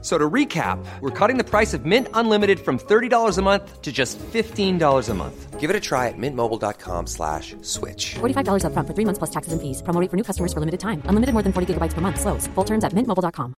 So 0.00 0.16
to 0.16 0.30
recap, 0.30 0.78
we're 1.00 1.10
cutting 1.10 1.38
the 1.38 1.44
price 1.44 1.74
of 1.74 1.84
Mint 1.84 2.06
Unlimited 2.14 2.60
from 2.60 2.78
$30 2.78 3.36
a 3.36 3.42
month 3.42 3.82
to 3.82 3.90
just 3.90 4.16
$15 4.18 5.08
a 5.08 5.14
month. 5.14 5.58
Give 5.58 5.70
it 5.70 5.74
a 5.74 5.80
try 5.80 6.06
at 6.06 6.14
mintmobile.com 6.16 7.08
slash 7.08 7.56
switch. 7.62 8.14
$45 8.20 8.62
upfront 8.62 8.86
for 8.86 8.94
three 8.94 9.04
months 9.04 9.18
plus 9.18 9.30
taxes 9.30 9.52
and 9.52 9.60
fees. 9.60 9.82
Promo 9.82 10.00
rate 10.00 10.08
for 10.08 10.16
new 10.16 10.22
customers 10.22 10.52
for 10.52 10.60
limited 10.60 10.78
time. 10.78 11.02
Unlimited 11.06 11.32
more 11.34 11.42
than 11.42 11.52
40 11.52 11.74
gigabytes 11.74 11.94
per 11.94 12.00
month. 12.00 12.20
Slows. 12.20 12.46
Full 12.54 12.64
terms 12.64 12.84
at 12.84 12.94
mintmobile.com. 12.94 13.54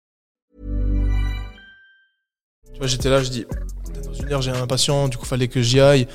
Tu 2.72 2.78
vois, 2.78 2.86
j'étais 2.86 3.10
là, 3.10 3.20
je 3.20 3.30
dis, 3.30 3.44
dans 4.04 4.12
une 4.12 4.32
heure, 4.32 4.42
j'ai 4.42 4.52
un 4.52 4.66
patient, 4.68 5.08
du 5.08 5.16
coup, 5.16 5.26
fallait 5.26 5.48
que 5.48 5.60
j'y 5.60 5.80
aille. 5.80 6.06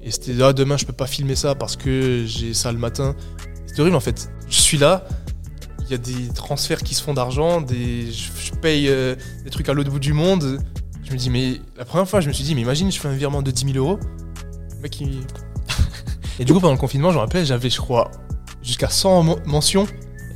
Et 0.00 0.12
c'était, 0.12 0.40
ah, 0.40 0.52
demain, 0.52 0.76
je 0.76 0.86
peux 0.86 0.92
pas 0.92 1.08
filmer 1.08 1.34
ça 1.34 1.56
parce 1.56 1.74
que 1.74 2.22
j'ai 2.26 2.54
ça 2.54 2.70
le 2.70 2.78
matin. 2.78 3.16
C'est 3.66 3.80
horrible, 3.80 3.96
en 3.96 4.00
fait. 4.00 4.30
Je 4.48 4.60
suis 4.60 4.78
là, 4.78 5.02
il 5.84 5.90
y 5.90 5.94
a 5.94 5.98
des 5.98 6.28
transferts 6.34 6.82
qui 6.82 6.94
se 6.94 7.02
font 7.02 7.14
d'argent, 7.14 7.60
des, 7.60 8.10
je, 8.10 8.28
je 8.46 8.52
paye 8.60 8.88
euh, 8.88 9.14
des 9.44 9.50
trucs 9.50 9.68
à 9.68 9.72
l'autre 9.74 9.90
bout 9.90 9.98
du 9.98 10.12
monde. 10.12 10.58
Je 11.04 11.12
me 11.12 11.16
dis, 11.18 11.28
mais 11.30 11.60
la 11.76 11.84
première 11.84 12.08
fois, 12.08 12.20
je 12.20 12.28
me 12.28 12.32
suis 12.32 12.44
dit, 12.44 12.54
mais 12.54 12.62
imagine, 12.62 12.90
je 12.90 12.98
fais 12.98 13.08
un 13.08 13.12
virement 13.14 13.42
de 13.42 13.50
10 13.50 13.72
000 13.72 13.76
euros. 13.78 13.98
Le 14.76 14.82
mec, 14.82 14.98
il. 15.00 15.20
Et 16.38 16.44
du 16.44 16.52
coup, 16.52 16.60
pendant 16.60 16.72
le 16.72 16.78
confinement, 16.78 17.10
je 17.10 17.16
me 17.16 17.20
rappelle, 17.20 17.44
j'avais, 17.44 17.68
je 17.70 17.76
crois, 17.80 18.10
jusqu'à 18.62 18.88
100 18.88 19.22
mo- 19.22 19.38
mentions. 19.44 19.86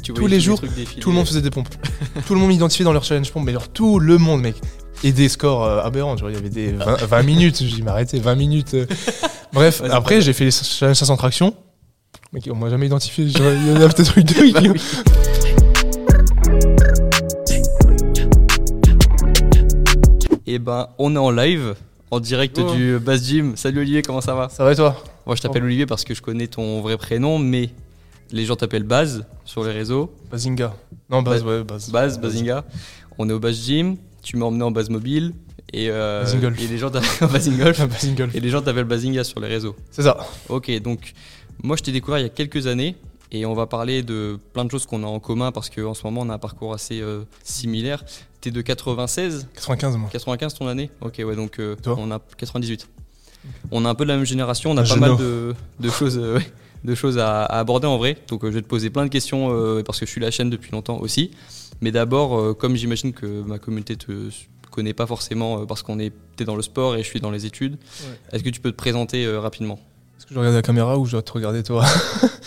Tu 0.03 0.12
Tous 0.12 0.27
les 0.27 0.41
jours. 0.41 0.61
Tout 1.01 1.11
le 1.11 1.16
monde 1.16 1.27
faisait 1.27 1.41
des 1.42 1.51
pompes. 1.51 1.69
tout 2.27 2.34
le 2.34 2.41
monde 2.41 2.51
m'identifiait 2.51 2.84
dans 2.84 2.92
leur 2.92 3.05
challenge 3.05 3.30
pompe, 3.33 3.45
mais 3.45 3.51
alors 3.53 3.69
tout 3.69 3.98
le 3.98 4.19
monde, 4.19 4.42
mec. 4.42 4.56
Et 5.05 5.12
des 5.12 5.28
scores 5.28 5.65
euh, 5.65 5.80
aberrants, 5.83 6.17
vois, 6.17 6.30
il 6.30 6.34
y 6.34 6.39
avait 6.39 6.48
des 6.51 6.73
20, 6.73 6.97
20 7.06 7.22
minutes, 7.22 7.62
je 7.62 7.75
dis, 7.77 7.83
mais 7.83 7.91
arrêtez, 7.91 8.19
20 8.20 8.34
minutes. 8.34 8.75
euh. 8.75 8.87
Bref, 9.53 9.83
après, 9.91 10.20
j'ai 10.20 10.33
fait 10.33 10.44
les 10.44 10.50
challenges 10.50 10.97
500 10.98 11.17
tractions. 11.17 11.55
Mec, 12.33 12.48
on 12.53 12.56
m'a 12.56 12.69
jamais 12.69 12.87
identifié, 12.87 13.25
il 13.25 13.39
y 13.39 13.72
en 13.72 13.81
a 13.81 13.89
peut-être 13.89 14.19
eu 14.19 14.25
deux. 14.25 14.53
Et 20.50 20.58
ben, 20.58 20.88
on 20.98 21.14
est 21.14 21.18
en 21.18 21.30
live, 21.30 21.74
en 22.10 22.20
direct 22.20 22.58
Oh. 22.58 22.72
du 22.74 22.98
Bass 22.98 23.22
Gym. 23.22 23.54
Salut 23.54 23.80
Olivier, 23.80 24.00
comment 24.00 24.22
ça 24.22 24.34
va? 24.34 24.48
Ça 24.48 24.64
va 24.64 24.72
et 24.72 24.77
toi? 24.77 24.96
Moi, 25.27 25.36
je 25.36 25.42
t'appelle 25.42 25.62
Olivier 25.62 25.84
parce 25.84 26.04
que 26.04 26.14
je 26.14 26.22
connais 26.22 26.46
ton 26.46 26.80
vrai 26.80 26.96
prénom, 26.96 27.38
mais 27.38 27.68
les 28.30 28.46
gens 28.46 28.56
t'appellent 28.56 28.82
Baz 28.84 29.26
sur 29.44 29.62
les 29.62 29.72
réseaux. 29.72 30.10
Bazinga. 30.30 30.74
Non, 31.10 31.20
Baz, 31.20 31.44
Ba- 31.44 31.50
ouais, 31.58 31.64
Baz. 31.64 31.91
Baz, 31.91 32.19
Bazinga. 32.19 32.64
On 33.19 33.28
est 33.28 33.32
au 33.34 33.38
Bass 33.38 33.56
Gym. 33.62 33.96
Tu 34.22 34.38
m'as 34.38 34.46
emmené 34.46 34.62
en 34.64 34.70
Baz 34.70 34.88
Mobile. 34.88 35.34
Et, 35.74 35.91
euh, 35.91 36.24
et 36.58 36.66
les 36.66 36.78
gens 36.78 36.88
t'appellent. 36.91 37.28
Et 38.34 38.41
les 38.41 38.48
gens 38.48 38.62
t'appellent 38.62 38.84
Bazinga 38.84 39.22
sur 39.24 39.41
les 39.41 39.48
réseaux. 39.48 39.76
C'est 39.91 40.02
ça. 40.02 40.16
Ok, 40.48 40.70
donc 40.80 41.12
moi 41.62 41.76
je 41.76 41.82
t'ai 41.82 41.92
découvert 41.92 42.20
il 42.20 42.22
y 42.22 42.26
a 42.26 42.30
quelques 42.30 42.66
années 42.69 42.96
et 43.32 43.44
on 43.44 43.52
va 43.52 43.66
parler 43.66 44.02
de 44.02 44.38
plein 44.54 44.64
de 44.64 44.70
choses 44.70 44.86
qu'on 44.86 45.02
a 45.02 45.06
en 45.06 45.19
commun 45.20 45.52
parce 45.52 45.69
qu'en 45.69 45.92
ce 45.92 46.02
moment 46.04 46.22
on 46.22 46.30
a 46.30 46.34
un 46.34 46.38
parcours 46.38 46.72
assez 46.72 47.02
euh, 47.02 47.20
similaire. 47.44 48.02
T'es 48.41 48.50
de 48.50 48.61
96, 48.61 49.48
95, 49.55 49.97
moi. 49.97 50.08
95 50.12 50.55
ton 50.55 50.69
année? 50.69 50.91
Ok, 51.00 51.20
ouais, 51.25 51.34
donc 51.36 51.58
euh, 51.58 51.75
Toi? 51.83 51.97
on 51.98 52.11
a 52.11 52.20
98. 52.36 52.89
On 53.70 53.84
a 53.84 53.89
un 53.91 53.94
peu 53.94 54.05
de 54.05 54.08
la 54.11 54.17
même 54.17 54.27
génération, 54.27 54.70
on 54.70 54.77
a 54.77 54.81
Un 54.81 54.84
pas 54.84 54.89
genou. 54.94 55.00
mal 55.00 55.17
de, 55.17 55.55
de 55.81 55.91
choses, 55.91 56.19
euh, 56.19 56.39
de 56.84 56.94
choses 56.94 57.19
à, 57.19 57.44
à 57.44 57.59
aborder 57.59 57.86
en 57.86 57.97
vrai. 57.98 58.16
Donc 58.28 58.44
euh, 58.44 58.48
je 58.48 58.55
vais 58.55 58.62
te 58.62 58.69
poser 58.69 58.91
plein 58.91 59.05
de 59.05 59.11
questions 59.11 59.48
euh, 59.53 59.83
parce 59.83 59.98
que 59.98 60.06
je 60.06 60.11
suis 60.11 60.20
la 60.20 60.31
chaîne 60.31 60.50
depuis 60.50 60.70
longtemps 60.72 60.98
aussi. 60.98 61.31
Mais 61.81 61.91
d'abord, 61.91 62.39
euh, 62.39 62.55
comme 62.55 62.77
j'imagine 62.77 63.12
que 63.12 63.27
ma 63.42 63.59
communauté 63.59 63.97
te 63.97 64.31
connaît 64.70 64.94
pas 64.94 65.06
forcément 65.06 65.62
euh, 65.62 65.64
parce 65.66 65.83
qu'on 65.83 65.98
est 65.98 66.12
t'es 66.36 66.44
dans 66.44 66.56
le 66.56 66.62
sport 66.62 66.94
et 66.97 67.03
je 67.03 67.09
suis 67.09 67.20
dans 67.20 67.31
les 67.33 67.47
études, 67.47 67.78
est-ce 68.33 68.42
que 68.44 68.50
tu 68.50 68.61
peux 68.61 68.70
te 68.70 68.77
présenter 68.77 69.25
euh, 69.25 69.41
rapidement? 69.41 69.81
Est-ce 70.19 70.27
que 70.27 70.34
je 70.34 70.38
regarde 70.41 70.56
la 70.56 70.62
caméra 70.62 70.98
ou 70.98 71.06
je 71.06 71.12
dois 71.12 71.22
te 71.22 71.31
regarder 71.31 71.62
toi 71.62 71.84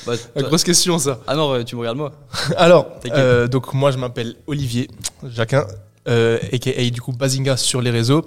Bah, 0.05 0.13
grosse 0.35 0.63
question, 0.65 0.99
ça. 0.99 1.21
Ah 1.25 1.35
non, 1.35 1.63
tu 1.63 1.75
me 1.75 1.79
regardes 1.79 1.97
moi. 1.97 2.11
Alors, 2.57 2.87
euh, 3.11 3.47
donc 3.47 3.73
moi 3.73 3.91
je 3.91 3.97
m'appelle 3.97 4.35
Olivier 4.45 4.89
Jacquin, 5.23 5.65
euh, 6.09 6.37
aka 6.51 6.89
du 6.89 6.99
coup 7.01 7.13
Bazinga 7.13 7.55
sur 7.55 7.81
les 7.81 7.89
réseaux. 7.89 8.25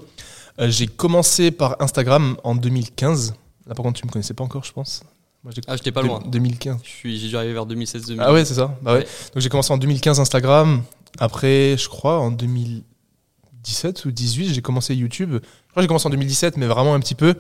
Euh, 0.61 0.71
j'ai 0.71 0.87
commencé 0.87 1.51
par 1.51 1.77
Instagram 1.81 2.39
en 2.43 2.55
2015. 2.55 3.35
Là 3.67 3.75
par 3.75 3.85
contre 3.85 4.01
tu 4.01 4.07
me 4.07 4.11
connaissais 4.11 4.33
pas 4.33 4.45
encore 4.45 4.65
je 4.65 4.73
pense. 4.73 5.03
Moi, 5.43 5.53
Ah, 5.67 5.77
j'étais 5.77 5.93
pas 5.93 6.01
loin. 6.01 6.23
2015. 6.27 6.79
Je 6.83 6.89
suis, 6.89 7.19
j'ai 7.19 7.29
dû 7.29 7.37
arriver 7.37 7.53
vers 7.53 7.67
2016-2017. 7.67 8.17
Ah 8.21 8.33
ouais 8.33 8.47
c'est 8.47 8.55
ça. 8.55 8.75
Bah 8.81 8.93
ouais. 8.95 8.99
Ouais. 9.01 9.07
Donc 9.35 9.43
j'ai 9.43 9.51
commencé 9.51 9.73
en 9.75 9.77
2015 9.79 10.21
Instagram. 10.21 10.83
Après 11.19 11.77
je 11.77 11.87
crois 11.91 12.19
en 12.19 12.31
2017 12.31 14.07
ou 14.07 14.11
18 14.11 14.55
j'ai 14.55 14.63
commencé 14.63 14.95
YouTube. 14.95 15.33
Je 15.33 15.39
crois 15.39 15.47
que 15.77 15.83
j'ai 15.83 15.87
commencé 15.89 16.07
en 16.07 16.11
2017 16.11 16.57
mais 16.57 16.67
vraiment 16.67 16.95
un 16.95 17.01
petit 17.01 17.15
peu. 17.15 17.35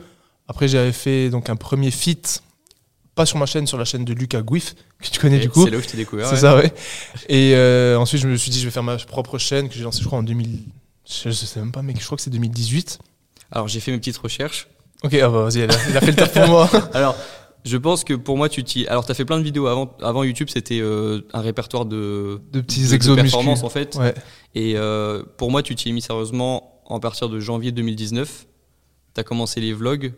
Après 0.48 0.68
j'avais 0.68 0.92
fait 0.92 1.30
donc 1.30 1.48
un 1.50 1.56
premier 1.56 1.90
feat. 1.90 2.42
Pas 3.14 3.26
sur 3.26 3.38
ma 3.38 3.46
chaîne, 3.46 3.66
sur 3.68 3.78
la 3.78 3.84
chaîne 3.84 4.04
de 4.04 4.12
Lucas 4.12 4.42
Guif, 4.42 4.74
que 5.00 5.08
tu 5.08 5.20
connais 5.20 5.38
du 5.38 5.48
coup. 5.48 5.64
C'est 5.64 5.70
là 5.70 5.78
où 5.78 5.80
je 5.80 5.86
t'ai 5.86 5.96
découvert. 5.96 6.26
C'est 6.26 6.34
ouais. 6.34 6.40
ça, 6.40 6.56
ouais. 6.56 6.72
Et 7.28 7.52
euh, 7.54 7.96
ensuite, 7.96 8.20
je 8.20 8.26
me 8.26 8.36
suis 8.36 8.50
dit, 8.50 8.58
je 8.58 8.64
vais 8.64 8.72
faire 8.72 8.82
ma 8.82 8.96
propre 8.96 9.38
chaîne 9.38 9.68
que 9.68 9.74
j'ai 9.76 9.84
lancée, 9.84 10.02
je 10.02 10.06
crois, 10.06 10.18
en 10.18 10.24
2000. 10.24 10.58
Je 11.22 11.30
sais 11.30 11.60
même 11.60 11.70
pas, 11.70 11.82
mec, 11.82 12.00
je 12.00 12.04
crois 12.04 12.16
que 12.16 12.22
c'est 12.22 12.30
2018. 12.30 12.98
Alors, 13.52 13.68
j'ai 13.68 13.78
fait 13.78 13.92
mes 13.92 13.98
petites 13.98 14.16
recherches. 14.16 14.66
Ok, 15.04 15.14
ah 15.14 15.28
bah 15.28 15.44
vas-y, 15.44 15.60
elle 15.60 15.70
il 15.90 15.96
a 15.96 16.00
fait 16.00 16.08
le 16.08 16.16
taf 16.16 16.32
pour 16.32 16.48
moi. 16.48 16.68
Alors, 16.94 17.14
je 17.64 17.76
pense 17.76 18.02
que 18.02 18.14
pour 18.14 18.36
moi, 18.36 18.48
tu 18.48 18.64
t'y. 18.64 18.86
Alors, 18.88 19.04
t'as 19.06 19.14
fait 19.14 19.24
plein 19.24 19.38
de 19.38 19.44
vidéos 19.44 19.66
avant. 19.66 19.96
Avant 20.02 20.24
YouTube, 20.24 20.48
c'était 20.50 20.80
euh, 20.80 21.20
un 21.32 21.40
répertoire 21.40 21.84
de. 21.84 22.40
De 22.52 22.60
petits 22.60 22.82
de- 22.82 22.88
de 22.88 22.94
exos 22.94 23.14
performance, 23.16 23.62
en 23.62 23.68
fait. 23.68 23.96
Ouais. 23.96 24.14
Et 24.54 24.74
euh, 24.76 25.22
pour 25.36 25.50
moi, 25.50 25.62
tu 25.62 25.74
t'y 25.74 25.90
es 25.90 25.92
mis 25.92 26.02
sérieusement 26.02 26.80
en 26.86 27.00
partir 27.00 27.28
de 27.28 27.38
janvier 27.38 27.70
2019. 27.70 28.46
T'as 29.12 29.22
commencé 29.22 29.60
les 29.60 29.72
vlogs. 29.72 30.12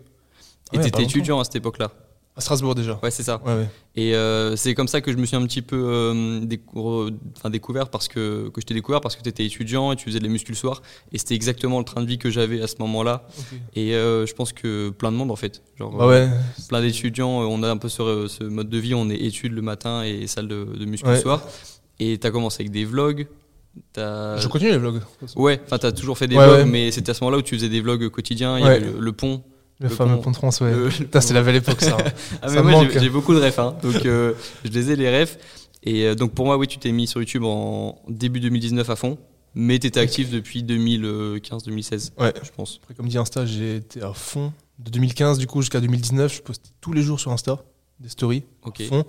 Et 0.73 0.79
Ouais, 0.79 0.85
t'étais 0.85 1.03
étudiant 1.05 1.41
à 1.41 1.45
cette 1.45 1.57
époque-là. 1.57 1.91
À 2.39 2.43
Strasbourg 2.43 2.75
déjà. 2.75 3.01
Ouais, 3.03 3.11
c'est 3.11 3.23
ça. 3.23 3.41
Ouais, 3.47 3.55
ouais. 3.55 3.69
Et 3.95 4.15
euh, 4.15 4.57
c'est 4.57 4.75
comme 4.75 4.89
ça 4.89 5.01
que 5.01 5.11
je 5.11 5.17
me 5.17 5.25
suis 5.25 5.37
un 5.37 5.47
petit 5.47 5.63
peu 5.63 5.77
euh, 5.89 6.41
décou- 6.41 7.11
enfin, 7.35 7.49
découvert 7.49 7.89
parce 7.89 8.09
que, 8.09 8.51
que 8.51 8.61
je 8.61 8.67
t'ai 8.67 8.75
découvert 8.75 9.01
parce 9.01 9.17
que 9.17 9.23
tu 9.23 9.29
étais 9.31 9.47
étudiant 9.47 9.91
et 9.93 9.97
tu 9.97 10.05
faisais 10.05 10.19
de 10.19 10.25
la 10.25 10.29
muscu 10.31 10.53
le 10.53 10.57
soir. 10.57 10.83
Et 11.13 11.19
c'était 11.19 11.35
exactement 11.35 11.79
le 11.79 11.87
train 11.87 12.03
de 12.03 12.07
vie 12.07 12.19
que 12.19 12.29
j'avais 12.29 12.61
à 12.61 12.67
ce 12.67 12.75
moment-là. 12.81 13.27
Et 13.75 13.95
euh, 13.95 14.27
je 14.27 14.35
pense 14.35 14.53
que 14.53 14.91
plein 14.91 15.11
de 15.13 15.17
monde 15.17 15.31
en 15.31 15.37
fait. 15.37 15.63
Genre, 15.79 15.97
Bah 15.97 16.07
ouais. 16.09 16.29
plein 16.69 16.83
d'étudiants, 16.83 17.41
euh, 17.43 17.47
on 17.47 17.63
a 17.63 17.71
un 17.71 17.79
peu 17.79 17.89
ce, 17.89 18.27
ce 18.29 18.45
mode 18.45 18.69
de 18.69 18.77
vie, 18.79 18.93
on 18.95 19.09
est 19.09 19.17
études 19.17 19.53
le 19.55 19.63
matin 19.63 20.03
et 20.03 20.27
salle 20.27 20.49
de, 20.49 20.65
de 20.79 20.85
muscu 20.85 21.07
le 21.09 21.21
soir. 21.23 21.43
Et 22.01 22.19
t'as 22.19 22.31
commencé 22.31 22.61
avec 22.65 22.71
des 22.71 22.85
vlogs. 22.85 23.27
Je 24.43 24.49
continue 24.49 24.73
les 24.73 24.79
vlogs. 24.79 25.01
Ouais, 25.37 25.59
enfin 25.65 25.79
t'as 25.79 25.93
toujours 25.93 26.19
fait 26.19 26.27
des 26.29 26.37
vlogs, 26.59 26.67
mais 26.71 26.91
c'était 26.91 27.11
à 27.11 27.15
ce 27.15 27.25
moment-là 27.25 27.39
où 27.39 27.43
tu 27.43 27.55
faisais 27.55 27.71
des 27.71 27.81
vlogs 27.81 28.11
quotidiens. 28.11 28.59
Il 28.59 28.65
y 28.65 28.69
avait 28.77 28.81
le, 28.93 29.01
le 29.01 29.13
pont. 29.13 29.43
Le, 29.81 29.89
Le 29.89 29.95
fameux 29.95 30.21
pont- 30.21 30.31
de 30.31 30.37
France, 30.37 30.61
ouais. 30.63 30.73
c'était 31.21 31.35
la 31.35 31.43
belle 31.43 31.57
époque, 31.57 31.83
ça. 31.83 31.97
Ah, 32.43 32.49
Ça 32.49 32.63
moi 32.63 32.87
j'ai- 32.93 33.11
beaucoup 33.11 33.35
de 33.35 33.41
refs, 33.41 33.59
hein. 33.59 33.77
donc 33.83 34.07
euh, 34.07 34.33
je 34.65 34.71
les 34.71 34.91
ai 34.91 34.97
les 34.97 35.21
refs. 35.21 35.37
Et 35.83 36.05
euh, 36.07 36.15
donc 36.15 36.33
pour 36.33 36.47
moi, 36.47 36.57
oui, 36.57 36.67
tu 36.67 36.79
t'es 36.79 36.91
mis 36.93 37.07
sur 37.07 37.21
YouTube 37.21 37.45
en 37.45 37.99
début 38.09 38.41
2019 38.41 38.89
à 38.89 38.97
fond, 38.97 39.19
mais 39.55 39.79
tu 39.79 39.87
étais 39.87 40.01
actif 40.01 40.31
depuis 40.31 40.63
2015-2016, 40.63 42.13
Ouais. 42.19 42.33
je 42.43 42.51
pense. 42.57 42.79
Après, 42.83 42.95
comme 42.95 43.09
dit 43.09 43.19
Insta, 43.19 43.45
j'ai 43.47 43.77
été 43.77 44.03
à 44.03 44.13
fond. 44.13 44.53
De 44.79 44.91
2015, 44.91 45.39
du 45.39 45.47
coup, 45.47 45.61
jusqu'à 45.63 45.81
2019, 45.81 46.35
je 46.35 46.43
postais 46.43 46.71
tous 46.81 46.93
les 46.93 47.03
jours 47.03 47.21
sur 47.21 47.33
Insta 47.33 47.59
des 48.01 48.09
stories. 48.11 48.45
À 48.65 48.71
fond. 48.85 49.05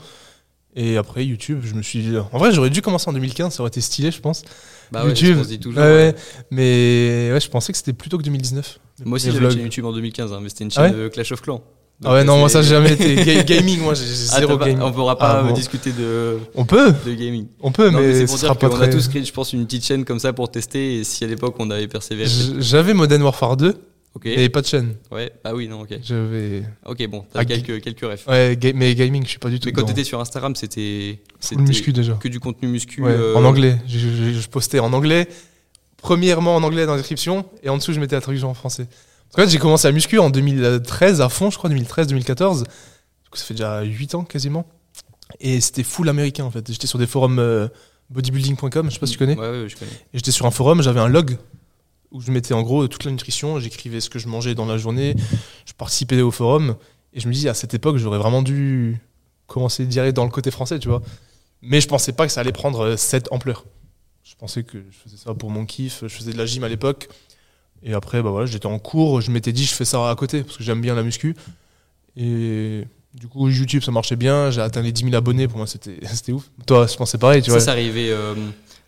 Et 0.80 0.96
après, 0.96 1.26
YouTube, 1.26 1.62
je 1.64 1.74
me 1.74 1.82
suis 1.82 2.00
dit. 2.04 2.16
En 2.32 2.38
vrai, 2.38 2.52
j'aurais 2.52 2.70
dû 2.70 2.82
commencer 2.84 3.10
en 3.10 3.14
2015, 3.14 3.52
ça 3.56 3.62
aurait 3.64 3.70
été 3.70 3.82
stylé, 3.82 4.12
je 4.12 4.20
pense. 4.22 4.44
Bah 4.92 5.02
ouais, 5.04 5.10
YouTube. 5.10 5.34
ce 5.34 5.38
qu'on 5.40 5.44
se 5.44 5.50
dit 5.50 5.60
toujours. 5.60 5.82
Ouais, 5.82 5.88
ouais. 5.88 5.96
ouais. 6.14 6.16
Mais 6.52 7.30
ouais, 7.34 7.40
je 7.42 7.50
pensais 7.50 7.72
que 7.72 7.78
c'était 7.78 7.94
plutôt 7.94 8.18
que 8.20 8.24
2019. 8.24 8.80
Moi 9.04 9.16
aussi 9.16 9.32
j'avais 9.32 9.46
une 9.46 9.52
chaîne 9.52 9.62
YouTube 9.64 9.86
en 9.86 9.92
2015, 9.92 10.32
hein, 10.34 10.40
mais 10.42 10.50
c'était 10.50 10.64
une 10.66 10.70
Ah 10.76 10.88
chaîne 10.88 10.96
ouais 10.96 11.04
de 11.06 11.08
Clash 11.10 11.32
of 11.32 11.42
Clans. 11.42 11.62
Ah 12.06 12.14
ouais, 12.14 12.24
non, 12.24 12.36
euh, 12.36 12.40
moi 12.40 12.48
ça 12.50 12.62
c'est- 12.62 12.70
j'ai 12.70 12.76
jamais 12.76 12.94
été. 12.94 13.16
Ga- 13.26 13.44
gaming, 13.44 13.80
moi 13.82 13.96
j'ai 13.96 14.04
Ah, 14.32 14.40
zéro 14.40 14.58
pas- 14.58 14.66
gaming. 14.66 14.84
on 14.84 14.92
pourra 14.92 15.18
pas 15.18 15.32
Ah, 15.32 15.40
euh, 15.40 15.48
bon. 15.48 15.54
discuter 15.54 15.92
de, 15.92 16.38
On 16.56 16.64
peut, 16.64 16.94
de 17.06 17.14
gaming. 17.16 17.48
on 17.59 17.72
peut, 17.72 17.90
Non, 17.90 18.00
mais 18.00 18.08
mais, 18.08 18.14
c'est 18.14 18.28
ce 18.28 18.32
pour 18.32 18.38
sera 18.38 18.54
dire 18.54 18.59
pas 18.59 18.70
qu'on 18.70 18.76
a 18.76 18.88
très. 18.88 18.90
tous 18.92 19.08
créé, 19.08 19.24
je 19.24 19.34
pense, 19.34 19.52
une 19.54 19.66
petite 19.66 19.84
chaîne 19.84 20.06
comme 20.06 20.20
ça 20.20 20.32
pour 20.32 20.50
tester 20.52 21.00
et 21.00 21.04
si 21.04 21.24
à 21.24 21.28
l'époque 21.28 21.56
on 21.59 21.70
avait 21.72 21.88
persévéré. 21.88 22.30
J'avais 22.59 22.94
Modern 22.94 23.23
Warfare 23.23 23.58
2, 23.58 23.76
Ok. 24.17 24.23
mais 24.25 24.49
pas 24.49 24.61
de 24.61 24.66
chaîne. 24.67 24.96
Ouais. 25.11 25.31
Ah 25.43 25.53
oui, 25.55 25.67
non, 25.67 25.81
ok. 25.81 25.99
J'avais. 26.03 26.64
Ok, 26.85 27.05
bon, 27.08 27.23
t'as 27.31 27.40
Ah, 27.41 27.46
quelques, 27.46 27.81
quelques 27.81 28.02
refs. 28.02 28.28
Ouais, 28.28 28.58
ga- 28.59 28.73
mais 28.73 28.93
gaming, 28.96 29.23
je 29.23 29.29
suis 29.29 29.40
pas 29.40 29.49
du 29.49 29.59
tout. 29.59 29.67
Mais 29.67 29.72
quand 29.73 29.81
dedans. 29.84 29.93
t'étais 29.93 30.03
sur 30.03 30.19
Instagram, 30.19 30.55
c'était. 30.55 31.22
Full 31.40 31.61
muscu 31.61 31.93
déjà. 31.93 32.14
Que 32.14 32.28
du 32.28 32.40
contenu 32.40 32.67
muscu. 32.67 33.02
Ouais, 33.03 33.11
euh, 33.11 33.35
En 33.35 33.43
anglais. 33.46 33.78
Je, 33.87 33.99
je- 33.99 34.40
je 34.40 34.47
postais 34.49 34.79
en 34.79 34.91
anglais. 34.93 35.28
Premièrement 36.02 36.55
en 36.55 36.64
anglais 36.64 36.85
dans 36.85 36.91
la 36.93 36.97
description, 36.99 37.46
et 37.64 37.69
en 37.69 37.78
dessous 37.78 37.93
je 37.93 37.99
mettais 37.99 38.16
la 38.16 38.22
traduction 38.22 38.49
en 38.49 38.53
français. 38.53 38.87
Qu'en 39.34 39.41
fait, 39.43 39.49
j'ai 39.49 39.58
commencé 39.58 39.87
à 39.87 39.91
muscu 39.91 40.20
en 40.20 40.29
2013 40.29 41.22
à 41.22 41.29
fond, 41.29 41.49
je 41.49 41.58
crois, 41.58 41.70
2013-2014. 41.70 42.63
Du 42.63 43.29
coup, 43.29 43.37
ça 43.37 43.43
fait 43.46 43.53
déjà 43.55 43.81
8 43.81 44.16
ans 44.16 44.23
quasiment. 44.23 44.66
Et 45.40 45.59
c'était 45.59 45.84
full 45.84 46.08
américain 46.08 46.46
en 46.46 46.52
fait. 46.52 46.66
J'étais 46.72 46.87
sur 46.87 46.97
des 46.99 47.08
forums 47.08 47.40
euh, 47.40 47.67
bodybuilding.com, 48.09 48.87
je 48.90 48.93
sais 48.93 48.99
pas 48.99 49.05
si 49.05 49.13
tu 49.13 49.17
connais. 49.20 49.35
Ouais, 49.37 49.49
ouais, 49.63 49.70
je 49.70 49.75
connais. 49.75 49.91
Et 49.91 50.17
j'étais 50.17 50.31
sur 50.31 50.46
un 50.46 50.52
forum, 50.52 50.81
j'avais 50.81 50.99
un 51.02 51.08
log 51.09 51.37
où 52.12 52.22
je 52.22 52.32
mettais 52.32 52.54
en 52.54 52.62
gros 52.64 52.88
toute 52.88 53.04
la 53.04 53.12
nutrition, 53.12 53.59
j'écrivais 53.59 54.00
ce 54.00 54.09
que 54.09 54.20
je 54.20 54.28
mangeais 54.28 54.56
dans 54.56 54.66
la 54.66 54.78
journée, 54.78 55.16
je 55.66 55.74
participais 55.74 56.22
au 56.22 56.32
forum, 56.32 56.76
et 57.14 57.20
je 57.20 57.28
me 57.28 57.34
dis 57.34 57.50
à 57.50 57.54
cette 57.54 57.74
époque 57.74 57.98
j'aurais 57.98 58.18
vraiment 58.18 58.42
dû 58.42 58.98
commencer 59.48 59.86
direct 59.86 60.16
dans 60.16 60.24
le 60.26 60.30
côté 60.32 60.52
français, 60.52 60.80
tu 60.80 60.88
vois. 60.88 61.02
Mais 61.62 61.82
je 61.82 61.88
pensais 61.88 62.12
pas 62.14 62.26
que 62.28 62.32
ça 62.32 62.42
allait 62.42 62.52
prendre 62.52 62.82
euh, 62.82 62.98
cette 62.98 63.32
ampleur. 63.32 63.66
Je 64.24 64.36
pensais 64.36 64.64
que 64.64 64.78
je 64.92 64.98
faisais 64.98 65.18
ça 65.18 65.34
pour 65.34 65.50
mon 65.50 65.66
kiff. 65.66 66.00
Je 66.04 66.08
faisais 66.09 66.32
de 66.34 66.38
la 66.38 66.46
gym 66.46 66.64
à 66.64 66.70
l'époque. 66.70 67.08
Et 67.82 67.94
après, 67.94 68.22
bah 68.22 68.30
voilà, 68.30 68.46
j'étais 68.46 68.66
en 68.68 68.78
cours. 68.78 69.22
Je 69.22 69.32
m'étais 69.32 69.54
dit, 69.54 69.66
je 69.66 69.74
fais 69.74 69.86
ça 69.86 70.09
à 70.09 70.16
côté 70.16 70.44
parce 70.44 70.58
que 70.58 70.64
j'aime 70.64 70.82
bien 70.82 70.94
la 70.96 71.02
muscu. 71.04 71.36
Et 72.16 72.84
du 73.14 73.28
coup, 73.28 73.50
YouTube, 73.50 73.84
ça 73.84 73.92
marchait 73.92 74.16
bien. 74.16 74.52
J'ai 74.52 74.62
atteint 74.62 74.82
les 74.82 74.92
10 74.92 75.06
000 75.06 75.16
abonnés. 75.16 75.48
Pour 75.48 75.58
moi, 75.58 75.68
c'était 75.68 76.32
ouf. 76.32 76.50
Toi, 76.66 76.88
je 76.88 76.96
pensais 76.98 77.18
pareil, 77.18 77.42
tu 77.42 77.48
ça, 77.48 77.54
vois. 77.54 77.62
ça 77.62 77.72
arrivait. 77.72 78.09
euh, 78.09 78.36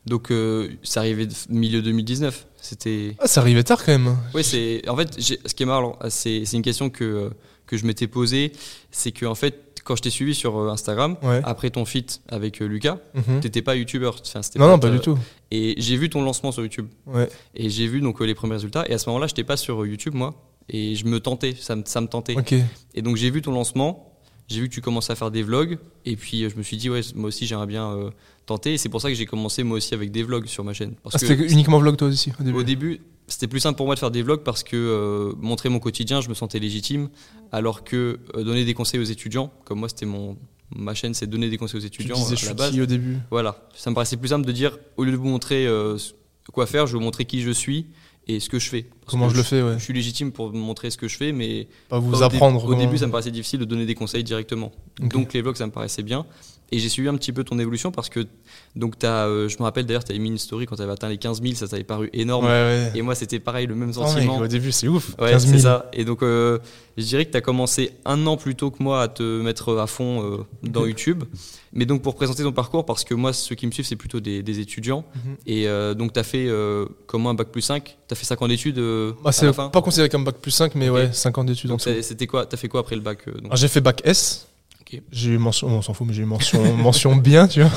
donc, 0.05 0.31
euh, 0.31 0.69
ça 0.83 0.99
arrivait 0.99 1.27
milieu 1.49 1.81
2019. 1.81 2.45
C'était. 2.61 3.15
Ah, 3.19 3.27
ça 3.27 3.41
arrivait 3.41 3.63
tard 3.63 3.83
quand 3.85 3.91
même. 3.91 4.15
Oui, 4.33 4.43
c'est. 4.43 4.87
En 4.89 4.95
fait, 4.95 5.19
ce 5.19 5.53
qui 5.53 5.63
est 5.63 5.65
marrant, 5.65 5.97
c'est 6.09 6.43
une 6.53 6.61
question 6.61 6.89
que, 6.89 7.31
que 7.65 7.77
je 7.77 7.85
m'étais 7.85 8.07
posée. 8.07 8.51
C'est 8.91 9.11
que, 9.11 9.25
en 9.25 9.35
fait, 9.35 9.81
quand 9.85 9.95
je 9.95 10.01
t'ai 10.03 10.09
suivi 10.09 10.35
sur 10.35 10.57
euh, 10.57 10.69
Instagram, 10.69 11.15
Ouais. 11.23 11.41
après 11.43 11.69
ton 11.69 11.85
feat 11.85 12.21
avec 12.27 12.61
euh, 12.61 12.65
Lucas, 12.67 12.97
Mhm. 13.15 13.39
t'étais 13.39 13.61
pas 13.61 13.75
youtubeur. 13.75 14.21
Enfin, 14.21 14.41
Non, 14.57 14.67
non, 14.67 14.79
pas 14.79 14.89
du 14.89 14.99
tout. 14.99 15.17
Et 15.51 15.75
j'ai 15.77 15.95
vu 15.97 16.09
ton 16.09 16.21
lancement 16.21 16.51
sur 16.51 16.61
YouTube. 16.63 16.87
Ouais. 17.07 17.27
Et 17.55 17.69
j'ai 17.69 17.87
vu 17.87 18.01
donc 18.01 18.21
euh, 18.21 18.25
les 18.25 18.35
premiers 18.35 18.53
résultats. 18.53 18.85
Et 18.89 18.93
à 18.93 18.97
ce 18.97 19.09
moment-là, 19.09 19.27
je 19.27 19.33
n'étais 19.33 19.43
pas 19.43 19.57
sur 19.57 19.85
YouTube, 19.85 20.13
moi. 20.13 20.35
Et 20.69 20.93
je 20.95 21.05
me 21.05 21.19
tentais, 21.19 21.55
ça 21.59 21.75
me, 21.75 21.83
ça 21.85 22.01
me 22.01 22.07
tentait. 22.07 22.37
Ok. 22.37 22.53
Et 22.93 23.01
donc 23.01 23.15
j'ai 23.15 23.31
vu 23.31 23.41
ton 23.41 23.51
lancement. 23.51 24.08
J'ai 24.49 24.61
vu 24.61 24.69
que 24.69 24.73
tu 24.73 24.81
commençais 24.81 25.13
à 25.13 25.15
faire 25.15 25.31
des 25.31 25.43
vlogs. 25.43 25.77
Et 26.05 26.15
puis 26.15 26.43
euh, 26.43 26.49
je 26.49 26.55
me 26.55 26.63
suis 26.63 26.77
dit, 26.77 26.89
ouais, 26.89 27.01
moi 27.15 27.27
aussi 27.27 27.45
j'aimerais 27.45 27.67
bien 27.67 27.91
euh, 27.91 28.09
tenter. 28.45 28.73
Et 28.73 28.77
c'est 28.77 28.89
pour 28.89 29.01
ça 29.01 29.09
que 29.09 29.15
j'ai 29.15 29.25
commencé 29.25 29.63
moi 29.63 29.77
aussi 29.77 29.93
avec 29.93 30.11
des 30.11 30.23
vlogs 30.23 30.47
sur 30.47 30.63
ma 30.63 30.73
chaîne. 30.73 30.95
Parce 31.03 31.15
Ah, 31.15 31.19
c'était 31.19 31.35
uniquement 31.35 31.79
vlog 31.79 31.97
toi 31.97 32.07
aussi 32.07 32.31
au 32.39 32.43
début. 32.43 32.57
au 32.57 32.63
début, 32.63 33.01
c'était 33.27 33.47
plus 33.47 33.59
simple 33.59 33.77
pour 33.77 33.85
moi 33.85 33.95
de 33.95 33.99
faire 33.99 34.11
des 34.11 34.23
vlogs 34.23 34.43
parce 34.43 34.63
que 34.63 34.75
euh, 34.75 35.33
montrer 35.39 35.69
mon 35.69 35.79
quotidien, 35.79 36.21
je 36.21 36.29
me 36.29 36.33
sentais 36.33 36.59
légitime. 36.59 37.09
Alors 37.51 37.83
que 37.83 38.19
euh, 38.35 38.43
donner 38.43 38.65
des 38.65 38.73
conseils 38.73 38.99
aux 38.99 39.03
étudiants, 39.03 39.51
comme 39.65 39.79
moi 39.79 39.89
c'était 39.89 40.05
mon. 40.05 40.37
Ma 40.75 40.93
chaîne, 40.93 41.15
c'est 41.15 41.25
donner 41.25 41.49
des 41.49 41.57
conseils 41.57 41.77
aux 41.79 41.81
tu 41.81 41.87
étudiants 41.87 42.15
disais, 42.15 42.33
à 42.33 42.35
je 42.35 42.45
la 42.45 42.53
base. 42.53 42.79
au 42.79 42.85
début 42.85 43.17
Voilà, 43.31 43.67
ça 43.73 43.89
me 43.89 43.95
paraissait 43.95 44.17
plus 44.17 44.27
simple 44.27 44.45
de 44.45 44.51
dire, 44.51 44.77
au 44.97 45.03
lieu 45.03 45.11
de 45.11 45.17
vous 45.17 45.27
montrer 45.27 45.67
quoi 46.53 46.67
faire, 46.67 46.85
je 46.85 46.93
vais 46.93 46.99
vous 46.99 47.03
montrer 47.03 47.25
qui 47.25 47.41
je 47.41 47.49
suis 47.49 47.87
et 48.29 48.39
ce 48.39 48.47
que 48.47 48.59
je 48.59 48.69
fais. 48.69 48.83
Parce 48.83 49.11
Comment 49.11 49.27
je 49.27 49.35
le 49.35 49.41
fais, 49.43 49.61
ouais. 49.63 49.73
Je 49.79 49.83
suis 49.83 49.93
légitime 49.93 50.31
pour 50.31 50.51
vous 50.51 50.57
montrer 50.57 50.91
ce 50.91 50.97
que 50.97 51.07
je 51.07 51.17
fais, 51.17 51.31
mais 51.31 51.67
Pas 51.89 51.97
vous 51.97 52.13
au 52.13 52.17
dé- 52.17 52.23
apprendre. 52.23 52.63
Au, 52.63 52.75
début, 52.75 52.99
ça 52.99 53.07
me 53.07 53.11
paraissait 53.11 53.31
difficile 53.31 53.59
de 53.59 53.65
donner 53.65 53.87
des 53.87 53.95
conseils 53.95 54.23
directement. 54.23 54.71
Donc 54.99 55.33
les 55.33 55.41
vlogs, 55.41 55.55
ça 55.55 55.65
me 55.65 55.71
paraissait 55.71 56.03
bien. 56.03 56.27
Et 56.71 56.79
j'ai 56.79 56.89
suivi 56.89 57.07
un 57.09 57.15
petit 57.15 57.31
peu 57.33 57.43
ton 57.43 57.57
évolution 57.57 57.91
parce 57.91 58.09
que, 58.09 58.25
donc 58.75 59.03
as, 59.03 59.25
euh, 59.25 59.47
je 59.49 59.57
me 59.57 59.63
rappelle 59.63 59.85
d'ailleurs, 59.87 60.03
tu 60.03 60.11
avais 60.11 60.19
mis 60.19 60.29
une 60.29 60.37
story 60.37 60.65
quand 60.67 60.75
tu 60.75 60.81
avais 60.83 60.91
atteint 60.91 61.09
les 61.09 61.17
15 61.17 61.41
000, 61.41 61.55
ça 61.55 61.67
t'avait 61.67 61.83
paru 61.83 62.09
énorme. 62.13 62.45
Ouais, 62.45 62.51
ouais. 62.51 62.91
Et 62.95 63.01
moi, 63.01 63.15
c'était 63.15 63.39
pareil, 63.39 63.65
le 63.65 63.73
même 63.75 63.91
Oh, 63.95 64.01
mec, 64.01 64.09
sentiment. 64.09 64.37
au 64.37 64.47
début, 64.47 64.71
c'est 64.71 64.87
ouf. 64.87 65.15
Ouais, 65.19 65.31
15 65.31 65.45
000. 65.47 65.57
c'est 65.57 65.63
ça. 65.63 65.89
Et 65.93 66.05
donc, 66.05 66.21
euh, 66.21 66.59
je 66.97 67.03
dirais 67.05 67.25
que 67.25 67.31
tu 67.31 67.37
as 67.37 67.41
commencé 67.41 67.93
un 68.05 68.25
an 68.27 68.37
plus 68.37 68.55
tôt 68.55 68.69
que 68.71 68.83
moi 68.83 69.01
à 69.01 69.07
te 69.07 69.23
mettre 69.41 69.77
à 69.77 69.87
fond 69.87 70.23
euh, 70.23 70.37
dans. 70.63 70.85
YouTube. 70.89 71.23
Mais 71.73 71.85
donc, 71.85 72.01
pour 72.01 72.15
présenter 72.15 72.43
ton 72.43 72.51
parcours, 72.51 72.85
parce 72.85 73.03
que 73.03 73.13
moi, 73.13 73.31
ceux 73.33 73.55
qui 73.55 73.65
me 73.67 73.71
suivent, 73.71 73.85
c'est 73.85 73.95
plutôt 73.95 74.19
des, 74.19 74.41
des 74.43 74.59
étudiants. 74.59 75.05
Mhm. 75.15 75.35
Et 75.47 75.67
donc, 75.95 76.13
tu 76.13 76.19
as 76.19 76.23
fait 76.23 76.47
comment 77.05 77.29
un 77.31 77.35
bac 77.35 77.49
plus 77.49 77.61
5 77.61 77.83
Tu 77.83 77.93
as 78.11 78.15
fait 78.15 78.25
5 78.25 78.41
ans 78.41 78.47
d'études 78.47 78.79
Bah, 79.23 79.31
c'est 79.31 79.51
pas 79.53 79.69
considéré 79.81 80.09
comme 80.09 80.23
bac 80.23 80.35
plus 80.41 80.51
5, 80.51 80.73
mais 80.75 80.89
ouais, 80.89 81.09
5 81.13 81.37
ans 81.37 81.43
d'études 81.43 81.71
c'était 82.01 82.27
quoi 82.27 82.45
Tu 82.45 82.55
as 82.55 82.57
fait 82.57 82.67
quoi 82.67 82.79
après 82.81 82.95
le 82.95 83.01
bac 83.01 83.19
Alors, 83.27 83.55
J'ai 83.55 83.67
fait 83.67 83.81
bac 83.81 84.01
S. 84.03 84.48
Ok. 84.91 85.01
J'ai 85.11 85.31
eu 85.31 85.37
mention, 85.37 85.67
on 85.67 85.81
s'en 85.81 85.93
fout, 85.93 86.07
mais 86.07 86.13
j'ai 86.13 86.23
eu 86.23 86.25
mention, 86.25 86.75
mention 86.77 87.15
bien, 87.15 87.47
tu 87.47 87.61
vois. 87.61 87.71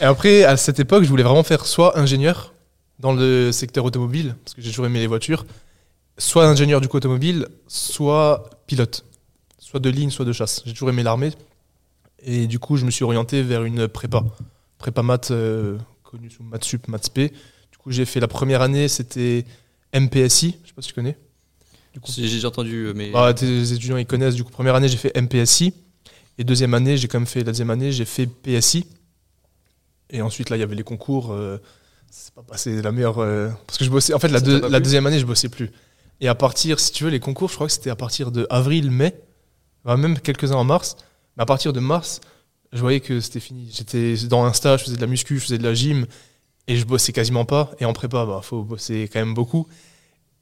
Et 0.00 0.04
après, 0.04 0.44
à 0.44 0.56
cette 0.56 0.80
époque, 0.80 1.04
je 1.04 1.08
voulais 1.08 1.22
vraiment 1.22 1.42
faire 1.42 1.66
soit 1.66 1.98
ingénieur 1.98 2.54
dans 2.98 3.12
le 3.12 3.50
secteur 3.52 3.84
automobile, 3.84 4.36
parce 4.44 4.54
que 4.54 4.62
j'ai 4.62 4.70
toujours 4.70 4.86
aimé 4.86 5.00
les 5.00 5.06
voitures, 5.06 5.44
soit 6.18 6.46
ingénieur 6.46 6.80
du 6.80 6.88
coup 6.88 6.98
automobile, 6.98 7.48
soit 7.66 8.48
pilote, 8.66 9.04
soit 9.58 9.80
de 9.80 9.90
ligne, 9.90 10.10
soit 10.10 10.24
de 10.24 10.32
chasse. 10.32 10.62
J'ai 10.64 10.72
toujours 10.72 10.90
aimé 10.90 11.02
l'armée. 11.02 11.30
Et 12.24 12.46
du 12.46 12.58
coup, 12.58 12.76
je 12.76 12.84
me 12.84 12.90
suis 12.90 13.02
orienté 13.02 13.42
vers 13.42 13.64
une 13.64 13.88
prépa, 13.88 14.22
prépa 14.78 15.02
maths, 15.02 15.32
euh, 15.32 15.78
connue 16.04 16.30
sous 16.30 16.44
maths 16.44 16.64
sup, 16.64 16.86
maths 16.86 17.10
p. 17.10 17.30
Du 17.72 17.78
coup, 17.78 17.90
j'ai 17.90 18.04
fait 18.04 18.20
la 18.20 18.28
première 18.28 18.62
année, 18.62 18.86
c'était 18.86 19.44
MPSI, 19.92 20.56
je 20.62 20.68
sais 20.68 20.74
pas 20.74 20.82
si 20.82 20.88
tu 20.88 20.94
connais. 20.94 21.16
Du 21.92 22.00
coup, 22.00 22.10
J'ai 22.16 22.46
entendu, 22.46 22.86
euh, 22.86 22.92
mais. 22.94 23.10
bah, 23.10 23.34
tes 23.34 23.72
étudiants 23.72 23.96
ils 23.98 24.06
connaissent. 24.06 24.34
Du 24.34 24.44
coup, 24.44 24.50
première 24.50 24.74
année, 24.74 24.88
j'ai 24.88 24.96
fait 24.96 25.14
MPSI. 25.20 25.74
Et 26.38 26.44
deuxième 26.44 26.74
année, 26.74 26.96
j'ai 26.96 27.08
quand 27.08 27.18
même 27.18 27.26
fait 27.26 27.40
la 27.40 27.46
deuxième 27.52 27.70
année, 27.70 27.92
j'ai 27.92 28.04
fait 28.04 28.26
PSI. 28.26 28.86
Et 30.10 30.22
ensuite, 30.22 30.50
là, 30.50 30.56
il 30.56 30.60
y 30.60 30.62
avait 30.62 30.74
les 30.74 30.82
concours. 30.82 31.32
euh, 31.32 31.58
c'est 32.10 32.34
pas 32.34 32.42
passé 32.42 32.82
la 32.82 32.92
meilleure. 32.92 33.18
euh, 33.18 33.48
parce 33.66 33.78
que 33.78 33.84
je 33.84 33.90
bossais. 33.90 34.12
En 34.14 34.18
fait, 34.18 34.28
la, 34.28 34.38
Ça 34.40 34.44
deux- 34.44 34.54
t'a 34.60 34.66
pas 34.66 34.68
la 34.68 34.78
plu 34.78 34.84
deuxième 34.84 35.06
année, 35.06 35.18
je 35.18 35.26
bossais 35.26 35.48
plus. 35.48 35.70
Et 36.20 36.28
à 36.28 36.34
partir, 36.34 36.78
si 36.80 36.92
tu 36.92 37.04
veux, 37.04 37.10
les 37.10 37.20
concours, 37.20 37.48
je 37.48 37.54
crois 37.54 37.66
que 37.66 37.72
c'était 37.72 37.90
à 37.90 37.96
partir 37.96 38.30
de 38.30 38.46
avril, 38.50 38.90
mai, 38.90 39.14
même 39.84 40.18
quelques-uns 40.18 40.56
en 40.56 40.64
mars. 40.64 40.96
Mais 41.36 41.42
à 41.42 41.46
partir 41.46 41.72
de 41.72 41.80
mars, 41.80 42.20
je 42.72 42.80
voyais 42.80 43.00
que 43.00 43.20
c'était 43.20 43.40
fini. 43.40 43.68
J'étais 43.72 44.14
dans 44.28 44.44
un 44.44 44.52
stage, 44.52 44.80
je 44.80 44.84
faisais 44.86 44.96
de 44.96 45.00
la 45.00 45.06
muscu, 45.06 45.38
je 45.38 45.44
faisais 45.44 45.58
de 45.58 45.64
la 45.64 45.74
gym. 45.74 46.06
Et 46.68 46.76
je 46.76 46.84
bossais 46.84 47.12
quasiment 47.12 47.44
pas. 47.44 47.72
Et 47.80 47.84
en 47.84 47.92
prépa, 47.92 48.24
bah, 48.24 48.40
faut 48.42 48.62
bosser 48.62 49.08
quand 49.12 49.18
même 49.18 49.34
beaucoup. 49.34 49.66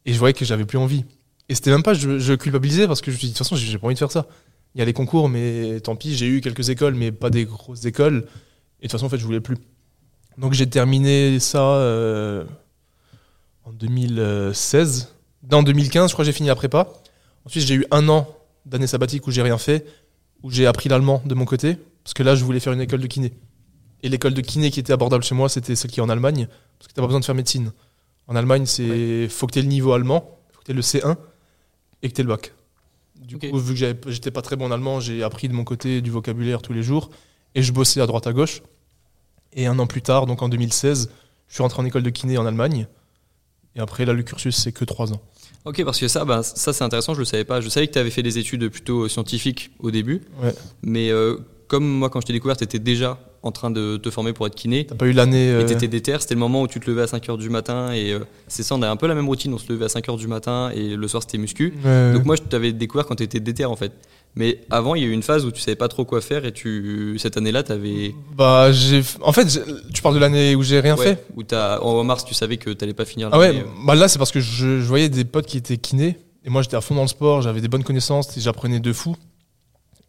Et 0.04 0.12
je 0.12 0.18
voyais 0.18 0.34
que 0.34 0.44
j'avais 0.44 0.66
plus 0.66 0.78
envie. 0.78 1.04
Et 1.48 1.54
c'était 1.54 1.70
même 1.70 1.82
pas, 1.82 1.94
je, 1.94 2.18
je 2.18 2.34
culpabilisais 2.34 2.86
parce 2.86 3.00
que 3.00 3.10
je 3.10 3.16
me 3.16 3.18
suis 3.18 3.26
dit, 3.28 3.32
de 3.32 3.38
toute 3.38 3.46
façon, 3.46 3.56
j'ai 3.56 3.66
j'ai 3.66 3.78
pas 3.78 3.86
envie 3.86 3.94
de 3.94 3.98
faire 3.98 4.10
ça. 4.12 4.26
Il 4.74 4.78
y 4.78 4.82
a 4.82 4.84
les 4.84 4.92
concours, 4.92 5.28
mais 5.28 5.80
tant 5.80 5.96
pis, 5.96 6.14
j'ai 6.14 6.26
eu 6.26 6.40
quelques 6.40 6.68
écoles, 6.70 6.94
mais 6.94 7.10
pas 7.10 7.30
des 7.30 7.44
grosses 7.44 7.84
écoles. 7.84 8.26
Et 8.80 8.86
de 8.86 8.88
toute 8.88 8.92
façon, 8.92 9.06
en 9.06 9.08
fait, 9.08 9.18
je 9.18 9.24
voulais 9.24 9.40
plus. 9.40 9.56
Donc 10.38 10.52
j'ai 10.52 10.68
terminé 10.68 11.38
ça 11.40 11.62
euh, 11.62 12.44
en 13.64 13.72
2016. 13.72 15.14
En 15.52 15.62
2015, 15.62 16.10
je 16.10 16.14
crois 16.14 16.24
que 16.24 16.26
j'ai 16.26 16.32
fini 16.32 16.48
la 16.48 16.54
prépa. 16.54 16.88
Ensuite, 17.44 17.64
j'ai 17.64 17.74
eu 17.74 17.86
un 17.90 18.08
an 18.08 18.28
d'année 18.64 18.86
sabbatique 18.86 19.26
où 19.26 19.30
j'ai 19.30 19.42
rien 19.42 19.58
fait, 19.58 19.86
où 20.42 20.50
j'ai 20.50 20.66
appris 20.66 20.88
l'allemand 20.88 21.22
de 21.24 21.34
mon 21.34 21.44
côté, 21.44 21.76
parce 22.04 22.14
que 22.14 22.22
là, 22.22 22.34
je 22.34 22.44
voulais 22.44 22.60
faire 22.60 22.72
une 22.72 22.80
école 22.80 23.00
de 23.00 23.06
kiné. 23.06 23.32
Et 24.02 24.08
l'école 24.08 24.34
de 24.34 24.40
kiné 24.40 24.70
qui 24.70 24.80
était 24.80 24.92
abordable 24.92 25.24
chez 25.24 25.34
moi, 25.34 25.48
c'était 25.48 25.74
celle 25.74 25.90
qui 25.90 26.00
est 26.00 26.02
en 26.02 26.08
Allemagne, 26.08 26.46
parce 26.78 26.88
que 26.88 26.94
t'as 26.94 27.02
pas 27.02 27.06
besoin 27.06 27.20
de 27.20 27.24
faire 27.24 27.34
médecine. 27.34 27.72
En 28.26 28.36
Allemagne, 28.36 28.64
c'est 28.64 29.28
faut 29.28 29.46
que 29.46 29.52
tu 29.52 29.58
aies 29.58 29.62
le 29.62 29.68
niveau 29.68 29.92
allemand, 29.92 30.38
faut 30.52 30.60
que 30.60 30.66
tu 30.66 30.70
aies 30.70 30.74
le 30.74 30.82
C1 30.82 31.16
et 32.02 32.08
que 32.08 32.14
tu 32.14 32.20
aies 32.20 32.24
le 32.24 32.30
bac. 32.30 32.52
Du 33.30 33.38
coup, 33.38 33.58
vu 33.58 33.74
que 33.74 34.10
j'étais 34.10 34.32
pas 34.32 34.42
très 34.42 34.56
bon 34.56 34.66
en 34.66 34.72
allemand, 34.72 34.98
j'ai 34.98 35.22
appris 35.22 35.46
de 35.46 35.52
mon 35.52 35.62
côté 35.62 36.00
du 36.00 36.10
vocabulaire 36.10 36.62
tous 36.62 36.72
les 36.72 36.82
jours 36.82 37.10
et 37.54 37.62
je 37.62 37.72
bossais 37.72 38.00
à 38.00 38.06
droite 38.06 38.26
à 38.26 38.32
gauche. 38.32 38.60
Et 39.52 39.68
un 39.68 39.78
an 39.78 39.86
plus 39.86 40.02
tard, 40.02 40.26
donc 40.26 40.42
en 40.42 40.48
2016, 40.48 41.10
je 41.46 41.54
suis 41.54 41.62
rentré 41.62 41.80
en 41.80 41.84
école 41.84 42.02
de 42.02 42.10
kiné 42.10 42.38
en 42.38 42.46
Allemagne. 42.46 42.88
Et 43.76 43.80
après, 43.80 44.04
là, 44.04 44.14
le 44.14 44.24
cursus, 44.24 44.56
c'est 44.56 44.72
que 44.72 44.84
trois 44.84 45.12
ans. 45.12 45.20
Ok, 45.64 45.84
parce 45.84 46.00
que 46.00 46.08
ça, 46.08 46.24
bah, 46.24 46.42
ça 46.42 46.72
c'est 46.72 46.82
intéressant, 46.82 47.14
je 47.14 47.20
le 47.20 47.24
savais 47.24 47.44
pas. 47.44 47.60
Je 47.60 47.68
savais 47.68 47.86
que 47.86 47.92
tu 47.92 48.00
avais 48.00 48.10
fait 48.10 48.24
des 48.24 48.36
études 48.38 48.68
plutôt 48.68 49.06
scientifiques 49.06 49.70
au 49.78 49.92
début. 49.92 50.22
Ouais. 50.42 50.52
Mais 50.82 51.10
euh, 51.10 51.36
comme 51.70 51.86
moi, 51.86 52.10
quand 52.10 52.20
je 52.20 52.26
t'ai 52.26 52.32
découvert, 52.32 52.56
tu 52.56 52.64
étais 52.64 52.80
déjà 52.80 53.16
en 53.44 53.52
train 53.52 53.70
de 53.70 53.96
te 53.96 54.10
former 54.10 54.32
pour 54.32 54.44
être 54.48 54.56
kiné. 54.56 54.84
T'as 54.84 54.96
pas 54.96 55.06
eu 55.06 55.12
l'année. 55.12 55.46
Et 55.46 55.52
euh, 55.52 55.64
t'étais 55.64 55.86
déter, 55.86 56.16
c'était 56.18 56.34
le 56.34 56.40
moment 56.40 56.62
où 56.62 56.66
tu 56.66 56.80
te 56.80 56.90
levais 56.90 57.02
à 57.02 57.06
5h 57.06 57.38
du 57.38 57.48
matin 57.48 57.92
et 57.92 58.12
euh, 58.12 58.18
c'est 58.48 58.64
ça, 58.64 58.74
on 58.74 58.82
a 58.82 58.90
un 58.90 58.96
peu 58.96 59.06
la 59.06 59.14
même 59.14 59.28
routine, 59.28 59.54
on 59.54 59.58
se 59.58 59.72
levait 59.72 59.84
à 59.84 59.88
5h 59.88 60.18
du 60.18 60.26
matin 60.26 60.72
et 60.74 60.96
le 60.96 61.08
soir 61.08 61.22
c'était 61.22 61.38
muscu. 61.38 61.72
ouais, 61.84 62.12
Donc 62.12 62.24
moi 62.24 62.34
je 62.34 62.42
t'avais 62.42 62.72
découvert 62.72 63.06
quand 63.06 63.14
t'étais 63.14 63.38
déter 63.38 63.64
en 63.64 63.76
fait. 63.76 63.92
Mais 64.34 64.58
avant 64.68 64.96
il 64.96 65.02
y 65.02 65.04
a 65.04 65.08
eu 65.08 65.12
une 65.12 65.22
phase 65.22 65.46
où 65.46 65.52
tu 65.52 65.60
savais 65.60 65.76
pas 65.76 65.86
trop 65.88 66.04
quoi 66.04 66.20
faire 66.20 66.44
et 66.44 66.50
tu 66.52 67.16
cette 67.18 67.36
année-là 67.36 67.62
t'avais 67.62 68.14
Bah, 68.36 68.72
j'ai. 68.72 69.02
En 69.22 69.32
fait, 69.32 69.46
tu 69.94 70.02
parles 70.02 70.16
de 70.16 70.20
l'année 70.20 70.56
où 70.56 70.62
j'ai 70.64 70.80
rien 70.80 70.96
ouais, 70.96 71.04
fait 71.04 71.24
où 71.36 71.44
t'as 71.44 71.78
en 71.80 72.02
mars 72.02 72.24
tu 72.24 72.34
savais 72.34 72.56
que 72.56 72.70
t'allais 72.70 72.94
pas 72.94 73.04
finir 73.04 73.28
Ah 73.30 73.38
ouais, 73.38 73.54
euh. 73.54 73.62
bah 73.86 73.94
là, 73.94 74.08
c'est 74.08 74.18
parce 74.18 74.32
que 74.32 74.40
je, 74.40 74.80
je 74.80 74.86
voyais 74.86 75.08
des 75.08 75.24
potes 75.24 75.46
qui 75.46 75.56
étaient 75.56 75.76
kinés. 75.78 76.18
Et 76.44 76.48
moi, 76.50 76.62
j'étais 76.62 76.76
à 76.76 76.80
fond 76.80 76.94
dans 76.94 77.02
le 77.02 77.08
sport, 77.08 77.42
j'avais 77.42 77.60
des 77.60 77.68
bonnes 77.68 77.84
connaissances 77.84 78.36
et 78.36 78.40
j'apprenais 78.40 78.80
de 78.80 78.92
fou. 78.92 79.14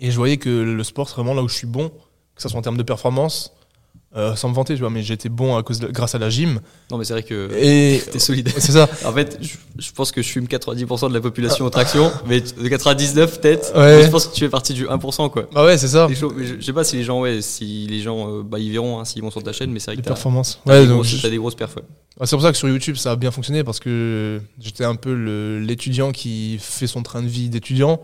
Et 0.02 0.12
je 0.12 0.16
voyais 0.18 0.38
que 0.38 0.50
le 0.50 0.84
sport, 0.84 1.08
c'est 1.08 1.16
vraiment 1.16 1.34
là 1.34 1.42
où 1.44 1.48
je 1.48 1.56
suis 1.56 1.68
bon, 1.68 1.90
que 2.36 2.42
ce 2.42 2.50
soit 2.50 2.60
en 2.60 2.64
termes 2.64 2.78
de 2.78 2.84
performance, 2.84 3.54
euh, 4.18 4.36
sans 4.36 4.50
me 4.50 4.54
vanter, 4.54 4.74
tu 4.74 4.82
vois, 4.82 4.90
mais 4.90 5.04
j'étais 5.04 5.30
bon 5.30 5.56
à 5.56 5.64
cause 5.64 5.80
de- 5.80 5.88
grâce 5.88 6.16
à 6.16 6.18
la 6.18 6.30
gym. 6.30 6.60
Non 6.90 6.98
mais 6.98 7.06
c'est 7.06 7.14
vrai 7.14 7.24
que 7.24 7.50
Et 7.56 8.02
t'es 8.12 8.20
solide. 8.20 8.50
c'est 8.58 8.74
ça. 8.74 8.90
En 9.06 9.14
fait, 9.14 9.38
je, 9.42 9.56
je 9.80 9.92
pense 9.94 10.12
que 10.12 10.22
je 10.22 10.28
fume 10.28 10.46
90% 10.48 11.08
de 11.10 11.14
la 11.14 11.22
population 11.22 11.66
en 11.66 11.70
traction, 11.70 12.12
mais 12.28 12.42
de 12.42 12.68
99 12.68 13.40
peut-être. 13.40 13.74
Ouais. 13.78 14.04
Je 14.04 14.10
pense 14.10 14.28
que 14.28 14.34
tu 14.34 14.42
fais 14.42 14.50
partie 14.50 14.74
du 14.74 14.86
1% 14.86 15.30
quoi. 15.30 15.48
Bah 15.54 15.64
ouais, 15.64 15.78
c'est 15.78 15.88
ça. 15.88 16.08
Mais 16.10 16.16
je, 16.16 16.26
je 16.60 16.66
sais 16.66 16.74
pas 16.74 16.84
si 16.84 16.98
les 16.98 17.04
gens, 17.04 17.22
ouais, 17.22 17.42
si 17.42 17.88
les 17.88 18.02
gens, 18.02 18.28
euh, 18.40 18.44
bah, 18.44 18.60
ils 18.60 18.72
verront 18.72 19.00
hein, 19.00 19.06
s'ils 19.06 19.22
vont 19.22 19.32
sur 19.32 19.44
ta 19.44 19.54
chaîne, 19.54 19.72
mais 19.72 19.80
c'est 19.80 19.92
vrai 19.92 19.98
que 19.98 20.02
t'as, 20.02 20.10
performances. 20.10 20.60
t'as 20.66 20.74
Ouais, 20.74 20.82
des, 20.82 20.88
donc 20.88 20.96
grosses, 20.96 21.08
je- 21.08 21.22
t'as 21.22 21.30
des 21.30 21.38
grosses 21.38 21.56
perfs. 21.56 21.76
ouais. 21.78 22.26
C'est 22.26 22.36
pour 22.36 22.42
ça 22.44 22.52
que 22.52 22.58
sur 22.58 22.68
YouTube, 22.68 22.98
ça 22.98 23.12
a 23.12 23.16
bien 23.16 23.32
fonctionné 23.32 23.64
parce 23.64 23.80
que 23.80 24.42
j'étais 24.60 24.84
un 24.84 24.96
peu 24.96 25.14
l'étudiant 25.60 26.12
qui 26.12 26.58
fait 26.60 26.88
son 26.88 27.02
train 27.02 27.22
de 27.22 27.28
vie 27.30 27.50
d'étudiant, 27.50 28.02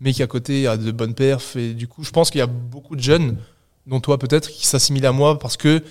mais 0.00 0.12
qui 0.12 0.22
à 0.22 0.26
côté 0.26 0.66
a 0.66 0.76
de 0.76 0.90
bonnes 0.90 1.14
perfs. 1.14 1.56
Et 1.56 1.74
du 1.74 1.88
coup, 1.88 2.04
je 2.04 2.10
pense 2.10 2.30
qu'il 2.30 2.38
y 2.38 2.42
a 2.42 2.46
beaucoup 2.46 2.96
de 2.96 3.02
jeunes, 3.02 3.38
dont 3.86 4.00
toi 4.00 4.18
peut-être, 4.18 4.48
qui 4.48 4.66
s'assimilent 4.66 5.06
à 5.06 5.12
moi 5.12 5.38
parce 5.38 5.56
que 5.56 5.82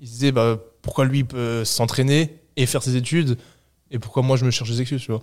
ils 0.00 0.08
se 0.08 0.12
disaient 0.12 0.32
bah, 0.32 0.58
pourquoi 0.82 1.04
lui 1.04 1.18
il 1.18 1.26
peut 1.26 1.64
s'entraîner 1.64 2.38
et 2.56 2.66
faire 2.66 2.82
ses 2.82 2.96
études 2.96 3.38
et 3.90 3.98
pourquoi 3.98 4.22
moi 4.22 4.36
je 4.36 4.44
me 4.44 4.50
cherche 4.50 4.70
des 4.70 4.80
excuses, 4.80 5.02
tu 5.02 5.12
vois. 5.12 5.22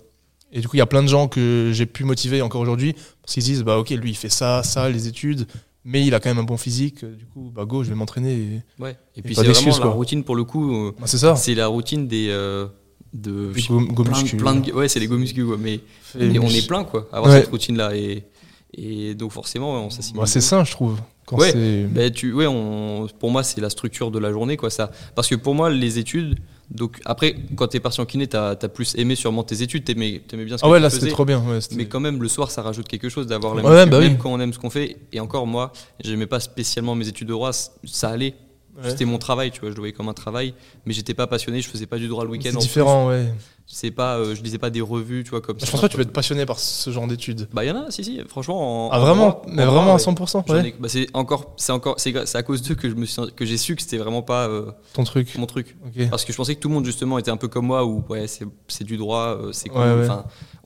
Et 0.52 0.60
du 0.60 0.68
coup, 0.68 0.76
il 0.76 0.80
y 0.80 0.82
a 0.82 0.86
plein 0.86 1.02
de 1.02 1.08
gens 1.08 1.28
que 1.28 1.70
j'ai 1.72 1.86
pu 1.86 2.04
motiver 2.04 2.42
encore 2.42 2.60
aujourd'hui 2.60 2.94
parce 3.22 3.34
qu'ils 3.34 3.42
se 3.42 3.48
disent 3.48 3.62
bah 3.62 3.78
ok, 3.78 3.90
lui 3.90 4.10
il 4.10 4.16
fait 4.16 4.30
ça, 4.30 4.62
ça, 4.62 4.88
les 4.88 5.06
études, 5.06 5.46
mais 5.84 6.04
il 6.04 6.14
a 6.14 6.20
quand 6.20 6.30
même 6.30 6.38
un 6.38 6.44
bon 6.44 6.56
physique. 6.56 7.04
Du 7.04 7.26
coup, 7.26 7.52
bah 7.54 7.64
go, 7.64 7.84
je 7.84 7.90
vais 7.90 7.94
m'entraîner. 7.94 8.32
Et... 8.32 8.62
Ouais. 8.82 8.96
Et 9.16 9.22
puis 9.22 9.34
c'est 9.34 9.44
vraiment 9.44 9.76
la 9.76 9.82
quoi. 9.82 9.90
routine 9.90 10.24
pour 10.24 10.34
le 10.34 10.44
coup. 10.44 10.92
Bah, 10.98 11.06
c'est 11.06 11.18
ça. 11.18 11.36
c'est 11.36 11.54
la 11.54 11.68
routine 11.68 12.08
des 12.08 12.28
euh, 12.30 12.66
de 13.12 13.52
go- 13.68 14.04
plein, 14.04 14.22
plein 14.38 14.54
de- 14.56 14.72
ouais, 14.72 14.88
c'est 14.88 15.00
les 15.00 15.06
go 15.08 15.16
muscu, 15.18 15.44
quoi, 15.44 15.56
mais 15.58 15.80
on 16.18 16.20
est 16.48 16.66
plein 16.66 16.84
quoi, 16.84 17.08
à 17.12 17.16
avoir 17.18 17.32
Ouais. 17.34 17.40
cette 17.40 17.50
routine 17.50 17.76
là 17.76 17.94
et 17.94 18.24
et 18.72 19.14
donc 19.14 19.32
forcément 19.32 19.84
on 19.84 19.90
s'assimile. 19.90 20.20
Bah, 20.20 20.26
c'est 20.26 20.40
sain, 20.40 20.62
je 20.64 20.70
trouve. 20.70 20.96
quand 21.26 21.36
Ouais. 21.38 21.50
c'est. 21.52 22.10
Tu, 22.12 22.32
ouais, 22.32 22.46
on, 22.46 23.06
pour 23.18 23.30
moi, 23.30 23.42
c'est 23.44 23.60
la 23.60 23.68
structure 23.70 24.10
de 24.12 24.18
la 24.18 24.30
journée, 24.32 24.56
quoi, 24.56 24.68
ça. 24.70 24.90
Parce 25.14 25.28
que 25.28 25.34
pour 25.36 25.54
moi, 25.54 25.70
les 25.70 25.98
études. 25.98 26.38
Donc, 26.72 27.00
après, 27.04 27.34
quand 27.56 27.66
t'es 27.66 27.80
parti 27.80 28.00
en 28.00 28.06
kiné, 28.06 28.28
t'as 28.28 28.50
as 28.50 28.68
plus 28.68 28.94
aimé 28.96 29.16
sûrement 29.16 29.42
tes 29.42 29.60
études, 29.62 29.82
t'aimais 29.84 30.22
t'aimais 30.26 30.44
bien 30.44 30.56
ce 30.56 30.62
que 30.62 30.66
Ah 30.68 30.70
ouais, 30.70 30.78
tu 30.78 30.82
là 30.82 30.90
c'était 30.90 31.08
trop 31.08 31.24
bien. 31.24 31.40
ouais, 31.40 31.58
Mais 31.74 31.86
quand 31.86 31.98
même, 31.98 32.22
le 32.22 32.28
soir, 32.28 32.50
ça 32.52 32.62
rajoute 32.62 32.86
quelque 32.86 33.08
chose 33.08 33.26
d'avoir 33.26 33.56
la 33.56 33.62
bah 33.86 33.98
oui. 33.98 34.04
même 34.04 34.18
quand 34.18 34.32
on 34.32 34.38
aime 34.38 34.52
ce 34.52 34.58
qu'on 34.60 34.70
fait. 34.70 34.96
Et 35.12 35.18
encore, 35.18 35.48
moi, 35.48 35.72
j'aimais 36.04 36.26
pas 36.28 36.38
spécialement 36.38 36.94
mes 36.94 37.08
études 37.08 37.26
de 37.26 37.32
droit, 37.32 37.52
c- 37.52 37.70
ça 37.84 38.10
allait. 38.10 38.34
Ouais. 38.82 38.90
C'était 38.90 39.04
mon 39.04 39.18
travail, 39.18 39.50
tu 39.50 39.60
vois, 39.60 39.70
je 39.70 39.74
le 39.74 39.80
voyais 39.80 39.92
comme 39.92 40.08
un 40.08 40.14
travail, 40.14 40.54
mais 40.86 40.92
j'étais 40.92 41.14
pas 41.14 41.26
passionné, 41.26 41.60
je 41.60 41.68
faisais 41.68 41.86
pas 41.86 41.98
du 41.98 42.08
droit 42.08 42.24
le 42.24 42.30
week-end. 42.30 42.50
C'est 42.50 42.56
en 42.56 42.60
différent, 42.60 43.08
ouais. 43.08 43.26
C'est 43.72 43.92
pas, 43.92 44.16
euh, 44.18 44.34
je 44.34 44.42
lisais 44.42 44.58
pas 44.58 44.68
des 44.70 44.80
revues, 44.80 45.22
tu 45.22 45.30
vois, 45.30 45.40
comme 45.40 45.54
Je 45.60 45.64
ça. 45.64 45.70
pense 45.70 45.80
pas 45.80 45.86
que 45.86 45.92
tu 45.92 45.96
vas 45.96 46.02
être 46.02 46.12
passionné 46.12 46.44
par 46.44 46.58
ce 46.58 46.90
genre 46.90 47.06
d'études. 47.06 47.48
Bah, 47.52 47.64
il 47.64 47.68
y 47.68 47.70
en 47.70 47.76
a, 47.86 47.90
si, 47.92 48.02
si, 48.02 48.20
franchement. 48.26 48.88
En, 48.88 48.90
Ah 48.90 48.98
en 48.98 49.00
vraiment 49.00 49.42
Mais 49.46 49.62
en 49.64 49.70
vraiment 49.70 49.92
à 49.92 49.94
ouais. 49.94 50.00
100% 50.00 50.42
J'en 50.48 50.54
ouais. 50.54 50.68
ai- 50.70 50.74
bah, 50.76 50.88
c'est 50.88 51.06
encore, 51.14 51.52
c'est 51.56 51.70
encore, 51.70 51.94
c'est 52.00 52.34
à 52.34 52.42
cause 52.42 52.62
d'eux 52.62 52.74
que 52.74 52.90
je 52.90 52.96
me 52.96 53.06
suis, 53.06 53.22
que 53.36 53.44
j'ai 53.46 53.56
su 53.56 53.76
que 53.76 53.82
c'était 53.82 53.98
vraiment 53.98 54.22
pas 54.22 54.48
euh, 54.48 54.72
Ton 54.92 55.04
truc. 55.04 55.36
mon 55.38 55.46
truc. 55.46 55.76
Parce 56.10 56.24
que 56.24 56.32
je 56.32 56.36
pensais 56.36 56.56
que 56.56 56.60
tout 56.60 56.66
le 56.68 56.74
monde 56.74 56.84
justement 56.84 57.16
était 57.18 57.30
un 57.30 57.36
peu 57.36 57.46
comme 57.46 57.66
moi 57.66 57.84
où 57.84 58.02
ouais 58.08 58.26
c'est, 58.26 58.82
du 58.84 58.96
droit, 58.96 59.36
euh, 59.40 59.52
c'est 59.52 59.68
cool, 59.68 59.80
Ouais, 59.82 60.08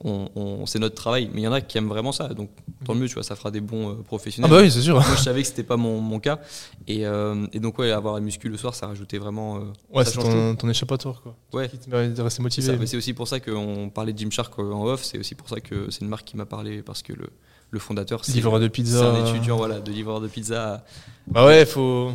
on, 0.03 0.29
on- 0.35 0.65
c'est 0.65 0.79
notre 0.79 0.95
travail. 0.95 1.29
Mais 1.31 1.41
il 1.41 1.43
y 1.43 1.47
en 1.47 1.53
a 1.53 1.61
qui 1.61 1.77
aiment 1.77 1.87
vraiment 1.89 2.11
ça, 2.11 2.29
donc 2.29 2.49
tant 2.85 2.95
mieux, 2.95 3.07
tu 3.07 3.13
vois, 3.13 3.23
ça 3.23 3.35
fera 3.35 3.51
des 3.51 3.61
bons 3.61 3.89
euh, 3.91 3.95
Ah 3.99 4.03
professionnels. 4.03 4.49
bah 4.49 4.57
oui, 4.61 4.71
c'est 4.71 4.81
sûr. 4.81 4.95
Moi 4.95 5.03
je 5.15 5.21
savais 5.21 5.43
que 5.43 5.47
c'était 5.47 5.61
pas 5.63 5.77
mon, 5.77 6.01
mon 6.01 6.19
cas 6.19 6.39
et, 6.87 7.01
et 7.53 7.59
donc 7.59 7.77
ouais 7.77 7.91
avoir 7.91 8.15
la 8.15 8.19
muscu 8.19 8.49
le 8.49 8.57
soir 8.57 8.73
ça 8.73 8.87
rajoutait 8.87 9.19
vraiment. 9.19 9.59
Ouais, 9.93 10.03
c'est 10.05 10.13
ton, 10.17 10.55
ton 10.55 10.69
échappatoire 10.69 11.21
quoi. 11.21 11.35
Ouais. 11.53 11.69
Qui 11.69 11.77
te 11.77 11.89
de 11.89 12.21
rester 12.23 12.41
motivé. 12.41 12.94
C'est 12.95 12.97
aussi 12.97 13.13
pour 13.13 13.27
ça 13.27 13.39
qu'on 13.41 13.89
parlait 13.93 14.13
de 14.13 14.17
Gymshark 14.19 14.57
en 14.57 14.85
off, 14.85 15.03
c'est 15.03 15.17
aussi 15.17 15.35
pour 15.35 15.49
ça 15.49 15.59
que 15.59 15.91
c'est 15.91 16.01
une 16.01 16.07
marque 16.07 16.25
qui 16.25 16.37
m'a 16.37 16.45
parlé 16.45 16.81
parce 16.81 17.01
que 17.01 17.11
le, 17.11 17.27
le 17.71 17.79
fondateur 17.79 18.23
c'est, 18.23 18.31
Livreur 18.33 18.59
de 18.59 18.67
pizza. 18.69 19.09
un 19.11 19.25
étudiant 19.25 19.57
voilà, 19.57 19.79
de 19.81 19.91
livreur 19.91 20.21
de 20.21 20.27
pizza. 20.29 20.85
Bah 21.27 21.45
ouais, 21.45 21.65
faut. 21.65 22.11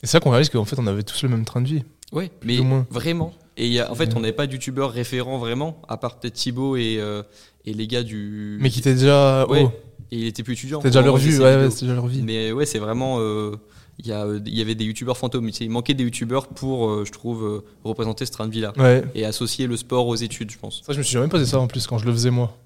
C'est 0.00 0.08
ça 0.08 0.18
qu'on 0.20 0.30
réalise 0.30 0.48
qu'en 0.50 0.64
fait 0.64 0.78
on 0.80 0.86
avait 0.88 1.04
tous 1.04 1.22
le 1.22 1.28
même 1.28 1.44
train 1.44 1.60
de 1.60 1.68
vie. 1.68 1.84
Ouais, 2.12 2.30
mais 2.44 2.58
vraiment. 2.90 3.32
Et 3.56 3.68
y 3.68 3.78
a- 3.78 3.90
en 3.90 3.94
fait, 3.94 4.08
Ouais. 4.08 4.16
on 4.16 4.20
n'avait 4.20 4.32
pas 4.32 4.48
de 4.48 4.52
youtubeurs 4.52 4.90
référents 4.90 5.38
vraiment, 5.38 5.80
à 5.88 5.96
part 5.96 6.18
peut-être 6.18 6.34
Thibaut 6.34 6.76
et, 6.76 6.96
euh, 6.98 7.22
et 7.64 7.72
les 7.72 7.86
gars 7.86 8.02
du. 8.02 8.58
Mais 8.60 8.68
qui 8.70 8.80
étaient 8.80 8.94
déjà. 8.94 9.46
Ouais. 9.48 9.68
Et 10.10 10.18
il 10.18 10.26
était 10.26 10.42
plus 10.42 10.54
étudiant. 10.54 10.78
c'était 10.80 10.90
déjà 10.90 11.02
leur 11.02 11.16
vue, 11.16 11.38
ouais, 11.38 11.56
ouais, 11.56 11.68
déjà 11.68 11.94
leur 11.94 12.06
vie. 12.06 12.22
Mais 12.22 12.52
ouais, 12.52 12.66
c'est 12.66 12.78
vraiment. 12.78 13.16
euh, 13.20 13.56
Il 13.98 14.06
y, 14.08 14.12
a, 14.12 14.26
il 14.44 14.54
y 14.54 14.60
avait 14.60 14.74
des 14.74 14.84
youtubeurs 14.84 15.16
fantômes. 15.16 15.48
Il 15.60 15.70
manquait 15.70 15.94
des 15.94 16.02
youtubeurs 16.04 16.48
pour, 16.48 16.88
euh, 16.90 17.04
je 17.04 17.12
trouve, 17.12 17.44
euh, 17.44 17.64
représenter 17.84 18.26
ce 18.26 18.32
train 18.32 18.46
de 18.48 18.52
vie-là. 18.52 18.72
Ouais. 18.76 19.04
Et 19.14 19.24
associer 19.24 19.66
le 19.68 19.76
sport 19.76 20.06
aux 20.08 20.16
études, 20.16 20.50
je 20.50 20.58
pense. 20.58 20.82
Ça, 20.84 20.92
je 20.92 20.98
me 20.98 21.02
suis 21.04 21.12
jamais 21.14 21.28
posé 21.28 21.46
ça 21.46 21.60
en 21.60 21.66
plus 21.68 21.86
quand 21.86 21.98
je 21.98 22.04
le 22.06 22.12
faisais 22.12 22.30
moi. 22.30 22.56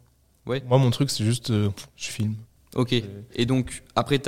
Ouais. 0.47 0.63
Moi, 0.69 0.79
mon 0.79 0.91
truc, 0.91 1.11
c'est 1.11 1.25
juste. 1.25 1.51
euh, 1.51 1.69
je 1.97 2.07
filme. 2.09 2.35
Ok. 2.75 2.95
Et 3.35 3.47
donc, 3.47 3.83
après, 3.95 4.19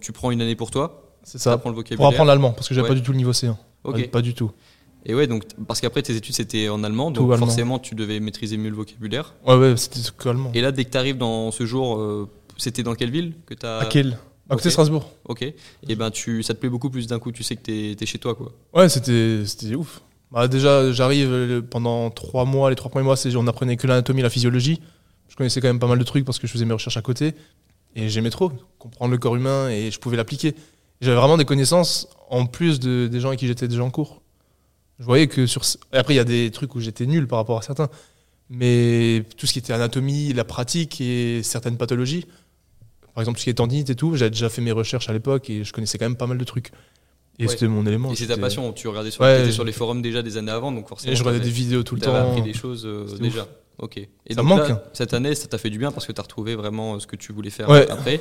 tu 0.00 0.12
prends 0.12 0.30
une 0.30 0.40
année 0.40 0.54
pour 0.56 0.70
toi, 0.70 1.02
C'est 1.24 1.38
ça. 1.38 1.52
apprends 1.54 1.70
le 1.70 1.76
vocabulaire? 1.76 1.96
Pour 1.98 2.06
apprendre 2.06 2.28
l'allemand, 2.28 2.52
parce 2.52 2.68
que 2.68 2.74
j'avais 2.74 2.84
Ouais. 2.88 2.94
pas 2.94 3.00
du 3.00 3.02
tout 3.02 3.10
le 3.12 3.18
niveau 3.18 3.32
C1. 3.32 3.56
Ok. 3.84 4.02
Pas, 4.02 4.08
pas 4.08 4.22
du 4.22 4.34
tout. 4.34 4.50
Et 5.04 5.14
ouais, 5.14 5.26
donc, 5.28 5.44
parce 5.68 5.80
qu'après, 5.80 6.02
tes 6.02 6.14
études, 6.16 6.34
c'était 6.34 6.68
en 6.68 6.82
allemand, 6.84 7.10
donc 7.12 7.32
allemand. 7.32 7.46
forcément, 7.46 7.78
tu 7.80 7.94
devais 7.96 8.18
maîtriser 8.20 8.56
mieux 8.56 8.70
le 8.70 8.76
vocabulaire. 8.76 9.34
Ouais, 9.46 9.54
ouais, 9.56 9.76
c'était 9.76 10.00
que 10.16 10.28
allemand. 10.28 10.50
Et 10.54 10.60
là, 10.60 10.72
dès 10.72 10.84
que 10.84 10.90
tu 10.90 10.96
arrives 10.98 11.16
dans 11.18 11.50
ce 11.52 11.64
jour, 11.66 11.96
c'était 12.56 12.82
dans 12.82 12.94
quelle 12.94 13.10
ville 13.10 13.34
que 13.46 13.54
t'as... 13.54 13.78
À 13.80 13.86
quel 13.86 14.18
À 14.48 14.54
côté 14.54 14.64
de 14.64 14.68
Ok. 14.68 14.72
Strasbourg. 14.72 15.10
Ok. 15.26 15.42
Et 15.42 15.94
ben, 15.96 16.10
tu, 16.10 16.42
ça 16.42 16.54
te 16.54 16.58
plaît 16.60 16.68
beaucoup 16.68 16.90
plus 16.90 17.06
d'un 17.06 17.18
coup. 17.18 17.32
Tu 17.32 17.42
sais 17.42 17.56
que 17.56 17.62
t'es 17.62 17.96
es 18.00 18.06
chez 18.06 18.18
toi, 18.18 18.34
quoi. 18.34 18.52
Ouais, 18.74 18.88
c'était 18.88 19.42
c'était 19.44 19.74
ouf. 19.74 20.02
Bah, 20.30 20.48
déjà, 20.48 20.92
j'arrive 20.92 21.32
euh, 21.32 21.62
pendant 21.62 22.10
trois 22.10 22.44
mois. 22.44 22.70
Les 22.70 22.76
trois 22.76 22.90
premiers 22.90 23.04
mois, 23.04 23.16
c'est 23.16 23.34
on 23.36 23.46
apprenait 23.46 23.76
que 23.76 23.86
l'anatomie 23.86 24.20
et 24.20 24.22
la 24.22 24.30
physiologie. 24.30 24.80
Je 25.28 25.36
connaissais 25.36 25.60
quand 25.60 25.68
même 25.68 25.78
pas 25.78 25.86
mal 25.86 25.98
de 25.98 26.04
trucs 26.04 26.24
parce 26.24 26.38
que 26.38 26.46
je 26.46 26.52
faisais 26.52 26.64
mes 26.64 26.72
recherches 26.72 26.96
à 26.96 27.02
côté. 27.02 27.34
Et 27.94 28.08
j'aimais 28.08 28.30
trop 28.30 28.52
comprendre 28.78 29.12
le 29.12 29.18
corps 29.18 29.36
humain 29.36 29.68
et 29.70 29.90
je 29.90 29.98
pouvais 29.98 30.16
l'appliquer. 30.16 30.54
J'avais 31.00 31.16
vraiment 31.16 31.36
des 31.36 31.44
connaissances 31.44 32.08
en 32.28 32.46
plus 32.46 32.80
de, 32.80 33.06
des 33.06 33.20
gens 33.20 33.28
avec 33.28 33.40
qui 33.40 33.46
j'étais 33.46 33.68
déjà 33.68 33.82
en 33.82 33.90
cours. 33.90 34.22
Je 34.98 35.04
voyais 35.04 35.26
que 35.26 35.46
sur. 35.46 35.62
et 35.92 35.96
Après, 35.96 36.14
il 36.14 36.16
y 36.16 36.20
a 36.20 36.24
des 36.24 36.50
trucs 36.50 36.74
où 36.74 36.80
j'étais 36.80 37.06
nul 37.06 37.26
par 37.26 37.38
rapport 37.38 37.58
à 37.58 37.62
certains. 37.62 37.88
Mais 38.48 39.24
tout 39.36 39.46
ce 39.46 39.52
qui 39.52 39.58
était 39.58 39.72
anatomie, 39.72 40.32
la 40.32 40.44
pratique 40.44 41.00
et 41.00 41.42
certaines 41.42 41.76
pathologies, 41.76 42.26
par 43.16 43.22
exemple, 43.22 43.36
tout 43.36 43.40
ce 43.40 43.44
qui 43.44 43.50
est 43.50 43.54
tendinite 43.54 43.88
et 43.88 43.94
tout, 43.94 44.14
j'avais 44.14 44.30
déjà 44.30 44.50
fait 44.50 44.60
mes 44.60 44.72
recherches 44.72 45.08
à 45.08 45.14
l'époque 45.14 45.48
et 45.48 45.64
je 45.64 45.72
connaissais 45.72 45.96
quand 45.96 46.04
même 46.04 46.16
pas 46.16 46.26
mal 46.26 46.36
de 46.36 46.44
trucs. 46.44 46.70
Et 47.38 47.44
Ouais. 47.46 47.48
c'était 47.48 47.66
mon 47.66 47.86
élément. 47.86 48.12
Et 48.12 48.14
c'est 48.14 48.26
ta 48.26 48.36
passion. 48.36 48.72
Tu 48.74 48.88
regardais 48.88 49.10
sur, 49.10 49.22
Ouais, 49.22 49.42
les 49.64 49.72
forums 49.72 50.02
déjà 50.02 50.22
des 50.22 50.36
années 50.36 50.52
avant, 50.52 50.70
donc 50.70 50.86
forcément. 50.86 51.12
Et 51.12 51.16
je 51.16 51.22
regardais 51.24 51.42
des 51.44 51.50
vidéos 51.50 51.82
tout 51.82 51.94
le 51.94 52.02
temps. 52.02 52.14
appris 52.14 52.42
des 52.42 52.52
choses 52.52 52.84
euh, 52.84 53.06
déjà. 53.18 53.48
Ok. 53.78 53.96
Et 53.96 54.08
Ça 54.30 54.36
donc 54.42 54.46
manque, 54.48 54.68
là, 54.68 54.84
cette 54.92 55.14
année, 55.14 55.34
ça 55.34 55.48
t'a 55.48 55.56
fait 55.56 55.70
du 55.70 55.78
bien 55.78 55.92
parce 55.92 56.04
que 56.06 56.12
t'as 56.12 56.22
retrouvé 56.22 56.56
vraiment 56.56 56.94
euh, 56.94 56.98
ce 56.98 57.06
que 57.06 57.16
tu 57.16 57.32
voulais 57.32 57.48
faire 57.50 57.70
Ouais. 57.70 57.90
après. 57.90 58.20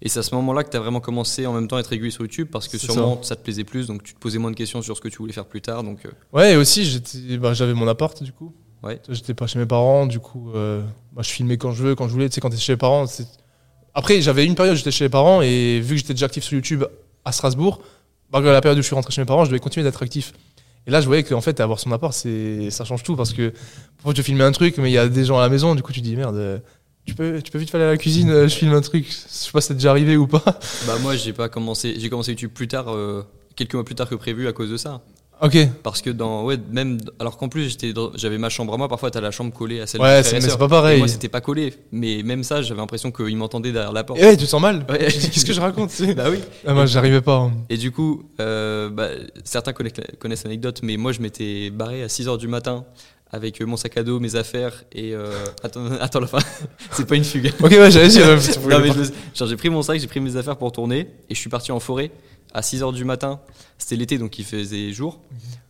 Et 0.00 0.08
c'est 0.08 0.18
à 0.18 0.22
ce 0.22 0.34
moment-là 0.34 0.64
que 0.64 0.70
t'as 0.70 0.80
vraiment 0.80 1.00
commencé 1.00 1.46
en 1.46 1.52
même 1.52 1.68
temps 1.68 1.76
à 1.76 1.80
être 1.80 1.86
régulier 1.86 2.10
sur 2.10 2.22
YouTube 2.22 2.48
parce 2.50 2.68
que 2.68 2.76
sûrement 2.78 3.22
ça. 3.22 3.36
te 3.36 3.42
plaisait 3.42 3.64
plus, 3.64 3.86
donc 3.86 4.02
tu 4.02 4.14
te 4.14 4.18
posais 4.18 4.38
moins 4.38 4.50
de 4.50 4.56
questions 4.56 4.80
sur 4.82 4.96
ce 4.96 5.02
que 5.02 5.08
tu 5.08 5.18
voulais 5.18 5.32
faire 5.34 5.46
plus 5.46 5.60
tard. 5.60 5.84
Donc 5.84 6.04
euh, 6.06 6.10
Ouais, 6.32 6.54
et 6.54 6.56
aussi, 6.56 7.00
bah, 7.38 7.52
j'avais 7.54 7.74
mon 7.74 7.86
appart, 7.86 8.20
du 8.22 8.32
coup. 8.32 8.52
Ouais. 8.82 9.00
J'étais 9.10 9.32
pas 9.34 9.46
chez 9.46 9.60
mes 9.60 9.66
parents, 9.66 10.06
du 10.06 10.18
coup, 10.18 10.50
euh, 10.56 10.82
bah, 11.12 11.22
je 11.22 11.30
filmais 11.30 11.56
quand 11.58 11.70
je 11.70 11.84
veux, 11.84 11.94
quand 11.94 12.08
je 12.08 12.12
voulais. 12.14 12.28
Tu 12.28 12.34
sais, 12.34 12.40
quand 12.40 12.50
t'es 12.50 12.56
chez 12.56 12.72
les 12.72 12.76
parents, 12.78 13.06
c'est. 13.06 13.26
Après, 13.94 14.20
j'avais 14.20 14.44
une 14.46 14.54
période 14.54 14.74
où 14.74 14.76
j'étais 14.76 14.90
chez 14.90 15.04
les 15.04 15.10
parents, 15.10 15.42
et 15.42 15.80
vu 15.80 15.94
que 15.94 16.00
j'étais 16.00 16.14
déjà 16.14 16.26
actif 16.26 16.44
sur 16.44 16.54
YouTube 16.54 16.84
à 17.24 17.32
Strasbourg, 17.32 17.80
malgré 18.32 18.52
la 18.52 18.60
période 18.60 18.78
où 18.78 18.82
je 18.82 18.86
suis 18.86 18.94
rentré 18.94 19.12
chez 19.12 19.20
mes 19.20 19.26
parents, 19.26 19.44
je 19.44 19.50
devais 19.50 19.60
continuer 19.60 19.84
d'être 19.84 20.02
actif. 20.02 20.32
Et 20.86 20.90
là, 20.90 21.00
je 21.00 21.06
voyais 21.06 21.22
qu'en 21.22 21.40
fait, 21.40 21.60
avoir 21.60 21.78
son 21.78 21.92
appart, 21.92 22.12
c'est, 22.12 22.70
ça 22.70 22.84
change 22.84 23.02
tout, 23.02 23.16
parce 23.16 23.32
que 23.32 23.52
parfois, 23.98 24.14
tu 24.14 24.22
filmes 24.22 24.40
un 24.40 24.52
truc, 24.52 24.78
mais 24.78 24.90
il 24.90 24.94
y 24.94 24.98
a 24.98 25.08
des 25.08 25.24
gens 25.24 25.38
à 25.38 25.42
la 25.42 25.48
maison, 25.48 25.74
du 25.74 25.82
coup, 25.82 25.92
tu 25.92 26.00
dis, 26.00 26.16
merde, 26.16 26.36
euh, 26.36 26.58
tu 27.04 27.14
peux, 27.14 27.42
tu 27.42 27.50
peux 27.50 27.58
vite 27.58 27.74
aller 27.74 27.84
à 27.84 27.88
la 27.88 27.96
cuisine, 27.96 28.30
euh, 28.30 28.48
je 28.48 28.54
filme 28.54 28.74
un 28.74 28.80
truc. 28.80 29.06
Je 29.08 29.12
sais 29.28 29.50
pas 29.50 29.60
si 29.60 29.68
c'est 29.68 29.74
déjà 29.74 29.90
arrivé 29.90 30.16
ou 30.16 30.26
pas. 30.26 30.42
bah 30.86 30.98
moi 31.00 31.16
j'ai 31.16 31.32
pas 31.32 31.48
commencé, 31.48 31.96
j'ai 31.98 32.08
commencé 32.08 32.30
YouTube 32.30 32.52
plus 32.52 32.68
tard, 32.68 32.94
euh, 32.94 33.26
quelques 33.56 33.74
mois 33.74 33.84
plus 33.84 33.94
tard 33.94 34.08
que 34.08 34.14
prévu 34.14 34.46
à 34.46 34.52
cause 34.52 34.70
de 34.70 34.76
ça. 34.76 35.02
Ok. 35.42 35.56
Parce 35.82 36.00
que 36.02 36.10
dans 36.10 36.44
ouais 36.44 36.56
même 36.70 36.98
alors 37.18 37.36
qu'en 37.36 37.48
plus 37.48 37.68
j'étais 37.70 37.92
j'avais 38.14 38.38
ma 38.38 38.48
chambre 38.48 38.72
à 38.74 38.76
moi 38.76 38.88
parfois 38.88 39.10
t'as 39.10 39.20
la 39.20 39.32
chambre 39.32 39.52
collée 39.52 39.80
à 39.80 39.88
celle 39.88 40.00
Ouais, 40.00 40.18
de 40.18 40.22
frère 40.26 40.40
mais 40.40 40.48
c'est 40.48 40.56
pas 40.56 40.68
pareil. 40.68 40.96
Et 40.96 40.98
moi 41.00 41.08
c'était 41.08 41.28
pas 41.28 41.40
collé 41.40 41.74
mais 41.90 42.22
même 42.22 42.44
ça 42.44 42.62
j'avais 42.62 42.80
l'impression 42.80 43.10
qu'ils 43.10 43.36
m'entendaient 43.36 43.72
derrière 43.72 43.92
la 43.92 44.04
porte. 44.04 44.20
Et 44.20 44.24
ouais, 44.24 44.36
tu 44.36 44.44
te 44.44 44.48
sens 44.48 44.62
mal. 44.62 44.86
Ouais. 44.88 44.98
Qu'est-ce 45.10 45.44
que 45.44 45.52
je 45.52 45.60
raconte 45.60 45.90
bah 46.14 46.26
oui. 46.30 46.38
Ah, 46.64 46.74
Moi, 46.74 46.86
j'arrivais 46.86 47.20
pas. 47.20 47.38
hein. 47.38 47.52
Et 47.68 47.76
du 47.76 47.90
coup 47.90 48.22
euh, 48.40 48.88
bah, 48.88 49.08
certains 49.42 49.72
connaissent, 49.72 49.94
connaissent 50.20 50.44
l'anecdote 50.44 50.78
mais 50.84 50.96
moi 50.96 51.10
je 51.10 51.20
m'étais 51.20 51.70
barré 51.70 52.04
à 52.04 52.06
6h 52.06 52.38
du 52.38 52.46
matin 52.46 52.84
avec 53.32 53.60
euh, 53.60 53.66
mon 53.66 53.76
sac 53.76 53.96
à 53.96 54.04
dos, 54.04 54.20
mes 54.20 54.36
affaires 54.36 54.84
et 54.92 55.12
euh, 55.12 55.32
attends 55.64 55.86
attends 56.00 56.20
la 56.20 56.26
fin 56.28 56.38
c'est 56.92 57.08
pas 57.08 57.16
une 57.16 57.24
fugue. 57.24 57.52
Ok, 57.60 57.70
ouais, 57.72 57.90
genre, 57.90 59.48
j'ai 59.48 59.56
pris 59.56 59.70
mon 59.70 59.82
sac, 59.82 59.98
j'ai 59.98 60.06
pris 60.06 60.20
mes 60.20 60.36
affaires 60.36 60.56
pour 60.56 60.70
tourner 60.70 61.08
et 61.28 61.34
je 61.34 61.40
suis 61.40 61.50
parti 61.50 61.72
en 61.72 61.80
forêt 61.80 62.12
à 62.54 62.60
6h 62.60 62.92
du 62.92 63.04
matin. 63.04 63.40
C'était 63.78 63.96
l'été 63.96 64.18
donc 64.18 64.38
il 64.38 64.44
faisait 64.44 64.92
jour 64.92 65.20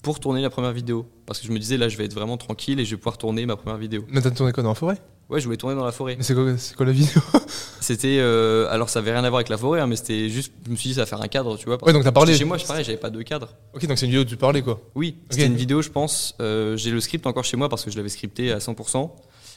pour 0.02 0.20
tourner 0.20 0.42
la 0.42 0.50
première 0.50 0.72
vidéo 0.72 1.06
parce 1.26 1.38
que 1.40 1.46
je 1.46 1.52
me 1.52 1.58
disais 1.58 1.76
là 1.76 1.88
je 1.88 1.96
vais 1.96 2.04
être 2.04 2.14
vraiment 2.14 2.36
tranquille 2.36 2.78
et 2.80 2.84
je 2.84 2.90
vais 2.90 2.96
pouvoir 2.96 3.18
tourner 3.18 3.46
ma 3.46 3.56
première 3.56 3.78
vidéo. 3.78 4.04
Mais 4.08 4.20
t'as 4.20 4.30
tourné 4.30 4.52
quoi 4.52 4.62
dans 4.62 4.70
la 4.70 4.74
forêt? 4.74 4.98
Ouais, 5.30 5.40
je 5.40 5.46
voulais 5.46 5.56
tourner 5.56 5.74
dans 5.76 5.84
la 5.84 5.92
forêt. 5.92 6.16
Mais 6.16 6.24
c'est 6.24 6.34
quoi, 6.34 6.84
la 6.84 6.92
vidéo? 6.92 7.22
C'était 7.80 8.18
euh, 8.20 8.66
alors 8.70 8.90
ça 8.90 8.98
avait 8.98 9.12
rien 9.12 9.24
à 9.24 9.28
voir 9.30 9.38
avec 9.38 9.48
la 9.48 9.56
forêt 9.56 9.80
hein, 9.80 9.86
mais 9.86 9.96
c'était 9.96 10.28
juste 10.28 10.52
je 10.66 10.70
me 10.70 10.76
suis 10.76 10.90
dit 10.90 10.94
ça 10.94 11.02
va 11.02 11.06
faire 11.06 11.22
un 11.22 11.28
cadre, 11.28 11.56
tu 11.56 11.66
vois. 11.66 11.78
parce 11.78 11.88
Ouais, 11.88 11.94
donc 11.94 12.04
t'as 12.04 12.12
parlé. 12.12 12.34
Chez 12.36 12.44
moi, 12.44 12.58
je 12.58 12.66
pareil, 12.66 12.84
j'avais 12.84 12.98
pas 12.98 13.10
de 13.10 13.22
cadre. 13.22 13.48
Ok, 13.74 13.86
donc 13.86 13.96
c'est 13.98 14.04
une 14.06 14.12
vidéo 14.12 14.22
où 14.22 14.28
tu 14.28 14.36
parlais 14.36 14.62
quoi. 14.62 14.80
Oui, 14.94 15.16
c'était 15.30 15.46
une 15.46 15.56
vidéo, 15.56 15.80
je 15.82 15.88
pense. 15.88 16.34
euh, 16.40 16.76
j'ai 16.76 16.90
le 16.90 17.00
script 17.00 17.26
encore 17.26 17.44
chez 17.44 17.56
moi 17.56 17.68
parce 17.68 17.84
que 17.84 17.90
je 17.90 17.96
l'avais 17.96 18.08
scripté 18.10 18.52
à 18.52 18.58
100%. 18.58 19.10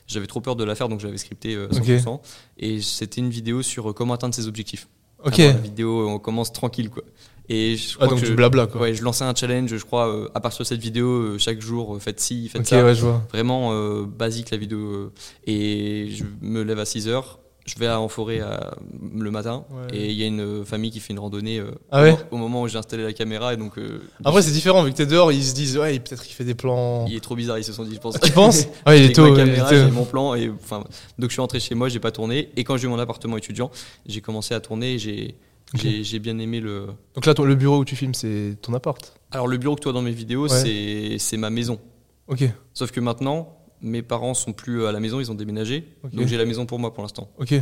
J'avais 0.07 0.27
trop 0.27 0.39
peur 0.39 0.55
de 0.55 0.63
la 0.63 0.75
faire 0.75 0.87
donc 0.87 0.99
je 1.01 1.07
l'avais 1.07 1.17
scripté 1.17 1.55
euh, 1.55 1.67
100%. 1.69 2.19
Et 2.59 2.81
c'était 2.81 3.19
une 3.21 3.29
vidéo 3.29 3.61
sur 3.61 3.93
comment 3.93 4.13
atteindre 4.13 4.33
ses 4.35 4.47
objectifs. 4.47 4.87
Ok. 5.25 5.33
Vraiment, 5.35 5.53
la 5.53 5.59
vidéo, 5.59 6.07
on 6.07 6.19
commence 6.19 6.51
tranquille 6.53 6.89
quoi. 6.89 7.03
Et 7.47 7.75
je 7.77 7.91
Ah, 7.93 7.95
crois 7.95 8.07
donc 8.07 8.21
que 8.21 8.25
je- 8.25 8.33
blabla 8.33 8.65
quoi. 8.67 8.81
Ouais, 8.81 8.93
je 8.95 9.03
lançais 9.03 9.23
un 9.23 9.35
challenge, 9.35 9.75
je 9.75 9.83
crois, 9.85 10.07
euh, 10.07 10.29
à 10.33 10.39
partir 10.39 10.59
de 10.63 10.67
cette 10.67 10.79
vidéo, 10.81 11.07
euh, 11.07 11.37
chaque 11.37 11.61
jour, 11.61 11.95
euh, 11.95 11.99
faites 11.99 12.19
ci, 12.19 12.49
faites 12.49 12.61
ok, 12.61 12.67
ça. 12.67 12.83
ouais, 12.83 12.95
je 12.95 13.01
vois. 13.01 13.23
Vraiment 13.31 13.69
euh, 13.73 14.03
basique 14.05 14.49
la 14.51 14.57
vidéo. 14.57 14.79
euh, 14.79 15.11
et 15.45 16.09
je 16.11 16.23
me 16.41 16.63
lève 16.63 16.79
à 16.79 16.85
6 16.85 17.07
heures, 17.07 17.39
je 17.65 17.79
vais 17.79 17.89
en 17.89 18.07
forêt 18.07 18.41
à- 18.41 18.75
le 19.17 19.31
matin, 19.31 19.65
Ouais. 19.71 19.97
et 19.97 20.11
il 20.11 20.15
y 20.17 20.23
a 20.23 20.27
une 20.27 20.39
euh, 20.39 20.63
famille 20.63 20.91
qui 20.91 20.99
fait 20.99 21.13
une 21.13 21.19
randonnée 21.19 21.57
euh, 21.59 21.71
Ah 21.91 22.01
au, 22.01 22.03
ouais 22.03 22.11
mo- 22.11 22.17
au 22.31 22.37
moment 22.37 22.61
où 22.61 22.67
j'ai 22.67 22.77
installé 22.77 23.03
la 23.03 23.11
caméra. 23.13 23.53
Et 23.53 23.57
donc, 23.57 23.77
euh, 23.79 24.01
Après, 24.23 24.41
c'est 24.43 24.51
différent, 24.51 24.83
vu 24.83 24.91
que 24.91 24.97
t'es 24.97 25.05
dehors, 25.07 25.31
ils 25.31 25.43
se 25.43 25.55
disent, 25.55 25.77
ouais, 25.77 25.97
peut-être 25.99 26.23
qu'il 26.23 26.35
fait 26.35 26.43
des 26.43 26.53
plans. 26.53 27.05
il 27.07 27.15
est 27.15 27.19
trop 27.19 27.35
bizarre, 27.35 27.57
ils 27.57 27.63
se 27.63 27.73
sont 27.73 27.83
dit, 27.83 27.95
je 27.95 27.99
pense. 27.99 28.19
Tu 28.19 28.31
penses 28.31 28.65
Ouais, 28.85 28.99
il 28.99 29.05
est 29.09 29.13
tôt. 29.13 29.35
j'ai 29.35 29.89
mon 29.91 30.05
plan 30.05 30.35
et 30.35 30.49
enfin 30.49 30.83
donc 31.17 31.29
je 31.31 31.33
suis 31.33 31.41
rentré 31.41 31.59
chez 31.59 31.73
moi, 31.75 31.89
j'ai 31.89 31.99
pas 31.99 32.11
tourné 32.11 32.49
et 32.55 32.63
quand 32.63 32.77
j'ai 32.77 32.85
eu 32.85 32.89
mon 32.89 32.99
appartement 32.99 33.37
étudiant, 33.37 33.71
j'ai 34.05 34.21
commencé 34.21 34.53
à 34.53 34.59
tourner 34.59 34.93
et 34.93 34.99
j'ai 34.99 35.35
j'ai- 35.73 36.19
bien 36.19 36.37
aimé 36.37 36.59
le 36.61 36.87
Donc 37.15 37.25
là, 37.25 37.33
ton- 37.33 37.43
le 37.43 37.55
bureau 37.55 37.79
où 37.79 37.85
tu 37.85 37.95
filmes, 37.95 38.13
c'est 38.13 38.55
ton 38.61 38.73
appart? 38.75 39.13
Alors 39.31 39.47
le 39.47 39.57
bureau 39.57 39.75
que 39.75 39.81
toi 39.81 39.91
dans 39.91 40.03
mes 40.03 40.11
vidéos, 40.11 40.43
Ouais. 40.43 40.49
c'est 40.49 41.17
c'est 41.19 41.37
ma 41.37 41.49
maison. 41.49 41.79
Ok, 42.27 42.43
Sauf 42.73 42.91
que 42.91 42.99
maintenant, 42.99 43.57
mes 43.85 44.01
parents 44.01 44.33
sont 44.33 44.51
plus 44.53 44.85
à 44.85 44.91
la 44.91 44.99
maison, 44.99 45.19
ils 45.19 45.31
ont 45.31 45.35
déménagé. 45.35 45.85
Donc 46.13 46.27
j'ai 46.27 46.37
la 46.37 46.45
maison 46.45 46.65
pour 46.65 46.79
moi 46.79 46.93
pour 46.93 47.03
l'instant. 47.03 47.29
ok. 47.39 47.53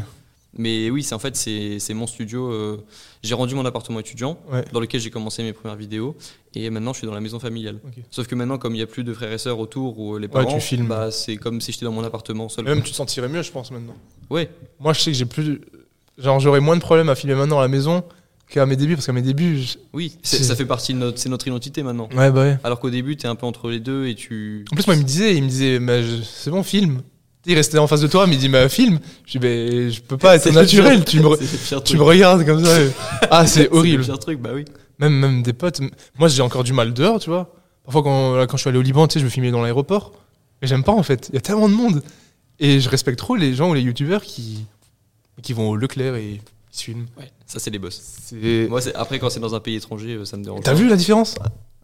Mais 0.56 0.92
oui, 0.92 1.02
c'est 1.02 1.16
en 1.16 1.20
fait 1.20 1.36
c'est 1.36 1.94
mon 1.96 2.06
studio. 2.06 2.52
euh, 2.52 2.78
j'ai 3.24 3.34
rendu 3.34 3.56
mon 3.56 3.66
appartement 3.66 4.00
étudiant 4.00 4.38
Ouais. 4.52 4.64
dans 4.72 4.80
lequel 4.80 5.02
j'ai 5.02 5.10
commencé 5.10 5.42
mes 5.42 5.52
premières 5.52 5.76
vidéos 5.78 6.16
et 6.54 6.70
maintenant 6.70 6.94
je 6.94 7.00
suis 7.00 7.08
dans 7.08 7.14
la 7.16 7.22
maison 7.22 7.40
familiale. 7.40 7.80
Sauf 8.12 8.28
que 8.28 8.36
maintenant 8.36 8.60
comme 8.60 8.76
il 8.76 8.78
y 8.78 8.84
a 8.84 8.86
plus 8.88 9.04
de 9.04 9.14
frères 9.16 9.32
et 9.32 9.40
sœurs 9.40 9.58
autour 9.58 9.98
ou 9.98 10.18
les 10.20 10.28
Ouais, 10.28 10.32
parents, 10.32 10.54
tu 10.54 10.62
filmes. 10.62 10.88
bah 10.88 11.10
c'est 11.10 11.38
comme 11.38 11.60
si 11.60 11.72
j'étais 11.72 11.86
dans 11.86 11.92
mon 11.92 12.04
appartement 12.04 12.50
seul. 12.50 12.68
Et 12.68 12.70
Même 12.70 12.84
tu 12.84 12.92
te 12.92 12.96
sentirais 12.96 13.30
mieux, 13.30 13.42
je 13.42 13.52
pense, 13.52 13.72
maintenant. 13.72 13.96
Ouais. 14.30 14.48
Moi, 14.80 14.94
je 14.94 15.00
sais 15.02 15.12
que 15.12 15.18
j'ai 15.18 15.26
plus. 15.26 15.60
Genre, 16.20 16.40
j'aurais 16.40 16.60
moins 16.60 16.76
de 16.76 16.82
problèmes 16.82 17.10
à 17.10 17.16
filmer 17.16 17.34
maintenant 17.36 17.58
à 17.58 17.64
la 17.64 17.68
maison 17.68 18.04
qu'à 18.54 18.66
mes 18.66 18.76
débuts, 18.76 18.96
parce 18.96 19.06
qu'à 19.06 19.14
mes 19.14 19.22
débuts. 19.22 19.58
je- 19.62 19.78
Oui, 19.94 20.16
ça 20.24 20.56
fait 20.56 20.66
partie 20.66 20.94
de 20.94 21.00
notre, 21.00 21.18
c'est 21.20 21.30
notre 21.30 21.48
identité 21.48 21.84
maintenant. 21.84 22.08
Ouais, 22.16 22.32
bah 22.32 22.42
ouais. 22.42 22.58
Alors 22.64 22.80
qu'au 22.80 22.90
début, 22.90 23.18
t'es 23.18 23.28
un 23.28 23.36
peu 23.36 23.46
entre 23.46 23.70
les 23.70 23.80
deux 23.80 24.08
et 24.08 24.16
tu. 24.16 24.64
En 24.72 24.76
plus, 24.76 24.86
moi, 24.88 24.96
il 24.96 25.02
me 25.02 25.06
disait, 25.08 25.36
il 25.36 25.44
me 25.44 25.50
disait, 25.50 25.80
mais 25.80 26.04
je- 26.04 26.22
c'est 26.22 26.52
bon, 26.52 26.64
film. 26.64 27.02
Il 27.46 27.56
restait 27.56 27.78
en 27.78 27.88
face 27.88 28.00
de 28.02 28.08
toi, 28.08 28.26
mais 28.28 28.36
il 28.36 28.40
dit, 28.40 28.48
mais 28.50 28.70
film. 28.70 29.00
Je 29.26 29.32
dis, 29.34 29.40
mais 29.40 29.90
je 29.92 30.02
peux 30.02 30.18
pas 30.18 30.36
être 30.38 30.50
naturel. 30.54 31.04
pire- 31.04 31.06
Tu 31.06 31.20
me, 31.20 31.80
tu 31.84 31.98
me 31.98 32.04
regardes 32.04 32.46
comme 32.46 32.64
ça. 32.64 32.82
et- 32.82 32.92
Ah, 33.30 33.46
c'est 33.48 33.70
horrible. 33.72 34.04
C'est 34.04 34.12
le 34.12 34.16
pire 34.18 34.20
truc, 34.20 34.40
bah 34.42 34.52
oui. 34.54 34.66
Même, 35.00 35.14
même 35.20 35.42
des 35.44 35.54
potes. 35.54 35.82
Moi, 36.20 36.28
j'ai 36.30 36.42
encore 36.42 36.64
du 36.64 36.72
mal 36.74 36.94
dehors, 36.94 37.20
tu 37.20 37.30
vois. 37.30 37.54
Parfois, 37.84 38.04
quand, 38.04 38.36
là, 38.36 38.48
quand 38.48 38.56
je 38.58 38.62
suis 38.62 38.70
allé 38.70 38.78
au 38.78 38.82
Liban, 38.84 39.08
tu 39.08 39.14
sais, 39.16 39.20
je 39.20 39.26
me 39.26 39.30
filmais 39.30 39.52
dans 39.52 39.62
l'aéroport. 39.62 40.14
Mais 40.62 40.68
j'aime 40.68 40.84
pas, 40.84 40.94
en 40.94 41.04
fait. 41.04 41.28
Il 41.30 41.36
y 41.36 41.38
a 41.38 41.42
tellement 41.42 41.68
de 41.68 41.74
monde. 41.74 42.02
Et 42.60 42.80
je 42.80 42.88
respecte 42.88 43.18
trop 43.20 43.36
les 43.36 43.56
gens 43.56 43.72
ou 43.72 43.74
les 43.74 43.82
youtubeurs 43.82 44.22
qui, 44.22 44.64
qui 45.42 45.52
vont 45.52 45.70
au 45.70 45.76
Leclerc 45.76 46.16
et 46.16 46.40
qui 46.72 46.78
se 46.78 46.84
filment. 46.86 47.08
Ouais, 47.18 47.30
ça 47.54 47.60
c'est 47.60 47.70
les 47.70 47.78
boss. 47.80 48.02
Moi, 48.70 48.80
après, 48.96 49.20
quand 49.20 49.30
c'est 49.30 49.40
dans 49.40 49.54
un 49.54 49.60
pays 49.60 49.76
étranger, 49.76 50.16
euh, 50.16 50.26
ça 50.26 50.38
me 50.38 50.44
dérange. 50.44 50.62
T'as 50.64 50.74
vu 50.74 50.88
la 50.90 50.96
différence? 50.96 51.36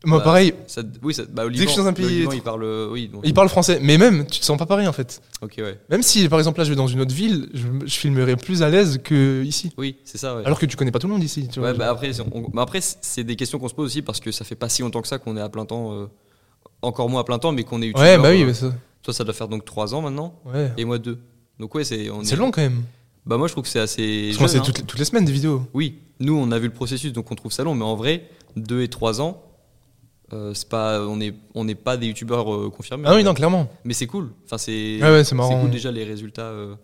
Moi, 0.06 0.18
Bah, 0.20 0.24
pareil. 0.24 0.54
ça- 0.66 0.82
Oui, 1.04 1.14
ça, 1.14 1.24
bah, 1.30 1.46
au 1.46 1.50
Dès 1.50 1.56
que 1.58 1.64
je 1.66 1.68
suis 1.68 1.78
dans 1.78 1.86
un 1.88 1.94
pays 1.94 2.08
Liban, 2.08 2.32
étr- 2.32 2.36
il 2.36 2.42
parle. 2.42 2.64
euh, 2.64 2.90
Oui, 2.90 3.10
donc- 3.10 3.50
français. 3.50 3.80
Mais 3.82 3.98
même, 3.98 4.26
tu 4.26 4.40
te 4.40 4.46
sens 4.46 4.58
pas 4.58 4.66
pareil, 4.66 4.88
en 4.88 4.94
fait. 4.94 5.22
Ok, 5.42 5.56
ouais. 5.58 5.78
Même 5.90 6.02
si, 6.04 6.28
par 6.30 6.40
exemple, 6.40 6.58
là, 6.58 6.64
je 6.64 6.70
vais 6.70 6.76
dans 6.78 6.88
une 6.88 7.02
autre 7.02 7.14
ville, 7.14 7.50
je, 7.54 7.68
je 7.86 7.96
filmerai 8.00 8.36
plus 8.38 8.64
à 8.64 8.70
l'aise 8.70 9.00
que 9.04 9.44
ici. 9.44 9.72
Oui, 9.78 9.98
c'est 10.06 10.18
ça, 10.18 10.38
ouais. 10.38 10.44
Alors 10.46 10.58
que 10.58 10.66
tu 10.66 10.76
connais 10.78 10.92
pas 10.92 11.00
tout 11.00 11.08
le 11.08 11.14
monde 11.14 11.24
ici. 11.24 11.48
Tu 11.52 11.60
vois. 11.60 11.72
Ouais, 11.72 11.78
bah 11.78 11.90
après, 11.90 12.14
c'est- 12.14 12.22
on- 12.32 12.50
bah 12.54 12.62
après, 12.62 12.80
c'est 12.82 13.24
des 13.26 13.36
questions 13.36 13.60
qu'on 13.60 13.68
se 13.68 13.74
pose 13.76 13.88
aussi 13.88 14.02
parce 14.02 14.20
que 14.22 14.32
ça 14.32 14.46
fait 14.46 14.56
pas 14.56 14.70
si 14.70 14.82
longtemps 14.84 15.02
que 15.02 15.08
ça 15.10 15.18
qu'on 15.20 15.36
est 15.36 15.42
à 15.42 15.50
plein 15.50 15.66
temps, 15.66 15.92
euh, 15.94 16.06
encore 16.82 17.10
moins 17.10 17.22
à 17.22 17.24
plein 17.26 17.38
temps, 17.40 17.52
mais 17.52 17.64
qu'on 17.64 17.82
est 17.82 17.96
ouais, 17.98 18.18
bah 18.18 18.30
oui, 18.32 18.44
euh, 18.44 18.54
ça. 18.54 18.72
Toi, 19.04 19.14
ça 19.14 19.24
doit 19.26 19.34
faire 19.34 19.50
donc 19.50 19.66
3 19.66 19.94
ans 19.94 20.02
maintenant, 20.02 20.40
Ouais. 20.46 20.72
et 20.78 20.86
moi 20.86 20.98
2. 20.98 21.18
Donc 21.60 21.76
ouais, 21.76 21.84
c'est. 21.84 22.08
C'est 22.24 22.36
est- 22.36 22.38
long 22.38 22.52
quand 22.52 22.62
même. 22.62 22.84
Bah 23.26 23.38
moi, 23.38 23.48
je 23.48 23.54
trouve 23.54 23.64
que 23.64 23.70
c'est 23.70 23.80
assez. 23.80 24.32
Parce 24.38 24.52
jeune, 24.54 24.62
hein. 24.62 24.64
toutes, 24.66 24.78
les- 24.80 24.84
toutes 24.86 25.00
les 25.00 25.06
semaines 25.06 25.26
des 25.26 25.32
vidéos. 25.32 25.64
Oui, 25.74 26.00
nous, 26.20 26.36
on 26.36 26.52
a 26.52 26.58
vu 26.60 26.68
le 26.68 26.74
processus, 26.74 27.14
donc 27.14 27.32
on 27.32 27.36
trouve 27.36 27.52
ça 27.52 27.64
long, 27.64 27.76
mais 27.76 27.84
en 27.86 27.96
vrai, 27.96 28.28
2 28.56 28.82
et 28.82 28.88
3 28.88 29.22
ans, 29.22 29.44
euh, 30.34 30.54
c'est 30.54 30.70
pas, 30.70 31.02
on 31.08 31.18
n'est 31.18 31.34
on 31.56 31.64
n'est 31.66 31.76
pas 31.76 31.98
des 31.98 32.08
youtubeurs 32.08 32.54
euh, 32.54 32.70
confirmés. 32.70 33.04
Ah 33.08 33.16
oui, 33.16 33.24
non, 33.24 33.34
clairement. 33.34 33.70
Mais 33.84 33.94
c'est 33.94 34.08
cool. 34.08 34.30
Enfin, 34.46 34.58
c'est. 34.58 35.00
Ouais, 35.02 35.10
ouais, 35.10 35.24
c'est 35.24 35.36
cool 35.62 35.70
déjà 35.72 35.92
les 35.92 36.04
résultats. 36.04 36.44
euh. 36.44 36.76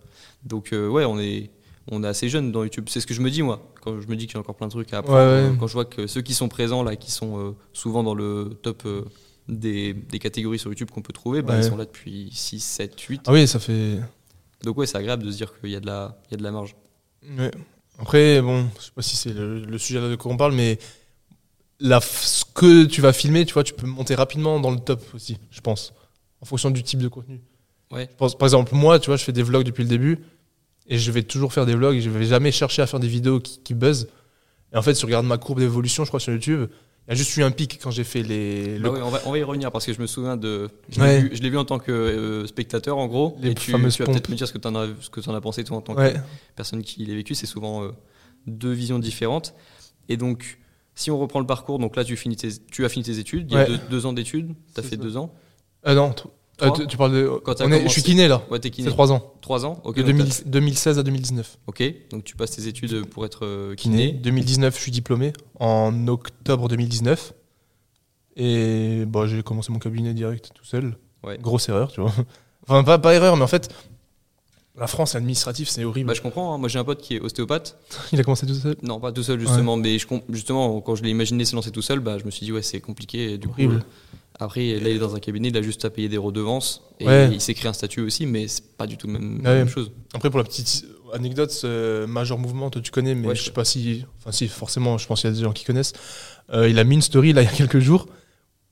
Donc 0.43 0.69
ouais, 0.71 1.05
on 1.05 1.19
est, 1.19 1.49
on 1.91 2.03
est 2.03 2.07
assez 2.07 2.29
jeune 2.29 2.51
dans 2.51 2.63
YouTube. 2.63 2.85
C'est 2.89 2.99
ce 2.99 3.07
que 3.07 3.13
je 3.15 3.21
me 3.21 3.29
dis 3.31 3.41
moi 3.41 3.71
quand 3.81 3.99
je 4.01 4.07
me 4.07 4.15
dis 4.15 4.25
qu'il 4.27 4.35
y 4.35 4.37
a 4.37 4.39
encore 4.41 4.55
plein 4.55 4.67
de 4.67 4.71
trucs 4.71 4.93
à 4.93 4.99
apprendre. 4.99 5.19
Ouais. 5.51 5.55
Quand 5.59 5.67
je 5.67 5.73
vois 5.73 5.85
que 5.85 6.05
ceux 6.07 6.21
qui 6.21 6.33
sont 6.35 6.47
présents 6.49 6.83
là, 6.83 6.95
qui 6.95 7.11
sont 7.11 7.55
souvent 7.73 8.03
dans 8.03 8.13
le 8.15 8.51
top 8.61 8.83
des, 9.47 9.93
des 9.93 10.17
catégories 10.19 10.57
sur 10.59 10.69
YouTube 10.71 10.89
qu'on 10.91 11.01
peut 11.03 11.13
trouver, 11.13 11.41
bah, 11.43 11.53
ils 11.57 11.63
sont 11.63 11.77
là 11.77 11.85
depuis 11.85 12.29
6, 12.31 12.59
7, 12.59 12.99
8. 12.99 13.21
Ah 13.27 13.31
oui, 13.33 13.47
ça 13.47 13.59
fait. 13.59 13.99
Donc 14.65 14.77
ouais, 14.77 14.88
c'est 14.88 14.98
agréable 14.98 15.24
de 15.24 15.31
se 15.31 15.38
dire 15.38 15.57
qu'il 15.60 15.69
y 15.69 15.75
a 15.75 15.79
de 15.79 15.86
la, 15.86 16.17
il 16.27 16.31
y 16.31 16.34
a 16.34 16.38
de 16.38 16.43
la 16.43 16.51
marge. 16.51 16.75
Ouais. 17.38 17.51
Après, 18.00 18.41
bon, 18.41 18.67
je 18.77 18.86
sais 18.86 18.91
pas 18.93 19.01
si 19.01 19.15
c'est 19.15 19.34
le, 19.34 19.63
le 19.63 19.77
sujet 19.77 20.01
là 20.01 20.10
de 20.10 20.15
quoi 20.15 20.31
on 20.31 20.38
parle, 20.38 20.53
mais 20.53 20.79
la, 21.79 22.01
ce 22.01 22.43
que 22.53 22.86
tu 22.86 23.00
vas 23.00 23.13
filmer, 23.13 23.45
tu 23.45 23.53
vois, 23.53 23.63
tu 23.63 23.74
peux 23.74 23.88
monter 23.88 24.15
rapidement 24.15 24.60
dans 24.60 24.72
le 24.72 24.79
top 24.79 25.01
aussi, 25.13 25.38
je 25.51 25.62
pense, 25.62 25.93
en 26.41 26.45
fonction 26.45 26.72
du 26.72 26.84
type 26.84 27.00
de 27.00 27.07
contenu. 27.07 27.41
Ouais. 27.91 28.10
Je 28.12 28.15
pense, 28.17 28.38
par 28.38 28.48
exemple, 28.48 28.74
moi, 28.75 29.00
tu 29.00 29.07
vois, 29.07 29.17
je 29.17 29.24
fais 29.24 29.31
des 29.31 29.43
vlogs 29.43 29.65
depuis 29.65 29.84
le 29.84 29.89
début, 29.89 30.19
et 30.88 30.98
je 30.98 31.12
vais 31.12 31.24
toujours 31.24 31.53
faire 31.53 31.65
des 31.65 31.75
vlogs, 31.75 31.95
et 31.95 32.01
je 32.01 32.10
vais 32.10 32.25
jamais 32.25 32.51
chercher 32.51 32.81
à 32.81 32.88
faire 32.88 33.00
des 33.00 33.07
vidéos 33.07 33.39
qui, 33.39 33.60
qui 33.60 33.74
buzzent. 33.74 34.07
Et 34.74 34.77
en 34.77 34.81
fait, 34.81 34.93
si 34.93 35.01
tu 35.01 35.05
regardes 35.05 35.25
ma 35.25 35.38
courbe 35.38 35.60
d'évolution, 35.60 36.03
je 36.03 36.10
crois, 36.10 36.19
sur 36.19 36.34
YouTube, 36.34 36.67
il 37.07 37.12
y 37.12 37.13
a 37.13 37.15
juste 37.15 37.35
eu 37.38 37.43
un 37.43 37.51
pic 37.51 37.79
quand 37.81 37.91
j'ai 37.91 38.03
fait 38.03 38.24
les. 38.24 38.79
Bah 38.79 38.89
le- 38.91 39.03
on, 39.03 39.09
va, 39.09 39.21
on 39.25 39.31
va 39.31 39.38
y 39.38 39.43
revenir 39.43 39.71
parce 39.71 39.85
que 39.85 39.93
je 39.93 40.01
me 40.01 40.07
souviens 40.07 40.38
de. 40.38 40.69
Je 40.89 41.00
l'ai 41.00 41.05
Ouais. 41.05 41.21
vu, 41.21 41.29
je 41.33 41.41
l'ai 41.43 41.50
vu 41.50 41.57
en 41.57 41.65
tant 41.65 41.77
que 41.79 41.91
euh, 41.91 42.47
spectateur 42.47 42.97
en 42.97 43.07
gros. 43.07 43.38
Les 43.41 43.51
et 43.51 43.53
tu, 43.55 43.71
fameuses 43.71 43.95
tu 43.95 44.03
vas 44.03 44.12
peut-être 44.12 44.29
me 44.29 44.35
dire 44.35 44.47
ce 44.47 44.53
que 44.53 44.57
tu 44.57 44.67
en 44.67 44.75
as, 44.75 44.88
ce 45.01 45.09
que 45.09 45.19
t'en 45.21 45.33
as 45.35 45.41
pensé 45.41 45.63
toi 45.63 45.77
en 45.77 45.81
tant 45.81 45.95
Ouais. 45.95 46.13
que 46.13 46.19
personne 46.55 46.81
qui 46.81 47.05
l'a 47.05 47.13
vécu. 47.15 47.35
C'est 47.35 47.45
souvent 47.45 47.83
euh, 47.83 47.91
deux 48.47 48.71
visions 48.74 48.97
différentes. 49.00 49.53
Et 50.09 50.17
donc, 50.17 50.59
si 50.95 51.12
on 51.12 51.19
reprend 51.19 51.39
le 51.39 51.45
parcours, 51.47 51.77
donc 51.79 51.95
là 51.95 52.03
tu, 52.03 52.15
finis 52.17 52.35
tes- 52.38 52.57
tu 52.71 52.85
as 52.85 52.89
fini 52.89 53.03
tes 53.05 53.19
études. 53.19 53.47
Il 53.51 53.55
y 53.55 53.57
a 53.59 53.65
deux, 53.65 53.79
deux 53.89 54.05
ans 54.05 54.13
d'études. 54.13 54.53
Tu 54.74 54.79
as 54.79 54.83
fait 54.83 54.89
ça. 54.91 55.01
deux 55.01 55.17
ans. 55.17 55.33
Ah 55.83 55.93
non, 55.93 56.13
euh, 56.62 56.71
tu, 56.71 56.88
tu 56.88 56.97
parles 56.97 57.12
de. 57.13 57.27
Quand 57.43 57.59
on 57.62 57.71
est- 57.71 57.83
je 57.83 57.89
suis 57.89 58.03
kiné 58.03 58.27
là. 58.27 58.41
Ouais, 58.50 58.59
t'es 58.59 58.69
kiné. 58.69 58.88
C'est 58.88 58.93
3 58.93 59.12
ans. 59.12 59.33
Trois 59.41 59.65
ans. 59.65 59.81
Ok. 59.83 59.95
De 59.97 60.01
donc 60.03 60.11
2000 60.15 60.29
t'as- 60.29 60.44
2016 60.50 61.00
à 61.00 61.03
2019. 61.03 61.57
Ok. 61.68 61.83
Donc 62.11 62.24
tu 62.24 62.35
passes 62.35 62.51
tes 62.51 62.68
études 62.68 63.05
pour 63.05 63.25
être 63.25 63.46
euh, 63.46 63.75
kiné. 63.75 64.11
kiné. 64.11 64.20
2019, 64.20 64.75
je 64.75 64.81
suis 64.81 64.91
diplômé 64.91 65.33
en 65.59 66.07
octobre 66.07 66.68
2019. 66.70 67.33
Et 68.37 69.05
bah, 69.07 69.25
j'ai 69.27 69.44
commencé 69.44 69.72
mon 69.72 69.79
cabinet 69.79 70.13
direct 70.13 70.51
tout 70.53 70.65
seul. 70.65 70.98
Ouais. 71.24 71.37
Grosse 71.37 71.70
erreur, 71.70 71.91
tu 71.91 72.01
vois. 72.01 72.11
Enfin, 72.68 72.83
pas, 72.83 72.98
pas 72.98 73.13
erreur, 73.13 73.37
mais 73.37 73.44
en 73.44 73.48
fait, 73.48 73.70
la 74.75 74.87
France 74.87 75.13
administrative, 75.13 75.70
c'est 75.70 75.83
horrible. 75.83 76.07
Bah, 76.07 76.13
je 76.15 76.22
comprends. 76.22 76.53
hein. 76.55 76.57
Moi, 76.57 76.68
j'ai 76.68 76.79
un 76.79 76.83
pote 76.83 77.00
qui 77.00 77.13
est 77.15 77.20
ostéopathe. 77.20 77.77
Il 78.11 78.20
a 78.20 78.24
commencé 78.24 78.48
tout 78.48 78.55
seul. 78.55 78.75
Non, 78.81 79.00
pas 79.00 79.11
tout 79.11 79.22
seul 79.22 79.39
justement, 79.39 79.77
mais 79.77 80.00
je, 80.00 80.07
justement 80.29 80.81
quand 80.81 80.96
je 80.96 81.03
l'ai 81.03 81.11
imaginé 81.11 81.46
se 81.46 81.55
lancer 81.55 81.70
tout 81.72 81.83
seul, 81.83 82.00
bah, 82.00 82.18
je 82.18 82.25
me 82.25 82.31
suis 82.31 82.44
dit 82.46 82.51
ouais 82.51 82.63
c'est 82.63 82.81
compliqué. 82.81 83.33
Et 83.33 83.37
du 83.37 83.48
Horrible. 83.48 83.75
coup, 83.81 83.85
euh, 83.85 84.18
après 84.39 84.61
là 84.79 84.89
il 84.89 84.95
est 84.95 85.00
dans 85.00 85.15
un 85.15 85.19
cabinet, 85.19 85.48
il 85.50 85.57
a 85.57 85.61
juste 85.61 85.85
à 85.85 85.89
payer 85.89 86.09
des 86.09 86.17
redevances 86.17 86.81
et 87.00 87.05
Ouais. 87.07 87.29
il 87.31 87.39
s'est 87.41 87.53
créé 87.53 87.69
un 87.69 87.74
statut 87.74 88.01
aussi, 88.01 88.25
mais 88.25 88.48
c'est 88.48 88.75
pas 88.77 88.87
du 88.87 88.98
tout 88.98 89.07
le 89.07 89.13
même, 89.13 89.41
la 89.43 89.51
Ouais. 89.51 89.57
même 89.59 89.69
chose. 89.69 89.91
Après, 90.13 90.29
pour 90.29 90.39
la 90.39 90.43
petite 90.45 90.85
anecdote, 91.13 91.57
euh, 91.63 92.05
Major 92.07 92.37
Mouvement, 92.37 92.69
toi, 92.69 92.81
tu 92.81 92.91
connais, 92.91 93.15
mais 93.15 93.27
Ouais, 93.27 93.35
je 93.35 93.43
sais 93.43 93.51
pas 93.51 93.63
si. 93.65 94.05
Enfin, 94.19 94.31
si, 94.31 94.48
forcément, 94.48 94.98
je 94.98 95.07
pense 95.07 95.21
qu'il 95.21 95.29
y 95.29 95.33
a 95.33 95.35
des 95.35 95.41
gens 95.43 95.53
qui 95.53 95.63
connaissent. 95.65 95.93
Euh, 96.53 96.67
il 96.69 96.77
a 96.79 96.83
mis 96.83 96.95
une 96.95 97.01
story, 97.01 97.31
là, 97.33 97.41
il 97.43 97.45
y 97.45 97.48
a 97.48 97.51
quelques 97.51 97.79
jours, 97.79 98.07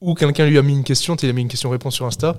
où 0.01 0.13
quelqu'un 0.15 0.45
lui 0.45 0.57
a 0.57 0.61
mis 0.61 0.73
une 0.73 0.83
question, 0.83 1.15
il 1.15 1.29
a 1.29 1.33
mis 1.33 1.41
une 1.41 1.47
question-réponse 1.47 1.95
sur 1.95 2.05
Insta. 2.05 2.37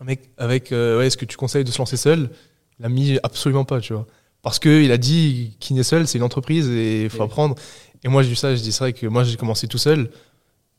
Un 0.00 0.04
mec 0.04 0.30
avec 0.38 0.72
euh, 0.72 0.98
ouais, 0.98 1.06
est-ce 1.06 1.16
que 1.16 1.24
tu 1.26 1.36
conseilles 1.36 1.64
de 1.64 1.70
se 1.70 1.78
lancer 1.78 1.96
seul? 1.96 2.30
Il 2.78 2.86
a 2.86 2.88
mis 2.88 3.18
absolument 3.22 3.64
pas, 3.64 3.80
tu 3.80 3.92
vois. 3.92 4.06
Parce 4.42 4.58
qu'il 4.58 4.90
a 4.90 4.96
dit 4.96 5.56
qu'il 5.60 5.76
n'est 5.76 5.82
seul, 5.82 6.06
c'est 6.08 6.16
une 6.18 6.24
entreprise 6.24 6.68
et 6.70 7.04
il 7.04 7.10
faut 7.10 7.22
apprendre. 7.22 7.54
Et 8.02 8.08
moi, 8.08 8.22
j'ai 8.22 8.30
vu 8.30 8.36
ça, 8.36 8.56
je 8.56 8.62
dis 8.62 8.72
c'est 8.72 8.78
vrai 8.84 8.92
que 8.94 9.06
moi, 9.06 9.22
j'ai 9.22 9.36
commencé 9.36 9.68
tout 9.68 9.76
seul 9.78 10.10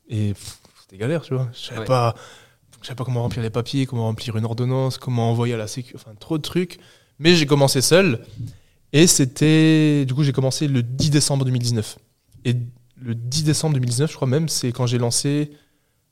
et 0.10 0.30
pff, 0.34 0.58
c'était 0.92 1.02
galère, 1.02 1.22
tu 1.22 1.34
vois. 1.34 1.50
Je 1.54 1.60
savais 1.68 1.80
Ouais. 1.82 1.86
pas. 1.86 2.16
Je 2.82 2.88
savais 2.88 2.96
pas 2.96 3.06
comment 3.06 3.22
remplir 3.22 3.44
les 3.44 3.50
papiers, 3.52 3.86
comment 3.86 4.04
remplir 4.06 4.36
une 4.38 4.46
ordonnance, 4.46 4.98
comment 4.98 5.30
envoyer 5.30 5.54
à 5.54 5.58
la 5.58 5.68
sécu, 5.68 5.94
enfin 5.96 6.12
trop 6.20 6.38
de 6.38 6.42
trucs. 6.44 6.80
Mais 7.20 7.36
j'ai 7.36 7.46
commencé 7.46 7.82
seul. 7.82 8.26
Et 8.94 9.08
c'était. 9.08 10.06
Du 10.06 10.14
coup, 10.16 10.24
j'ai 10.24 10.32
commencé 10.34 10.68
le 10.68 10.82
10 10.84 11.12
décembre 11.12 11.46
2019. 11.46 11.98
Et 12.46 12.56
le 13.00 13.16
10 13.16 13.44
décembre 13.44 13.74
2019, 13.76 14.10
je 14.12 14.16
crois 14.16 14.28
même, 14.28 14.50
c'est 14.50 14.72
quand 14.72 14.86
j'ai 14.88 14.98
lancé. 14.98 15.52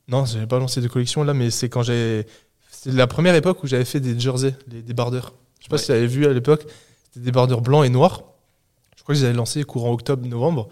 Non, 0.08 0.24
j'avais 0.24 0.46
pas 0.46 0.58
lancé 0.58 0.80
de 0.80 0.88
collection 0.88 1.24
là, 1.24 1.34
mais 1.34 1.50
c'est 1.50 1.68
quand 1.68 1.82
j'ai. 1.82 2.26
C'est 2.70 2.92
la 2.92 3.06
première 3.06 3.34
époque 3.34 3.62
où 3.62 3.66
j'avais 3.66 3.84
fait 3.84 4.00
des 4.00 4.18
jerseys, 4.18 4.54
les 4.68 4.82
débardeurs. 4.82 5.34
Je 5.58 5.64
sais 5.64 5.68
pas 5.68 5.74
Ouais. 5.76 5.80
si 5.80 5.86
tu 5.86 5.92
avais 5.92 6.06
vu 6.06 6.24
à 6.26 6.32
l'époque. 6.32 6.62
C'était 7.04 7.20
des 7.20 7.26
débardeurs 7.26 7.60
blancs 7.60 7.84
et 7.84 7.90
noirs. 7.90 8.22
Je 8.96 9.02
crois 9.02 9.14
que 9.14 9.18
je 9.18 9.24
les 9.24 9.28
avais 9.30 9.36
lancés 9.36 9.64
courant 9.64 9.92
octobre-novembre. 9.92 10.68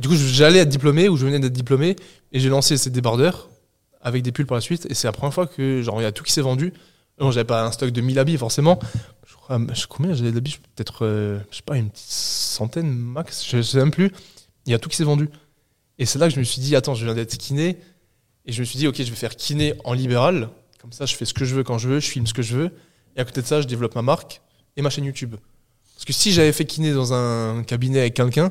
Et 0.00 0.02
du 0.02 0.08
coup, 0.08 0.14
j'allais 0.16 0.60
être 0.60 0.70
diplômé 0.70 1.10
ou 1.10 1.18
je 1.18 1.26
venais 1.26 1.38
d'être 1.38 1.52
diplômé. 1.52 1.94
Et 2.32 2.40
j'ai 2.40 2.48
lancé 2.48 2.78
ces 2.78 2.88
débardeurs 2.88 3.50
avec 4.00 4.22
des 4.22 4.32
pulls 4.32 4.46
par 4.46 4.54
la 4.54 4.62
suite. 4.62 4.86
Et 4.88 4.94
c'est 4.94 5.06
la 5.06 5.12
première 5.12 5.34
fois 5.34 5.46
que, 5.46 5.82
genre, 5.82 6.00
il 6.00 6.04
y 6.04 6.06
a 6.06 6.12
tout 6.12 6.24
qui 6.24 6.32
s'est 6.32 6.40
vendu. 6.40 6.72
Non, 7.20 7.30
j'avais 7.30 7.44
pas 7.44 7.66
un 7.66 7.70
stock 7.70 7.90
de 7.90 8.00
1000 8.00 8.18
habits, 8.18 8.38
forcément. 8.38 8.78
Je 9.26 9.34
crois, 9.34 9.60
je- 9.74 9.86
combien 9.86 10.14
j'avais 10.14 10.32
d'habits? 10.32 10.58
Peut-être, 10.74 11.04
euh, 11.04 11.38
je 11.50 11.56
sais 11.56 11.62
pas, 11.62 11.76
une 11.76 11.90
petite 11.90 12.08
centaine 12.08 12.88
max. 12.90 13.44
Je 13.46 13.60
sais 13.60 13.76
même 13.76 13.90
plus. 13.90 14.10
Il 14.64 14.72
y 14.72 14.74
a 14.74 14.78
tout 14.78 14.88
qui 14.88 14.96
s'est 14.96 15.04
vendu. 15.04 15.28
Et 15.98 16.06
c'est 16.06 16.18
là 16.18 16.28
que 16.28 16.34
je 16.34 16.38
me 16.38 16.44
suis 16.44 16.62
dit, 16.62 16.74
attends, 16.76 16.94
je 16.94 17.04
viens 17.04 17.14
d'être 17.14 17.36
kiné. 17.36 17.76
Et 18.46 18.52
je 18.52 18.60
me 18.60 18.64
suis 18.64 18.78
dit, 18.78 18.86
ok, 18.88 18.96
je 18.96 19.10
vais 19.10 19.16
faire 19.16 19.36
kiné 19.36 19.74
en 19.84 19.92
libéral. 19.92 20.48
Comme 20.80 20.92
ça, 20.92 21.04
je 21.04 21.14
fais 21.14 21.26
ce 21.26 21.34
que 21.34 21.44
je 21.44 21.54
veux 21.54 21.62
quand 21.62 21.76
je 21.76 21.90
veux, 21.90 22.00
je 22.00 22.06
filme 22.08 22.26
ce 22.26 22.32
que 22.32 22.40
je 22.40 22.56
veux. 22.56 22.70
Et 23.16 23.20
à 23.20 23.24
côté 23.26 23.42
de 23.42 23.46
ça, 23.46 23.60
je 23.60 23.66
développe 23.66 23.94
ma 23.96 24.00
marque 24.02 24.40
et 24.78 24.82
ma 24.82 24.88
chaîne 24.88 25.04
YouTube. 25.04 25.36
Parce 25.94 26.06
que 26.06 26.14
si 26.14 26.32
j'avais 26.32 26.52
fait 26.52 26.64
kiné 26.64 26.94
dans 26.94 27.12
un 27.12 27.62
cabinet 27.64 28.00
avec 28.00 28.14
quelqu'un, 28.14 28.50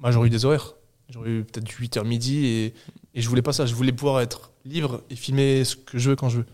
bah, 0.00 0.10
j'aurais 0.10 0.26
eu 0.26 0.30
des 0.30 0.44
horaires. 0.44 0.74
J'aurais 1.10 1.30
eu 1.30 1.44
peut-être 1.44 1.68
8h 1.68 2.06
midi 2.06 2.46
et, 2.46 2.74
et 3.14 3.20
je 3.20 3.28
voulais 3.28 3.42
pas 3.42 3.52
ça. 3.52 3.66
Je 3.66 3.74
voulais 3.74 3.92
pouvoir 3.92 4.20
être 4.20 4.52
libre 4.64 5.02
et 5.10 5.16
filmer 5.16 5.64
ce 5.64 5.76
que 5.76 5.98
je 5.98 6.10
veux 6.10 6.16
quand 6.16 6.28
je 6.28 6.38
veux. 6.38 6.46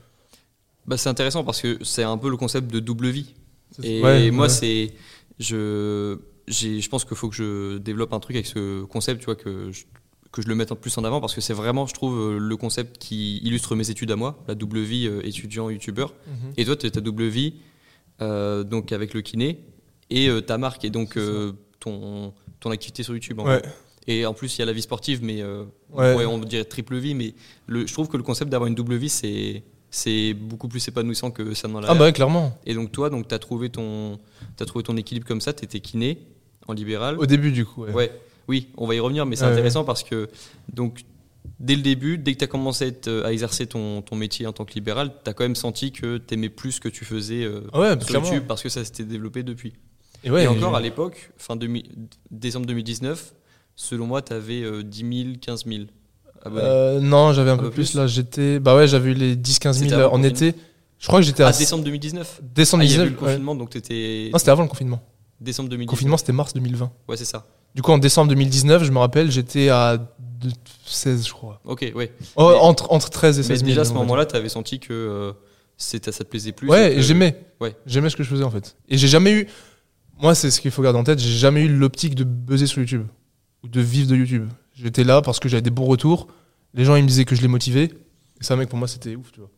Bah, 0.86 0.96
c'est 0.96 1.08
intéressant 1.08 1.44
parce 1.44 1.60
que 1.60 1.82
c'est 1.84 2.04
un 2.04 2.16
peu 2.18 2.30
le 2.30 2.36
concept 2.36 2.70
de 2.72 2.80
double 2.80 3.08
vie. 3.08 3.34
Et 3.82 4.00
Ouais, 4.02 4.30
moi 4.30 4.46
ouais. 4.46 4.48
c'est 4.52 4.92
je 5.38 6.16
je 6.48 6.88
pense 6.88 7.04
qu'il 7.04 7.16
faut 7.16 7.28
que 7.28 7.34
je 7.34 7.78
développe 7.78 8.12
un 8.12 8.20
truc 8.20 8.36
avec 8.36 8.46
ce 8.46 8.84
concept, 8.84 9.18
tu 9.20 9.24
vois 9.26 9.34
que 9.34 9.72
je, 9.72 9.82
que 10.30 10.40
je 10.42 10.46
le 10.46 10.54
mette 10.54 10.70
en 10.70 10.76
plus 10.76 10.96
en 10.96 11.02
avant 11.02 11.20
parce 11.20 11.34
que 11.34 11.40
c'est 11.40 11.52
vraiment 11.52 11.86
je 11.86 11.92
trouve 11.94 12.38
le 12.38 12.56
concept 12.56 12.98
qui 12.98 13.38
illustre 13.38 13.74
mes 13.74 13.90
études 13.90 14.12
à 14.12 14.16
moi, 14.16 14.42
la 14.46 14.54
double 14.54 14.80
vie 14.80 15.08
euh, 15.08 15.26
étudiant 15.26 15.68
youtubeur. 15.70 16.14
Mhm. 16.28 16.52
Et 16.56 16.64
toi, 16.64 16.76
tu 16.76 16.86
as 16.86 16.90
ta 16.90 17.00
double 17.00 17.26
vie, 17.26 17.54
euh, 18.22 18.62
donc 18.62 18.92
avec 18.92 19.12
le 19.12 19.22
kiné, 19.22 19.58
et 20.08 20.28
euh, 20.28 20.40
ta 20.40 20.56
marque, 20.56 20.84
et 20.84 20.90
donc 20.90 21.18
ton, 21.80 22.32
ton 22.60 22.70
activité 22.70 23.02
sur 23.02 23.12
YouTube. 23.12 23.40
en 23.40 23.46
Ouais. 23.46 23.62
Et 24.08 24.24
en 24.26 24.34
plus, 24.34 24.56
il 24.56 24.60
y 24.60 24.62
a 24.62 24.66
la 24.66 24.72
vie 24.72 24.82
sportive, 24.82 25.20
mais 25.22 25.42
euh, 25.42 25.64
Ouais. 25.92 26.14
ouais, 26.14 26.26
on 26.26 26.38
dirait 26.38 26.64
triple 26.64 26.96
vie. 26.96 27.14
Mais 27.14 27.34
le, 27.66 27.86
je 27.86 27.92
trouve 27.92 28.08
que 28.08 28.16
le 28.16 28.22
concept 28.22 28.50
d'avoir 28.50 28.68
une 28.68 28.74
double 28.74 28.96
vie, 28.96 29.08
c'est 29.08 29.62
c'est 29.90 30.34
beaucoup 30.34 30.68
plus 30.68 30.86
épanouissant 30.88 31.30
que 31.30 31.54
ça 31.54 31.68
n'en 31.68 31.82
a 31.82 31.86
Ah 31.88 31.94
bah 31.94 32.12
clairement. 32.12 32.58
Et 32.66 32.74
donc 32.74 32.92
toi, 32.92 33.08
donc, 33.08 33.28
tu 33.28 33.34
as, 33.34 33.38
trouvé 33.38 33.70
ton- 33.70 34.18
t'as 34.56 34.66
trouvé 34.66 34.82
ton 34.84 34.96
équilibre 34.96 35.26
comme 35.26 35.40
ça, 35.40 35.52
tu 35.54 35.64
étais 35.64 35.80
kiné 35.80 36.18
en 36.68 36.72
libéral. 36.74 37.18
Au 37.18 37.24
début, 37.24 37.50
du 37.52 37.64
coup. 37.64 37.84
Ouais. 37.84 37.92
Ouais, 37.92 38.12
oui, 38.48 38.68
on 38.76 38.86
va 38.86 38.94
y 38.94 39.00
revenir, 39.00 39.24
mais 39.26 39.36
c'est 39.36 39.44
intéressant 39.44 39.84
parce 39.84 40.02
que 40.02 40.28
donc 40.72 41.02
dès 41.60 41.76
le 41.76 41.82
début, 41.82 42.18
dès 42.18 42.34
que 42.34 42.38
tu 42.38 42.44
as 42.44 42.48
commencé 42.48 42.92
à, 43.24 43.32
exercer 43.32 43.66
ton, 43.66 44.02
ton 44.02 44.16
métier 44.16 44.46
en 44.46 44.52
tant 44.52 44.64
que 44.64 44.74
libéral, 44.74 45.12
tu 45.24 45.30
as 45.30 45.32
quand 45.32 45.44
même 45.44 45.54
senti 45.54 45.92
que 45.92 46.18
tu 46.18 46.34
aimais 46.34 46.48
plus 46.50 46.72
ce 46.72 46.80
que 46.80 46.88
tu 46.88 47.04
faisais 47.04 47.44
euh, 47.44 47.62
Ah 47.72 47.80
ouais, 47.80 48.00
sur. 48.04 48.22
YouTube 48.22 48.44
parce 48.46 48.62
que 48.62 48.68
ça 48.68 48.84
s'était 48.84 49.04
développé 49.04 49.42
depuis. 49.44 49.72
Et, 50.24 50.30
ouais, 50.30 50.44
et 50.44 50.48
encore 50.48 50.72
je- 50.72 50.76
à 50.76 50.80
l'époque, 50.80 51.30
fin 51.38 51.56
2000 51.56 51.84
décembre 52.30 52.66
2019, 52.66 53.32
selon 53.76 54.06
moi, 54.06 54.22
tu 54.22 54.32
avais 54.32 54.82
10 54.82 54.98
000, 55.24 55.36
15 55.40 55.64
000 55.66 55.82
abonnés. 56.42 56.64
Euh, 56.66 57.00
non, 57.00 57.32
j'avais 57.32 57.50
un, 57.50 57.54
Un 57.54 57.58
peu 57.58 57.64
peu 57.64 57.70
plus. 57.70 57.90
plus 57.90 57.94
Là, 57.98 58.06
j'étais. 58.06 58.58
Bah 58.58 58.74
ouais, 58.76 58.88
j'avais 58.88 59.10
eu 59.10 59.14
les 59.14 59.36
10-15 59.36 59.72
C'était 59.74 59.88
000 59.90 60.00
avant 60.00 60.14
en 60.14 60.22
été. 60.22 60.54
Je 60.98 61.06
crois 61.06 61.20
que 61.20 61.26
j'étais 61.26 61.42
à. 61.42 61.48
ah, 61.48 61.52
décembre 61.52 61.84
2019 61.84 62.40
décembre 62.54 62.82
Ah, 62.82 62.84
il 62.86 62.90
y 62.90 62.94
a 62.94 62.96
eu 62.96 62.98
19. 63.04 63.08
le 63.20 63.24
ouais. 63.26 63.30
confinement, 63.32 63.54
donc 63.54 63.70
tu 63.70 63.78
étais. 63.78 64.30
Non, 64.32 64.38
c'était 64.38 64.50
avant 64.50 64.62
le 64.62 64.68
confinement. 64.68 65.00
décembre 65.40 65.66
Le 65.68 65.76
2019. 65.76 65.90
confinement, 65.90 66.16
c'était 66.16 66.32
mars 66.32 66.54
2020. 66.54 66.90
Ouais, 67.08 67.16
c'est 67.16 67.24
ça. 67.26 67.46
Du 67.74 67.82
coup, 67.82 67.92
en 67.92 67.98
décembre 67.98 68.30
2019, 68.30 68.84
je 68.84 68.90
me 68.90 68.98
rappelle, 68.98 69.30
j'étais 69.30 69.68
à 69.68 69.98
deux- 70.18 70.50
16, 70.86 71.26
je 71.26 71.32
crois. 71.32 71.60
Ok, 71.66 71.92
ouais. 71.94 72.12
Oh, 72.36 72.50
Mais- 72.52 72.58
entre, 72.60 72.90
entre 72.90 73.10
13 73.10 73.36
et 73.38 73.42
Mais 73.42 73.46
16 73.48 73.58
000. 73.58 73.68
déjà 73.68 73.82
à 73.82 73.84
ce 73.84 73.92
moment-là, 73.92 74.24
tu 74.24 74.34
avais 74.36 74.48
senti 74.48 74.78
que 74.80 74.92
euh, 74.94 75.32
ça 75.76 75.98
te 76.00 76.22
plaisait 76.22 76.52
plus. 76.52 76.68
Ouais, 76.70 76.94
que- 76.96 77.02
j'aimais. 77.02 77.44
ouais. 77.60 77.76
J'aimais 77.84 78.08
ce 78.08 78.16
que 78.16 78.22
je 78.22 78.28
faisais 78.30 78.44
en 78.44 78.50
fait. 78.50 78.76
Et 78.88 78.96
j'ai 78.96 79.08
jamais 79.08 79.32
eu. 79.32 79.46
Moi, 80.18 80.34
c'est 80.34 80.50
ce 80.50 80.62
qu'il 80.62 80.70
faut 80.70 80.80
garder 80.82 80.98
en 80.98 81.04
tête. 81.04 81.18
J'ai 81.18 81.36
jamais 81.36 81.60
eu 81.64 81.68
l'optique 81.68 82.14
de 82.14 82.24
buzzer 82.24 82.66
sur 82.66 82.80
YouTube 82.80 83.06
ou 83.66 83.68
de 83.68 83.80
vivre 83.80 84.08
de 84.08 84.16
YouTube. 84.16 84.48
J'étais 84.74 85.04
là 85.04 85.22
parce 85.22 85.40
que 85.40 85.48
j'avais 85.48 85.62
des 85.62 85.70
bons 85.70 85.86
retours. 85.86 86.28
Les 86.74 86.84
gens, 86.84 86.96
ils 86.96 87.02
me 87.02 87.08
disaient 87.08 87.24
que 87.24 87.34
je 87.34 87.42
les 87.42 87.48
motivais. 87.48 87.84
Et 88.40 88.44
ça, 88.44 88.56
mec, 88.56 88.68
pour 88.68 88.78
moi, 88.78 88.88
c'était 88.88 89.16
ouf, 89.16 89.32
tu 89.32 89.40
vois. 89.40 89.50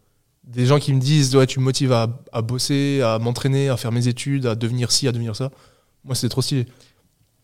Des 0.45 0.65
gens 0.67 0.79
qui 0.79 0.95
me 0.95 1.01
disent, 1.01 1.35
ouais, 1.37 1.47
tu 1.47 1.59
me 1.59 1.65
motives 1.65 1.93
à, 1.93 2.23
à 2.33 2.43
bosser, 2.43 3.01
à 3.03 3.19
m'entraîner, 3.19 3.69
à 3.69 3.77
faire 3.77 3.93
mes 3.93 4.09
études, 4.09 4.47
à 4.47 4.55
devenir 4.55 4.91
ci, 4.93 5.07
à 5.09 5.13
devenir 5.13 5.37
ça. 5.37 5.51
Moi, 6.05 6.15
c'était 6.15 6.29
trop 6.31 6.43
stylé. 6.43 6.67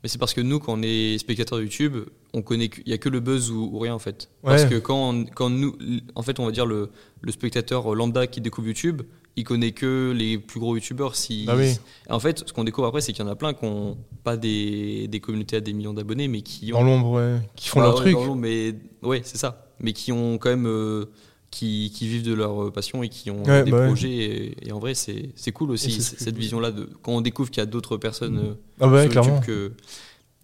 Mais 0.03 0.09
c'est 0.09 0.18
parce 0.18 0.33
que 0.35 0.40
nous, 0.40 0.59
quand 0.59 0.74
on 0.79 0.83
est 0.83 1.18
spectateur 1.18 1.59
de 1.59 1.64
YouTube, 1.64 1.96
on 2.33 2.42
connaît 2.42 2.68
qu'il 2.68 2.87
y 2.88 2.92
a 2.92 2.98
que 2.98 3.09
le 3.09 3.20
buzz 3.20 3.50
ou, 3.50 3.70
ou 3.72 3.79
rien 3.79 3.94
en 3.94 3.98
fait. 3.98 4.31
Parce 4.42 4.64
que 4.70 4.79
quand, 4.79 5.11
on- 5.14 5.24
quand 5.24 5.48
nous, 5.50 5.77
en 6.14 6.22
fait, 6.22 6.38
on 6.40 6.44
va 6.46 6.53
dire 6.53 6.66
le, 6.66 6.90
le 7.22 7.33
spectateur 7.33 7.94
lambda 7.94 8.27
qui 8.27 8.40
découvre 8.42 8.68
YouTube, 8.68 9.03
il 9.37 9.44
connaît 9.44 9.73
que 9.73 10.12
les 10.16 10.38
plus 10.38 10.61
gros 10.61 10.75
YouTubeurs. 10.77 11.16
Si, 11.16 11.44
Bah 11.47 11.55
oui. 11.57 11.75
En 12.09 12.20
fait, 12.20 12.44
ce 12.47 12.53
qu'on 12.53 12.64
découvre 12.64 12.87
après, 12.87 13.01
c'est 13.01 13.12
qu'il 13.12 13.25
y 13.25 13.29
en 13.29 13.31
a 13.31 13.35
plein 13.37 13.53
qui 13.55 13.64
n'ont 13.66 13.97
pas 14.23 14.37
des, 14.37 15.09
des 15.09 15.20
communautés 15.20 15.57
à 15.57 15.61
des 15.61 15.73
millions 15.73 15.94
d'abonnés, 15.94 16.29
mais 16.29 16.42
qui 16.42 16.73
ont 16.73 16.79
Dans 16.79 16.85
l'ombre, 16.85 17.11
ouais. 17.12 17.38
Qui 17.57 17.68
font 17.68 17.81
Bah 17.81 17.87
leur 17.87 17.94
ouais, 17.97 18.12
truc. 18.12 18.14
dans 18.14 18.35
mais 18.37 18.75
ouais, 19.03 19.23
c'est 19.25 19.38
ça. 19.38 19.66
Mais 19.81 19.92
qui 19.92 20.12
ont 20.12 20.38
quand 20.38 20.51
même, 20.51 20.66
euh, 20.68 21.07
qui, 21.51 21.92
qui 21.94 22.07
vivent 22.07 22.23
de 22.23 22.33
leur 22.35 22.70
passion 22.73 23.03
et 23.03 23.09
qui 23.09 23.31
ont 23.31 23.42
Ouais, 23.42 23.64
des 23.64 23.70
bah 23.73 23.87
projets. 23.87 24.09
Et, 24.12 24.68
et 24.68 24.73
en 24.73 24.79
vrai, 24.79 24.94
c'est 24.94 25.53
cool 25.53 25.73
aussi 25.73 25.90
cette 26.01 26.37
vision-là 26.37 26.70
quand 27.03 27.12
on 27.12 27.20
découvre 27.20 27.51
qu'il 27.51 27.61
y 27.61 27.62
a 27.62 27.66
d'autres 27.66 27.97
personnes 27.97 28.38
euh, 28.38 28.55
Ah 28.81 28.88
sur. 28.88 29.05
YouTube 29.05 29.44
que 29.44 29.73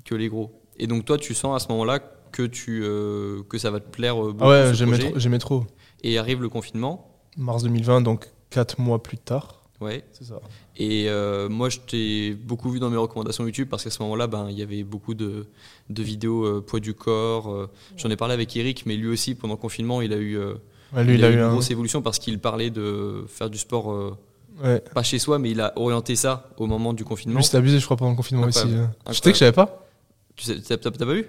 que 0.05 0.14
les 0.16 0.29
gros. 0.29 0.50
Et 0.79 0.87
donc 0.88 1.05
toi, 1.05 1.16
tu 1.18 1.35
sens 1.35 1.55
à 1.55 1.64
ce 1.64 1.70
moment-là 1.72 2.00
que 2.33 2.42
tu 2.42 2.81
euh, 2.83 3.42
que 3.48 3.59
ça 3.59 3.70
va 3.70 3.79
te 3.81 3.88
plaire 3.90 4.16
beaucoup 4.16 4.37
Ah 4.40 4.48
ouais, 4.48 4.64
trop, 4.72 5.18
j'aimais 5.18 5.38
trop. 5.38 5.64
Et 6.03 6.18
arrive 6.18 6.42
le 6.42 6.48
confinement. 6.48 7.20
Mars 7.37 7.62
2020, 7.62 8.00
donc 8.00 8.26
4 8.51 8.81
mois 8.81 9.03
plus 9.03 9.19
tard. 9.19 9.57
Ouais. 9.81 10.05
C'est 10.13 10.25
ça. 10.25 10.41
Et 10.77 11.07
euh, 11.09 11.49
moi, 11.49 11.69
je 11.71 11.79
t'ai 11.79 12.35
beaucoup 12.35 12.71
vu 12.71 12.81
dans 12.81 12.91
mes 12.91 12.97
recommandations 12.99 13.45
YouTube 13.47 13.69
parce 13.71 13.85
qu'à 13.85 13.91
ce 13.91 14.03
moment-là, 14.03 14.27
ben, 14.27 14.49
il 14.51 14.59
y 14.59 14.63
avait 14.63 14.83
beaucoup 14.85 15.15
de, 15.15 15.47
de 15.89 16.03
vidéos 16.03 16.45
euh, 16.45 16.61
poids 16.61 16.81
du 16.81 16.93
corps. 16.93 17.51
euh, 17.51 17.71
J'en 17.97 18.11
ai 18.11 18.17
parlé 18.17 18.35
avec 18.35 18.55
Eric, 18.57 18.85
mais 18.85 18.97
lui 18.97 19.09
aussi, 19.09 19.35
pendant 19.35 19.55
le 19.55 19.59
confinement, 19.61 20.03
il 20.03 20.13
a 20.13 20.17
eu, 20.17 20.37
euh, 20.37 20.55
Ouais, 20.93 21.05
lui, 21.05 21.15
il, 21.15 21.25
a, 21.25 21.31
eu 21.31 21.35
une 21.35 21.39
un. 21.41 21.53
grosse 21.53 21.71
évolution 21.71 22.03
parce 22.03 22.19
qu'il 22.19 22.39
parlait 22.41 22.69
de 22.71 23.25
faire 23.29 23.49
du 23.49 23.57
sport, 23.59 23.91
euh, 23.93 24.15
Ouais. 24.63 24.81
pas 24.95 25.03
chez 25.03 25.19
soi, 25.19 25.39
mais 25.39 25.51
il 25.53 25.61
a 25.63 25.73
orienté 25.77 26.15
ça 26.17 26.51
au 26.59 26.67
moment 26.67 26.93
du 26.93 27.03
confinement. 27.05 27.39
Lui, 27.39 27.45
c'était 27.45 27.57
abusé, 27.57 27.79
je 27.79 27.85
crois, 27.87 27.97
pendant 27.97 28.11
le 28.11 28.17
confinement 28.17 28.47
aussi. 28.47 28.59
Incroyable. 28.59 28.83
hein. 28.85 28.91
Je 29.09 29.13
sais 29.15 29.19
Incroyable. 29.19 29.33
que 29.33 29.33
je 29.33 29.39
savais 29.39 29.53
pas. 29.53 29.87
Tu 30.37 30.45
sais- 30.45 30.77
t'as 30.79 30.91
pas 30.91 31.05
vu? 31.15 31.27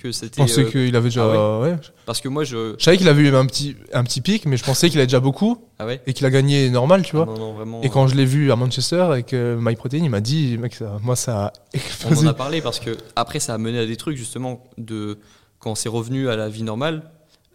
Que 0.00 0.08
Je 0.08 0.12
c'était 0.12 0.40
pensais 0.42 0.62
euh, 0.64 0.70
qu'il 0.70 0.96
avait 0.96 1.08
déjà. 1.10 1.24
ah 1.24 1.60
ouais. 1.60 1.76
parce 2.06 2.20
que 2.20 2.28
moi 2.28 2.44
je 2.44 2.74
Je 2.78 2.82
savais 2.84 2.96
qu'il 2.96 3.08
avait 3.08 3.22
eu 3.22 3.34
un 3.34 3.46
petit, 3.46 3.76
un 3.92 4.02
petit 4.04 4.20
pic, 4.20 4.46
mais 4.46 4.56
je 4.56 4.64
pensais 4.64 4.88
qu'il 4.90 4.98
avait 4.98 5.06
déjà 5.06 5.20
beaucoup 5.20 5.58
ah 5.78 5.86
ouais 5.86 6.00
et 6.06 6.12
qu'il 6.12 6.26
a 6.26 6.30
gagné 6.30 6.70
normal, 6.70 7.02
tu 7.02 7.16
vois. 7.16 7.26
non 7.26 7.38
non 7.38 7.52
vraiment 7.52 7.80
Et 7.82 7.88
quand 7.90 8.06
je 8.08 8.14
l'ai 8.14 8.24
vu 8.24 8.50
à 8.52 8.56
Manchester 8.56 9.00
avec 9.02 9.32
euh, 9.34 9.56
MyProtein, 9.60 9.98
il 9.98 10.10
m'a 10.10 10.20
dit, 10.20 10.58
mec, 10.58 10.74
ça, 10.74 10.98
moi 11.02 11.16
ça 11.16 11.46
a 11.46 11.52
on 11.74 11.78
en 11.78 11.80
explosé. 11.80 12.26
a 12.28 12.34
parlé 12.34 12.60
parce 12.60 12.80
que 12.80 12.96
après 13.16 13.40
ça 13.40 13.54
a 13.54 13.58
mené 13.58 13.78
à 13.78 13.86
des 13.86 13.96
trucs 13.96 14.16
justement 14.16 14.64
de 14.78 15.18
quand 15.58 15.74
c'est 15.74 15.88
revenu 15.90 16.28
à 16.28 16.36
la 16.36 16.48
vie 16.48 16.62
normale 16.62 17.02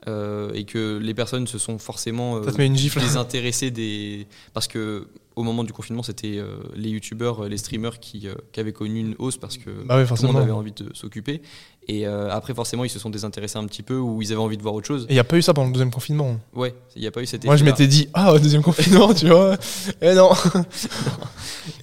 euh, 0.07 0.51
et 0.53 0.65
que 0.65 0.99
les 1.01 1.13
personnes 1.15 1.47
se 1.47 1.57
sont 1.57 1.79
forcément 1.79 2.37
euh, 2.37 2.41
désintéressées 2.99 3.71
des 3.71 4.27
parce 4.53 4.67
que 4.67 5.07
au 5.35 5.43
moment 5.43 5.63
du 5.63 5.73
confinement 5.73 6.03
c'était 6.03 6.37
euh, 6.37 6.57
les 6.75 6.89
youtubeurs 6.89 7.43
euh, 7.43 7.49
les 7.49 7.57
streamers 7.57 7.99
qui, 7.99 8.27
euh, 8.27 8.35
qui 8.51 8.59
avaient 8.59 8.71
connu 8.73 8.99
une 8.99 9.15
hausse 9.19 9.37
parce 9.37 9.57
que 9.57 9.69
Bah 9.85 10.03
tout 10.05 10.15
le 10.21 10.27
monde 10.27 10.37
avait 10.41 10.51
envie 10.51 10.71
de 10.71 10.89
s'occuper 10.93 11.41
et 11.87 12.07
euh, 12.07 12.29
après 12.31 12.53
forcément 12.53 12.83
ils 12.85 12.89
se 12.89 12.99
sont 12.99 13.09
désintéressés 13.09 13.57
un 13.57 13.65
petit 13.65 13.83
peu 13.83 13.97
ou 13.97 14.21
ils 14.21 14.31
avaient 14.31 14.41
envie 14.41 14.57
de 14.57 14.61
voir 14.61 14.73
autre 14.75 14.87
chose 14.87 15.03
Et 15.09 15.11
il 15.11 15.15
n'y 15.15 15.19
a 15.19 15.23
pas 15.25 15.37
eu 15.37 15.41
ça 15.41 15.53
pendant 15.53 15.67
le 15.67 15.73
deuxième 15.73 15.91
confinement. 15.91 16.39
ouais 16.53 16.73
il 16.95 17.01
n'y 17.01 17.07
a 17.07 17.11
pas 17.11 17.21
eu 17.21 17.25
cet 17.25 17.43
Moi, 17.43 17.57
je 17.57 17.65
m'étais 17.65 17.87
dit, 17.87 18.07
ah, 18.13 18.37
deuxième 18.39 18.63
confinement, 18.63 19.13
tu 19.13 19.27
vois. 19.27 19.57
Et 20.01 20.13
non. 20.15 20.29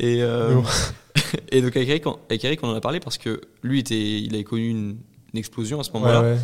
Et, 0.01 0.17
Mais 0.23 0.55
bon. 0.55 0.65
et 1.51 1.61
donc 1.63 1.77
avec 1.77 1.89
Eric, 1.89 2.07
on, 2.07 2.19
avec 2.29 2.45
Eric, 2.45 2.61
on 2.63 2.69
en 2.71 2.75
a 2.75 2.81
parlé 2.81 3.01
parce 3.01 3.19
que 3.19 3.41
lui, 3.63 3.81
était, 3.81 4.21
il 4.21 4.35
avait 4.35 4.45
connu 4.45 4.69
une, 4.71 4.97
une 5.33 5.39
explosion 5.39 5.81
à 5.81 5.85
ce 5.85 5.91
Ouais, 5.91 6.01
moment-là. 6.01 6.23
ouais. 6.23 6.37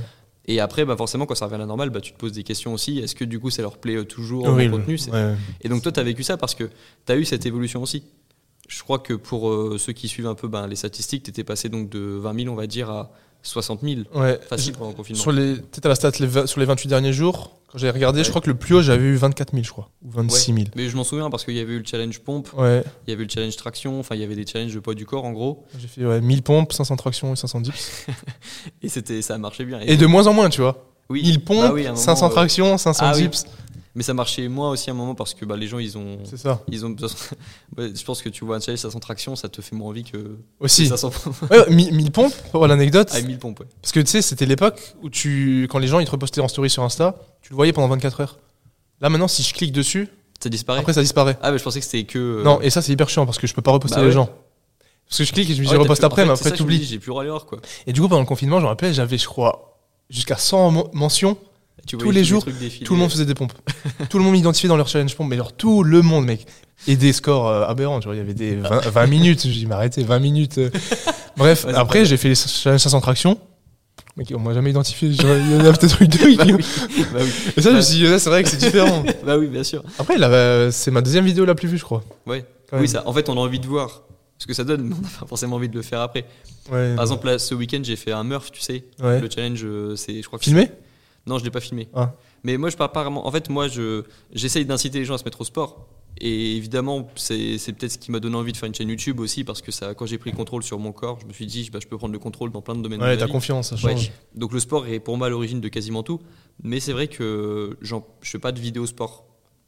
Et 0.48 0.60
après, 0.60 0.86
bah 0.86 0.96
forcément, 0.96 1.26
quand 1.26 1.34
ça 1.34 1.44
revient 1.44 1.56
à 1.56 1.58
la 1.58 1.66
normale, 1.66 1.90
bah, 1.90 2.00
tu 2.00 2.12
te 2.12 2.18
poses 2.18 2.32
des 2.32 2.42
questions 2.42 2.72
aussi. 2.72 2.98
Est-ce 2.98 3.14
que 3.14 3.24
du 3.24 3.38
coup, 3.38 3.50
ça 3.50 3.60
leur 3.60 3.76
plaît 3.76 3.96
euh, 3.96 4.04
toujours 4.04 4.50
le 4.50 4.70
contenu 4.70 4.98
Ouais. 5.12 5.34
Et 5.60 5.68
donc 5.68 5.82
toi, 5.82 5.92
tu 5.92 6.00
as 6.00 6.02
vécu 6.02 6.22
ça 6.22 6.38
parce 6.38 6.54
que 6.54 6.64
tu 7.06 7.12
as 7.12 7.16
eu 7.16 7.26
cette 7.26 7.44
évolution 7.44 7.82
aussi. 7.82 8.02
Je 8.66 8.82
crois 8.82 8.98
que 8.98 9.12
pour 9.12 9.50
euh, 9.50 9.76
ceux 9.78 9.92
qui 9.92 10.08
suivent 10.08 10.26
un 10.26 10.34
peu 10.34 10.48
ben, 10.48 10.66
les 10.66 10.76
statistiques, 10.76 11.22
tu 11.22 11.30
étais 11.30 11.44
passé 11.44 11.68
donc 11.68 11.90
de 11.90 12.00
20 12.00 12.42
000, 12.44 12.52
on 12.52 12.56
va 12.56 12.66
dire, 12.66 12.90
à 12.90 13.12
60 13.42 13.80
000. 13.82 14.00
Ouais. 14.14 14.40
Facile 14.48 14.72
pendant 14.72 14.90
le 14.90 14.96
confinement. 14.96 15.20
Sur 15.20 15.32
les, 15.32 15.54
peut-être 15.56 15.86
à 15.86 15.90
la 15.90 15.94
stat, 15.94 16.12
les 16.18 16.46
sur 16.46 16.60
les 16.60 16.66
28 16.66 16.88
derniers 16.88 17.12
jours, 17.12 17.57
quand 17.70 17.76
j'ai 17.78 17.90
regardé, 17.90 18.24
je 18.24 18.30
crois 18.30 18.40
que 18.40 18.48
le 18.48 18.56
plus 18.56 18.74
haut, 18.76 18.82
j'avais 18.82 19.04
eu 19.04 19.16
24 19.16 19.52
000, 19.52 19.62
je 19.62 19.70
crois. 19.70 19.90
Ou 20.02 20.10
26 20.10 20.54
000. 20.54 20.66
Mais 20.74 20.88
je 20.88 20.96
m'en 20.96 21.04
souviens 21.04 21.28
parce 21.28 21.44
qu'il 21.44 21.54
y 21.54 21.60
avait 21.60 21.74
eu 21.74 21.78
le 21.78 21.84
challenge 21.84 22.18
pompe, 22.20 22.48
Ouais. 22.56 22.82
il 23.06 23.10
y 23.10 23.12
avait 23.12 23.22
eu 23.22 23.26
le 23.26 23.30
challenge 23.30 23.56
traction, 23.56 24.00
enfin 24.00 24.14
il 24.14 24.22
y 24.22 24.24
avait 24.24 24.34
des 24.36 24.46
challenges 24.46 24.74
de 24.74 24.80
poids 24.80 24.94
du 24.94 25.04
corps 25.04 25.24
en 25.26 25.32
gros. 25.32 25.66
J'ai 25.78 25.86
fait 25.88 26.04
ouais, 26.04 26.20
1000 26.22 26.42
pompes, 26.42 26.72
500 26.72 26.96
tractions 26.96 27.32
et 27.34 27.36
500 27.36 27.60
dips. 27.60 28.06
Et 28.82 28.88
c'était, 28.88 29.20
ça 29.22 29.36
marchait 29.38 29.64
bien. 29.66 29.80
Et 29.80 29.96
de 29.98 30.06
moins 30.06 30.26
en 30.26 30.32
moins, 30.32 30.48
tu 30.48 30.62
vois. 30.62 30.86
oui. 31.10 31.22
1000 31.22 31.44
pompes, 31.44 31.60
Bah 31.60 31.72
oui, 31.74 31.82
à 31.86 31.90
un 31.90 31.92
moment, 31.92 32.02
500 32.04 32.26
euh, 32.26 32.30
tractions, 32.30 32.78
500 32.78 33.04
ah 33.06 33.12
oui. 33.16 33.28
Mais 33.98 34.04
ça 34.04 34.14
marchait 34.14 34.46
moins 34.46 34.70
aussi 34.70 34.90
à 34.90 34.92
un 34.92 34.96
moment 34.96 35.16
parce 35.16 35.34
que 35.34 35.44
bah, 35.44 35.56
les 35.56 35.66
gens, 35.66 35.80
ils 35.80 35.98
ont, 35.98 36.18
C'est 36.22 36.36
ça. 36.36 36.62
ils 36.70 36.86
ont 36.86 36.94
Ouais, 37.76 37.90
je 37.92 38.04
pense 38.04 38.22
que 38.22 38.28
tu 38.28 38.44
vois 38.44 38.54
un 38.54 38.60
challenge 38.60 38.78
500 38.78 39.00
tractions, 39.00 39.34
ça 39.34 39.48
te 39.48 39.60
fait 39.60 39.74
moins 39.74 39.88
envie 39.88 40.04
que 40.04 40.36
Aussi. 40.60 40.86
500 40.86 41.10
pompes. 41.10 41.50
Ouais, 41.50 41.68
1000 41.68 41.92
1000 41.96 42.12
pompes, 42.12 42.32
pour 42.52 42.64
l'anecdote. 42.68 43.10
Ah, 43.12 43.20
1000 43.20 43.38
pompes, 43.40 43.58
ouais. 43.58 43.66
Parce 43.82 43.90
que 43.90 43.98
tu 43.98 44.06
sais, 44.06 44.22
c'était 44.22 44.46
l'époque 44.46 44.94
où 45.02 45.10
tu, 45.10 45.66
quand 45.68 45.80
les 45.80 45.88
gens 45.88 45.98
ils 45.98 46.06
te 46.06 46.12
repostaient 46.12 46.40
en 46.40 46.46
story 46.46 46.70
sur 46.70 46.84
Insta, 46.84 47.16
tu 47.42 47.50
le 47.50 47.56
voyais 47.56 47.72
pendant 47.72 47.88
24 47.88 48.20
heures. 48.20 48.38
Là 49.00 49.08
maintenant, 49.08 49.26
si 49.26 49.42
je 49.42 49.52
clique 49.52 49.72
dessus, 49.72 50.08
Ça 50.40 50.48
disparaît 50.48 50.78
après 50.78 50.92
ça 50.92 51.02
disparaît. 51.02 51.36
Ah, 51.42 51.50
mais 51.50 51.58
je 51.58 51.64
pensais 51.64 51.80
que 51.80 51.84
c'était 51.84 52.04
que. 52.04 52.18
euh, 52.20 52.44
Non, 52.44 52.60
et 52.60 52.70
ça 52.70 52.80
c'est 52.82 52.92
hyper 52.92 53.08
chiant 53.08 53.26
parce 53.26 53.38
que 53.38 53.48
je 53.48 53.54
peux 53.54 53.62
pas 53.62 53.72
reposter 53.72 53.96
Bah 53.96 54.02
les 54.02 54.06
ouais. 54.10 54.12
gens. 54.14 54.30
Parce 55.08 55.18
que 55.18 55.24
je 55.24 55.32
clique 55.32 55.50
et 55.50 55.54
je 55.54 55.60
me 55.60 55.64
dis 55.66 55.70
ouais, 55.72 55.76
t'as 55.76 55.82
reposte 55.82 56.04
après, 56.04 56.24
mais 56.24 56.30
après 56.30 56.52
t'oublies. 56.52 56.84
J'ai 56.84 57.00
plus 57.00 57.10
quoi. 57.10 57.24
Et 57.88 57.92
du 57.92 58.00
coup, 58.00 58.06
pendant 58.08 58.20
le 58.20 58.26
confinement, 58.28 58.58
je 58.58 58.62
me 58.62 58.68
rappelle, 58.68 58.94
j'avais, 58.94 59.18
je 59.18 59.26
crois, 59.26 59.76
jusqu'à 60.08 60.36
100 60.36 60.70
mo- 60.70 60.88
mentions. 60.92 61.36
Tu 61.88 61.96
Tous 61.96 62.10
les 62.10 62.22
jours. 62.22 62.44
Tout 62.84 62.94
le 62.94 63.00
monde 63.00 63.10
faisait 63.10 63.24
des 63.24 63.34
pompes. 63.34 63.52
tout 64.10 64.18
le 64.18 64.24
monde 64.24 64.34
m'identifiait 64.34 64.68
dans 64.68 64.76
leur 64.76 64.86
challenge 64.88 65.16
pompe, 65.16 65.28
mais 65.30 65.36
genre 65.36 65.52
tout 65.52 65.82
le 65.82 66.02
monde, 66.02 66.24
mec. 66.26 66.46
Et 66.86 66.94
des 66.96 67.12
scores 67.12 67.48
euh, 67.48 67.64
aberrants, 67.66 67.98
tu 67.98 68.06
vois, 68.06 68.14
il 68.14 68.18
y 68.18 68.20
avait 68.20 68.34
des 68.34 68.54
20, 68.56 68.88
20 68.88 69.06
minutes. 69.08 69.46
Mais 69.66 69.74
arrêtez, 69.74 70.04
20 70.04 70.18
minutes. 70.20 70.58
euh. 70.58 70.70
Bref, 71.36 71.64
Ouais, 71.64 71.74
après, 71.74 72.04
j'ai 72.04 72.16
fait 72.16 72.28
les 72.28 72.34
challenges 72.34 72.80
500 72.82 73.00
tractions. 73.00 73.38
Mec, 74.16 74.32
on 74.34 74.40
m'a 74.40 74.52
jamais 74.54 74.70
identifié. 74.70 75.12
Genre, 75.12 75.36
Il 75.36 75.52
y 75.52 75.56
en 75.56 75.64
a 75.64 75.72
peut-être 75.72 76.02
eu 76.02 76.08
deux. 76.08 76.36
Bah 76.36 76.44
qui- 76.44 76.52
oui, 76.52 76.64
bah 77.12 77.20
oui. 77.22 77.30
Et 77.56 77.62
ça, 77.62 77.70
je 77.70 77.76
me 77.76 77.80
suis 77.80 77.98
dit, 77.98 78.06
c'est 78.18 78.28
vrai 78.30 78.42
que 78.42 78.48
c'est 78.48 78.56
différent. 78.58 79.02
Bah 79.24 79.38
oui, 79.38 79.46
bien 79.46 79.64
sûr. 79.64 79.82
Après, 79.98 80.20
euh, 80.22 80.70
c'est 80.70 80.90
ma 80.90 81.00
deuxième 81.00 81.24
vidéo 81.24 81.44
la 81.44 81.54
plus 81.54 81.68
vue, 81.68 81.78
je 81.78 81.84
crois. 81.84 82.02
Ouais. 82.26 82.44
Oui, 82.72 82.86
ça, 82.88 83.02
en 83.06 83.12
fait, 83.12 83.28
on 83.28 83.34
a 83.34 83.40
envie 83.40 83.60
de 83.60 83.66
voir 83.66 84.02
ce 84.36 84.46
que 84.46 84.52
ça 84.54 84.62
donne, 84.64 84.82
mais 84.82 84.94
on 84.96 85.00
n'a 85.02 85.08
pas 85.20 85.26
forcément 85.26 85.56
envie 85.56 85.68
de 85.68 85.74
le 85.76 85.82
faire 85.82 86.00
après. 86.00 86.24
Ouais. 86.70 86.94
Par 86.94 87.04
exemple, 87.04 87.26
là, 87.26 87.38
ce 87.38 87.54
week-end, 87.54 87.80
j'ai 87.82 87.96
fait 87.96 88.12
un 88.12 88.24
Murph, 88.24 88.50
tu 88.52 88.60
sais. 88.60 88.84
Ouais. 89.02 89.20
Le 89.20 89.28
challenge, 89.30 89.60
euh, 89.64 89.96
c'est, 89.96 90.20
je 90.20 90.26
crois 90.26 90.38
que 90.38 90.44
Filmé? 90.44 90.70
Non, 91.28 91.38
je 91.38 91.44
l'ai 91.44 91.50
pas 91.50 91.60
filmé. 91.60 91.88
Ah. 91.94 92.14
Mais 92.42 92.56
moi, 92.56 92.70
je 92.70 92.76
pars 92.76 92.90
pas 92.90 93.02
vraiment. 93.02 93.26
En 93.26 93.30
fait, 93.30 93.48
moi, 93.50 93.68
je, 93.68 94.02
j'essaye 94.32 94.64
d'inciter 94.64 94.98
les 94.98 95.04
gens 95.04 95.14
à 95.14 95.18
se 95.18 95.24
mettre 95.24 95.40
au 95.40 95.44
sport. 95.44 95.86
Et 96.20 96.56
évidemment, 96.56 97.06
c'est, 97.14 97.58
peut-être 97.78 97.92
ce 97.92 97.98
qui 97.98 98.10
m'a 98.10 98.18
donné 98.18 98.34
envie 98.36 98.50
de 98.50 98.56
faire 98.56 98.66
une 98.66 98.74
chaîne 98.74 98.88
YouTube 98.88 99.20
aussi, 99.20 99.44
parce 99.44 99.62
que 99.62 99.70
ça, 99.70 99.94
quand 99.94 100.04
j'ai 100.06 100.18
pris 100.18 100.30
le 100.32 100.36
contrôle 100.36 100.64
sur 100.64 100.78
mon 100.80 100.90
corps, 100.90 101.18
je 101.20 101.26
me 101.26 101.32
suis 101.32 101.46
dit, 101.46 101.70
bah, 101.72 101.78
je 101.80 101.86
peux 101.86 101.96
prendre 101.96 102.12
le 102.12 102.18
contrôle 102.18 102.50
dans 102.50 102.60
plein 102.60 102.74
de 102.74 102.82
domaines. 102.82 102.98
de 102.98 103.04
Ouais, 103.04 103.16
t'as 103.16 103.26
vie. 103.26 103.30
confiance, 103.32 103.68
ça 103.68 103.86
Ouais. 103.86 103.92
change. 103.94 104.10
Donc 104.34 104.52
le 104.52 104.58
sport 104.58 104.86
est 104.88 104.98
pour 104.98 105.16
moi 105.16 105.28
à 105.28 105.30
l'origine 105.30 105.60
de 105.60 105.68
quasiment 105.68 106.02
tout. 106.02 106.18
Mais 106.64 106.80
c'est 106.80 106.92
vrai 106.92 107.06
que 107.06 107.76
je 107.82 107.94
fais 108.22 108.40
pas 108.40 108.50
de 108.50 108.58
vidéo 108.58 108.84
sport. 108.86 109.26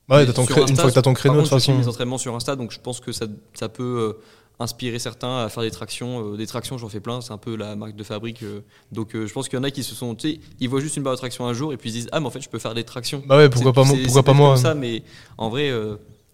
Ouais, 0.08 0.26
ton 0.26 0.42
Insta, 0.42 0.60
une 0.68 0.74
fois 0.76 0.88
que 0.90 0.94
t'as 0.94 1.02
ton 1.02 1.14
créneau, 1.14 1.36
de 1.36 1.40
toute 1.42 1.50
contre, 1.50 1.60
je 1.62 1.66
façon. 1.66 1.78
mes 1.78 1.86
entraînements 1.86 2.18
sur 2.18 2.34
Insta, 2.34 2.56
donc 2.56 2.72
je 2.72 2.80
pense 2.80 2.98
que 2.98 3.12
ça, 3.12 3.26
ça 3.54 3.68
peut 3.68 4.16
euh, 4.18 4.20
inspirer 4.60 4.98
certains 4.98 5.38
à 5.38 5.48
faire 5.48 5.62
des 5.62 5.70
tractions. 5.70 6.32
Euh, 6.32 6.36
des 6.36 6.46
tractions, 6.46 6.78
j'en 6.78 6.88
fais 6.88 7.00
plein, 7.00 7.20
c'est 7.20 7.32
un 7.32 7.38
peu 7.38 7.56
la 7.56 7.74
marque 7.74 7.96
de 7.96 8.04
fabrique. 8.04 8.42
euh. 8.42 8.60
donc 8.92 9.16
euh, 9.16 9.26
je 9.26 9.32
pense 9.32 9.48
qu'il 9.48 9.58
y 9.58 9.60
en 9.60 9.64
a 9.64 9.70
qui 9.70 9.82
se 9.82 9.94
sont, 9.94 10.14
tu 10.14 10.32
sais, 10.34 10.40
ils 10.60 10.68
voient 10.68 10.80
juste 10.80 10.96
une 10.96 11.02
barre 11.02 11.14
de 11.14 11.18
traction 11.18 11.46
un 11.46 11.54
jour 11.54 11.72
et 11.72 11.76
puis 11.76 11.90
ils 11.90 11.92
se 11.92 11.98
disent 11.98 12.08
ah 12.12 12.20
mais 12.20 12.26
en 12.26 12.30
fait 12.30 12.40
je 12.40 12.48
peux 12.48 12.58
faire 12.58 12.74
des 12.74 12.84
tractions. 12.84 13.22
Bah 13.26 13.36
ouais, 13.38 13.48
pourquoi 13.48 13.72
pas 13.72 13.82
pourquoi 13.84 14.22
pas 14.22 14.32
moi. 14.34 14.54
comme 14.54 14.62
ça, 14.62 14.74
mais 14.74 15.02
en 15.38 15.48
vrai, 15.48 15.72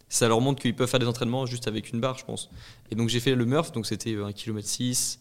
ça 0.08 0.28
leur 0.28 0.40
montre 0.40 0.60
qu'ils 0.60 0.74
peuvent 0.74 0.88
faire 0.88 1.00
des 1.00 1.06
entraînements 1.06 1.46
juste 1.46 1.68
avec 1.68 1.92
une 1.92 2.00
barre, 2.00 2.18
je 2.18 2.24
pense. 2.24 2.50
Et 2.90 2.94
donc 2.94 3.08
j'ai 3.08 3.20
fait 3.20 3.34
le 3.34 3.44
Murph, 3.44 3.72
donc 3.72 3.86
c'était 3.86 4.16
1 4.16 4.32
km 4.32 4.66
6. 4.66 5.20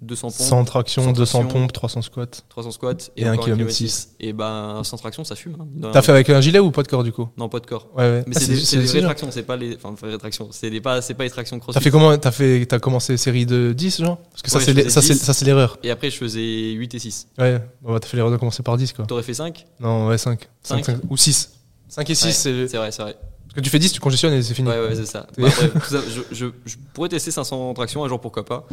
200 0.00 0.28
pompes, 0.28 0.36
100 0.46 0.64
tractions, 0.64 1.02
100 1.02 1.12
200 1.12 1.38
tractions. 1.40 1.60
pompes, 1.60 1.72
300 1.72 2.02
squats. 2.02 2.26
300 2.48 2.70
squats 2.70 2.92
Et 3.16 3.28
encore 3.28 3.44
kilomètre 3.44 3.44
kilomètre 3.44 3.72
six. 3.72 4.10
Et 4.20 4.32
ben, 4.32 4.80
sans 4.84 4.96
traction, 4.96 5.24
ça 5.24 5.34
fume. 5.34 5.56
hein. 5.60 5.90
T'as 5.92 6.02
fait 6.02 6.12
avec 6.12 6.30
un 6.30 6.40
gilet 6.40 6.60
ou 6.60 6.70
pas 6.70 6.84
de 6.84 6.88
corps 6.88 7.02
du 7.02 7.10
coup? 7.10 7.28
Non, 7.36 7.48
pas 7.48 7.58
de 7.58 7.66
corps. 7.66 7.88
Ouais, 7.96 8.04
ouais. 8.04 8.24
Mais 8.28 8.34
Ah, 8.36 8.40
c'est 8.40 8.76
des, 8.76 8.82
des 8.82 8.86
vraies 8.86 9.02
tractions, 9.02 9.28
c'est 9.32 9.42
pas 9.42 9.56
les. 9.56 9.74
Enfin, 9.74 9.94
vraies 10.00 10.16
tractions. 10.18 10.48
C'est 10.52 10.70
pas, 10.80 11.02
c'est 11.02 11.14
pas 11.14 11.24
les 11.24 11.30
tractions 11.30 11.58
crossfit. 11.58 11.78
T'as 11.78 11.82
fait 11.82 11.90
comment 11.90 12.16
T'as 12.16 12.30
fait, 12.30 12.64
t'as 12.66 12.78
commencé 12.78 13.16
série 13.16 13.44
de 13.44 13.72
10 13.72 14.00
genre? 14.00 14.18
Parce 14.30 14.42
que 14.42 14.50
ça 14.50 14.58
Ouais, 14.58 14.64
c'est 14.64 14.70
je 14.72 14.76
les- 14.76 14.82
faisais 14.84 14.94
ça 14.94 15.02
c'est 15.02 15.14
10. 15.14 15.20
ça 15.20 15.34
c'est 15.34 15.44
l'erreur. 15.44 15.78
Et 15.82 15.90
après, 15.90 16.10
je 16.10 16.16
faisais 16.16 16.70
8 16.72 16.94
et 16.94 16.98
6. 17.00 17.26
Ouais. 17.38 17.60
Bah, 17.82 17.98
t'as 18.00 18.06
fait 18.06 18.16
l'erreur 18.16 18.30
de 18.32 18.36
commencer 18.36 18.62
par 18.62 18.76
10 18.76 18.92
quoi. 18.92 19.04
T'aurais 19.06 19.22
fait 19.24 19.34
5 19.34 19.66
Non, 19.80 20.06
ouais 20.06 20.18
5. 20.18 20.48
Cinq. 20.62 20.86
ou 21.10 21.16
6. 21.16 21.50
5 21.88 22.08
et 22.08 22.14
6 22.14 22.24
Ouais, 22.26 22.32
c'est 22.32 22.68
C'est 22.68 22.76
vrai, 22.76 22.92
c'est 22.92 23.02
vrai. 23.02 23.14
parce 23.14 23.54
que 23.54 23.60
tu 23.60 23.70
fais 23.70 23.78
10 23.78 23.92
tu 23.92 23.98
congestionnes 24.00 24.34
et 24.34 24.42
c'est 24.42 24.54
fini. 24.54 24.68
Ouais, 24.68 24.78
ouais, 24.78 24.94
c'est 24.94 25.06
ça. 25.06 25.26
Et- 25.38 25.42
Bah, 25.42 25.48
bref, 25.56 25.72
tout 25.72 25.80
ça, 25.94 26.00
je, 26.08 26.20
je- 26.36 26.46
je 26.66 26.76
pourrais 26.92 27.08
tester 27.08 27.30
500 27.30 27.72
tractions 27.74 28.04
un 28.04 28.08
jour, 28.08 28.20
pourquoi 28.20 28.44
pas. 28.44 28.66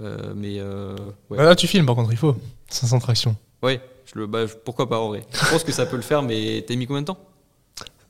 Euh, 0.00 0.32
mais 0.36 0.58
euh, 0.58 0.96
ouais. 1.30 1.38
Ouais, 1.38 1.44
Là 1.44 1.56
tu 1.56 1.66
filmes 1.66 1.86
par 1.86 1.94
contre, 1.94 2.12
il 2.12 2.18
faut 2.18 2.36
500 2.68 2.98
tractions. 2.98 3.36
Ouais, 3.62 3.80
je 4.06 4.18
le, 4.18 4.26
bah, 4.26 4.44
pourquoi 4.64 4.88
pas 4.88 4.98
en 4.98 5.08
vrai. 5.08 5.24
Je 5.32 5.50
pense 5.50 5.64
que 5.64 5.72
ça 5.72 5.86
peut 5.86 5.96
le 5.96 6.02
faire, 6.02 6.22
mais 6.22 6.64
t'as 6.66 6.76
mis 6.76 6.86
combien 6.86 7.02
de 7.02 7.06
temps? 7.06 7.18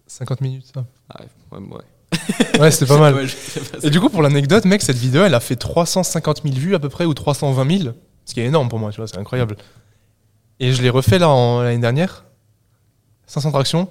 50 0.07 0.41
minutes 0.41 0.67
ça. 0.75 0.85
ah, 1.11 1.23
ouais, 1.53 1.59
ouais, 1.59 1.77
ouais. 1.77 2.71
C'était 2.71 2.87
pas 2.87 2.99
mal. 2.99 3.15
Ouais, 3.15 3.27
pas. 3.27 3.87
Et 3.87 3.91
du 3.91 4.01
coup, 4.01 4.09
pour 4.09 4.23
l'anecdote, 4.23 4.65
mec, 4.65 4.83
cette 4.83 4.97
vidéo, 4.97 5.25
elle 5.25 5.35
a 5.35 5.41
fait 5.41 5.57
350 5.57 6.43
000 6.43 6.55
vues 6.57 6.75
à 6.75 6.79
peu 6.79 6.89
près, 6.89 7.05
ou 7.05 7.15
320 7.15 7.79
000, 7.79 7.95
ce 8.25 8.35
qui 8.35 8.41
est 8.41 8.47
énorme 8.47 8.69
pour 8.69 8.79
moi, 8.79 8.91
tu 8.91 8.97
vois, 8.97 9.07
c'est 9.07 9.19
incroyable. 9.19 9.57
Et 10.61 10.73
je 10.73 10.83
l'ai 10.83 10.91
refait 10.91 11.19
là 11.19 11.29
l'année 11.63 11.79
dernière, 11.79 12.25
500 13.27 13.53
tractions. 13.53 13.89